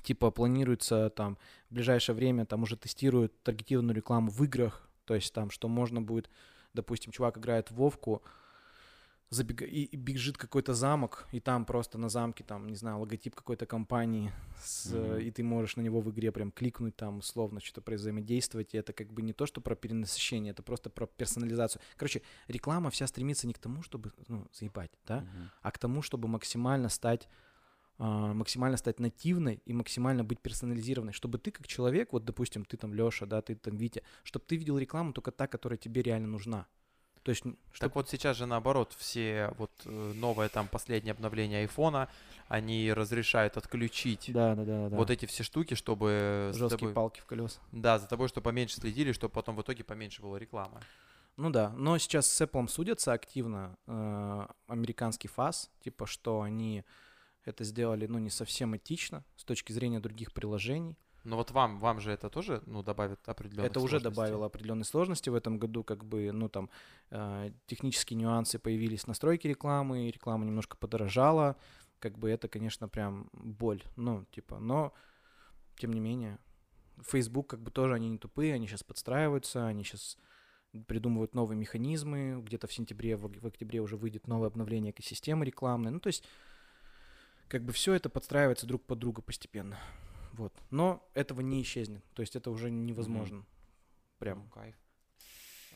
типа 0.02 0.30
планируется 0.30 1.10
там 1.10 1.38
в 1.70 1.74
ближайшее 1.74 2.16
время 2.16 2.46
там 2.46 2.62
уже 2.62 2.76
тестируют 2.76 3.42
таргетированную 3.42 3.94
рекламу 3.94 4.30
в 4.30 4.42
играх, 4.42 4.88
то 5.04 5.14
есть 5.14 5.32
там, 5.32 5.50
что 5.50 5.68
можно 5.68 6.00
будет, 6.00 6.30
допустим, 6.74 7.12
чувак 7.12 7.38
играет 7.38 7.70
в 7.70 7.74
Вовку, 7.76 8.22
забега... 9.30 9.64
и, 9.64 9.82
и 9.82 9.96
бежит 9.96 10.36
какой-то 10.36 10.74
замок, 10.74 11.26
и 11.32 11.40
там 11.40 11.64
просто 11.64 11.98
на 11.98 12.08
замке, 12.08 12.44
там, 12.44 12.68
не 12.68 12.76
знаю, 12.76 12.98
логотип 13.00 13.34
какой-то 13.34 13.66
компании, 13.66 14.32
с, 14.62 14.92
Мгм. 14.92 15.18
и 15.18 15.30
ты 15.30 15.42
можешь 15.42 15.76
на 15.76 15.82
него 15.82 16.00
в 16.00 16.10
игре 16.10 16.32
прям 16.32 16.52
кликнуть, 16.52 16.96
там, 16.96 17.18
условно, 17.18 17.60
что-то 17.60 17.80
производействовать, 17.80 18.74
и 18.74 18.78
это 18.78 18.92
как 18.92 19.12
бы 19.12 19.22
не 19.22 19.32
то, 19.32 19.46
что 19.46 19.60
про 19.60 19.74
перенасыщение, 19.74 20.52
это 20.52 20.62
просто 20.62 20.90
про 20.90 21.06
персонализацию. 21.06 21.82
Короче, 21.96 22.22
реклама 22.48 22.90
вся 22.90 23.06
стремится 23.06 23.46
не 23.46 23.52
к 23.52 23.58
тому, 23.58 23.82
чтобы, 23.82 24.12
ну, 24.28 24.46
заебать, 24.52 24.90
да, 25.06 25.20
Мгм. 25.20 25.50
а 25.62 25.70
к 25.70 25.78
тому, 25.78 26.02
чтобы 26.02 26.28
максимально 26.28 26.88
стать 26.88 27.28
а, 27.98 28.34
максимально 28.34 28.76
стать 28.76 29.00
нативной 29.00 29.62
и 29.64 29.72
максимально 29.72 30.22
быть 30.22 30.40
персонализированной, 30.40 31.14
чтобы 31.14 31.38
ты 31.38 31.50
как 31.50 31.66
человек, 31.66 32.12
вот, 32.12 32.26
допустим, 32.26 32.66
ты 32.66 32.76
там 32.76 32.92
Леша, 32.92 33.24
да, 33.24 33.40
ты 33.40 33.54
там 33.54 33.76
Витя, 33.78 34.02
чтобы 34.22 34.44
ты 34.44 34.56
видел 34.56 34.76
рекламу 34.76 35.14
только 35.14 35.30
та, 35.30 35.46
которая 35.46 35.78
тебе 35.78 36.02
реально 36.02 36.28
нужна. 36.28 36.66
То 37.26 37.30
есть, 37.30 37.42
чтоб- 37.42 37.80
Так 37.80 37.96
вот 37.96 38.08
сейчас 38.08 38.36
же 38.36 38.46
наоборот, 38.46 38.94
все 38.96 39.52
вот 39.58 39.72
э, 39.84 40.12
новое 40.14 40.48
там 40.48 40.68
последнее 40.68 41.10
обновление 41.10 41.62
айфона, 41.62 42.08
они 42.46 42.92
разрешают 42.92 43.56
отключить 43.56 44.30
да, 44.32 44.54
да, 44.54 44.64
да, 44.64 44.88
да. 44.90 44.96
вот 44.96 45.10
эти 45.10 45.26
все 45.26 45.42
штуки, 45.42 45.74
чтобы 45.74 46.52
жесткие 46.54 46.78
тобой, 46.78 46.92
палки 46.94 47.18
в 47.18 47.26
колеса. 47.26 47.58
да, 47.72 47.98
за 47.98 48.06
тобой, 48.06 48.28
чтобы 48.28 48.44
поменьше 48.44 48.76
следили, 48.76 49.10
чтобы 49.10 49.32
потом 49.34 49.56
в 49.56 49.62
итоге 49.62 49.82
поменьше 49.82 50.22
было 50.22 50.36
рекламы. 50.36 50.80
Ну 51.36 51.50
да, 51.50 51.70
но 51.70 51.98
сейчас 51.98 52.30
с 52.30 52.40
Apple 52.40 52.68
судятся 52.68 53.12
активно 53.12 53.76
э, 53.88 54.46
американский 54.68 55.26
ФАС, 55.26 55.68
типа 55.82 56.06
что 56.06 56.42
они 56.42 56.84
это 57.44 57.64
сделали, 57.64 58.06
ну, 58.06 58.20
не 58.20 58.30
совсем 58.30 58.76
этично 58.76 59.24
с 59.34 59.42
точки 59.42 59.72
зрения 59.72 59.98
других 59.98 60.32
приложений. 60.32 60.96
Но 61.26 61.36
вот 61.36 61.50
вам, 61.50 61.78
вам 61.80 62.00
же 62.00 62.12
это 62.12 62.30
тоже, 62.30 62.62
ну, 62.66 62.84
добавит 62.84 63.18
определенных 63.28 63.72
это 63.72 63.80
уже 63.80 63.98
добавило 63.98 64.46
определенные 64.46 64.84
сложности 64.84 65.28
в 65.28 65.34
этом 65.34 65.58
году, 65.58 65.82
как 65.82 66.04
бы, 66.04 66.30
ну, 66.30 66.48
там, 66.48 66.70
э, 67.10 67.50
технические 67.66 68.16
нюансы 68.16 68.60
появились, 68.60 69.08
настройки 69.08 69.48
рекламы, 69.48 70.08
реклама 70.08 70.44
немножко 70.44 70.76
подорожала, 70.76 71.56
как 71.98 72.16
бы 72.16 72.30
это, 72.30 72.46
конечно, 72.46 72.88
прям 72.88 73.28
боль, 73.32 73.82
ну, 73.96 74.24
типа, 74.30 74.60
но, 74.60 74.94
тем 75.76 75.92
не 75.92 75.98
менее, 75.98 76.38
Facebook, 77.02 77.48
как 77.48 77.60
бы, 77.60 77.72
тоже 77.72 77.94
они 77.94 78.08
не 78.08 78.18
тупые, 78.18 78.54
они 78.54 78.68
сейчас 78.68 78.84
подстраиваются, 78.84 79.66
они 79.66 79.82
сейчас 79.82 80.16
придумывают 80.86 81.34
новые 81.34 81.58
механизмы, 81.58 82.40
где-то 82.40 82.68
в 82.68 82.72
сентябре, 82.72 83.16
в, 83.16 83.28
в 83.40 83.46
октябре 83.48 83.80
уже 83.80 83.96
выйдет 83.96 84.28
новое 84.28 84.46
обновление 84.46 84.92
экосистемы 84.92 85.44
рекламной, 85.44 85.90
ну, 85.90 85.98
то 85.98 86.06
есть, 86.06 86.22
как 87.48 87.64
бы 87.64 87.72
все 87.72 87.94
это 87.94 88.08
подстраивается 88.08 88.66
друг 88.68 88.84
под 88.84 89.00
друга 89.00 89.22
постепенно. 89.22 89.76
Вот. 90.36 90.52
Но 90.70 91.02
этого 91.14 91.40
не 91.40 91.62
исчезнет. 91.62 92.04
То 92.14 92.20
есть 92.22 92.36
это 92.36 92.50
уже 92.50 92.70
невозможно. 92.70 93.44
Прям. 94.18 94.38
Ну, 94.44 94.50
кайф. 94.50 94.76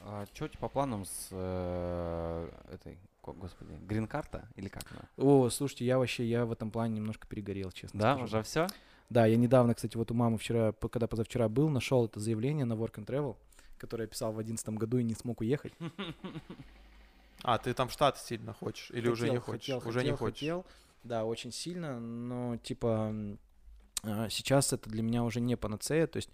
А 0.02 0.24
что 0.32 0.46
у 0.46 0.48
тебя 0.48 0.58
по 0.60 0.68
планам 0.68 1.04
с 1.04 1.28
э, 1.30 2.50
этой, 2.72 2.98
господи, 3.22 3.72
грин-карта 3.82 4.48
или 4.56 4.68
как 4.68 4.84
она? 4.92 5.02
О, 5.18 5.50
слушайте, 5.50 5.84
я 5.84 5.98
вообще, 5.98 6.24
я 6.24 6.46
в 6.46 6.52
этом 6.52 6.70
плане 6.70 6.96
немножко 6.96 7.26
перегорел, 7.26 7.70
честно 7.70 8.00
Да, 8.00 8.14
скажу. 8.14 8.24
уже 8.24 8.42
все? 8.42 8.66
Да, 9.10 9.26
я 9.26 9.36
недавно, 9.36 9.74
кстати, 9.74 9.96
вот 9.98 10.10
у 10.10 10.14
мамы 10.14 10.38
вчера, 10.38 10.72
когда 10.72 11.06
позавчера 11.06 11.48
был, 11.50 11.68
нашел 11.68 12.06
это 12.06 12.18
заявление 12.18 12.64
на 12.64 12.74
Work 12.74 12.94
and 12.94 13.04
Travel, 13.06 13.36
которое 13.76 14.04
я 14.04 14.08
писал 14.08 14.30
в 14.32 14.36
2011 14.36 14.68
году 14.78 14.98
и 14.98 15.04
не 15.04 15.14
смог 15.14 15.40
уехать. 15.40 15.72
А, 17.42 17.56
ты 17.56 17.72
там 17.72 17.88
в 17.88 17.92
Штаты 17.92 18.18
сильно 18.20 18.52
хочешь? 18.52 18.90
Или 18.90 19.08
уже 19.08 19.30
не 19.30 19.38
Хотел, 19.38 19.40
хочешь? 19.40 19.74
хотел, 19.74 19.88
уже 19.88 19.98
не 20.00 20.10
хотел, 20.10 20.16
хочешь? 20.18 20.38
хотел. 20.40 20.66
Да, 21.04 21.24
очень 21.24 21.52
сильно, 21.52 21.98
но 21.98 22.58
типа 22.58 23.14
сейчас 24.02 24.72
это 24.72 24.88
для 24.90 25.02
меня 25.02 25.24
уже 25.24 25.40
не 25.40 25.56
панацея, 25.56 26.06
то 26.06 26.16
есть 26.16 26.30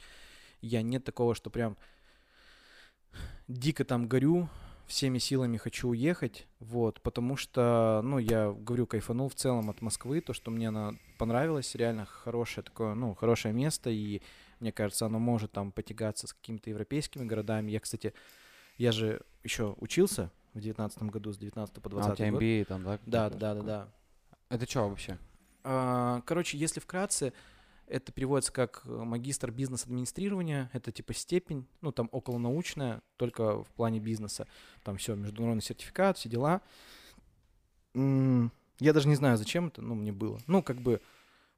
я 0.61 0.83
нет 0.83 1.05
такого, 1.05 1.35
что 1.35 1.51
прям 1.51 1.77
дико 3.49 3.85
там 3.85 4.09
горю, 4.09 4.49
всеми 4.87 5.19
силами 5.19 5.57
хочу 5.57 5.89
уехать, 5.89 6.47
вот, 6.61 7.01
потому 7.01 7.37
что, 7.37 8.01
ну, 8.05 8.19
я 8.19 8.53
говорю, 8.53 8.87
кайфанул 8.87 9.29
в 9.29 9.35
целом 9.35 9.69
от 9.69 9.81
Москвы, 9.81 10.21
то, 10.21 10.33
что 10.33 10.51
мне 10.51 10.69
она 10.69 10.95
понравилась, 11.19 11.75
реально 11.75 12.07
хорошее 12.07 12.65
такое, 12.65 12.95
ну, 12.95 13.15
хорошее 13.15 13.53
место, 13.53 13.91
и 13.91 14.23
мне 14.61 14.73
кажется, 14.73 15.07
оно 15.07 15.19
может 15.19 15.53
там 15.53 15.73
потягаться 15.73 16.27
с 16.27 16.33
какими-то 16.33 16.71
европейскими 16.71 17.25
городами. 17.25 17.71
Я, 17.71 17.81
кстати, 17.81 18.15
я 18.79 18.93
же 18.93 19.23
еще 19.43 19.75
учился 19.81 20.31
в 20.55 20.61
девятнадцатом 20.61 21.09
году, 21.09 21.33
с 21.33 21.39
19 21.39 21.75
по 21.83 21.89
А, 21.89 21.91
20 21.91 22.13
у 22.13 22.15
тебя 22.17 22.31
год. 22.31 22.43
MBA 22.43 22.65
там, 22.65 22.85
да? 22.85 22.99
Да, 23.07 23.31
да, 23.31 23.55
да, 23.55 23.63
да. 23.63 23.89
Это 24.49 24.69
что 24.69 24.89
вообще? 24.89 25.19
А, 25.65 26.23
Короче, 26.25 26.57
если 26.57 26.81
вкратце, 26.81 27.33
это 27.89 28.13
переводится 28.13 28.53
как 28.53 28.83
э, 28.85 28.89
магистр 28.91 29.51
бизнес-администрирования. 29.51 30.71
Это 30.73 30.93
типа 30.93 31.15
степень, 31.15 31.67
ну 31.81 31.93
там 31.93 32.09
околонаучная, 32.13 33.03
только 33.17 33.63
в 33.63 33.69
плане 33.69 34.01
бизнеса. 34.01 34.47
Там 34.83 34.97
все, 34.97 35.15
международный 35.15 35.63
сертификат, 35.63 36.19
все 36.19 36.29
дела. 36.29 36.61
Я 37.95 38.93
даже 38.93 39.09
не 39.09 39.15
знаю, 39.15 39.39
зачем 39.39 39.69
это, 39.69 39.81
ну, 39.81 39.95
мне 39.95 40.13
было. 40.13 40.39
Ну, 40.47 40.63
как 40.63 40.77
бы, 40.83 41.01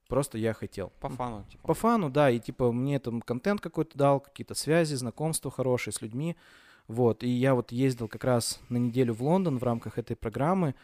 просто 0.07 0.39
я 0.39 0.55
хотел. 0.55 0.93
По 1.01 1.09
фану, 1.09 1.45
типа. 1.51 1.66
По 1.66 1.74
фану, 1.74 2.11
да, 2.11 2.31
и 2.31 2.39
типа 2.39 2.70
мне 2.70 3.01
там 3.01 3.20
контент 3.20 3.61
какой-то 3.61 3.99
дал, 3.99 4.20
какие-то 4.20 4.55
связи, 4.55 4.95
знакомства 4.95 5.51
хорошие 5.51 5.93
с 5.93 6.01
людьми. 6.01 6.37
Вот, 6.87 7.24
и 7.24 7.29
я 7.29 7.55
вот 7.55 7.72
ездил 7.72 8.09
как 8.09 8.24
раз 8.24 8.61
на 8.68 8.76
неделю 8.76 9.14
в 9.14 9.22
Лондон 9.22 9.59
в 9.59 9.64
рамках 9.64 9.99
этой 9.99 10.14
программы. 10.16 10.74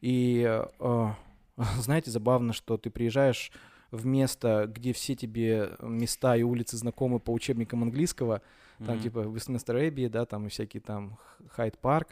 И 0.00 0.46
э, 0.48 1.10
знаете, 1.78 2.10
забавно, 2.10 2.52
что 2.52 2.78
ты 2.78 2.90
приезжаешь 2.90 3.50
в 3.92 4.04
место, 4.06 4.66
где 4.66 4.92
все 4.92 5.14
тебе 5.14 5.76
места 5.80 6.34
и 6.34 6.42
улицы 6.42 6.76
знакомы 6.76 7.20
по 7.20 7.30
учебникам 7.30 7.82
английского, 7.82 8.42
там 8.78 8.96
Мгм. 8.96 9.02
типа 9.02 9.18
Вестминстер 9.20 9.76
Эбби, 9.76 10.08
да, 10.08 10.24
там 10.24 10.46
и 10.46 10.48
всякие 10.48 10.80
там 10.80 11.18
Хайд 11.50 11.78
Парк, 11.78 12.08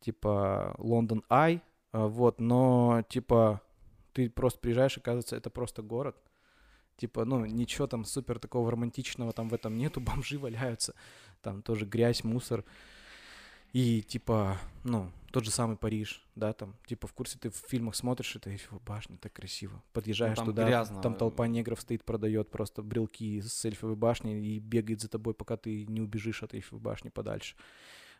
типа 0.00 0.74
Лондон 0.76 1.22
Ай, 1.30 1.62
а, 1.92 2.06
вот, 2.08 2.40
но 2.40 3.02
типа 3.08 3.62
ты 4.12 4.28
просто 4.28 4.58
приезжаешь, 4.58 4.98
оказывается, 4.98 5.36
это 5.36 5.48
просто 5.48 5.82
город, 5.82 6.16
Типа, 7.00 7.24
ну, 7.24 7.46
ничего 7.46 7.86
там 7.86 8.04
супер 8.04 8.38
такого 8.38 8.70
романтичного 8.70 9.32
там 9.32 9.48
в 9.48 9.54
этом 9.54 9.78
нету, 9.78 10.00
бомжи 10.02 10.38
валяются, 10.38 10.94
там 11.40 11.62
тоже 11.62 11.86
грязь, 11.86 12.24
мусор. 12.24 12.62
И 13.72 14.02
типа, 14.02 14.58
ну, 14.84 15.10
тот 15.30 15.44
же 15.44 15.50
самый 15.50 15.76
Париж, 15.76 16.26
да, 16.34 16.52
там, 16.52 16.74
типа, 16.86 17.06
в 17.06 17.12
курсе 17.12 17.38
ты 17.38 17.50
в 17.50 17.56
фильмах 17.56 17.94
смотришь, 17.94 18.34
это 18.34 18.50
Эйфелева 18.50 18.80
башня, 18.84 19.16
так 19.16 19.32
красиво. 19.32 19.82
Подъезжаешь 19.92 20.36
там 20.36 20.46
туда, 20.46 20.66
грязно. 20.66 21.00
там 21.00 21.14
толпа 21.14 21.46
негров 21.46 21.80
стоит, 21.80 22.04
продает 22.04 22.50
просто 22.50 22.82
брелки 22.82 23.40
с 23.40 23.64
Эйфелевой 23.64 23.96
башни 23.96 24.40
и 24.40 24.58
бегает 24.58 25.00
за 25.00 25.08
тобой, 25.08 25.34
пока 25.34 25.56
ты 25.56 25.86
не 25.86 26.00
убежишь 26.00 26.42
от 26.42 26.54
Эйфелевой 26.54 26.82
башни 26.82 27.10
подальше. 27.10 27.54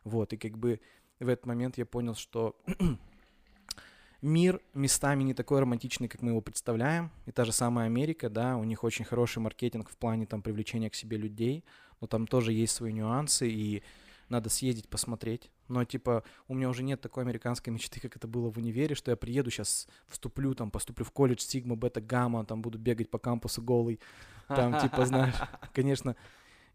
Вот, 0.05 0.33
и 0.33 0.37
как 0.37 0.57
бы 0.57 0.81
в 1.19 1.29
этот 1.29 1.47
момент 1.47 1.79
я 1.79 1.85
понял, 1.85 2.15
что 2.15 2.57
мир 4.23 4.61
местами 4.75 5.25
не 5.25 5.35
такой 5.35 5.61
романтичный, 5.61 6.09
как 6.09 6.23
мы 6.23 6.31
его 6.31 6.41
представляем. 6.41 7.11
И 7.27 7.33
та 7.33 7.45
же 7.45 7.53
самая 7.53 7.87
Америка, 7.87 8.31
да, 8.31 8.57
у 8.57 8.65
них 8.65 8.85
очень 8.85 9.05
хороший 9.05 9.41
маркетинг 9.41 9.91
в 9.91 9.97
плане 9.97 10.27
там 10.27 10.43
привлечения 10.43 10.91
к 10.91 10.95
себе 10.95 11.17
людей, 11.17 11.65
но 12.01 12.07
там 12.07 12.29
тоже 12.29 12.53
есть 12.53 12.75
свои 12.75 12.93
нюансы, 12.93 13.49
и 13.51 13.83
надо 14.31 14.49
съездить 14.49 14.89
посмотреть. 14.89 15.51
Но, 15.69 15.85
типа, 15.85 16.25
у 16.49 16.55
меня 16.55 16.69
уже 16.69 16.83
нет 16.83 17.01
такой 17.01 17.23
американской 17.25 17.73
мечты, 17.75 18.01
как 18.01 18.17
это 18.17 18.27
было 18.27 18.51
в 18.51 18.57
универе, 18.59 18.95
что 18.95 19.11
я 19.11 19.17
приеду 19.17 19.51
сейчас, 19.51 19.89
вступлю, 20.09 20.55
там, 20.55 20.71
поступлю 20.71 21.05
в 21.05 21.11
колледж 21.13 21.41
Сигма, 21.41 21.77
Бета, 21.77 22.01
Гамма, 22.01 22.45
там, 22.45 22.63
буду 22.63 22.79
бегать 22.79 23.11
по 23.11 23.19
кампусу 23.19 23.63
голый. 23.63 24.01
Там, 24.49 24.81
типа, 24.81 25.07
знаешь, 25.07 25.35
конечно, 25.75 26.17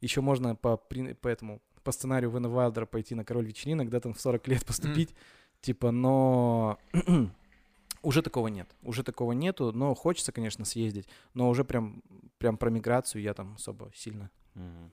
еще 0.01 0.21
можно 0.21 0.55
по, 0.55 0.77
по 0.77 1.27
этому, 1.27 1.61
по 1.83 1.91
сценарию 1.91 2.31
Вена 2.31 2.49
Вайлдера 2.49 2.85
пойти 2.85 3.15
на 3.15 3.25
король 3.25 3.45
вечеринок, 3.47 3.89
да, 3.89 3.99
там, 3.99 4.13
в 4.13 4.19
40 4.21 4.47
лет 4.47 4.65
поступить. 4.65 5.13
Типа, 5.61 5.91
но 5.91 6.77
уже 8.01 8.21
такого 8.21 8.47
нет. 8.47 8.69
Уже 8.83 9.03
такого 9.03 9.31
нету, 9.31 9.71
но 9.71 9.95
хочется, 9.95 10.31
конечно, 10.31 10.63
съездить. 10.63 11.07
Но 11.33 11.49
уже 11.49 11.63
прям, 11.63 12.01
прям 12.37 12.57
про 12.57 12.69
миграцию 12.69 13.21
я 13.21 13.33
там 13.33 13.55
особо 13.55 13.91
сильно 13.95 14.29
Мгм. 14.53 14.91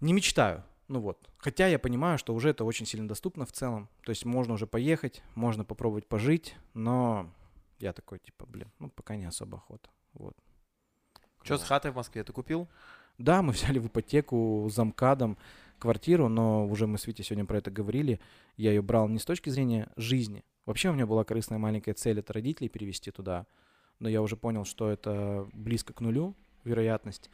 не 0.00 0.12
мечтаю. 0.12 0.62
Ну 0.88 1.00
вот. 1.00 1.18
Хотя 1.38 1.66
я 1.66 1.78
понимаю, 1.78 2.18
что 2.18 2.34
уже 2.34 2.50
это 2.50 2.64
очень 2.64 2.86
сильно 2.86 3.08
доступно 3.08 3.44
в 3.44 3.52
целом. 3.52 3.88
То 4.02 4.10
есть 4.10 4.24
можно 4.24 4.54
уже 4.54 4.66
поехать, 4.66 5.22
можно 5.34 5.64
попробовать 5.64 6.06
пожить, 6.06 6.54
но 6.74 7.30
я 7.78 7.92
такой, 7.92 8.18
типа, 8.18 8.46
блин, 8.46 8.70
ну 8.78 8.88
пока 8.88 9.16
не 9.16 9.24
особо 9.24 9.58
охота. 9.58 9.90
Вот. 10.12 10.36
Что 11.42 11.58
с 11.58 11.62
хатой 11.62 11.90
в 11.90 11.96
Москве? 11.96 12.24
Ты 12.24 12.32
купил? 12.32 12.68
Да, 13.18 13.42
мы 13.42 13.52
взяли 13.52 13.78
в 13.78 13.86
ипотеку 13.86 14.68
за 14.70 14.84
МКАДом 14.84 15.36
квартиру, 15.78 16.28
но 16.28 16.66
уже 16.66 16.86
мы 16.86 16.98
с 16.98 17.06
Витей 17.06 17.24
сегодня 17.24 17.44
про 17.44 17.58
это 17.58 17.70
говорили. 17.70 18.20
Я 18.56 18.70
ее 18.70 18.82
брал 18.82 19.08
не 19.08 19.18
с 19.18 19.24
точки 19.24 19.50
зрения 19.50 19.90
жизни. 19.96 20.44
Вообще 20.64 20.90
у 20.90 20.92
меня 20.92 21.06
была 21.06 21.24
корыстная 21.24 21.58
маленькая 21.58 21.94
цель 21.94 22.18
это 22.18 22.32
родителей 22.32 22.68
перевести 22.68 23.10
туда. 23.10 23.46
Но 23.98 24.08
я 24.08 24.22
уже 24.22 24.36
понял, 24.36 24.64
что 24.64 24.90
это 24.90 25.48
близко 25.52 25.92
к 25.92 26.00
нулю 26.00 26.34
вероятность. 26.64 27.30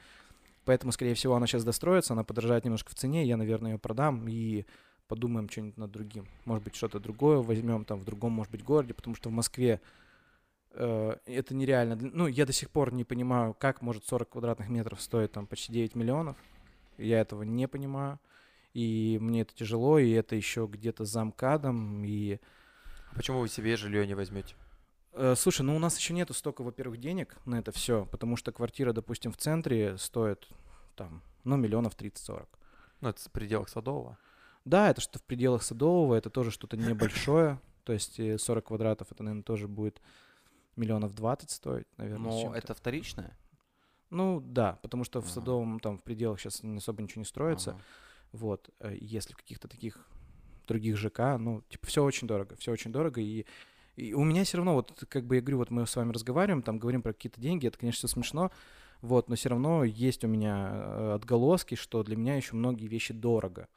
Поэтому, 0.65 0.93
скорее 0.93 1.15
всего, 1.15 1.35
она 1.35 1.47
сейчас 1.47 1.65
достроится, 1.65 2.13
она 2.13 2.25
подорожает 2.25 2.65
немножко 2.65 2.91
в 2.91 2.95
цене, 2.95 3.25
я, 3.25 3.37
наверное, 3.37 3.73
ее 3.73 3.79
продам 3.79 4.29
и 4.29 4.65
подумаем 5.09 5.49
что-нибудь 5.49 5.77
над 5.77 5.91
другим. 5.91 6.27
Может 6.45 6.65
быть, 6.65 6.77
что-то 6.77 7.01
другое 7.01 7.39
возьмем 7.39 7.85
там 7.85 7.99
в 7.99 8.05
другом, 8.05 8.33
может 8.33 8.53
быть, 8.53 8.65
городе, 8.65 8.95
потому 8.95 9.17
что 9.17 9.29
в 9.29 9.33
Москве 9.33 9.81
э, 10.71 11.17
это 11.27 11.55
нереально. 11.55 11.97
Ну, 11.97 12.27
я 12.29 12.47
до 12.47 12.53
сих 12.53 12.71
пор 12.71 12.95
не 12.95 13.05
понимаю, 13.05 13.55
как 13.55 13.83
может 13.83 14.07
40 14.07 14.31
квадратных 14.31 14.69
метров 14.69 15.03
стоить 15.03 15.33
там 15.33 15.47
почти 15.47 15.73
9 15.73 15.97
миллионов. 15.97 16.37
Я 16.97 17.21
этого 17.21 17.43
не 17.43 17.67
понимаю. 17.67 18.21
И 18.73 19.19
мне 19.21 19.43
это 19.43 19.55
тяжело, 19.55 19.99
и 19.99 20.11
это 20.13 20.35
еще 20.35 20.67
где-то 20.71 21.05
за 21.05 21.25
МКАДом. 21.25 22.05
И, 22.05 22.39
А 23.11 23.17
Почему 23.17 23.41
вы 23.41 23.49
себе 23.49 23.77
жилье 23.77 24.07
не 24.07 24.15
возьмете? 24.15 24.55
Э, 25.13 25.35
слушай, 25.37 25.63
ну 25.63 25.77
у 25.77 25.79
нас 25.79 25.99
еще 25.99 26.15
нету 26.15 26.35
столько, 26.35 26.63
во-первых, 26.63 26.99
денег 26.99 27.37
на 27.45 27.57
это 27.57 27.73
все, 27.73 28.07
потому 28.07 28.37
что 28.37 28.53
квартира, 28.53 28.93
допустим, 28.93 29.33
в 29.33 29.37
центре 29.37 29.99
стоит 29.99 30.49
там, 30.97 31.23
ну, 31.45 31.57
миллионов 31.57 31.97
30-40. 31.97 32.47
Ну, 33.01 33.09
это 33.09 33.21
в 33.21 33.33
пределах 33.33 33.69
Садового. 33.69 34.19
Да, 34.65 34.89
это 34.91 35.01
что 35.01 35.19
в 35.19 35.23
пределах 35.23 35.63
Садового, 35.63 36.15
это 36.15 36.31
тоже 36.31 36.51
что-то 36.51 36.77
небольшое. 36.77 37.61
То 37.85 37.93
есть 37.93 38.21
э, 38.21 38.39
40 38.39 38.67
квадратов, 38.67 39.11
это, 39.11 39.23
наверное, 39.23 39.43
тоже 39.43 39.69
будет 39.69 40.01
миллионов 40.77 41.15
20 41.15 41.51
стоить, 41.51 41.87
наверное. 41.97 42.31
Но 42.31 42.55
это 42.55 42.75
вторичное? 42.75 43.37
Ну, 44.11 44.41
да, 44.41 44.79
потому 44.83 45.05
что 45.05 45.21
в 45.21 45.25
Ага. 45.25 45.35
Садовом 45.35 45.81
там 45.81 45.99
в 45.99 46.03
пределах 46.03 46.39
сейчас 46.39 46.63
особо 46.63 47.03
ничего 47.03 47.21
не 47.21 47.27
строится. 47.27 47.73
Ага. 47.73 47.81
Вот, 48.33 48.71
э, 48.81 48.97
если 49.01 49.33
в 49.35 49.37
каких-то 49.37 49.69
таких 49.69 50.07
других 50.67 50.97
ЖК, 50.97 51.37
ну, 51.39 51.63
типа, 51.69 51.87
все 51.87 52.05
очень 52.05 52.29
дорого, 52.29 52.57
все 52.57 52.73
очень 52.73 52.93
дорого, 52.93 53.21
и, 53.21 53.47
и 53.97 54.14
у 54.14 54.24
меня 54.24 54.45
все 54.45 54.57
равно, 54.59 54.74
вот, 54.74 55.05
как 55.09 55.26
бы 55.26 55.36
я 55.36 55.40
говорю, 55.40 55.59
вот 55.59 55.70
мы 55.70 55.86
с 55.86 55.97
вами 55.97 56.12
разговариваем, 56.12 56.62
там, 56.62 56.78
говорим 56.78 57.03
про 57.03 57.12
какие-то 57.12 57.40
деньги, 57.40 57.66
это, 57.66 57.78
конечно, 57.78 57.99
все 58.09 58.14
смешно, 58.14 58.51
вот, 59.01 59.28
но 59.28 59.34
все 59.36 59.49
равно 59.49 59.84
есть 59.84 60.24
у 60.24 60.28
меня 60.28 60.70
э, 60.72 61.12
отголоски, 61.14 61.74
что 61.74 62.03
для 62.03 62.16
меня 62.16 62.36
еще 62.36 62.55
многие 62.55 62.86
вещи 62.86 63.12
дорого. 63.12 63.68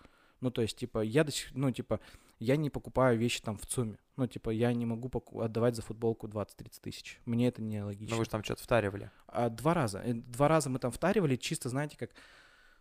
Ну, 0.42 0.52
то 0.52 0.62
есть, 0.62 0.78
типа, 0.78 1.00
я 1.00 1.24
до 1.24 1.32
сих, 1.32 1.54
ну, 1.56 1.72
типа, 1.72 2.00
я 2.40 2.56
не 2.58 2.70
покупаю 2.70 3.18
вещи 3.18 3.42
там 3.42 3.58
в 3.58 3.66
ЦУМе. 3.66 3.98
Ну, 4.18 4.28
типа, 4.28 4.50
я 4.52 4.72
не 4.74 4.86
могу 4.86 5.10
поку- 5.10 5.40
отдавать 5.42 5.76
за 5.76 5.82
футболку 5.82 6.28
20-30 6.28 6.80
тысяч. 6.82 7.20
Мне 7.26 7.48
это 7.48 7.62
не 7.62 7.82
логично. 7.82 8.14
Ну, 8.14 8.20
вы 8.20 8.26
же 8.26 8.30
там 8.30 8.44
что-то 8.44 8.62
втаривали. 8.62 9.10
А, 9.28 9.50
два 9.50 9.74
раза. 9.74 10.00
Э, 10.00 10.14
Два 10.14 10.48
раза 10.48 10.70
мы 10.70 10.78
там 10.80 10.92
втаривали, 10.92 11.38
чисто, 11.38 11.70
знаете, 11.70 11.98
как 11.98 12.12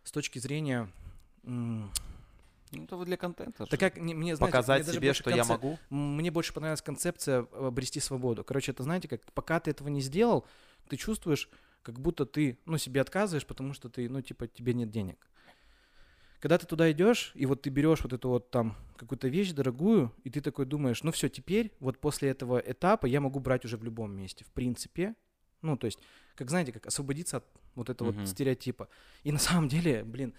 с 0.03 0.11
точки 0.11 0.37
зрения... 0.39 0.89
Ну, 2.71 2.83
это 2.83 2.97
вы 2.97 3.05
для 3.05 3.17
контента. 3.17 3.65
Же. 3.65 3.77
как, 3.77 3.97
не- 3.97 4.13
мне, 4.13 4.35
знаете, 4.35 4.43
мне 4.43 4.51
Показать 4.51 4.85
даже 4.85 4.97
себе, 4.97 5.07
больше 5.09 5.21
что 5.21 5.29
я 5.29 5.43
концеп- 5.43 5.47
могу. 5.49 5.79
Мне 5.89 6.31
больше 6.31 6.53
понравилась 6.53 6.81
концепция 6.81 7.47
э, 7.51 7.67
обрести 7.67 7.99
свободу. 7.99 8.43
Короче, 8.43 8.71
это, 8.71 8.83
знаете, 8.83 9.07
как 9.07 9.21
пока 9.33 9.59
ты 9.59 9.71
этого 9.71 9.87
не 9.89 10.01
сделал, 10.01 10.45
ты 10.89 10.97
чувствуешь, 10.97 11.49
как 11.83 11.99
будто 11.99 12.25
ты, 12.25 12.57
ну, 12.65 12.77
себе 12.77 13.01
отказываешь, 13.01 13.45
потому 13.45 13.73
что 13.73 13.89
ты, 13.89 14.09
ну, 14.09 14.21
типа, 14.21 14.47
тебе 14.47 14.73
нет 14.73 14.89
денег. 14.89 15.27
Когда 16.39 16.57
ты 16.57 16.67
туда 16.67 16.91
идешь, 16.91 17.31
и 17.35 17.45
вот 17.45 17.61
ты 17.63 17.69
берешь 17.69 18.01
вот 18.03 18.13
эту 18.13 18.29
вот 18.29 18.51
там 18.51 18.75
какую-то 18.97 19.27
вещь 19.27 19.51
дорогую, 19.51 20.11
и 20.23 20.29
ты 20.29 20.41
такой 20.41 20.65
думаешь, 20.65 21.01
ну 21.01 21.11
все, 21.11 21.27
теперь 21.29 21.71
вот 21.79 21.99
после 21.99 22.29
этого 22.29 22.59
этапа 22.59 23.07
я 23.07 23.19
могу 23.19 23.39
брать 23.39 23.65
уже 23.65 23.77
в 23.77 23.83
любом 23.83 24.11
месте, 24.11 24.43
в 24.43 24.51
принципе. 24.51 25.15
Ну, 25.63 25.75
то 25.77 25.85
есть, 25.85 25.97
как 26.35 26.49
знаете, 26.51 26.71
как 26.71 26.85
освободиться 26.85 27.37
от 27.37 27.45
вот 27.73 27.89
этого 27.89 28.11
Мгм. 28.11 28.19
вот 28.19 28.29
стереотипа. 28.29 28.89
И 29.23 29.31
на 29.31 29.39
самом 29.39 29.67
деле, 29.69 30.03
блин, 30.03 30.35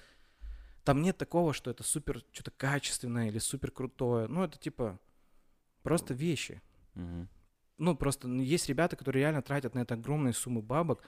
там 0.86 1.02
нет 1.02 1.18
такого, 1.18 1.52
что 1.52 1.68
это 1.68 1.82
супер 1.82 2.22
что-то 2.32 2.52
качественное 2.52 3.26
или 3.26 3.38
супер 3.38 3.72
крутое. 3.72 4.28
Ну, 4.28 4.44
это 4.44 4.56
типа 4.56 5.00
просто 5.82 6.14
вещи. 6.14 6.62
Мгм. 6.94 7.28
Ну, 7.78 7.96
просто 7.96 8.28
есть 8.28 8.68
ребята, 8.68 8.94
которые 8.94 9.22
реально 9.22 9.42
тратят 9.42 9.74
на 9.74 9.80
это 9.80 9.94
огромные 9.94 10.32
суммы 10.32 10.62
бабок. 10.62 11.02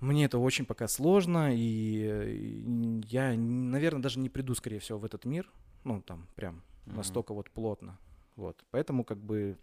Мне 0.00 0.26
это 0.26 0.36
очень 0.38 0.66
пока 0.66 0.86
сложно, 0.86 1.56
и, 1.56 3.00
я, 3.06 3.32
наверное, 3.34 4.02
даже 4.02 4.18
не 4.18 4.28
приду, 4.28 4.54
скорее 4.54 4.80
всего, 4.80 4.98
в 4.98 5.06
этот 5.06 5.24
мир. 5.24 5.50
Ну, 5.84 6.02
там, 6.02 6.28
прям 6.34 6.62
Мгм. 6.84 6.96
настолько 6.96 7.32
вот 7.32 7.50
плотно. 7.50 7.98
Вот. 8.36 8.62
Поэтому, 8.70 9.02
как 9.02 9.18
бы, 9.18 9.56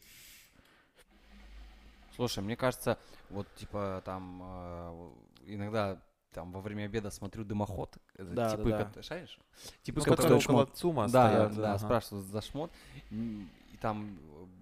Слушай, 2.15 2.43
мне 2.43 2.55
кажется, 2.55 2.99
вот 3.29 3.47
типа 3.55 4.01
там 4.05 4.41
э, 4.43 5.11
иногда 5.45 5.99
там 6.33 6.51
во 6.51 6.59
время 6.61 6.85
обеда 6.85 7.09
смотрю 7.11 7.43
дымоход. 7.45 7.97
Это 8.15 8.25
Да, 8.31 8.49
типы, 8.57 8.69
да, 8.71 8.91
да. 8.93 9.01
шаришь? 9.03 9.39
Типы, 9.83 9.99
Ну, 9.99 10.05
которые 10.05 10.37
около? 10.39 10.65
ЦУМа 10.65 11.07
Да, 11.07 11.29
стоят. 11.29 11.55
да, 11.55 11.69
ага. 11.75 11.79
спрашивают 11.85 12.25
за 12.27 12.41
шмот. 12.41 12.71
И 13.11 13.77
там 13.79 14.17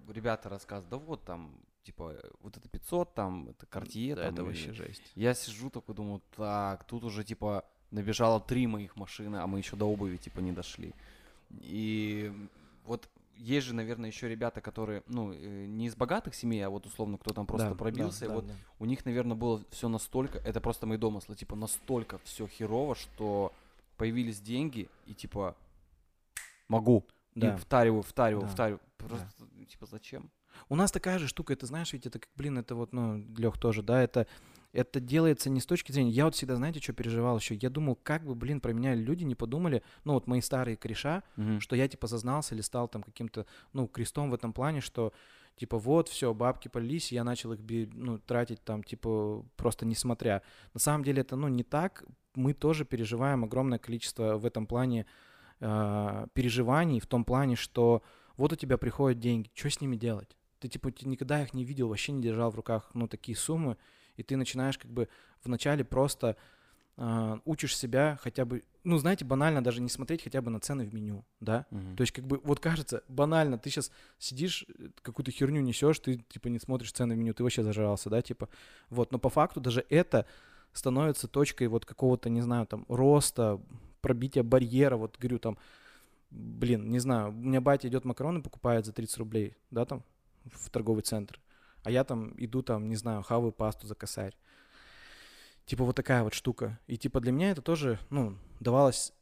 ребята 0.08 0.48
рассказывают, 0.48 0.90
да 0.90 0.96
вот 0.98 1.24
там, 1.24 1.50
типа, 1.84 2.14
вот 2.42 2.56
это 2.56 2.68
500, 2.68 3.14
там, 3.14 3.48
это 3.48 3.66
Cartier. 3.66 4.14
да, 4.14 4.22
там, 4.26 4.32
это 4.34 4.42
и- 4.42 4.44
вообще 4.44 4.72
жесть. 4.72 5.02
Я 5.16 5.34
сижу 5.34 5.70
такой, 5.70 5.94
думаю, 5.94 6.22
так, 6.36 6.84
тут 6.84 7.02
уже, 7.04 7.24
типа, 7.24 7.64
набежало 7.90 8.40
три 8.40 8.66
моих 8.66 8.96
машины, 8.96 9.36
а 9.36 9.46
мы 9.46 9.58
еще 9.58 9.76
до 9.76 9.86
обуви, 9.86 10.16
типа, 10.16 10.40
не 10.40 10.52
дошли. 10.52 10.92
И 11.60 12.32
вот 12.84 13.08
есть 13.42 13.66
же, 13.66 13.74
наверное, 13.74 14.08
еще 14.08 14.28
ребята, 14.28 14.60
которые, 14.60 15.02
ну, 15.06 15.32
э, 15.32 15.66
не 15.66 15.86
из 15.86 15.96
богатых 15.96 16.34
семей, 16.34 16.64
а 16.64 16.70
вот 16.70 16.86
условно 16.86 17.18
кто 17.18 17.34
там 17.34 17.46
просто 17.46 17.70
Да, 17.70 17.74
пробился, 17.74 18.20
да, 18.20 18.26
и 18.26 18.28
да, 18.28 18.34
вот 18.36 18.46
да. 18.46 18.54
у 18.78 18.84
них, 18.84 19.04
наверное, 19.04 19.36
было 19.36 19.62
все 19.70 19.88
настолько, 19.88 20.38
это 20.38 20.60
просто 20.60 20.86
мои 20.86 20.96
домыслы, 20.98 21.34
типа, 21.34 21.56
настолько 21.56 22.18
все 22.18 22.46
херово, 22.46 22.94
что 22.94 23.52
появились 23.96 24.40
деньги, 24.40 24.88
и 25.06 25.14
типа, 25.14 25.56
могу. 26.68 27.04
Да. 27.34 27.54
И 27.54 27.56
втариваю, 27.58 28.02
втариваю, 28.02 28.46
Да. 28.46 28.52
втариваю. 28.52 28.80
Просто, 28.96 29.26
ну, 29.38 29.64
типа, 29.64 29.86
зачем? 29.86 30.30
У 30.68 30.76
нас 30.76 30.92
такая 30.92 31.18
же 31.18 31.26
штука, 31.28 31.52
это 31.52 31.66
знаешь, 31.66 31.92
ведь 31.92 32.06
это 32.06 32.18
как, 32.18 32.28
блин, 32.36 32.58
это 32.58 32.74
вот, 32.74 32.92
ну, 32.92 33.24
Лех 33.36 33.58
тоже, 33.58 33.82
да, 33.82 34.02
это, 34.02 34.26
это 34.72 35.00
делается 35.00 35.50
не 35.50 35.60
с 35.60 35.66
точки 35.66 35.92
зрения, 35.92 36.10
я 36.10 36.24
вот 36.24 36.34
всегда, 36.34 36.56
знаете, 36.56 36.80
что 36.80 36.92
переживал 36.92 37.38
еще, 37.38 37.54
я 37.54 37.70
думал, 37.70 37.96
как 38.02 38.24
бы, 38.24 38.34
блин, 38.34 38.60
про 38.60 38.72
меня 38.72 38.94
люди 38.94 39.24
не 39.24 39.34
подумали, 39.34 39.82
ну, 40.04 40.14
вот 40.14 40.26
мои 40.26 40.40
старые 40.40 40.76
кореша, 40.76 41.22
что 41.60 41.76
я, 41.76 41.88
типа, 41.88 42.06
зазнался 42.06 42.54
или 42.54 42.62
стал 42.62 42.88
там 42.88 43.02
каким-то, 43.02 43.46
ну, 43.72 43.86
крестом 43.86 44.30
в 44.30 44.34
этом 44.34 44.52
плане, 44.52 44.80
что, 44.80 45.12
типа, 45.56 45.78
вот, 45.78 46.08
все, 46.08 46.32
бабки 46.32 46.68
полились, 46.68 47.12
я 47.12 47.22
начал 47.24 47.52
их, 47.52 47.60
ну, 47.94 48.18
тратить 48.18 48.64
там, 48.64 48.82
типа, 48.82 49.44
просто 49.56 49.84
несмотря. 49.84 50.42
На 50.72 50.80
самом 50.80 51.04
деле 51.04 51.20
это, 51.20 51.36
ну, 51.36 51.48
не 51.48 51.64
так, 51.64 52.04
мы 52.34 52.54
тоже 52.54 52.84
переживаем 52.84 53.44
огромное 53.44 53.78
количество 53.78 54.38
в 54.38 54.46
этом 54.46 54.66
плане 54.66 55.04
э, 55.60 56.26
переживаний, 56.32 56.98
в 56.98 57.06
том 57.06 57.24
плане, 57.24 57.56
что 57.56 58.02
вот 58.38 58.54
у 58.54 58.56
тебя 58.56 58.78
приходят 58.78 59.18
деньги, 59.18 59.50
что 59.54 59.68
с 59.68 59.82
ними 59.82 59.96
делать? 59.96 60.36
Ты, 60.60 60.68
типа, 60.68 60.90
ты 60.92 61.06
никогда 61.06 61.42
их 61.42 61.52
не 61.52 61.64
видел, 61.64 61.88
вообще 61.88 62.12
не 62.12 62.22
держал 62.22 62.50
в 62.50 62.54
руках, 62.54 62.90
ну, 62.94 63.06
такие 63.06 63.36
суммы, 63.36 63.76
И 64.16 64.22
ты 64.22 64.36
начинаешь 64.36 64.78
как 64.78 64.90
бы 64.90 65.08
вначале 65.44 65.84
просто 65.84 66.36
а, 66.96 67.40
учишь 67.44 67.76
себя 67.76 68.18
хотя 68.22 68.44
бы, 68.44 68.62
ну, 68.84 68.98
знаете, 68.98 69.24
банально 69.24 69.64
даже 69.64 69.80
не 69.80 69.88
смотреть 69.88 70.22
хотя 70.22 70.42
бы 70.42 70.50
на 70.50 70.60
цены 70.60 70.84
в 70.84 70.92
меню, 70.92 71.24
да? 71.40 71.66
Мгм. 71.70 71.96
То 71.96 72.02
есть, 72.02 72.12
как 72.12 72.26
бы, 72.26 72.40
вот 72.44 72.60
кажется, 72.60 73.02
банально, 73.08 73.58
ты 73.58 73.70
сейчас 73.70 73.90
сидишь, 74.18 74.66
э, 74.68 74.88
какую-то 75.00 75.30
херню 75.30 75.62
несешь, 75.62 75.98
ты, 76.00 76.18
типа, 76.28 76.48
не 76.48 76.58
смотришь 76.58 76.92
цены 76.92 77.14
в 77.14 77.18
меню, 77.18 77.32
ты 77.32 77.42
вообще 77.42 77.62
зажрался, 77.62 78.10
да, 78.10 78.20
типа, 78.20 78.50
вот, 78.90 79.10
но 79.10 79.18
по 79.18 79.30
факту 79.30 79.60
даже 79.60 79.86
это 79.88 80.26
становится 80.74 81.28
точкой 81.28 81.68
вот 81.68 81.86
какого-то, 81.86 82.28
не 82.28 82.42
знаю, 82.42 82.66
там, 82.66 82.84
роста, 82.88 83.58
пробития 84.02 84.42
барьера, 84.42 84.96
вот, 84.96 85.16
говорю, 85.18 85.38
там, 85.38 85.56
блин, 86.30 86.90
не 86.90 86.98
знаю, 86.98 87.30
у 87.30 87.32
меня 87.32 87.62
батя 87.62 87.88
идет 87.88 88.04
макароны 88.04 88.42
покупает 88.42 88.84
за 88.84 88.92
30 88.92 89.16
рублей, 89.16 89.56
да, 89.70 89.86
там, 89.86 90.02
в 90.44 90.68
торговый 90.68 91.02
центр, 91.02 91.40
а 91.82 91.90
я 91.90 92.04
там 92.04 92.34
иду, 92.36 92.62
там, 92.62 92.88
не 92.88 92.96
знаю, 92.96 93.22
хаваю 93.22 93.52
пасту 93.52 93.86
за 93.86 93.94
косарь. 93.94 94.36
Типа 95.64 95.84
вот 95.84 95.96
такая 95.96 96.22
вот 96.22 96.34
штука. 96.34 96.78
И 96.86 96.96
типа 96.96 97.20
для 97.20 97.32
меня 97.32 97.50
это 97.50 97.62
тоже, 97.62 97.98
ну, 98.10 98.36
давалось... 98.60 99.12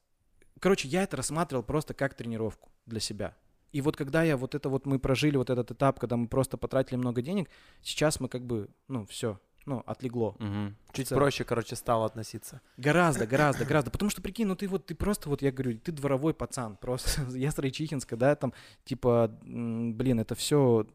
Короче, 0.59 0.89
я 0.89 1.03
это 1.03 1.17
рассматривал 1.17 1.63
просто 1.63 1.95
как 1.95 2.15
тренировку 2.15 2.71
для 2.87 3.01
себя. 3.01 3.37
И 3.73 3.81
вот 3.81 3.97
когда 3.97 4.23
я 4.23 4.37
вот 4.37 4.55
это 4.55 4.69
вот 4.69 4.85
мы 4.85 4.99
прожили 4.99 5.37
вот 5.37 5.49
этот 5.49 5.71
этап, 5.71 6.01
когда 6.01 6.17
мы 6.17 6.29
просто 6.29 6.57
потратили 6.57 6.97
много 6.97 7.23
денег, 7.23 7.49
сейчас 7.83 8.21
мы 8.21 8.29
как 8.29 8.45
бы, 8.45 8.69
ну, 8.89 9.07
все, 9.07 9.39
ну, 9.71 9.83
отлегло. 9.87 10.35
Мгм. 10.41 10.77
Чуть 10.93 11.09
проще, 11.11 11.45
короче, 11.45 11.77
стало 11.77 12.07
относиться. 12.07 12.61
Гораздо, 12.77 13.25
гораздо, 13.25 13.65
гораздо. 13.65 13.91
Потому 13.93 14.11
что, 14.11 14.21
прикинь, 14.21 14.47
ну 14.47 14.57
ты 14.57 14.67
вот, 14.67 14.87
ты 14.87 14.97
просто, 14.97 15.29
вот 15.29 15.43
я 15.43 15.53
говорю, 15.53 15.79
ты 15.79 15.93
дворовой 15.93 16.35
пацан, 16.35 16.77
просто. 16.77 17.23
Я 17.37 17.53
с 17.53 17.59
Райчихинска, 17.59 18.17
да, 18.17 18.35
там, 18.35 18.53
типа, 18.85 19.31
блин, 19.43 20.19
это 20.19 20.35
все 20.35 20.87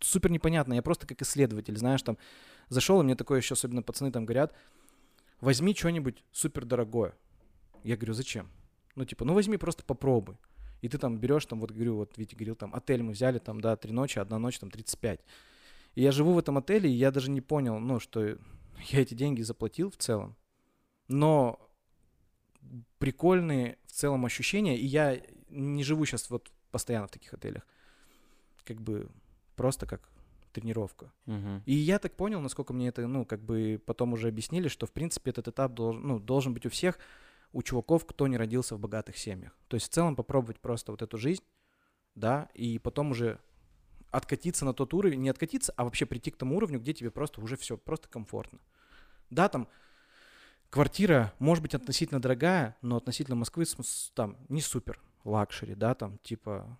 супер 0.00 0.30
непонятно. 0.32 0.74
Я 0.74 0.82
просто 0.82 1.06
как 1.06 1.22
исследователь, 1.22 1.76
знаешь, 1.78 2.02
там, 2.02 2.18
зашел, 2.68 3.00
и 3.00 3.04
мне 3.04 3.14
такое 3.14 3.38
еще, 3.38 3.54
особенно 3.54 3.82
пацаны 3.82 4.10
там 4.10 4.26
говорят, 4.26 4.52
возьми 5.40 5.72
что-нибудь 5.72 6.24
супер 6.32 6.64
дорогое. 6.64 7.14
Я 7.84 7.96
говорю, 7.96 8.14
зачем? 8.14 8.48
Ну, 8.96 9.04
типа, 9.04 9.24
ну 9.24 9.34
возьми, 9.34 9.56
просто 9.56 9.84
попробуй. 9.84 10.36
И 10.82 10.88
ты 10.88 10.98
там 10.98 11.18
берешь, 11.18 11.46
там, 11.46 11.60
вот 11.60 11.70
говорю, 11.70 11.96
вот 11.96 12.18
Витя 12.18 12.34
говорил, 12.34 12.56
там, 12.56 12.74
отель 12.74 13.02
мы 13.02 13.12
взяли, 13.12 13.38
там, 13.38 13.60
да, 13.60 13.76
три 13.76 13.92
ночи, 13.92 14.18
одна 14.18 14.38
ночь, 14.38 14.58
там, 14.58 14.70
35. 14.70 15.20
И 15.96 16.02
я 16.02 16.12
живу 16.12 16.34
в 16.34 16.38
этом 16.38 16.58
отеле, 16.58 16.88
и 16.88 16.94
я 16.94 17.10
даже 17.10 17.30
не 17.30 17.40
понял, 17.40 17.80
ну, 17.80 17.98
что 17.98 18.22
я 18.90 19.00
эти 19.00 19.14
деньги 19.14 19.42
заплатил 19.42 19.90
в 19.90 19.96
целом. 19.96 20.36
Но 21.08 21.58
прикольные 22.98 23.78
в 23.86 23.92
целом 23.92 24.24
ощущения, 24.24 24.78
и 24.78 24.84
я 24.86 25.20
не 25.48 25.82
живу 25.82 26.04
сейчас 26.04 26.30
вот 26.30 26.52
постоянно 26.70 27.08
в 27.08 27.10
таких 27.10 27.32
отелях. 27.34 27.66
Как 28.64 28.80
бы 28.80 29.08
просто 29.54 29.86
как 29.86 30.08
тренировка. 30.52 31.12
Мгм. 31.26 31.62
И 31.66 31.72
я 31.72 31.98
так 31.98 32.16
понял, 32.16 32.40
насколько 32.40 32.72
мне 32.72 32.88
это, 32.88 33.06
ну, 33.06 33.24
как 33.24 33.42
бы 33.42 33.80
потом 33.84 34.12
уже 34.12 34.28
объяснили, 34.28 34.68
что, 34.68 34.86
в 34.86 34.92
принципе, 34.92 35.30
этот 35.30 35.48
этап 35.48 35.74
должен, 35.74 36.02
ну, 36.06 36.18
должен 36.18 36.54
быть 36.54 36.66
у 36.66 36.70
всех, 36.70 36.98
у 37.52 37.62
чуваков, 37.62 38.06
кто 38.06 38.26
не 38.26 38.36
родился 38.36 38.74
в 38.74 38.80
богатых 38.80 39.16
семьях. 39.16 39.56
То 39.68 39.76
есть 39.76 39.86
в 39.86 39.94
целом 39.94 40.16
попробовать 40.16 40.58
просто 40.60 40.92
вот 40.92 41.02
эту 41.02 41.16
жизнь, 41.16 41.44
да, 42.14 42.48
и 42.54 42.78
потом 42.78 43.10
уже 43.12 43.38
откатиться 44.16 44.64
на 44.64 44.72
тот 44.72 44.94
уровень, 44.94 45.20
не 45.22 45.28
откатиться, 45.28 45.72
а 45.76 45.84
вообще 45.84 46.06
прийти 46.06 46.30
к 46.30 46.36
тому 46.36 46.56
уровню, 46.56 46.80
где 46.80 46.94
тебе 46.94 47.10
просто 47.10 47.40
уже 47.40 47.56
все 47.56 47.76
просто 47.76 48.08
комфортно. 48.08 48.58
Да, 49.30 49.48
там 49.48 49.68
квартира 50.70 51.32
может 51.38 51.62
быть 51.62 51.74
относительно 51.74 52.20
дорогая, 52.20 52.76
но 52.82 52.96
относительно 52.96 53.36
Москвы 53.36 53.64
там 54.14 54.36
не 54.48 54.60
супер 54.60 55.00
luxury, 55.24 55.74
да, 55.74 55.94
там 55.94 56.18
типа 56.18 56.78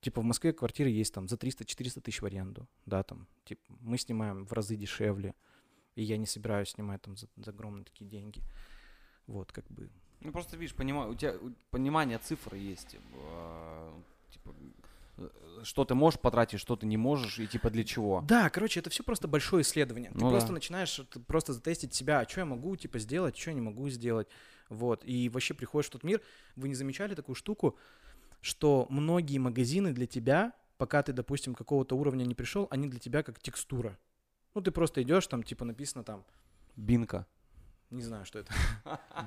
типа 0.00 0.20
в 0.20 0.24
Москве 0.24 0.52
квартиры 0.52 0.90
есть 0.90 1.14
там 1.14 1.28
за 1.28 1.36
300-400 1.36 2.00
тысяч 2.00 2.20
в 2.22 2.26
аренду, 2.26 2.68
да, 2.86 3.02
там 3.02 3.26
типа 3.44 3.62
мы 3.80 3.96
снимаем 3.98 4.46
в 4.46 4.52
разы 4.52 4.76
дешевле, 4.76 5.34
и 5.94 6.02
я 6.02 6.16
не 6.16 6.26
собираюсь 6.26 6.70
снимать 6.70 7.02
там 7.02 7.16
за, 7.16 7.28
за 7.36 7.50
огромные 7.50 7.84
такие 7.84 8.10
деньги. 8.10 8.42
Вот, 9.26 9.52
как 9.52 9.66
бы. 9.68 9.88
Ну 10.20 10.32
просто 10.32 10.56
видишь, 10.56 10.74
понима- 10.76 11.08
у 11.08 11.14
тебя 11.14 11.34
понимание 11.70 12.18
цифр 12.18 12.54
есть. 12.54 12.96
э, 13.12 13.92
Типа, 14.30 14.52
что 15.62 15.84
ты 15.84 15.94
можешь 15.94 16.18
потратить, 16.20 16.60
что 16.60 16.76
ты 16.76 16.86
не 16.86 16.96
можешь, 16.96 17.38
и 17.38 17.46
типа 17.46 17.70
для 17.70 17.84
чего. 17.84 18.22
Да, 18.26 18.50
короче, 18.50 18.80
это 18.80 18.90
все 18.90 19.02
просто 19.02 19.28
большое 19.28 19.62
исследование. 19.62 20.10
Ты 20.10 20.18
Ну 20.18 20.30
просто 20.30 20.48
да. 20.48 20.54
начинаешь 20.54 20.98
это 20.98 21.20
просто 21.20 21.52
затестить 21.52 21.94
себя, 21.94 22.20
а 22.20 22.28
что 22.28 22.40
я 22.40 22.44
могу 22.46 22.74
типа 22.76 22.98
сделать, 22.98 23.36
что 23.36 23.50
я 23.50 23.54
не 23.54 23.60
могу 23.60 23.88
сделать. 23.88 24.28
Вот. 24.68 25.04
И 25.04 25.28
вообще 25.28 25.54
приходишь 25.54 25.88
в 25.88 25.92
тот 25.92 26.04
мир. 26.04 26.20
Вы 26.56 26.68
не 26.68 26.74
замечали 26.74 27.14
такую 27.14 27.36
штуку, 27.36 27.76
что 28.40 28.86
многие 28.90 29.38
магазины 29.38 29.92
для 29.92 30.06
тебя, 30.06 30.52
пока 30.76 31.02
ты, 31.02 31.12
допустим, 31.12 31.54
какого-то 31.54 31.96
уровня 31.96 32.24
не 32.24 32.34
пришел, 32.34 32.66
они 32.70 32.88
для 32.88 32.98
тебя 33.00 33.22
как 33.22 33.38
текстура. 33.40 33.96
Ну, 34.54 34.60
ты 34.60 34.70
просто 34.70 35.02
идешь, 35.02 35.26
там, 35.26 35.42
типа, 35.42 35.64
написано 35.64 36.04
там, 36.04 36.24
Binco. 36.76 37.26
не 37.90 38.02
знаю, 38.02 38.24
что 38.24 38.40
это. 38.40 38.52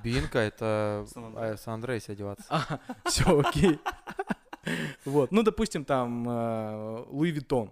Binco — 0.04 0.40
это 0.40 1.06
Сан-Андреас 1.58 2.10
одеваться. 2.10 2.46
А, 2.50 2.80
все, 3.06 3.40
окей. 3.40 3.80
Вот, 5.06 5.32
ну, 5.32 5.44
допустим, 5.44 5.86
там, 5.86 6.28
э, 6.30 7.06
Louis 7.10 7.32
Vuitton. 7.32 7.72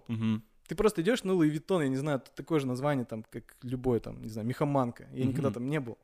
Ты 0.68 0.74
просто 0.74 1.00
идешь, 1.02 1.22
ну, 1.22 1.36
Луи 1.36 1.48
Виттон, 1.48 1.82
я 1.82 1.88
не 1.88 1.96
знаю, 1.96 2.20
такое 2.34 2.58
же 2.58 2.66
название, 2.66 3.04
там, 3.04 3.24
как 3.30 3.56
любой, 3.62 4.00
там, 4.00 4.22
не 4.22 4.28
знаю, 4.28 4.48
Мехаманка. 4.48 5.06
Я 5.12 5.24
никогда 5.24 5.50
там 5.50 5.68
не 5.68 5.80
был. 5.80 5.96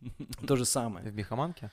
То 0.46 0.56
же 0.56 0.64
самое. 0.64 1.08
В 1.08 1.14
Мехаманке? 1.14 1.70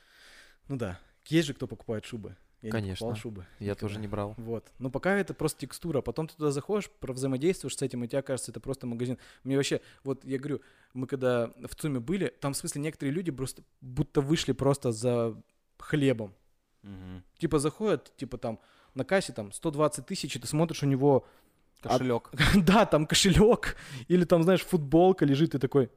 Ну 0.68 0.78
да. 0.78 1.00
Есть 1.26 1.48
же 1.48 1.54
кто 1.54 1.68
покупает 1.68 2.06
шубы. 2.06 2.36
Я 2.62 2.68
не 2.68 2.72
Конечно. 2.72 3.06
покупал 3.06 3.22
шубы. 3.22 3.46
Я 3.60 3.66
никогда. 3.66 3.80
тоже 3.82 4.00
не 4.00 4.08
брал. 4.08 4.36
Вот. 4.38 4.72
Но 4.80 4.90
пока 4.90 5.16
это 5.18 5.34
просто 5.34 5.60
текстура. 5.60 6.02
Потом 6.02 6.28
ты 6.28 6.36
туда 6.36 6.52
заходишь, 6.52 6.90
взаимодействуешь 7.02 7.76
с 7.76 7.82
этим, 7.82 8.04
и 8.04 8.08
тебе 8.08 8.22
кажется, 8.22 8.52
это 8.52 8.62
просто 8.62 8.88
магазин. 8.88 9.18
Мне 9.44 9.58
вообще, 9.58 9.82
вот 10.06 10.24
я 10.24 10.38
говорю, 10.38 10.62
мы 10.94 11.06
когда 11.08 11.52
в 11.62 11.76
ЦУМе 11.76 12.00
были, 12.00 12.34
там, 12.40 12.54
в 12.54 12.58
смысле, 12.58 12.82
некоторые 12.82 13.14
люди 13.14 13.32
просто 13.32 13.64
будто 13.82 14.22
вышли 14.22 14.54
просто 14.54 14.94
за 14.94 15.36
хлебом. 15.78 16.34
Мгм. 16.84 17.24
Типа 17.38 17.60
заходят, 17.60 18.16
типа 18.18 18.38
там 18.38 18.60
на 18.94 19.04
кассе 19.04 19.34
там 19.34 19.52
120 19.52 20.06
тысяч, 20.06 20.36
и 20.36 20.40
ты 20.40 20.48
смотришь, 20.48 20.84
у 20.84 20.86
него, 20.86 21.26
Кошелек. 21.82 22.32
да, 22.56 22.86
там 22.86 23.06
кошелек, 23.06 23.76
или 24.08 24.24
там, 24.26 24.44
знаешь, 24.44 24.62
футболка 24.64 25.26
лежит, 25.26 25.56
и 25.56 25.60
такой... 25.60 25.90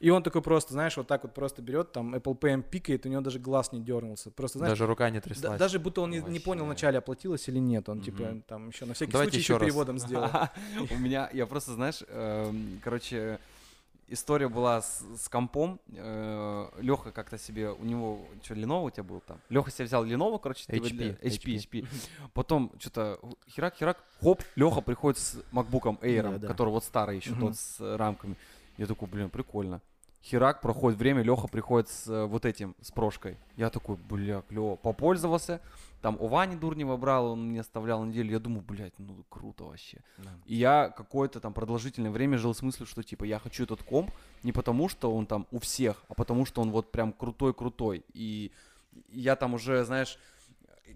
И 0.00 0.10
он 0.10 0.22
такой 0.22 0.42
просто, 0.42 0.72
знаешь, 0.74 0.96
вот 0.96 1.06
так 1.06 1.22
вот 1.22 1.32
просто 1.32 1.62
берет, 1.62 1.92
там 1.92 2.14
Apple 2.14 2.38
Pay 2.38 2.62
пикает, 2.62 3.06
у 3.06 3.08
него 3.08 3.22
даже 3.22 3.38
глаз 3.38 3.72
не 3.72 3.80
дернулся. 3.80 4.30
Просто, 4.30 4.58
знаешь, 4.58 4.72
Даже 4.72 4.86
рука 4.86 5.08
не 5.08 5.18
да- 5.18 5.22
тряслась. 5.22 5.58
даже 5.58 5.78
будто 5.78 6.02
он 6.02 6.10
не, 6.10 6.18
не 6.18 6.40
понял 6.40 6.66
вначале, 6.66 6.98
оплатилось 6.98 7.48
или 7.48 7.58
нет. 7.58 7.88
Он, 7.88 8.02
типа, 8.02 8.42
там 8.46 8.68
еще 8.68 8.84
на 8.84 8.92
всякий 8.92 9.12
Давайте 9.12 9.32
случай 9.32 9.42
еще 9.42 9.54
еще 9.54 9.60
переводом 9.64 9.98
сделал. 9.98 10.28
У 10.90 10.98
меня, 10.98 11.30
я 11.32 11.46
просто, 11.46 11.72
знаешь, 11.72 12.02
эм, 12.08 12.80
короче, 12.82 13.38
история 14.08 14.48
была 14.48 14.82
с, 14.82 15.02
с 15.16 15.28
компом. 15.28 15.80
Леха 15.88 17.12
как-то 17.12 17.38
себе, 17.38 17.70
у 17.70 17.84
него, 17.84 18.20
что, 18.42 18.54
Lenovo 18.54 18.84
у 18.86 18.90
тебя 18.90 19.02
был 19.04 19.20
там? 19.20 19.40
Леха 19.48 19.70
себе 19.70 19.86
взял 19.86 20.04
Lenovo, 20.04 20.38
короче, 20.38 20.64
HP, 20.70 20.88
для- 20.90 21.12
HP, 21.14 21.56
HP. 21.56 21.86
Потом 22.32 22.72
что-то 22.78 23.18
херак-херак, 23.48 24.02
хоп, 24.22 24.42
Леха 24.56 24.80
приходит 24.80 25.18
с 25.18 25.36
MacBook 25.52 26.00
Air, 26.00 26.22
Да, 26.32 26.38
да. 26.38 26.48
который 26.48 26.70
вот 26.70 26.84
старый 26.84 27.16
еще, 27.16 27.30
Мгм. 27.32 27.40
тот 27.40 27.56
с 27.56 27.80
э, 27.80 27.96
рамками. 27.96 28.36
Я 28.76 28.86
такой, 28.86 29.08
блин, 29.08 29.30
прикольно. 29.30 29.80
Херак, 30.24 30.62
проходит 30.62 30.98
время, 30.98 31.22
Леха 31.22 31.48
приходит 31.48 31.90
с 31.90 32.08
э, 32.08 32.24
вот 32.24 32.46
этим, 32.46 32.74
с 32.80 32.90
прошкой. 32.90 33.36
Я 33.56 33.68
такой, 33.68 33.96
бля, 33.96 34.40
клево. 34.48 34.76
Попользовался. 34.76 35.60
Там 36.00 36.16
у 36.18 36.28
Вани 36.28 36.56
Дурнева 36.56 36.96
брал, 36.96 37.32
он 37.32 37.50
мне 37.50 37.60
оставлял 37.60 38.02
на 38.02 38.08
неделю. 38.08 38.32
Я 38.32 38.38
думаю, 38.38 38.62
блядь, 38.62 38.98
ну 38.98 39.22
круто 39.28 39.64
вообще. 39.64 39.98
И 40.46 40.54
я 40.54 40.88
какое-то 40.88 41.40
там 41.40 41.52
продолжительное 41.52 42.10
время 42.10 42.38
жил 42.38 42.54
с 42.54 42.62
мыслью, 42.62 42.86
что 42.86 43.02
типа 43.02 43.24
я 43.24 43.38
хочу 43.38 43.64
этот 43.64 43.82
комп 43.82 44.10
не 44.42 44.52
потому, 44.52 44.88
что 44.88 45.14
он 45.14 45.26
там 45.26 45.46
у 45.50 45.58
всех, 45.58 46.02
а 46.08 46.14
потому, 46.14 46.46
что 46.46 46.62
он 46.62 46.70
вот 46.70 46.90
прям 46.90 47.12
крутой-крутой. 47.12 48.02
И 48.14 48.50
я 49.10 49.36
там 49.36 49.52
уже, 49.52 49.84
знаешь, 49.84 50.18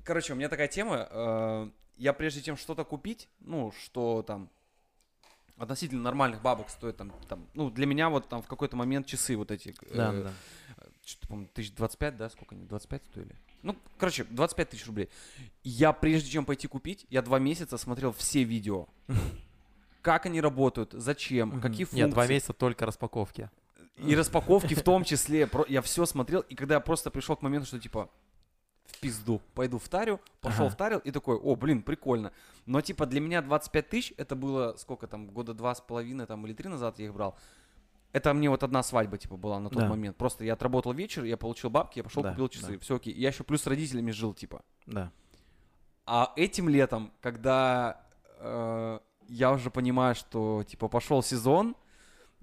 короче, 0.05 0.33
у 0.33 0.37
меня 0.37 0.49
такая 0.49 0.69
тема, 0.69 1.07
э, 1.11 1.71
я 1.99 2.15
прежде 2.15 2.41
чем 2.41 2.57
что-то 2.57 2.85
купить, 2.85 3.29
ну, 3.41 3.73
что 3.73 4.23
там 4.23 4.49
относительно 5.59 6.03
нормальных 6.03 6.41
бабок 6.43 6.71
стоит 6.71 6.97
там, 6.97 7.13
там, 7.29 7.47
ну, 7.55 7.71
для 7.71 7.87
меня 7.87 8.09
вот 8.09 8.29
там 8.29 8.43
в 8.43 8.47
какой-то 8.47 8.77
момент 8.77 9.07
часы 9.07 9.37
вот 9.37 9.51
эти, 9.51 9.75
э, 9.91 9.95
Да, 9.97 10.13
да. 10.13 10.33
что-то, 11.05 11.47
двадцать 11.77 11.99
пять, 11.99 12.17
да, 12.17 12.31
сколько 12.31 12.55
они, 12.55 12.65
25 12.65 13.05
стоили? 13.05 13.35
Ну, 13.63 13.77
короче, 13.99 14.25
25 14.25 14.71
тысяч 14.71 14.87
рублей. 14.87 15.09
Я, 15.65 15.93
прежде 15.93 16.31
чем 16.31 16.45
пойти 16.45 16.69
купить, 16.69 17.07
я 17.11 17.23
два 17.23 17.39
месяца 17.39 17.77
смотрел 17.77 18.13
все 18.13 18.45
видео. 18.45 18.87
Как 20.03 20.27
они 20.27 20.41
работают, 20.41 20.93
зачем, 20.93 21.61
какие 21.61 21.85
функции. 21.85 21.97
Нет, 21.97 22.11
два 22.11 22.27
месяца 22.27 22.53
только 22.53 22.87
распаковки. 22.87 23.51
И 23.97 24.15
распаковки 24.15 24.75
в 24.75 24.83
том 24.83 25.03
числе. 25.05 25.51
Я 25.69 25.83
все 25.83 26.07
смотрел, 26.07 26.41
и 26.43 26.55
когда 26.55 26.77
я 26.77 26.81
просто 26.81 27.11
пришел 27.11 27.35
к 27.37 27.43
моменту, 27.43 27.67
что 27.67 27.81
типа 27.81 28.09
в 28.89 28.98
пизду, 29.01 29.40
пойду 29.55 29.78
в 29.78 29.89
тарю, 29.89 30.20
пошел 30.40 30.66
Ага. 30.66 30.74
в 30.74 30.77
тарил 30.77 30.98
и 30.98 31.10
такой, 31.10 31.36
о, 31.36 31.55
блин, 31.56 31.82
прикольно. 31.82 32.32
Но 32.66 32.81
типа 32.81 33.06
для 33.06 33.20
меня 33.20 33.40
25 33.43 33.89
тысяч, 33.89 34.12
это 34.16 34.35
было 34.35 34.74
сколько 34.77 35.06
там, 35.06 35.28
года 35.28 35.55
два 35.55 35.74
с 35.74 35.81
половиной 35.81 36.27
там 36.27 36.44
или 36.47 36.52
три 36.55 36.69
назад 36.69 36.98
я 36.98 37.06
их 37.06 37.15
брал. 37.15 37.36
Это 38.12 38.32
мне 38.32 38.48
вот 38.48 38.62
одна 38.62 38.82
свадьба, 38.82 39.19
типа, 39.19 39.36
была 39.36 39.60
на 39.60 39.69
тот 39.69 39.81
Да. 39.81 39.89
момент. 39.89 40.16
Просто 40.16 40.43
я 40.44 40.55
отработал 40.55 40.93
вечер, 40.94 41.24
я 41.24 41.36
получил 41.36 41.69
бабки, 41.70 41.98
я 41.98 42.05
пошел 42.05 42.23
Да, 42.23 42.31
купил 42.31 42.48
часы. 42.48 42.73
да. 42.73 42.78
Все 42.78 42.97
окей. 42.97 43.12
Я 43.15 43.28
еще 43.28 43.44
плюс 43.44 43.62
с 43.62 43.66
родителями 43.66 44.10
жил, 44.12 44.32
типа. 44.32 44.62
Да. 44.86 45.12
А 46.06 46.32
этим 46.36 46.70
летом, 46.70 47.12
когда 47.20 48.01
э, 48.39 48.98
я 49.28 49.52
уже 49.52 49.70
понимаю, 49.70 50.15
что 50.15 50.65
типа 50.66 50.89
пошел 50.89 51.23
сезон, 51.23 51.77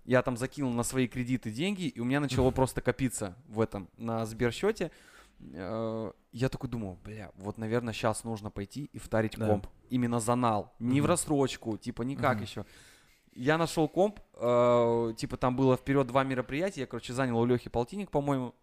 я 0.04 0.22
там 0.22 0.38
закинул 0.38 0.72
на 0.72 0.84
свои 0.84 1.08
кредиты 1.08 1.50
деньги, 1.50 1.88
и 1.88 2.00
у 2.00 2.04
меня 2.06 2.20
начало 2.20 2.52
просто 2.52 2.82
копиться 2.82 3.36
в 3.48 3.60
этом, 3.60 3.90
на 3.98 4.24
Сберсчете. 4.28 4.92
Э, 5.52 6.12
Я 6.38 6.50
такой 6.50 6.70
думал, 6.70 7.00
бля, 7.02 7.32
вот, 7.38 7.58
наверное, 7.58 7.94
сейчас 7.94 8.26
нужно 8.26 8.52
пойти 8.52 8.90
и 8.92 8.98
втарить 9.00 9.38
Да. 9.38 9.48
комп. 9.48 9.68
Именно 9.90 10.20
за 10.20 10.36
нал. 10.36 10.74
Не 10.80 11.00
в 11.00 11.06
рассрочку, 11.06 11.78
типа 11.78 12.02
никак 12.02 12.36
Мгм. 12.36 12.44
еще. 12.44 12.66
Я 13.34 13.58
нашел 13.58 13.88
комп, 13.88 14.20
э, 14.34 15.14
типа 15.16 15.38
там 15.38 15.56
было 15.56 15.78
вперед 15.78 16.08
два 16.08 16.26
мероприятия, 16.26 16.82
я, 16.82 16.88
короче, 16.88 17.14
занял 17.14 17.40
у 17.40 17.46
Лехи 17.46 17.70
полтинник, 17.70 18.12
по-моему. 18.12 18.54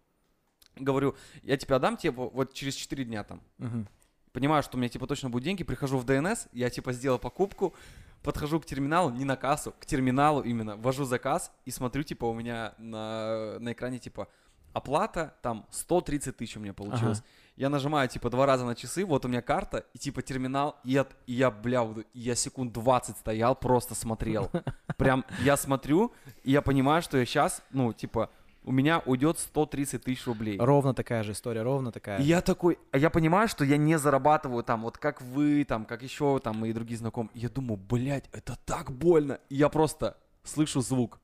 Говорю, 0.75 1.15
я 1.41 1.57
тебе 1.57 1.75
отдам, 1.75 1.97
типа, 1.97 2.29
вот 2.29 2.53
через 2.53 2.75
4 2.75 3.05
дня 3.05 3.23
там. 3.23 3.41
Мгм. 3.57 3.87
Понимаю, 4.33 4.61
что 4.61 4.77
у 4.77 4.79
меня, 4.79 4.89
типа, 4.89 5.07
точно 5.07 5.31
будут 5.31 5.43
деньги, 5.43 5.63
прихожу 5.63 5.97
в 5.97 6.05
ДНС, 6.05 6.47
я, 6.51 6.69
типа, 6.69 6.93
сделал 6.93 7.17
покупку, 7.17 7.73
подхожу 8.21 8.59
к 8.59 8.65
терминалу, 8.67 9.09
не 9.09 9.25
на 9.25 9.35
кассу, 9.35 9.73
к 9.79 9.85
терминалу 9.87 10.41
именно, 10.41 10.75
ввожу 10.75 11.05
заказ 11.05 11.51
и 11.65 11.71
смотрю, 11.71 12.03
типа, 12.03 12.25
у 12.25 12.33
меня 12.35 12.75
на, 12.77 13.57
на 13.59 13.71
экране, 13.73 13.97
типа, 13.97 14.27
оплата, 14.73 15.35
там, 15.41 15.65
130 15.71 16.35
тысяч 16.37 16.57
у 16.57 16.59
меня 16.59 16.73
получилось. 16.73 17.19
Ага. 17.19 17.27
Я 17.55 17.69
нажимаю, 17.69 18.09
типа, 18.09 18.29
два 18.29 18.45
раза 18.45 18.65
на 18.65 18.75
часы, 18.75 19.05
вот 19.05 19.25
у 19.25 19.27
меня 19.27 19.41
карта, 19.41 19.85
и, 19.93 19.99
типа, 19.99 20.23
терминал, 20.23 20.79
и 20.83 20.93
я, 20.93 21.07
и 21.27 21.33
я 21.33 21.51
бля, 21.51 21.87
я 22.13 22.35
секунд 22.35 22.73
20 22.73 23.17
стоял, 23.17 23.55
просто 23.55 23.93
смотрел. 23.93 24.49
Прям, 24.97 25.23
я 25.39 25.55
смотрю, 25.55 26.11
и 26.43 26.51
я 26.51 26.61
понимаю, 26.63 27.03
что 27.03 27.17
я 27.17 27.25
сейчас, 27.25 27.61
ну, 27.69 27.93
типа, 27.93 28.31
у 28.65 28.71
меня 28.71 29.03
уйдет 29.05 29.39
130 29.39 30.03
тысяч 30.03 30.25
рублей. 30.25 30.57
Ровно 30.59 30.93
такая 30.93 31.23
же 31.23 31.33
история, 31.33 31.61
ровно 31.61 31.91
такая. 31.91 32.19
И 32.19 32.23
я 32.23 32.41
такой, 32.41 32.79
а 32.91 32.97
я 32.97 33.09
понимаю, 33.09 33.47
что 33.47 33.65
я 33.65 33.77
не 33.77 33.99
зарабатываю 33.99 34.63
там, 34.63 34.83
вот 34.83 34.97
как 34.97 35.21
вы, 35.21 35.65
там, 35.65 35.85
как 35.85 36.01
еще 36.01 36.39
там 36.39 36.57
мои 36.57 36.73
другие 36.73 36.97
знакомые. 36.97 37.31
И 37.35 37.39
я 37.39 37.49
думаю, 37.49 37.77
блядь, 37.77 38.29
это 38.31 38.57
так 38.65 38.91
больно. 38.91 39.39
И 39.49 39.55
я 39.55 39.69
просто 39.69 40.17
слышу 40.43 40.81
звук. 40.81 41.19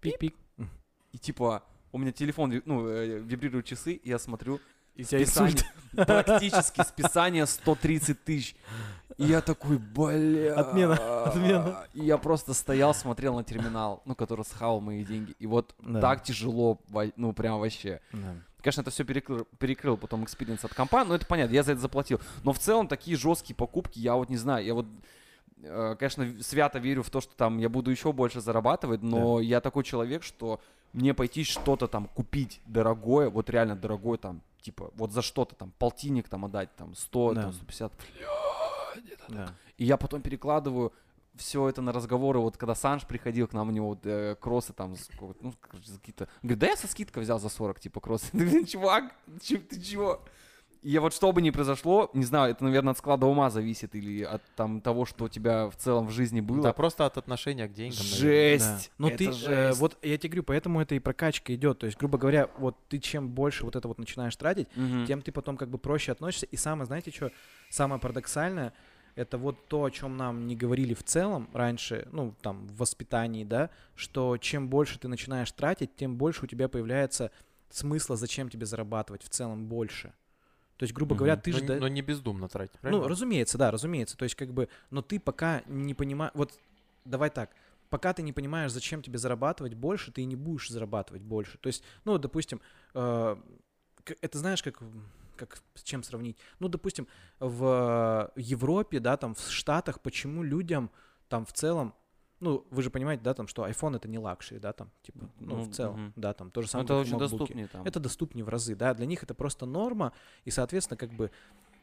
Пик-пик. 0.00 0.34
И 1.12 1.18
типа, 1.18 1.62
у 1.94 1.98
меня 1.98 2.10
телефон, 2.10 2.60
ну, 2.64 2.88
э, 2.88 3.20
вибрируют 3.20 3.66
часы, 3.66 3.92
и 3.92 4.08
я 4.08 4.18
смотрю, 4.18 4.60
И 4.96 5.04
списание, 5.04 5.62
практически 5.92 6.82
списание 6.82 7.46
130 7.46 8.24
тысяч. 8.24 8.56
И 9.16 9.24
я 9.24 9.40
такой, 9.40 9.78
бля. 9.78 10.54
Отмена, 10.56 11.24
отмена. 11.24 11.86
И 11.94 12.04
я 12.04 12.18
просто 12.18 12.52
стоял, 12.52 12.94
смотрел 12.94 13.36
на 13.36 13.44
терминал, 13.44 14.02
ну, 14.06 14.16
который 14.16 14.44
схавал 14.44 14.80
мои 14.80 15.04
деньги. 15.04 15.36
И 15.38 15.46
вот 15.46 15.74
Да. 15.78 16.00
так 16.00 16.24
тяжело, 16.24 16.80
ну, 17.16 17.32
прям 17.32 17.60
вообще. 17.60 18.00
Да. 18.12 18.34
Конечно, 18.60 18.80
это 18.80 18.90
все 18.90 19.04
перекрыл, 19.04 19.46
перекрыл 19.58 19.96
потом 19.96 20.24
experience 20.24 20.64
от 20.64 20.74
компа, 20.74 21.04
но 21.04 21.14
это 21.14 21.26
понятно, 21.26 21.54
я 21.54 21.62
за 21.62 21.72
это 21.72 21.80
заплатил. 21.80 22.20
Но 22.42 22.52
в 22.52 22.58
целом 22.58 22.88
такие 22.88 23.16
жесткие 23.16 23.54
покупки, 23.54 24.00
я 24.00 24.14
вот 24.16 24.30
не 24.30 24.36
знаю, 24.38 24.64
я 24.64 24.74
вот, 24.74 24.86
э, 25.62 25.94
конечно, 25.98 26.26
свято 26.42 26.78
верю 26.80 27.02
в 27.04 27.10
то, 27.10 27.20
что 27.20 27.36
там 27.36 27.58
я 27.58 27.68
буду 27.68 27.90
еще 27.92 28.12
больше 28.12 28.40
зарабатывать, 28.40 29.02
но 29.02 29.38
я 29.40 29.60
такой 29.60 29.84
человек, 29.84 30.22
что 30.24 30.60
мне 30.94 31.12
пойти 31.12 31.44
что-то 31.44 31.86
там 31.88 32.06
купить 32.06 32.60
дорогое, 32.66 33.28
вот 33.28 33.50
реально 33.50 33.76
дорогое 33.76 34.16
там, 34.16 34.40
типа, 34.62 34.90
вот 34.94 35.12
за 35.12 35.20
что-то 35.22 35.54
там, 35.54 35.72
полтинник 35.78 36.28
там 36.28 36.44
отдать, 36.46 36.74
там, 36.76 36.94
100, 36.94 37.34
Да. 37.34 37.42
там, 37.42 37.52
150, 37.52 37.92
Да. 39.28 39.54
и 39.76 39.84
я 39.84 39.96
потом 39.96 40.22
перекладываю 40.22 40.92
все 41.34 41.68
это 41.68 41.82
на 41.82 41.92
разговоры, 41.92 42.38
вот 42.38 42.56
когда 42.56 42.76
Санж 42.76 43.06
приходил 43.06 43.48
к 43.48 43.52
нам, 43.54 43.68
у 43.68 43.72
него 43.72 43.88
вот, 43.88 44.06
э, 44.06 44.36
кроссы 44.40 44.72
там, 44.72 44.94
ну, 45.40 45.52
какие-то... 45.60 46.28
Говорит, 46.42 46.58
да 46.60 46.66
я 46.68 46.76
со 46.76 46.86
скидкой 46.86 47.24
взял 47.24 47.40
за 47.40 47.48
40, 47.48 47.80
типа, 47.80 48.00
кроссы. 48.00 48.30
Ты, 48.32 48.64
чувак, 48.64 49.12
ты 49.40 49.80
чего? 49.80 50.22
Я 50.84 51.00
вот 51.00 51.14
что 51.14 51.32
бы 51.32 51.40
ни 51.40 51.48
произошло, 51.48 52.10
не 52.12 52.24
знаю, 52.24 52.50
это, 52.50 52.62
наверное, 52.62 52.90
от 52.90 52.98
склада 52.98 53.24
ума 53.24 53.48
зависит 53.48 53.94
или 53.94 54.22
от 54.22 54.42
там 54.54 54.82
того, 54.82 55.06
что 55.06 55.24
у 55.24 55.28
тебя 55.30 55.70
в 55.70 55.76
целом 55.76 56.08
в 56.08 56.10
жизни 56.10 56.42
было. 56.42 56.62
Да, 56.62 56.72
просто 56.74 57.06
от 57.06 57.16
отношения 57.16 57.66
к 57.66 57.72
деньгам. 57.72 57.96
Жесть! 57.96 58.90
Да. 58.90 58.94
Ну 58.98 59.08
ты, 59.08 59.28
э, 59.28 59.32
жесть. 59.32 59.80
вот 59.80 59.96
я 60.02 60.18
тебе 60.18 60.28
говорю, 60.28 60.42
поэтому 60.42 60.82
это 60.82 60.94
и 60.94 60.98
прокачка 60.98 61.54
идет. 61.54 61.78
То 61.78 61.86
есть, 61.86 61.98
грубо 61.98 62.18
говоря, 62.18 62.50
вот 62.58 62.76
ты 62.90 62.98
чем 62.98 63.30
больше 63.30 63.64
вот 63.64 63.76
это 63.76 63.88
вот 63.88 63.98
начинаешь 63.98 64.36
тратить, 64.36 64.68
Мгм. 64.76 65.06
тем 65.06 65.22
ты 65.22 65.32
потом 65.32 65.56
как 65.56 65.70
бы 65.70 65.78
проще 65.78 66.12
относишься. 66.12 66.44
И 66.44 66.56
самое, 66.56 66.84
знаете, 66.84 67.10
что 67.10 67.32
самое 67.70 67.98
парадоксальное, 67.98 68.74
это 69.14 69.38
вот 69.38 69.56
то, 69.68 69.84
о 69.84 69.90
чем 69.90 70.18
нам 70.18 70.46
не 70.46 70.54
говорили 70.54 70.92
в 70.92 71.02
целом 71.02 71.48
раньше, 71.54 72.06
ну, 72.12 72.34
там, 72.42 72.66
в 72.66 72.76
воспитании, 72.76 73.44
да, 73.44 73.70
что 73.94 74.36
чем 74.36 74.68
больше 74.68 74.98
ты 74.98 75.08
начинаешь 75.08 75.50
тратить, 75.50 75.96
тем 75.96 76.16
больше 76.16 76.44
у 76.44 76.46
тебя 76.46 76.68
появляется 76.68 77.30
смысла, 77.70 78.16
зачем 78.16 78.50
тебе 78.50 78.66
зарабатывать 78.66 79.22
в 79.22 79.30
целом 79.30 79.64
больше. 79.66 80.12
То 80.84 80.86
есть, 80.86 80.94
грубо 80.94 81.16
говоря, 81.16 81.32
Мгм. 81.32 81.42
ты 81.42 81.52
но, 81.52 81.58
же... 81.58 81.64
да- 81.64 81.76
но 81.76 81.88
не 81.88 82.02
бездумно 82.02 82.46
тратить, 82.46 82.74
ну, 82.74 82.80
правильно? 82.82 83.08
разумеется, 83.08 83.56
да, 83.56 83.70
разумеется. 83.70 84.18
То 84.18 84.24
есть, 84.24 84.34
как 84.34 84.52
бы, 84.52 84.68
но 84.90 85.00
ты 85.00 85.18
пока 85.18 85.62
не 85.64 85.94
понимаешь, 85.94 86.32
вот 86.34 86.52
давай 87.06 87.30
так, 87.30 87.50
пока 87.88 88.12
ты 88.12 88.22
не 88.22 88.34
понимаешь, 88.34 88.70
зачем 88.70 89.00
тебе 89.00 89.16
зарабатывать 89.16 89.72
больше, 89.72 90.12
ты 90.12 90.20
и 90.20 90.24
не 90.26 90.36
будешь 90.36 90.68
зарабатывать 90.68 91.22
больше. 91.22 91.56
То 91.56 91.68
есть, 91.68 91.82
ну, 92.04 92.18
допустим, 92.18 92.60
э, 92.92 93.36
это 94.20 94.38
знаешь, 94.38 94.62
как, 94.62 94.82
как 95.36 95.62
с 95.74 95.82
чем 95.82 96.02
сравнить? 96.02 96.36
Ну, 96.58 96.68
допустим, 96.68 97.08
в 97.40 98.30
Европе, 98.36 99.00
да, 99.00 99.16
там, 99.16 99.34
в 99.34 99.50
Штатах, 99.50 100.02
почему 100.02 100.42
людям 100.42 100.90
там 101.30 101.46
в 101.46 101.54
целом, 101.54 101.94
ну, 102.40 102.66
вы 102.70 102.82
же 102.82 102.90
понимаете, 102.90 103.22
да, 103.22 103.34
там, 103.34 103.46
что 103.46 103.66
iPhone 103.66 103.96
это 103.96 104.08
не 104.08 104.18
luxury, 104.18 104.60
да, 104.60 104.72
там, 104.72 104.90
типа, 105.02 105.30
ну, 105.40 105.56
Ну, 105.56 105.62
в 105.62 105.68
целом, 105.70 106.00
мгм. 106.00 106.12
да, 106.16 106.34
там, 106.34 106.50
то 106.50 106.62
же 106.62 106.68
самое, 106.68 106.84
это 106.84 106.94
как 106.94 107.00
очень 107.02 107.12
макбуки. 107.12 107.38
доступнее 107.38 107.68
там. 107.68 107.86
Это 107.86 108.00
доступнее 108.00 108.44
в 108.44 108.48
разы, 108.48 108.74
да, 108.74 108.94
для 108.94 109.06
них 109.06 109.22
это 109.22 109.34
просто 109.34 109.66
норма, 109.66 110.12
и, 110.44 110.50
соответственно, 110.50 110.96
как 110.96 111.10
бы 111.10 111.30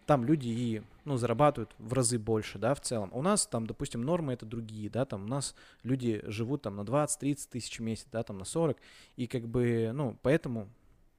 там 0.06 0.26
люди 0.26 0.48
и, 0.48 0.84
ну, 1.06 1.16
зарабатывают 1.18 1.74
в 1.78 1.94
разы 1.94 2.18
больше, 2.20 2.58
да, 2.60 2.74
в 2.74 2.82
целом. 2.82 3.10
У 3.14 3.22
нас 3.22 3.46
там, 3.48 3.66
допустим, 3.66 4.02
нормы 4.02 4.34
это 4.34 4.46
другие, 4.46 4.90
да, 4.90 5.06
там 5.06 5.24
у 5.24 5.28
нас 5.28 5.56
люди 5.84 6.22
живут 6.26 6.64
там 6.64 6.76
на 6.76 6.84
20-30 6.84 7.50
тысяч 7.50 7.80
в 7.80 7.84
месяц, 7.84 8.08
да, 8.12 8.24
там 8.24 8.38
на 8.38 8.46
40, 8.46 8.78
и 9.16 9.28
как 9.28 9.48
бы, 9.48 9.92
ну, 9.94 10.18
поэтому 10.22 10.70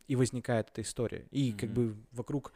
и 0.09 0.17
возникает 0.17 0.69
эта 0.71 0.83
история. 0.83 1.27
И 1.31 1.53
как 1.53 1.71
Мгм. 1.71 1.75
бы 1.75 1.97
вокруг 2.11 2.53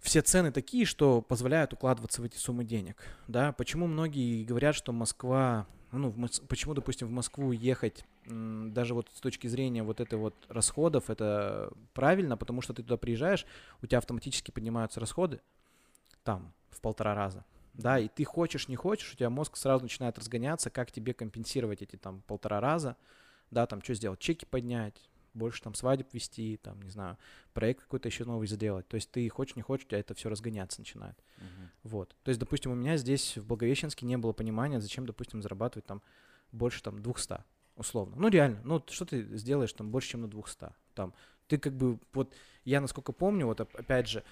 все 0.00 0.22
цены 0.22 0.50
такие, 0.50 0.84
что 0.84 1.22
позволяют 1.22 1.72
укладываться 1.72 2.22
в 2.22 2.24
эти 2.24 2.36
суммы 2.36 2.64
денег, 2.64 3.02
да. 3.28 3.52
Почему 3.52 3.86
многие 3.86 4.44
говорят, 4.44 4.74
что 4.74 4.92
Москва, 4.92 5.66
ну, 5.92 6.10
в 6.10 6.46
почему, 6.46 6.74
допустим, 6.74 7.08
в 7.08 7.10
Москву 7.10 7.52
ехать 7.52 8.04
даже 8.26 8.94
вот 8.94 9.08
с 9.14 9.20
точки 9.20 9.46
зрения 9.46 9.82
вот 9.82 10.00
этой 10.00 10.18
вот 10.18 10.34
расходов, 10.48 11.10
это 11.10 11.72
правильно, 11.94 12.36
потому 12.36 12.60
что 12.60 12.72
ты 12.72 12.82
туда 12.82 12.96
приезжаешь, 12.96 13.46
у 13.82 13.86
тебя 13.86 13.98
автоматически 13.98 14.50
поднимаются 14.50 15.00
расходы, 15.00 15.40
там, 16.22 16.52
в 16.70 16.80
полтора 16.80 17.14
раза, 17.14 17.44
да, 17.74 17.98
и 17.98 18.08
ты 18.08 18.24
хочешь, 18.24 18.68
не 18.68 18.76
хочешь, 18.76 19.12
у 19.12 19.16
тебя 19.16 19.30
мозг 19.30 19.56
сразу 19.56 19.82
начинает 19.82 20.18
разгоняться, 20.18 20.70
как 20.70 20.92
тебе 20.92 21.12
компенсировать 21.14 21.82
эти 21.82 21.96
там 21.96 22.22
полтора 22.26 22.60
раза, 22.60 22.96
да, 23.50 23.66
там, 23.66 23.82
что 23.82 23.94
сделать, 23.94 24.20
чеки 24.20 24.44
поднять, 24.44 25.09
больше 25.34 25.62
там 25.62 25.74
свадеб 25.74 26.12
вести, 26.12 26.58
там, 26.62 26.80
не 26.82 26.90
знаю, 26.90 27.16
проект 27.52 27.82
какой-то 27.82 28.08
еще 28.08 28.24
новый 28.24 28.46
сделать, 28.46 28.88
то 28.88 28.96
есть 28.96 29.10
ты 29.10 29.28
хочешь, 29.28 29.56
не 29.56 29.62
хочешь, 29.62 29.86
у 29.86 29.88
тебя 29.88 30.00
это 30.00 30.14
все 30.14 30.28
разгоняться 30.28 30.80
начинает. 30.80 31.16
Мгм. 31.38 31.70
Вот. 31.84 32.16
То 32.22 32.30
есть, 32.30 32.40
допустим, 32.40 32.72
у 32.72 32.74
меня 32.74 32.96
здесь 32.96 33.36
в 33.36 33.46
Благовещенске 33.46 34.06
не 34.06 34.16
было 34.16 34.32
понимания, 34.32 34.80
зачем, 34.80 35.06
допустим, 35.06 35.42
зарабатывать 35.42 35.86
там 35.86 36.02
больше 36.52 36.82
там 36.82 37.00
200, 37.00 37.44
условно. 37.76 38.16
Ну, 38.16 38.28
реально. 38.28 38.60
Ну, 38.64 38.82
что 38.88 39.04
ты 39.04 39.22
сделаешь 39.36 39.72
там 39.72 39.90
больше, 39.90 40.10
чем 40.10 40.22
на 40.22 40.28
200? 40.28 40.72
Там, 40.94 41.14
ты 41.46 41.58
как 41.58 41.74
бы, 41.74 41.98
вот, 42.12 42.34
я 42.64 42.80
насколько 42.80 43.12
помню, 43.12 43.46
вот 43.46 43.60
оп- 43.60 43.74
опять 43.76 44.08
же, 44.08 44.24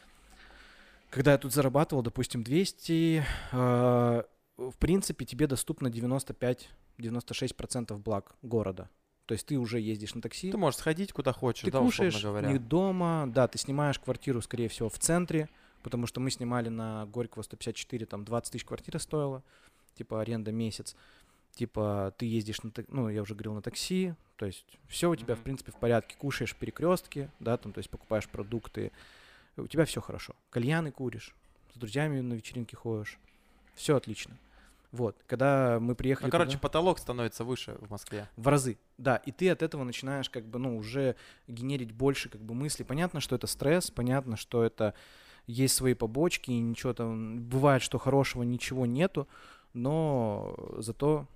когда 1.11 1.33
я 1.33 1.39
тут 1.39 1.53
зарабатывал, 1.53 2.03
допустим, 2.03 2.43
200, 2.43 3.25
э, 3.53 4.23
в 4.57 4.77
принципе, 4.79 5.25
тебе 5.25 5.47
доступно 5.47 5.89
95-96% 5.89 8.01
благ 8.01 8.35
города. 8.43 8.91
То 9.29 9.35
есть 9.35 9.45
ты 9.45 9.59
уже 9.59 9.79
ездишь 9.79 10.15
на 10.15 10.23
такси, 10.23 10.51
Ты 10.51 10.57
можешь 10.57 10.79
сходить 10.81 11.13
куда 11.13 11.35
хочешь, 11.35 11.63
ты 11.63 11.71
да, 11.71 11.81
кушаешь 11.81 12.23
говоря. 12.23 12.51
не 12.51 12.59
дома, 12.59 13.27
да, 13.29 13.47
ты 13.47 13.59
снимаешь 13.59 13.99
квартиру, 13.99 14.41
скорее 14.41 14.71
всего, 14.71 14.89
в 14.89 14.99
центре, 14.99 15.51
потому 15.83 16.07
что 16.07 16.19
мы 16.19 16.31
снимали 16.31 16.71
на 16.71 17.05
Горького 17.05 17.43
154, 17.43 18.07
там 18.07 18.25
20 18.25 18.53
тысяч 18.53 18.65
квартира 18.65 18.99
стоила, 18.99 19.43
типа 19.97 20.23
аренда 20.23 20.51
месяц. 20.51 20.97
Типа 21.53 22.15
ты 22.17 22.25
ездишь 22.25 22.63
на, 22.63 22.73
ну, 22.89 23.11
я 23.11 23.21
уже 23.21 23.35
говорил, 23.35 23.53
на 23.53 23.61
такси, 23.61 24.15
то 24.37 24.47
есть 24.47 24.65
все 24.87 25.11
у 25.11 25.15
тебя, 25.15 25.35
в 25.35 25.41
принципе, 25.41 25.73
в 25.73 25.77
порядке. 25.77 26.17
Кушаешь 26.17 26.55
в 26.55 26.57
перекрестке, 26.57 27.31
да, 27.39 27.59
там, 27.59 27.75
то 27.75 27.81
есть 27.81 27.91
покупаешь 27.91 28.27
продукты, 28.31 28.93
у 29.59 29.67
тебя 29.67 29.85
все 29.85 30.01
хорошо. 30.01 30.35
Кальяны 30.49 30.91
куришь, 30.91 31.35
с 31.75 31.79
друзьями 31.79 32.23
на 32.23 32.33
вечеринки 32.33 32.77
ходишь, 32.77 33.19
все 33.75 33.95
отлично. 33.95 34.39
Вот, 34.91 35.17
когда 35.27 35.79
мы 35.81 35.95
приехали 35.95 36.27
Ну, 36.27 36.31
короче, 36.33 36.53
туда- 36.53 36.61
потолок 36.63 36.99
становится 36.99 37.45
выше 37.45 37.77
в 37.81 37.91
Москве. 37.91 38.27
в 38.37 38.49
разы, 38.49 38.79
да, 38.97 39.17
и 39.17 39.33
ты 39.33 39.51
от 39.51 39.63
этого 39.63 39.85
начинаешь 39.85 40.31
как 40.31 40.47
бы, 40.47 40.59
ну, 40.59 40.79
уже 40.79 41.15
генерить 41.47 41.93
больше 41.93 42.29
как 42.31 42.41
бы 42.41 42.55
мыслей. 42.55 42.87
Понятно, 42.87 43.21
что 43.21 43.37
это 43.37 43.47
стресс, 43.47 43.91
понятно, 43.91 44.37
что 44.37 44.63
это 44.65 44.95
есть 45.47 45.75
свои 45.75 45.93
побочки, 45.95 46.51
и 46.51 46.59
ничего 46.59 46.95
там, 46.95 47.41
бывает, 47.43 47.83
что 47.83 47.99
хорошего 47.99 48.43
ничего 48.43 48.87
нету, 48.87 49.29
но 49.75 50.55
зато, 50.79 51.27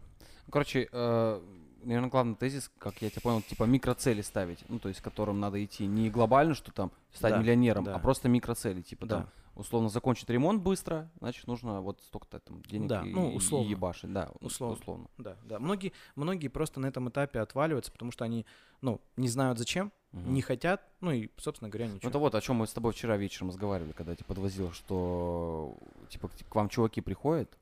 Короче, 0.51 0.89
наверное, 0.93 2.11
главный 2.11 2.35
тезис, 2.35 2.70
как 2.79 3.01
я 3.01 3.11
тебя 3.11 3.20
понял, 3.23 3.43
типа 3.43 3.65
микроцели 3.65 4.20
ставить, 4.23 4.59
ну, 4.69 4.79
то 4.79 4.89
есть, 4.89 5.01
к 5.01 5.05
которым 5.05 5.41
надо 5.41 5.62
идти. 5.65 5.87
Не 5.87 6.11
глобально, 6.11 6.55
что 6.55 6.73
там 6.73 6.91
стать 7.12 7.35
Да, 7.35 7.39
миллионером, 7.41 7.85
да. 7.85 7.95
а 7.95 7.99
просто 7.99 8.29
микроцели, 8.29 8.83
типа 8.83 9.07
да, 9.07 9.16
там 9.19 9.29
условно 9.55 9.89
закончить 9.89 10.29
ремонт 10.31 10.62
быстро, 10.62 11.11
значит, 11.20 11.47
нужно 11.47 11.81
вот 11.81 12.01
столько-то 12.03 12.41
там 12.41 12.62
денег 12.62 12.89
Да, 12.89 13.03
и, 13.03 13.11
ну, 13.12 13.33
и 13.33 13.37
условно. 13.37 13.69
ебашить. 13.69 14.12
Да, 14.12 14.31
у- 14.41 14.47
Условно. 14.47 14.77
условно. 14.79 15.07
Да, 15.19 15.37
да. 15.45 15.59
Многие, 15.59 15.93
многие 16.16 16.49
просто 16.49 16.81
на 16.81 16.87
этом 16.87 17.09
этапе 17.09 17.41
отваливаются, 17.41 17.93
потому 17.93 18.12
что 18.12 18.24
они, 18.24 18.47
ну, 18.81 19.01
не 19.16 19.29
знают 19.29 19.59
зачем, 19.59 19.93
Мгм. 20.12 20.35
не 20.35 20.43
хотят, 20.43 20.83
ну 21.01 21.11
и, 21.12 21.31
собственно 21.39 21.69
говоря, 21.70 21.89
Ну, 21.89 21.95
ничего. 21.97 22.09
это 22.11 22.19
вот 22.19 22.35
о 22.35 22.41
чем 22.41 22.57
мы 22.57 22.66
с 22.66 22.73
тобой 22.73 22.93
вчера 22.93 23.16
вечером 23.16 23.49
разговаривали, 23.49 23.93
когда 23.93 24.12
я 24.12 24.16
тебя 24.16 24.27
подвозил, 24.27 24.73
что 24.73 25.77
типа 26.09 26.29
к 26.49 26.55
вам 26.55 26.69
чуваки 26.69 27.01
приходят, 27.01 27.57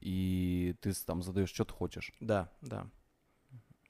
и 0.00 0.74
ты 0.80 0.92
там 1.06 1.22
задаешь, 1.22 1.50
что 1.50 1.64
ты 1.64 1.72
хочешь. 1.72 2.12
Да, 2.20 2.48
да. 2.62 2.86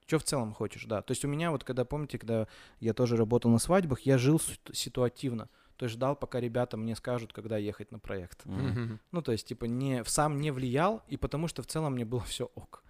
Что 0.07 0.19
в 0.19 0.23
целом 0.25 0.53
хочешь, 0.53 0.85
да. 0.85 1.01
То 1.01 1.13
есть 1.13 1.25
у 1.25 1.29
меня 1.29 1.51
вот, 1.51 1.65
когда, 1.65 1.85
помните, 1.87 2.19
когда 2.19 2.47
я 2.79 2.93
тоже 2.93 3.17
работал 3.17 3.51
на 3.51 3.59
свадьбах, 3.59 4.01
я 4.01 4.19
жил 4.19 4.39
ситу- 4.39 4.75
ситуативно. 4.75 5.49
То 5.77 5.87
есть 5.87 5.95
ждал, 5.95 6.15
пока 6.15 6.41
ребята 6.41 6.77
мне 6.77 6.95
скажут, 6.95 7.33
когда 7.33 7.59
ехать 7.59 7.91
на 7.91 7.99
проект. 7.99 8.45
Мгм. 8.47 9.01
Ну, 9.11 9.23
то 9.23 9.33
есть, 9.33 9.47
типа, 9.49 9.65
не, 9.65 10.05
сам 10.05 10.41
не 10.41 10.53
влиял, 10.53 11.03
и 11.09 11.17
потому 11.17 11.49
что 11.49 11.63
в 11.63 11.67
целом 11.67 11.95
мне 11.95 12.05
было 12.05 12.23
все 12.23 12.51
ок. 12.55 12.85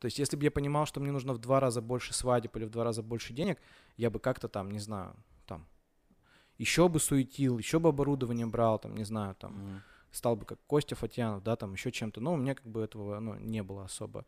То 0.00 0.06
есть, 0.06 0.18
если 0.18 0.36
бы 0.36 0.44
я 0.44 0.50
понимал, 0.50 0.86
что 0.86 1.00
мне 1.00 1.12
нужно 1.12 1.32
в 1.32 1.38
два 1.38 1.60
раза 1.60 1.80
больше 1.80 2.12
свадеб 2.12 2.56
или 2.56 2.64
в 2.64 2.70
два 2.70 2.84
раза 2.84 3.02
больше 3.02 3.32
денег, 3.32 3.58
я 3.96 4.10
бы 4.10 4.18
как-то 4.18 4.48
там, 4.48 4.70
не 4.70 4.80
знаю, 4.80 5.14
там, 5.46 5.66
еще 6.58 6.88
бы 6.88 6.98
суетил, 6.98 7.58
еще 7.58 7.78
бы 7.78 7.88
оборудование 7.90 8.46
брал, 8.46 8.78
там, 8.78 8.96
не 8.96 9.04
знаю, 9.04 9.34
там, 9.36 9.52
Мгм. 9.52 9.82
стал 10.10 10.36
бы 10.36 10.44
как 10.44 10.58
Костя 10.66 10.96
Фатьянов, 10.96 11.42
да, 11.42 11.54
там, 11.56 11.72
еще 11.72 11.92
чем-то. 11.92 12.20
Но 12.20 12.34
у 12.34 12.36
меня 12.36 12.54
как 12.54 12.66
бы 12.66 12.82
этого, 12.82 13.20
ну, 13.20 13.36
не 13.36 13.62
было 13.62 13.84
особо. 13.84 14.26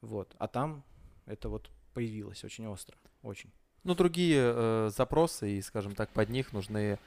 Вот. 0.00 0.34
А 0.38 0.48
там 0.48 0.84
это 1.26 1.48
вот 1.48 1.70
появилось 1.94 2.42
очень 2.44 2.66
остро, 2.66 2.96
очень. 3.22 3.50
Ну, 3.84 3.94
другие 3.94 4.40
э, 4.54 4.90
запросы, 4.94 5.58
и, 5.58 5.62
скажем 5.62 5.94
так, 5.94 6.10
под 6.10 6.28
них 6.30 6.52
нужны 6.52 6.98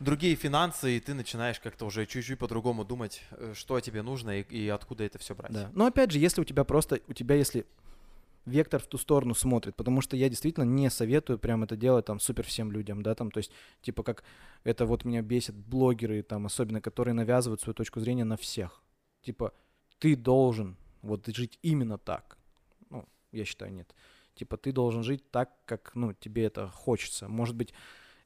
другие 0.00 0.34
финансы, 0.34 0.96
и 0.96 1.00
ты 1.00 1.14
начинаешь 1.14 1.60
как-то 1.60 1.86
уже 1.86 2.06
чуть-чуть 2.06 2.38
по-другому 2.38 2.84
думать, 2.84 3.22
э, 3.32 3.52
что 3.54 3.78
тебе 3.80 4.02
нужно 4.02 4.40
и, 4.40 4.42
и 4.42 4.68
откуда 4.68 5.04
это 5.04 5.18
все 5.18 5.34
брать. 5.34 5.52
Да. 5.52 5.70
Но 5.74 5.86
опять 5.86 6.10
же, 6.10 6.18
если 6.18 6.40
у 6.40 6.44
тебя 6.44 6.64
просто, 6.64 7.00
у 7.06 7.12
тебя 7.12 7.36
если 7.36 7.66
вектор 8.46 8.80
в 8.80 8.86
ту 8.86 8.98
сторону 8.98 9.34
смотрит, 9.34 9.76
потому 9.76 10.00
что 10.00 10.16
я 10.16 10.28
действительно 10.28 10.64
не 10.64 10.90
советую 10.90 11.38
прям 11.38 11.62
это 11.62 11.76
делать 11.76 12.06
там 12.06 12.18
супер 12.18 12.44
всем 12.44 12.72
людям, 12.72 13.02
да, 13.02 13.14
там, 13.14 13.30
то 13.30 13.38
есть, 13.38 13.52
типа, 13.82 14.02
как 14.02 14.24
это 14.64 14.86
вот 14.86 15.04
меня 15.04 15.22
бесит 15.22 15.54
блогеры, 15.54 16.22
там, 16.22 16.46
особенно, 16.46 16.80
которые 16.80 17.14
навязывают 17.14 17.60
свою 17.60 17.74
точку 17.74 18.00
зрения 18.00 18.24
на 18.24 18.36
всех. 18.36 18.82
Типа, 19.22 19.52
ты 19.98 20.16
должен 20.16 20.76
вот 21.02 21.26
жить 21.28 21.58
именно 21.62 21.98
так. 21.98 22.38
Ну, 22.88 23.06
я 23.32 23.44
считаю, 23.44 23.72
нет. 23.72 23.94
Типа, 24.34 24.56
ты 24.56 24.72
должен 24.72 25.02
жить 25.02 25.30
так, 25.30 25.50
как, 25.66 25.92
ну, 25.94 26.14
тебе 26.14 26.44
это 26.44 26.68
хочется. 26.68 27.28
Может 27.28 27.54
быть, 27.54 27.74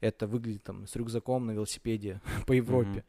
это 0.01 0.27
выглядит 0.27 0.63
там 0.65 0.87
с 0.87 0.97
рюкзаком 0.97 1.47
на 1.47 1.53
велосипеде 1.53 2.21
по 2.47 2.53
Европе. 2.53 2.89
Мгм. 2.91 3.03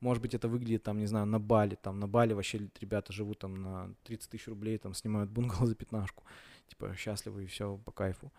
Может 0.00 0.22
быть, 0.22 0.34
это 0.34 0.46
выглядит 0.48 0.82
там, 0.82 0.98
не 0.98 1.06
знаю, 1.06 1.26
на 1.26 1.40
Бали. 1.40 1.74
Там 1.74 1.98
на 1.98 2.06
Бали 2.06 2.34
вообще 2.34 2.68
ребята 2.80 3.12
живут 3.12 3.38
там 3.38 3.54
на 3.62 3.94
30 4.04 4.30
тысяч 4.30 4.46
рублей, 4.46 4.76
там 4.78 4.92
снимают 4.94 5.30
бунгало 5.30 5.66
за 5.66 5.74
пятнашку. 5.74 6.22
Типа 6.68 6.94
счастливы 6.96 7.44
и 7.44 7.46
все 7.46 7.78
по 7.84 7.92
кайфу. 7.92 8.30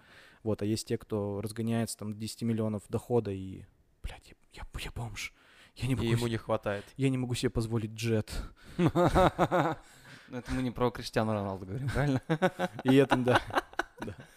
Вот, 0.44 0.62
а 0.62 0.66
есть 0.66 0.88
те, 0.88 0.98
кто 0.98 1.42
разгоняется 1.42 1.98
там 1.98 2.14
до 2.14 2.20
10 2.20 2.44
миллионов 2.44 2.84
дохода 2.90 3.32
и, 3.32 3.64
блядь, 4.04 4.28
я, 4.30 4.36
я, 4.54 4.64
я 4.84 4.92
бомж. 4.92 5.34
Я 5.76 5.88
не, 5.88 5.94
И 5.94 5.96
могу, 5.96 6.08
ему 6.10 6.26
се- 6.26 6.32
не 6.32 6.38
хватает. 6.38 6.86
я 6.96 7.10
не 7.10 7.18
могу 7.18 7.34
себе 7.36 7.50
позволить 7.50 7.92
джет. 7.92 8.32
Ну, 10.30 10.40
это 10.40 10.52
мы 10.52 10.62
не 10.62 10.72
про 10.72 10.92
Криштиану 10.92 11.32
Роналду 11.32 11.66
говорим, 11.66 11.88
правильно? 11.88 12.22
И 12.84 12.94
это, 12.96 13.16
да. 13.16 13.42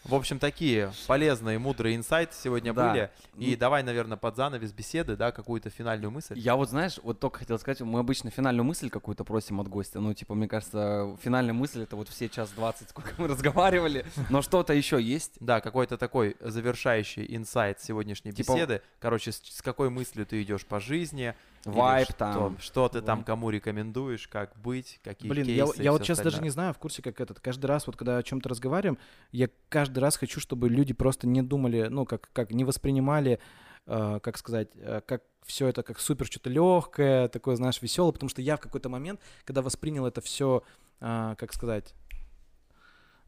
В 0.05 0.15
общем, 0.15 0.39
такие 0.39 0.93
полезные, 1.07 1.59
мудрые 1.59 1.95
инсайты 1.95 2.35
сегодня 2.35 2.73
Да. 2.73 2.91
были. 2.91 3.11
И 3.37 3.51
Ну, 3.53 3.57
давай, 3.59 3.83
наверное, 3.83 4.17
под 4.17 4.35
занавес 4.37 4.73
беседы, 4.73 5.15
да, 5.17 5.31
какую-то 5.31 5.69
финальную 5.69 6.11
мысль. 6.11 6.39
Я 6.39 6.57
вот, 6.57 6.71
знаешь, 6.71 6.99
вот 7.03 7.21
только 7.21 7.41
хотел 7.41 7.59
сказать, 7.59 7.81
мы 7.83 7.99
обычно 8.01 8.31
финальную 8.31 8.65
мысль 8.65 8.89
какую-то 8.89 9.25
просим 9.25 9.61
от 9.61 9.69
гостя. 9.69 10.01
Ну, 10.01 10.15
типа, 10.15 10.35
мне 10.35 10.49
кажется, 10.49 11.17
финальная 11.23 11.53
мысль 11.53 11.83
это 11.83 11.97
вот 11.97 12.09
все 12.09 12.29
час 12.31 12.51
двадцать, 12.51 12.89
сколько 12.91 13.11
мы 13.19 13.29
разговаривали. 13.29 14.07
Но 14.31 14.41
что-то 14.41 14.73
еще 14.73 15.01
есть. 15.01 15.35
Да, 15.41 15.61
какой-то 15.61 15.99
такой 15.99 16.37
завершающий 16.41 17.27
инсайт 17.37 17.81
сегодняшней 17.81 18.33
Типа- 18.33 18.55
беседы. 18.55 18.83
Короче, 19.01 19.33
с, 19.33 19.37
с 19.43 19.61
какой 19.63 19.91
мыслью 19.91 20.25
ты 20.25 20.43
идешь 20.43 20.65
по 20.65 20.81
жизни? 20.81 21.35
что, 21.63 22.15
там. 22.17 22.59
Что 22.59 22.89
ты 22.89 23.03
там 23.03 23.23
кому 23.23 23.51
рекомендуешь, 23.51 24.27
как 24.29 24.57
быть, 24.57 24.99
какие 25.05 25.29
Блин, 25.29 25.45
кейсы 25.45 25.77
я, 25.77 25.83
я 25.85 25.93
вот 25.93 26.01
сейчас 26.01 26.17
даже 26.17 26.29
остальное. 26.29 26.45
не 26.45 26.51
знаю 26.51 26.73
в 26.73 26.79
курсе, 26.79 27.03
как 27.03 27.21
этот. 27.21 27.39
Каждый 27.41 27.67
раз, 27.67 27.87
вот 27.87 27.97
когда 27.97 28.17
о 28.17 28.23
чем-то 28.23 28.49
разговариваем, 28.49 28.97
я 29.31 29.51
каждый 29.69 29.90
раз 29.99 30.17
хочу, 30.17 30.41
чтобы 30.41 30.69
люди 30.69 30.93
просто 30.95 31.27
не 31.27 31.43
думали, 31.43 31.89
ну, 31.91 32.05
как, 32.05 32.31
как 32.33 32.53
не 32.53 32.65
воспринимали, 32.65 33.41
э, 33.87 34.21
как 34.23 34.39
сказать, 34.39 34.69
э, 34.75 35.01
как 35.07 35.23
все 35.45 35.67
это 35.67 35.83
как 35.83 35.99
супер 35.99 36.27
что-то 36.27 36.51
легкое, 36.51 37.29
такое, 37.29 37.57
знаешь, 37.57 37.83
веселое, 37.83 38.13
потому 38.13 38.29
что 38.29 38.43
я 38.43 38.57
в 38.57 38.61
какой-то 38.61 38.89
момент, 38.89 39.21
когда 39.45 39.63
воспринял 39.63 40.07
это 40.07 40.21
все, 40.21 40.63
как 41.01 41.53
сказать, 41.55 41.95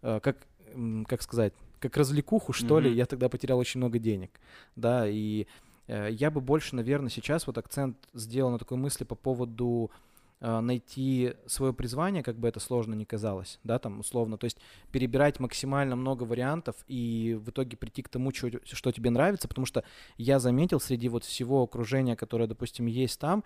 э, 0.03 0.21
как, 0.23 0.37
м, 0.75 1.05
как 1.07 1.23
сказать, 1.23 1.55
как 1.79 1.97
развлекуху, 1.97 2.53
что 2.53 2.79
ли, 2.81 2.91
Мгм. 2.91 2.99
я 2.99 3.07
тогда 3.07 3.29
потерял 3.29 3.59
очень 3.59 3.79
много 3.79 3.99
денег, 3.99 4.31
да, 4.77 5.09
и 5.09 5.47
э, 5.89 6.09
я 6.13 6.31
бы 6.31 6.41
больше, 6.41 6.77
наверное, 6.77 7.11
сейчас 7.11 7.47
вот 7.47 7.59
акцент 7.59 7.97
сделал 8.15 8.51
на 8.51 8.59
такой 8.59 8.77
мысли 8.79 9.05
по 9.05 9.15
поводу 9.17 9.91
э, 9.91 10.12
найти 10.43 11.35
свое 11.47 11.73
призвание, 11.73 12.25
как 12.25 12.37
бы 12.37 12.49
это 12.49 12.59
сложно 12.59 12.95
ни 12.95 13.05
казалось, 13.05 13.61
да, 13.63 13.79
там 13.79 14.01
условно, 14.01 14.37
то 14.37 14.45
есть 14.45 14.59
перебирать 14.91 15.39
максимально 15.39 15.95
много 15.95 16.25
вариантов 16.25 16.75
и 16.89 17.39
в 17.41 17.51
итоге 17.51 17.77
прийти 17.77 18.03
к 18.03 18.09
тому, 18.09 18.33
чё- 18.33 18.51
что 18.65 18.91
тебе 18.91 19.11
нравится, 19.11 19.47
потому 19.47 19.67
что 19.67 19.85
я 20.19 20.41
заметил 20.41 20.81
среди 20.81 21.09
вот 21.09 21.23
всего 21.25 21.63
окружения, 21.63 22.17
которое, 22.17 22.49
допустим, 22.49 22.87
есть 22.87 23.21
там, 23.21 23.45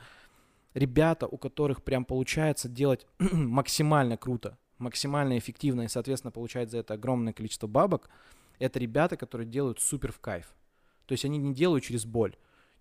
ребята, 0.73 1.27
у 1.27 1.37
которых 1.37 1.83
прям 1.83 2.07
получается 2.07 2.69
делать 2.69 3.07
максимально 3.19 4.17
круто, 4.17 4.57
максимально 4.79 5.37
эффективно 5.37 5.83
и, 5.83 5.89
соответственно, 5.89 6.33
получать 6.33 6.71
за 6.71 6.79
это 6.79 6.95
огромное 6.95 7.35
количество 7.35 7.67
бабок, 7.67 8.09
это 8.59 8.79
ребята, 8.79 9.19
которые 9.19 9.47
делают 9.47 9.81
супер 9.81 10.13
в 10.13 10.21
кайф. 10.21 10.55
То 11.05 11.13
есть 11.13 11.27
они 11.27 11.37
не 11.37 11.53
делают 11.55 11.85
через 11.85 12.07
боль. 12.07 12.37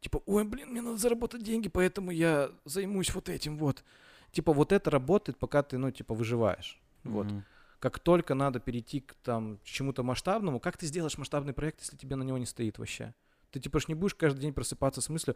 Типа, 0.05 0.21
ой, 0.27 0.43
блин, 0.43 0.69
мне 0.69 0.83
надо 0.83 0.97
заработать 0.97 1.41
деньги, 1.41 1.67
поэтому 1.67 2.11
я 2.11 2.51
займусь 2.63 3.11
вот 3.15 3.27
этим 3.27 3.57
вот. 3.57 3.83
Типа, 4.31 4.53
вот 4.53 4.71
это 4.71 4.91
работает, 4.91 5.39
пока 5.39 5.63
ты, 5.63 5.79
ну, 5.79 5.89
типа, 5.89 6.13
выживаешь. 6.13 6.79
Вот. 7.03 7.25
Мгм. 7.25 7.43
Как 7.79 7.97
только 7.97 8.35
надо 8.35 8.59
перейти 8.59 8.99
к 8.99 9.15
там 9.15 9.57
к 9.57 9.63
чему-то 9.63 10.03
масштабному, 10.03 10.59
как 10.59 10.77
ты 10.77 10.85
сделаешь 10.85 11.17
масштабный 11.17 11.53
проект, 11.53 11.79
если 11.81 11.97
тебе 11.97 12.15
на 12.17 12.21
него 12.21 12.37
не 12.37 12.45
стоит 12.45 12.77
вообще? 12.77 13.15
Ты 13.49 13.59
типа 13.59 13.79
ж 13.79 13.87
не 13.87 13.95
будешь 13.95 14.13
каждый 14.13 14.41
день 14.41 14.53
просыпаться 14.53 15.01
с 15.01 15.09
мыслью, 15.09 15.35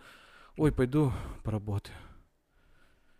ой, 0.55 0.71
пойду 0.71 1.11
поработаю. 1.43 1.97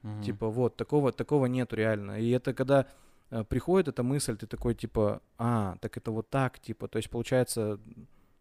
Мгм. 0.03 0.21
Типа 0.21 0.49
вот, 0.49 0.77
такого, 0.77 1.11
такого 1.11 1.47
нету 1.47 1.75
реально. 1.75 2.19
И 2.19 2.29
это 2.29 2.53
когда 2.53 2.85
э, 3.31 3.43
приходит 3.43 3.87
эта 3.87 4.03
мысль, 4.03 4.37
ты 4.37 4.45
такой 4.45 4.75
типа, 4.75 5.23
а, 5.39 5.77
так 5.81 5.97
это 5.97 6.11
вот 6.11 6.29
так, 6.29 6.59
типа, 6.59 6.87
то 6.87 6.97
есть 6.97 7.09
получается 7.09 7.79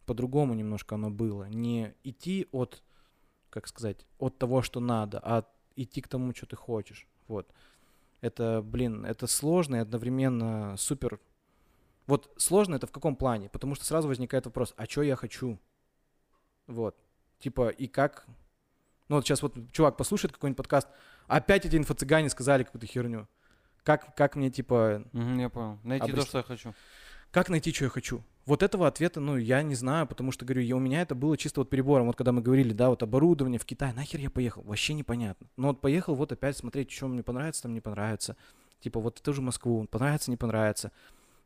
по-другому 0.05 0.53
немножко 0.53 0.97
оно 0.97 1.11
было. 1.11 1.49
Не 1.49 1.95
идти 2.05 2.49
от, 2.53 2.83
как 3.51 3.67
сказать, 3.69 4.07
от 4.19 4.39
того, 4.39 4.63
что 4.63 4.81
надо, 4.81 5.21
а 5.23 5.45
идти 5.77 6.01
к 6.01 6.09
тому, 6.09 6.35
что 6.35 6.47
ты 6.47 6.57
хочешь. 6.57 7.07
Вот. 7.29 7.51
Это, 8.21 8.63
блин, 8.63 9.05
это 9.05 9.27
сложно 9.27 9.77
и 9.77 9.81
одновременно 9.81 10.77
супер. 10.77 11.21
Вот 12.07 12.33
сложно 12.37 12.75
это 12.77 12.87
в 12.87 12.91
каком 12.93 13.17
плане? 13.17 13.49
Потому 13.49 13.75
что 13.75 13.85
сразу 13.85 14.09
возникает 14.09 14.47
вопрос, 14.47 14.75
а 14.77 14.87
что 14.87 15.03
я 15.03 15.15
хочу? 15.17 15.59
Вот. 16.67 16.97
Типа, 17.39 17.69
и 17.69 17.87
как... 17.87 18.27
Ну 19.09 19.17
вот 19.17 19.25
сейчас 19.25 19.41
вот 19.43 19.55
чувак 19.73 19.97
послушает 19.97 20.33
какой-нибудь 20.33 20.57
подкаст, 20.57 20.89
опять 21.29 21.65
эти 21.65 21.77
инфо-цыгане 21.77 22.29
сказали 22.29 22.65
какую-то 22.65 22.87
херню. 22.87 23.29
Как, 23.85 24.15
как 24.17 24.37
мне, 24.37 24.51
типа, 24.51 25.05
Мгм, 25.13 25.39
я 25.39 25.49
понял. 25.49 25.79
Найти 25.83 26.07
то, 26.07 26.13
Обрести- 26.19 26.27
что 26.29 26.39
я 26.39 26.45
хочу. 26.45 26.75
как 27.31 27.49
найти, 27.49 27.73
что 27.73 27.85
я 27.85 27.91
хочу? 27.91 28.23
Вот 28.49 28.63
этого 28.63 28.87
ответа, 28.87 29.21
ну, 29.21 29.37
я 29.37 29.63
не 29.63 29.75
знаю, 29.75 30.07
потому 30.07 30.33
что, 30.33 30.47
говорю, 30.47 30.63
я, 30.63 30.75
у 30.75 30.79
меня 30.79 31.03
это 31.03 31.15
было 31.15 31.37
чисто 31.37 31.61
вот 31.61 31.69
перебором. 31.69 32.07
Вот 32.07 32.17
когда 32.17 32.33
мы 32.33 32.41
говорили, 32.41 32.73
да, 32.73 32.89
вот 32.89 33.03
оборудование 33.03 33.59
в 33.59 33.67
Китай, 33.67 33.93
нахер 33.93 34.21
я 34.21 34.31
поехал? 34.31 34.63
Вообще 34.63 34.95
непонятно. 34.95 35.49
Но 35.59 35.69
вот 35.69 35.83
поехал 35.83 36.15
вот 36.15 36.33
опять 36.33 36.57
смотреть, 36.57 36.91
что 36.91 37.09
мне 37.09 37.23
понравится, 37.23 37.65
там 37.65 37.75
не 37.75 37.83
понравится. 37.83 38.39
Типа 38.81 39.01
вот 39.01 39.21
тоже 39.21 39.43
Москву, 39.43 39.87
понравится, 39.91 40.31
не 40.31 40.39
понравится. 40.39 40.93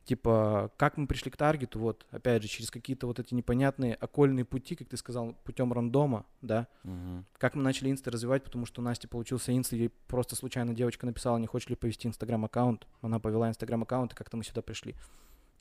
Типа, 0.05 0.71
как 0.77 0.97
мы 0.97 1.09
пришли 1.09 1.33
к 1.33 1.37
таргету, 1.37 1.81
вот, 1.81 2.07
опять 2.13 2.41
же, 2.43 2.49
через 2.49 2.71
какие-то 2.71 3.09
вот 3.09 3.19
эти 3.19 3.35
непонятные 3.35 3.95
окольные 3.95 4.45
пути, 4.45 4.77
как 4.77 4.89
ты 4.89 4.97
сказал, 4.97 5.35
путем 5.43 5.73
рандома, 5.73 6.25
да, 6.41 6.69
Мгм. 6.85 7.27
как 7.37 7.57
мы 7.57 7.65
начали 7.65 7.91
инста 7.91 8.13
развивать, 8.13 8.45
потому 8.45 8.65
что 8.65 8.81
у 8.81 8.85
Насти 8.85 9.09
получился 9.09 9.57
инста, 9.57 9.75
ей 9.75 9.91
просто 10.07 10.37
случайно 10.37 10.73
девочка 10.73 11.05
написала, 11.05 11.37
не 11.39 11.49
хочешь 11.49 11.69
ли 11.69 11.75
повести 11.75 12.07
инстаграм-аккаунт. 12.07 12.87
Она 13.01 13.19
повела 13.19 13.49
инстаграм-аккаунт, 13.49 14.13
и 14.13 14.15
как-то 14.15 14.37
мы 14.37 14.45
сюда 14.45 14.63
пришли. 14.63 14.95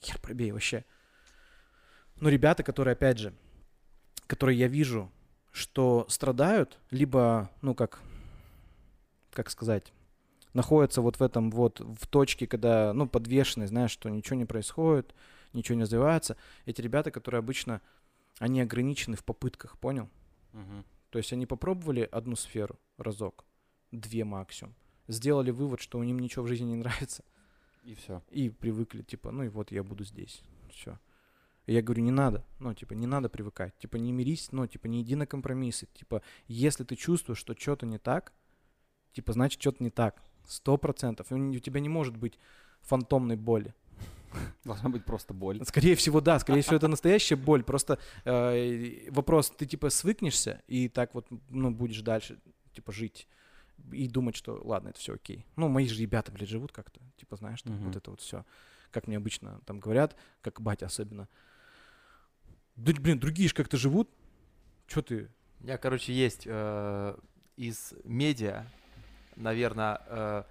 Хер 0.03 0.19
пробей 0.19 0.51
вообще. 0.51 0.85
Но 2.21 2.29
ребята, 2.29 2.63
которые, 2.63 2.93
опять 2.93 3.17
же, 3.17 3.33
которые 4.27 4.57
я 4.57 4.67
вижу, 4.67 5.11
что 5.51 6.05
страдают, 6.07 6.79
либо, 6.91 7.49
ну, 7.61 7.75
как, 7.75 7.99
как 9.31 9.49
сказать, 9.49 9.91
находятся 10.53 11.01
вот 11.01 11.19
в 11.19 11.23
этом 11.23 11.49
вот, 11.49 11.79
в 11.79 12.07
точке, 12.07 12.45
когда, 12.47 12.93
ну, 12.93 13.07
подвешены, 13.07 13.67
знаешь, 13.67 13.91
что 13.91 14.07
ничего 14.09 14.37
не 14.37 14.45
происходит, 14.45 15.15
ничего 15.51 15.75
не 15.75 15.81
развивается. 15.83 16.37
Эти 16.65 16.79
ребята, 16.79 17.09
которые 17.09 17.39
обычно, 17.39 17.81
они 18.37 18.61
ограничены 18.61 19.17
в 19.17 19.23
попытках, 19.23 19.77
понял? 19.79 20.07
Мгм. 20.53 20.85
То 21.09 21.17
есть 21.17 21.33
они 21.33 21.47
попробовали 21.47 22.07
одну 22.11 22.35
сферу 22.35 22.79
разок, 22.97 23.45
две 23.91 24.23
максимум, 24.25 24.75
сделали 25.07 25.49
вывод, 25.49 25.81
что 25.81 26.01
им 26.03 26.19
ничего 26.19 26.45
в 26.45 26.47
жизни 26.47 26.65
не 26.65 26.75
нравится, 26.75 27.23
И 27.83 27.95
все. 27.95 28.21
и 28.29 28.49
привыкли, 28.49 29.01
типа, 29.01 29.31
ну 29.31 29.43
и 29.43 29.49
вот 29.49 29.71
я 29.71 29.83
буду 29.83 30.03
здесь. 30.03 30.41
Все. 30.69 30.99
Я 31.67 31.81
говорю, 31.81 32.03
не 32.03 32.11
надо, 32.11 32.43
ну, 32.59 32.73
типа, 32.73 32.93
не 32.93 33.05
надо 33.05 33.29
привыкать, 33.29 33.77
типа, 33.77 33.97
не 33.97 34.11
мирись, 34.11 34.51
ну, 34.51 34.65
типа, 34.67 34.87
не 34.87 35.01
иди 35.01 35.15
на 35.15 35.27
компромиссы, 35.27 35.87
типа, 35.93 36.23
если 36.47 36.83
ты 36.83 36.95
чувствуешь, 36.95 37.37
что 37.37 37.55
что-то 37.57 37.85
не 37.85 37.99
так, 37.99 38.33
типа, 39.13 39.33
значит, 39.33 39.61
что-то 39.61 39.83
не 39.83 39.91
так, 39.91 40.21
сто 40.47 40.77
процентов, 40.77 41.31
у 41.31 41.59
тебя 41.59 41.79
не 41.79 41.89
может 41.89 42.17
быть 42.17 42.39
фантомной 42.81 43.35
боли. 43.35 43.75
Должна 44.63 44.89
быть 44.89 45.05
просто 45.05 45.33
боль. 45.33 45.63
Скорее 45.65 45.95
всего, 45.95 46.19
да, 46.19 46.39
скорее 46.39 46.61
всего, 46.61 46.77
это 46.77 46.87
настоящая 46.87 47.35
боль, 47.35 47.63
просто 47.63 47.99
э, 48.25 49.09
вопрос, 49.11 49.51
ты, 49.51 49.65
типа, 49.65 49.89
свыкнешься 49.89 50.61
и 50.67 50.89
так 50.89 51.13
вот, 51.13 51.27
ну, 51.49 51.69
будешь 51.71 52.01
дальше, 52.01 52.39
типа, 52.73 52.91
жить 52.91 53.27
и 53.91 54.07
думать, 54.07 54.35
что, 54.35 54.59
ладно, 54.63 54.89
это 54.89 54.99
все 54.99 55.13
окей. 55.13 55.45
Ну, 55.55 55.67
мои 55.67 55.87
же 55.87 55.99
ребята, 55.99 56.31
блядь, 56.31 56.49
живут 56.49 56.71
как-то, 56.71 56.99
типа, 57.17 57.35
знаешь, 57.35 57.61
там, 57.61 57.75
Мгм. 57.75 57.85
вот 57.87 57.95
это 57.95 58.11
вот 58.11 58.21
все, 58.21 58.45
как 58.91 59.07
мне 59.07 59.17
обычно 59.17 59.61
там 59.65 59.79
говорят, 59.79 60.15
как 60.41 60.61
батя 60.61 60.85
особенно. 60.85 61.27
Да, 62.81 62.93
блин, 62.99 63.19
другие 63.19 63.47
же 63.47 63.53
как-то 63.53 63.77
живут. 63.77 64.09
Че 64.87 65.01
ты? 65.03 65.29
У 65.59 65.63
меня, 65.63 65.77
короче, 65.77 66.13
есть 66.13 66.43
э, 66.45 67.15
из 67.55 67.93
медиа, 68.03 68.65
наверное, 69.35 70.01
э, 70.07 70.43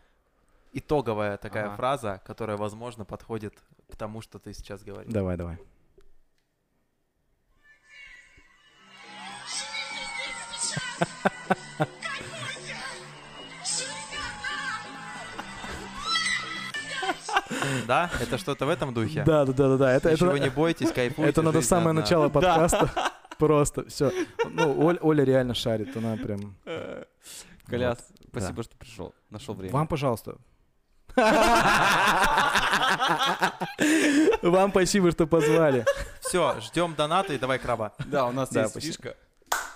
итоговая 0.72 1.36
такая 1.38 1.66
Ага. 1.66 1.76
фраза, 1.76 2.22
которая, 2.24 2.56
возможно, 2.56 3.04
подходит 3.04 3.54
к 3.90 3.96
тому, 3.96 4.20
что 4.20 4.38
ты 4.38 4.54
сейчас 4.54 4.84
говоришь. 4.84 5.12
Давай, 5.12 5.36
давай. 5.36 5.58
Да? 17.86 18.10
Это 18.20 18.38
что-то 18.38 18.66
в 18.66 18.68
этом 18.68 18.92
духе? 18.94 19.22
Да, 19.24 19.44
да, 19.44 19.52
да, 19.52 19.68
да, 19.70 19.76
да. 19.76 19.92
Это, 19.92 20.12
Ничего 20.12 20.30
это, 20.32 20.38
не 20.44 20.50
бойтесь, 20.50 20.92
кайфуйте. 20.92 21.30
это 21.30 21.42
надо 21.42 21.60
самое 21.62 21.90
одна. 21.90 22.00
начало 22.02 22.28
подкаста. 22.28 22.90
Просто 23.38 23.88
все. 23.88 24.12
Ну, 24.50 24.74
Оль- 24.86 24.98
Оля 25.00 25.24
реально 25.24 25.54
шарит, 25.54 25.96
она 25.96 26.16
прям. 26.16 26.54
Коляс, 27.66 27.98
Вот, 28.18 28.28
спасибо, 28.30 28.62
что 28.62 28.76
пришел. 28.76 29.14
Нашел 29.30 29.54
время. 29.54 29.72
Вам, 29.72 29.86
пожалуйста. 29.86 30.36
Вам 34.42 34.70
спасибо, 34.70 35.10
что 35.10 35.26
позвали. 35.26 35.84
Все, 36.20 36.60
ждем 36.60 36.94
донаты 36.94 37.34
и 37.34 37.38
давай 37.38 37.58
краба. 37.58 37.92
Да, 38.06 38.26
у 38.26 38.32
нас 38.32 38.52
есть 38.54 38.80
фишка. 38.80 39.16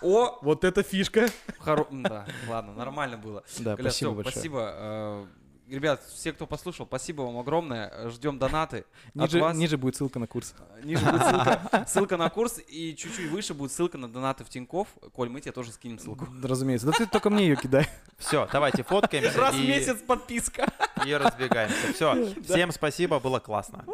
О, 0.00 0.38
Вот 0.42 0.64
это 0.64 0.82
фишка. 0.82 1.28
хоро... 1.58 1.86
Да, 1.90 2.26
ладно, 2.48 2.74
нормально 2.74 3.16
было. 3.16 3.42
Да, 3.58 3.76
Коля, 3.76 3.90
спасибо 3.90 4.12
большое. 4.12 4.32
Спасибо. 4.32 5.26
Ребят, 5.68 6.02
все, 6.12 6.32
кто 6.32 6.46
послушал, 6.46 6.86
спасибо 6.86 7.22
вам 7.22 7.38
огромное. 7.38 8.10
Ждем 8.10 8.38
донаты 8.38 8.84
от 9.14 9.14
Ниже, 9.14 9.40
вас. 9.40 9.56
ниже 9.56 9.78
будет 9.78 9.96
ссылка 9.96 10.18
на 10.18 10.26
курс. 10.26 10.54
Ниже 10.82 11.04
будет 11.04 11.22
ссылка, 11.22 11.84
ссылка 11.88 12.16
на 12.18 12.28
курс, 12.28 12.60
и 12.68 12.94
чуть-чуть 12.94 13.30
выше 13.30 13.54
будет 13.54 13.72
ссылка 13.72 13.96
на 13.96 14.06
донаты 14.08 14.44
в 14.44 14.50
Тинькофф. 14.50 14.88
Коль, 15.14 15.30
мы 15.30 15.40
тебе 15.40 15.52
тоже 15.52 15.72
скинем 15.72 15.98
ссылку. 15.98 16.28
Разумеется. 16.42 16.86
Да 16.86 16.92
ты 16.92 17.06
только 17.06 17.30
мне 17.30 17.48
ее 17.48 17.56
кидай. 17.56 17.88
Все, 18.18 18.46
давайте 18.52 18.82
фоткаемся 18.82 19.32
Раз 19.40 19.54
в 19.54 19.58
и, 19.58 19.66
месяц 19.66 20.02
подписка. 20.02 20.70
и 21.06 21.14
разбегаемся. 21.14 21.92
Все, 21.94 22.34
всем 22.42 22.70
спасибо, 22.70 23.18
было 23.18 23.40
классно. 23.40 23.84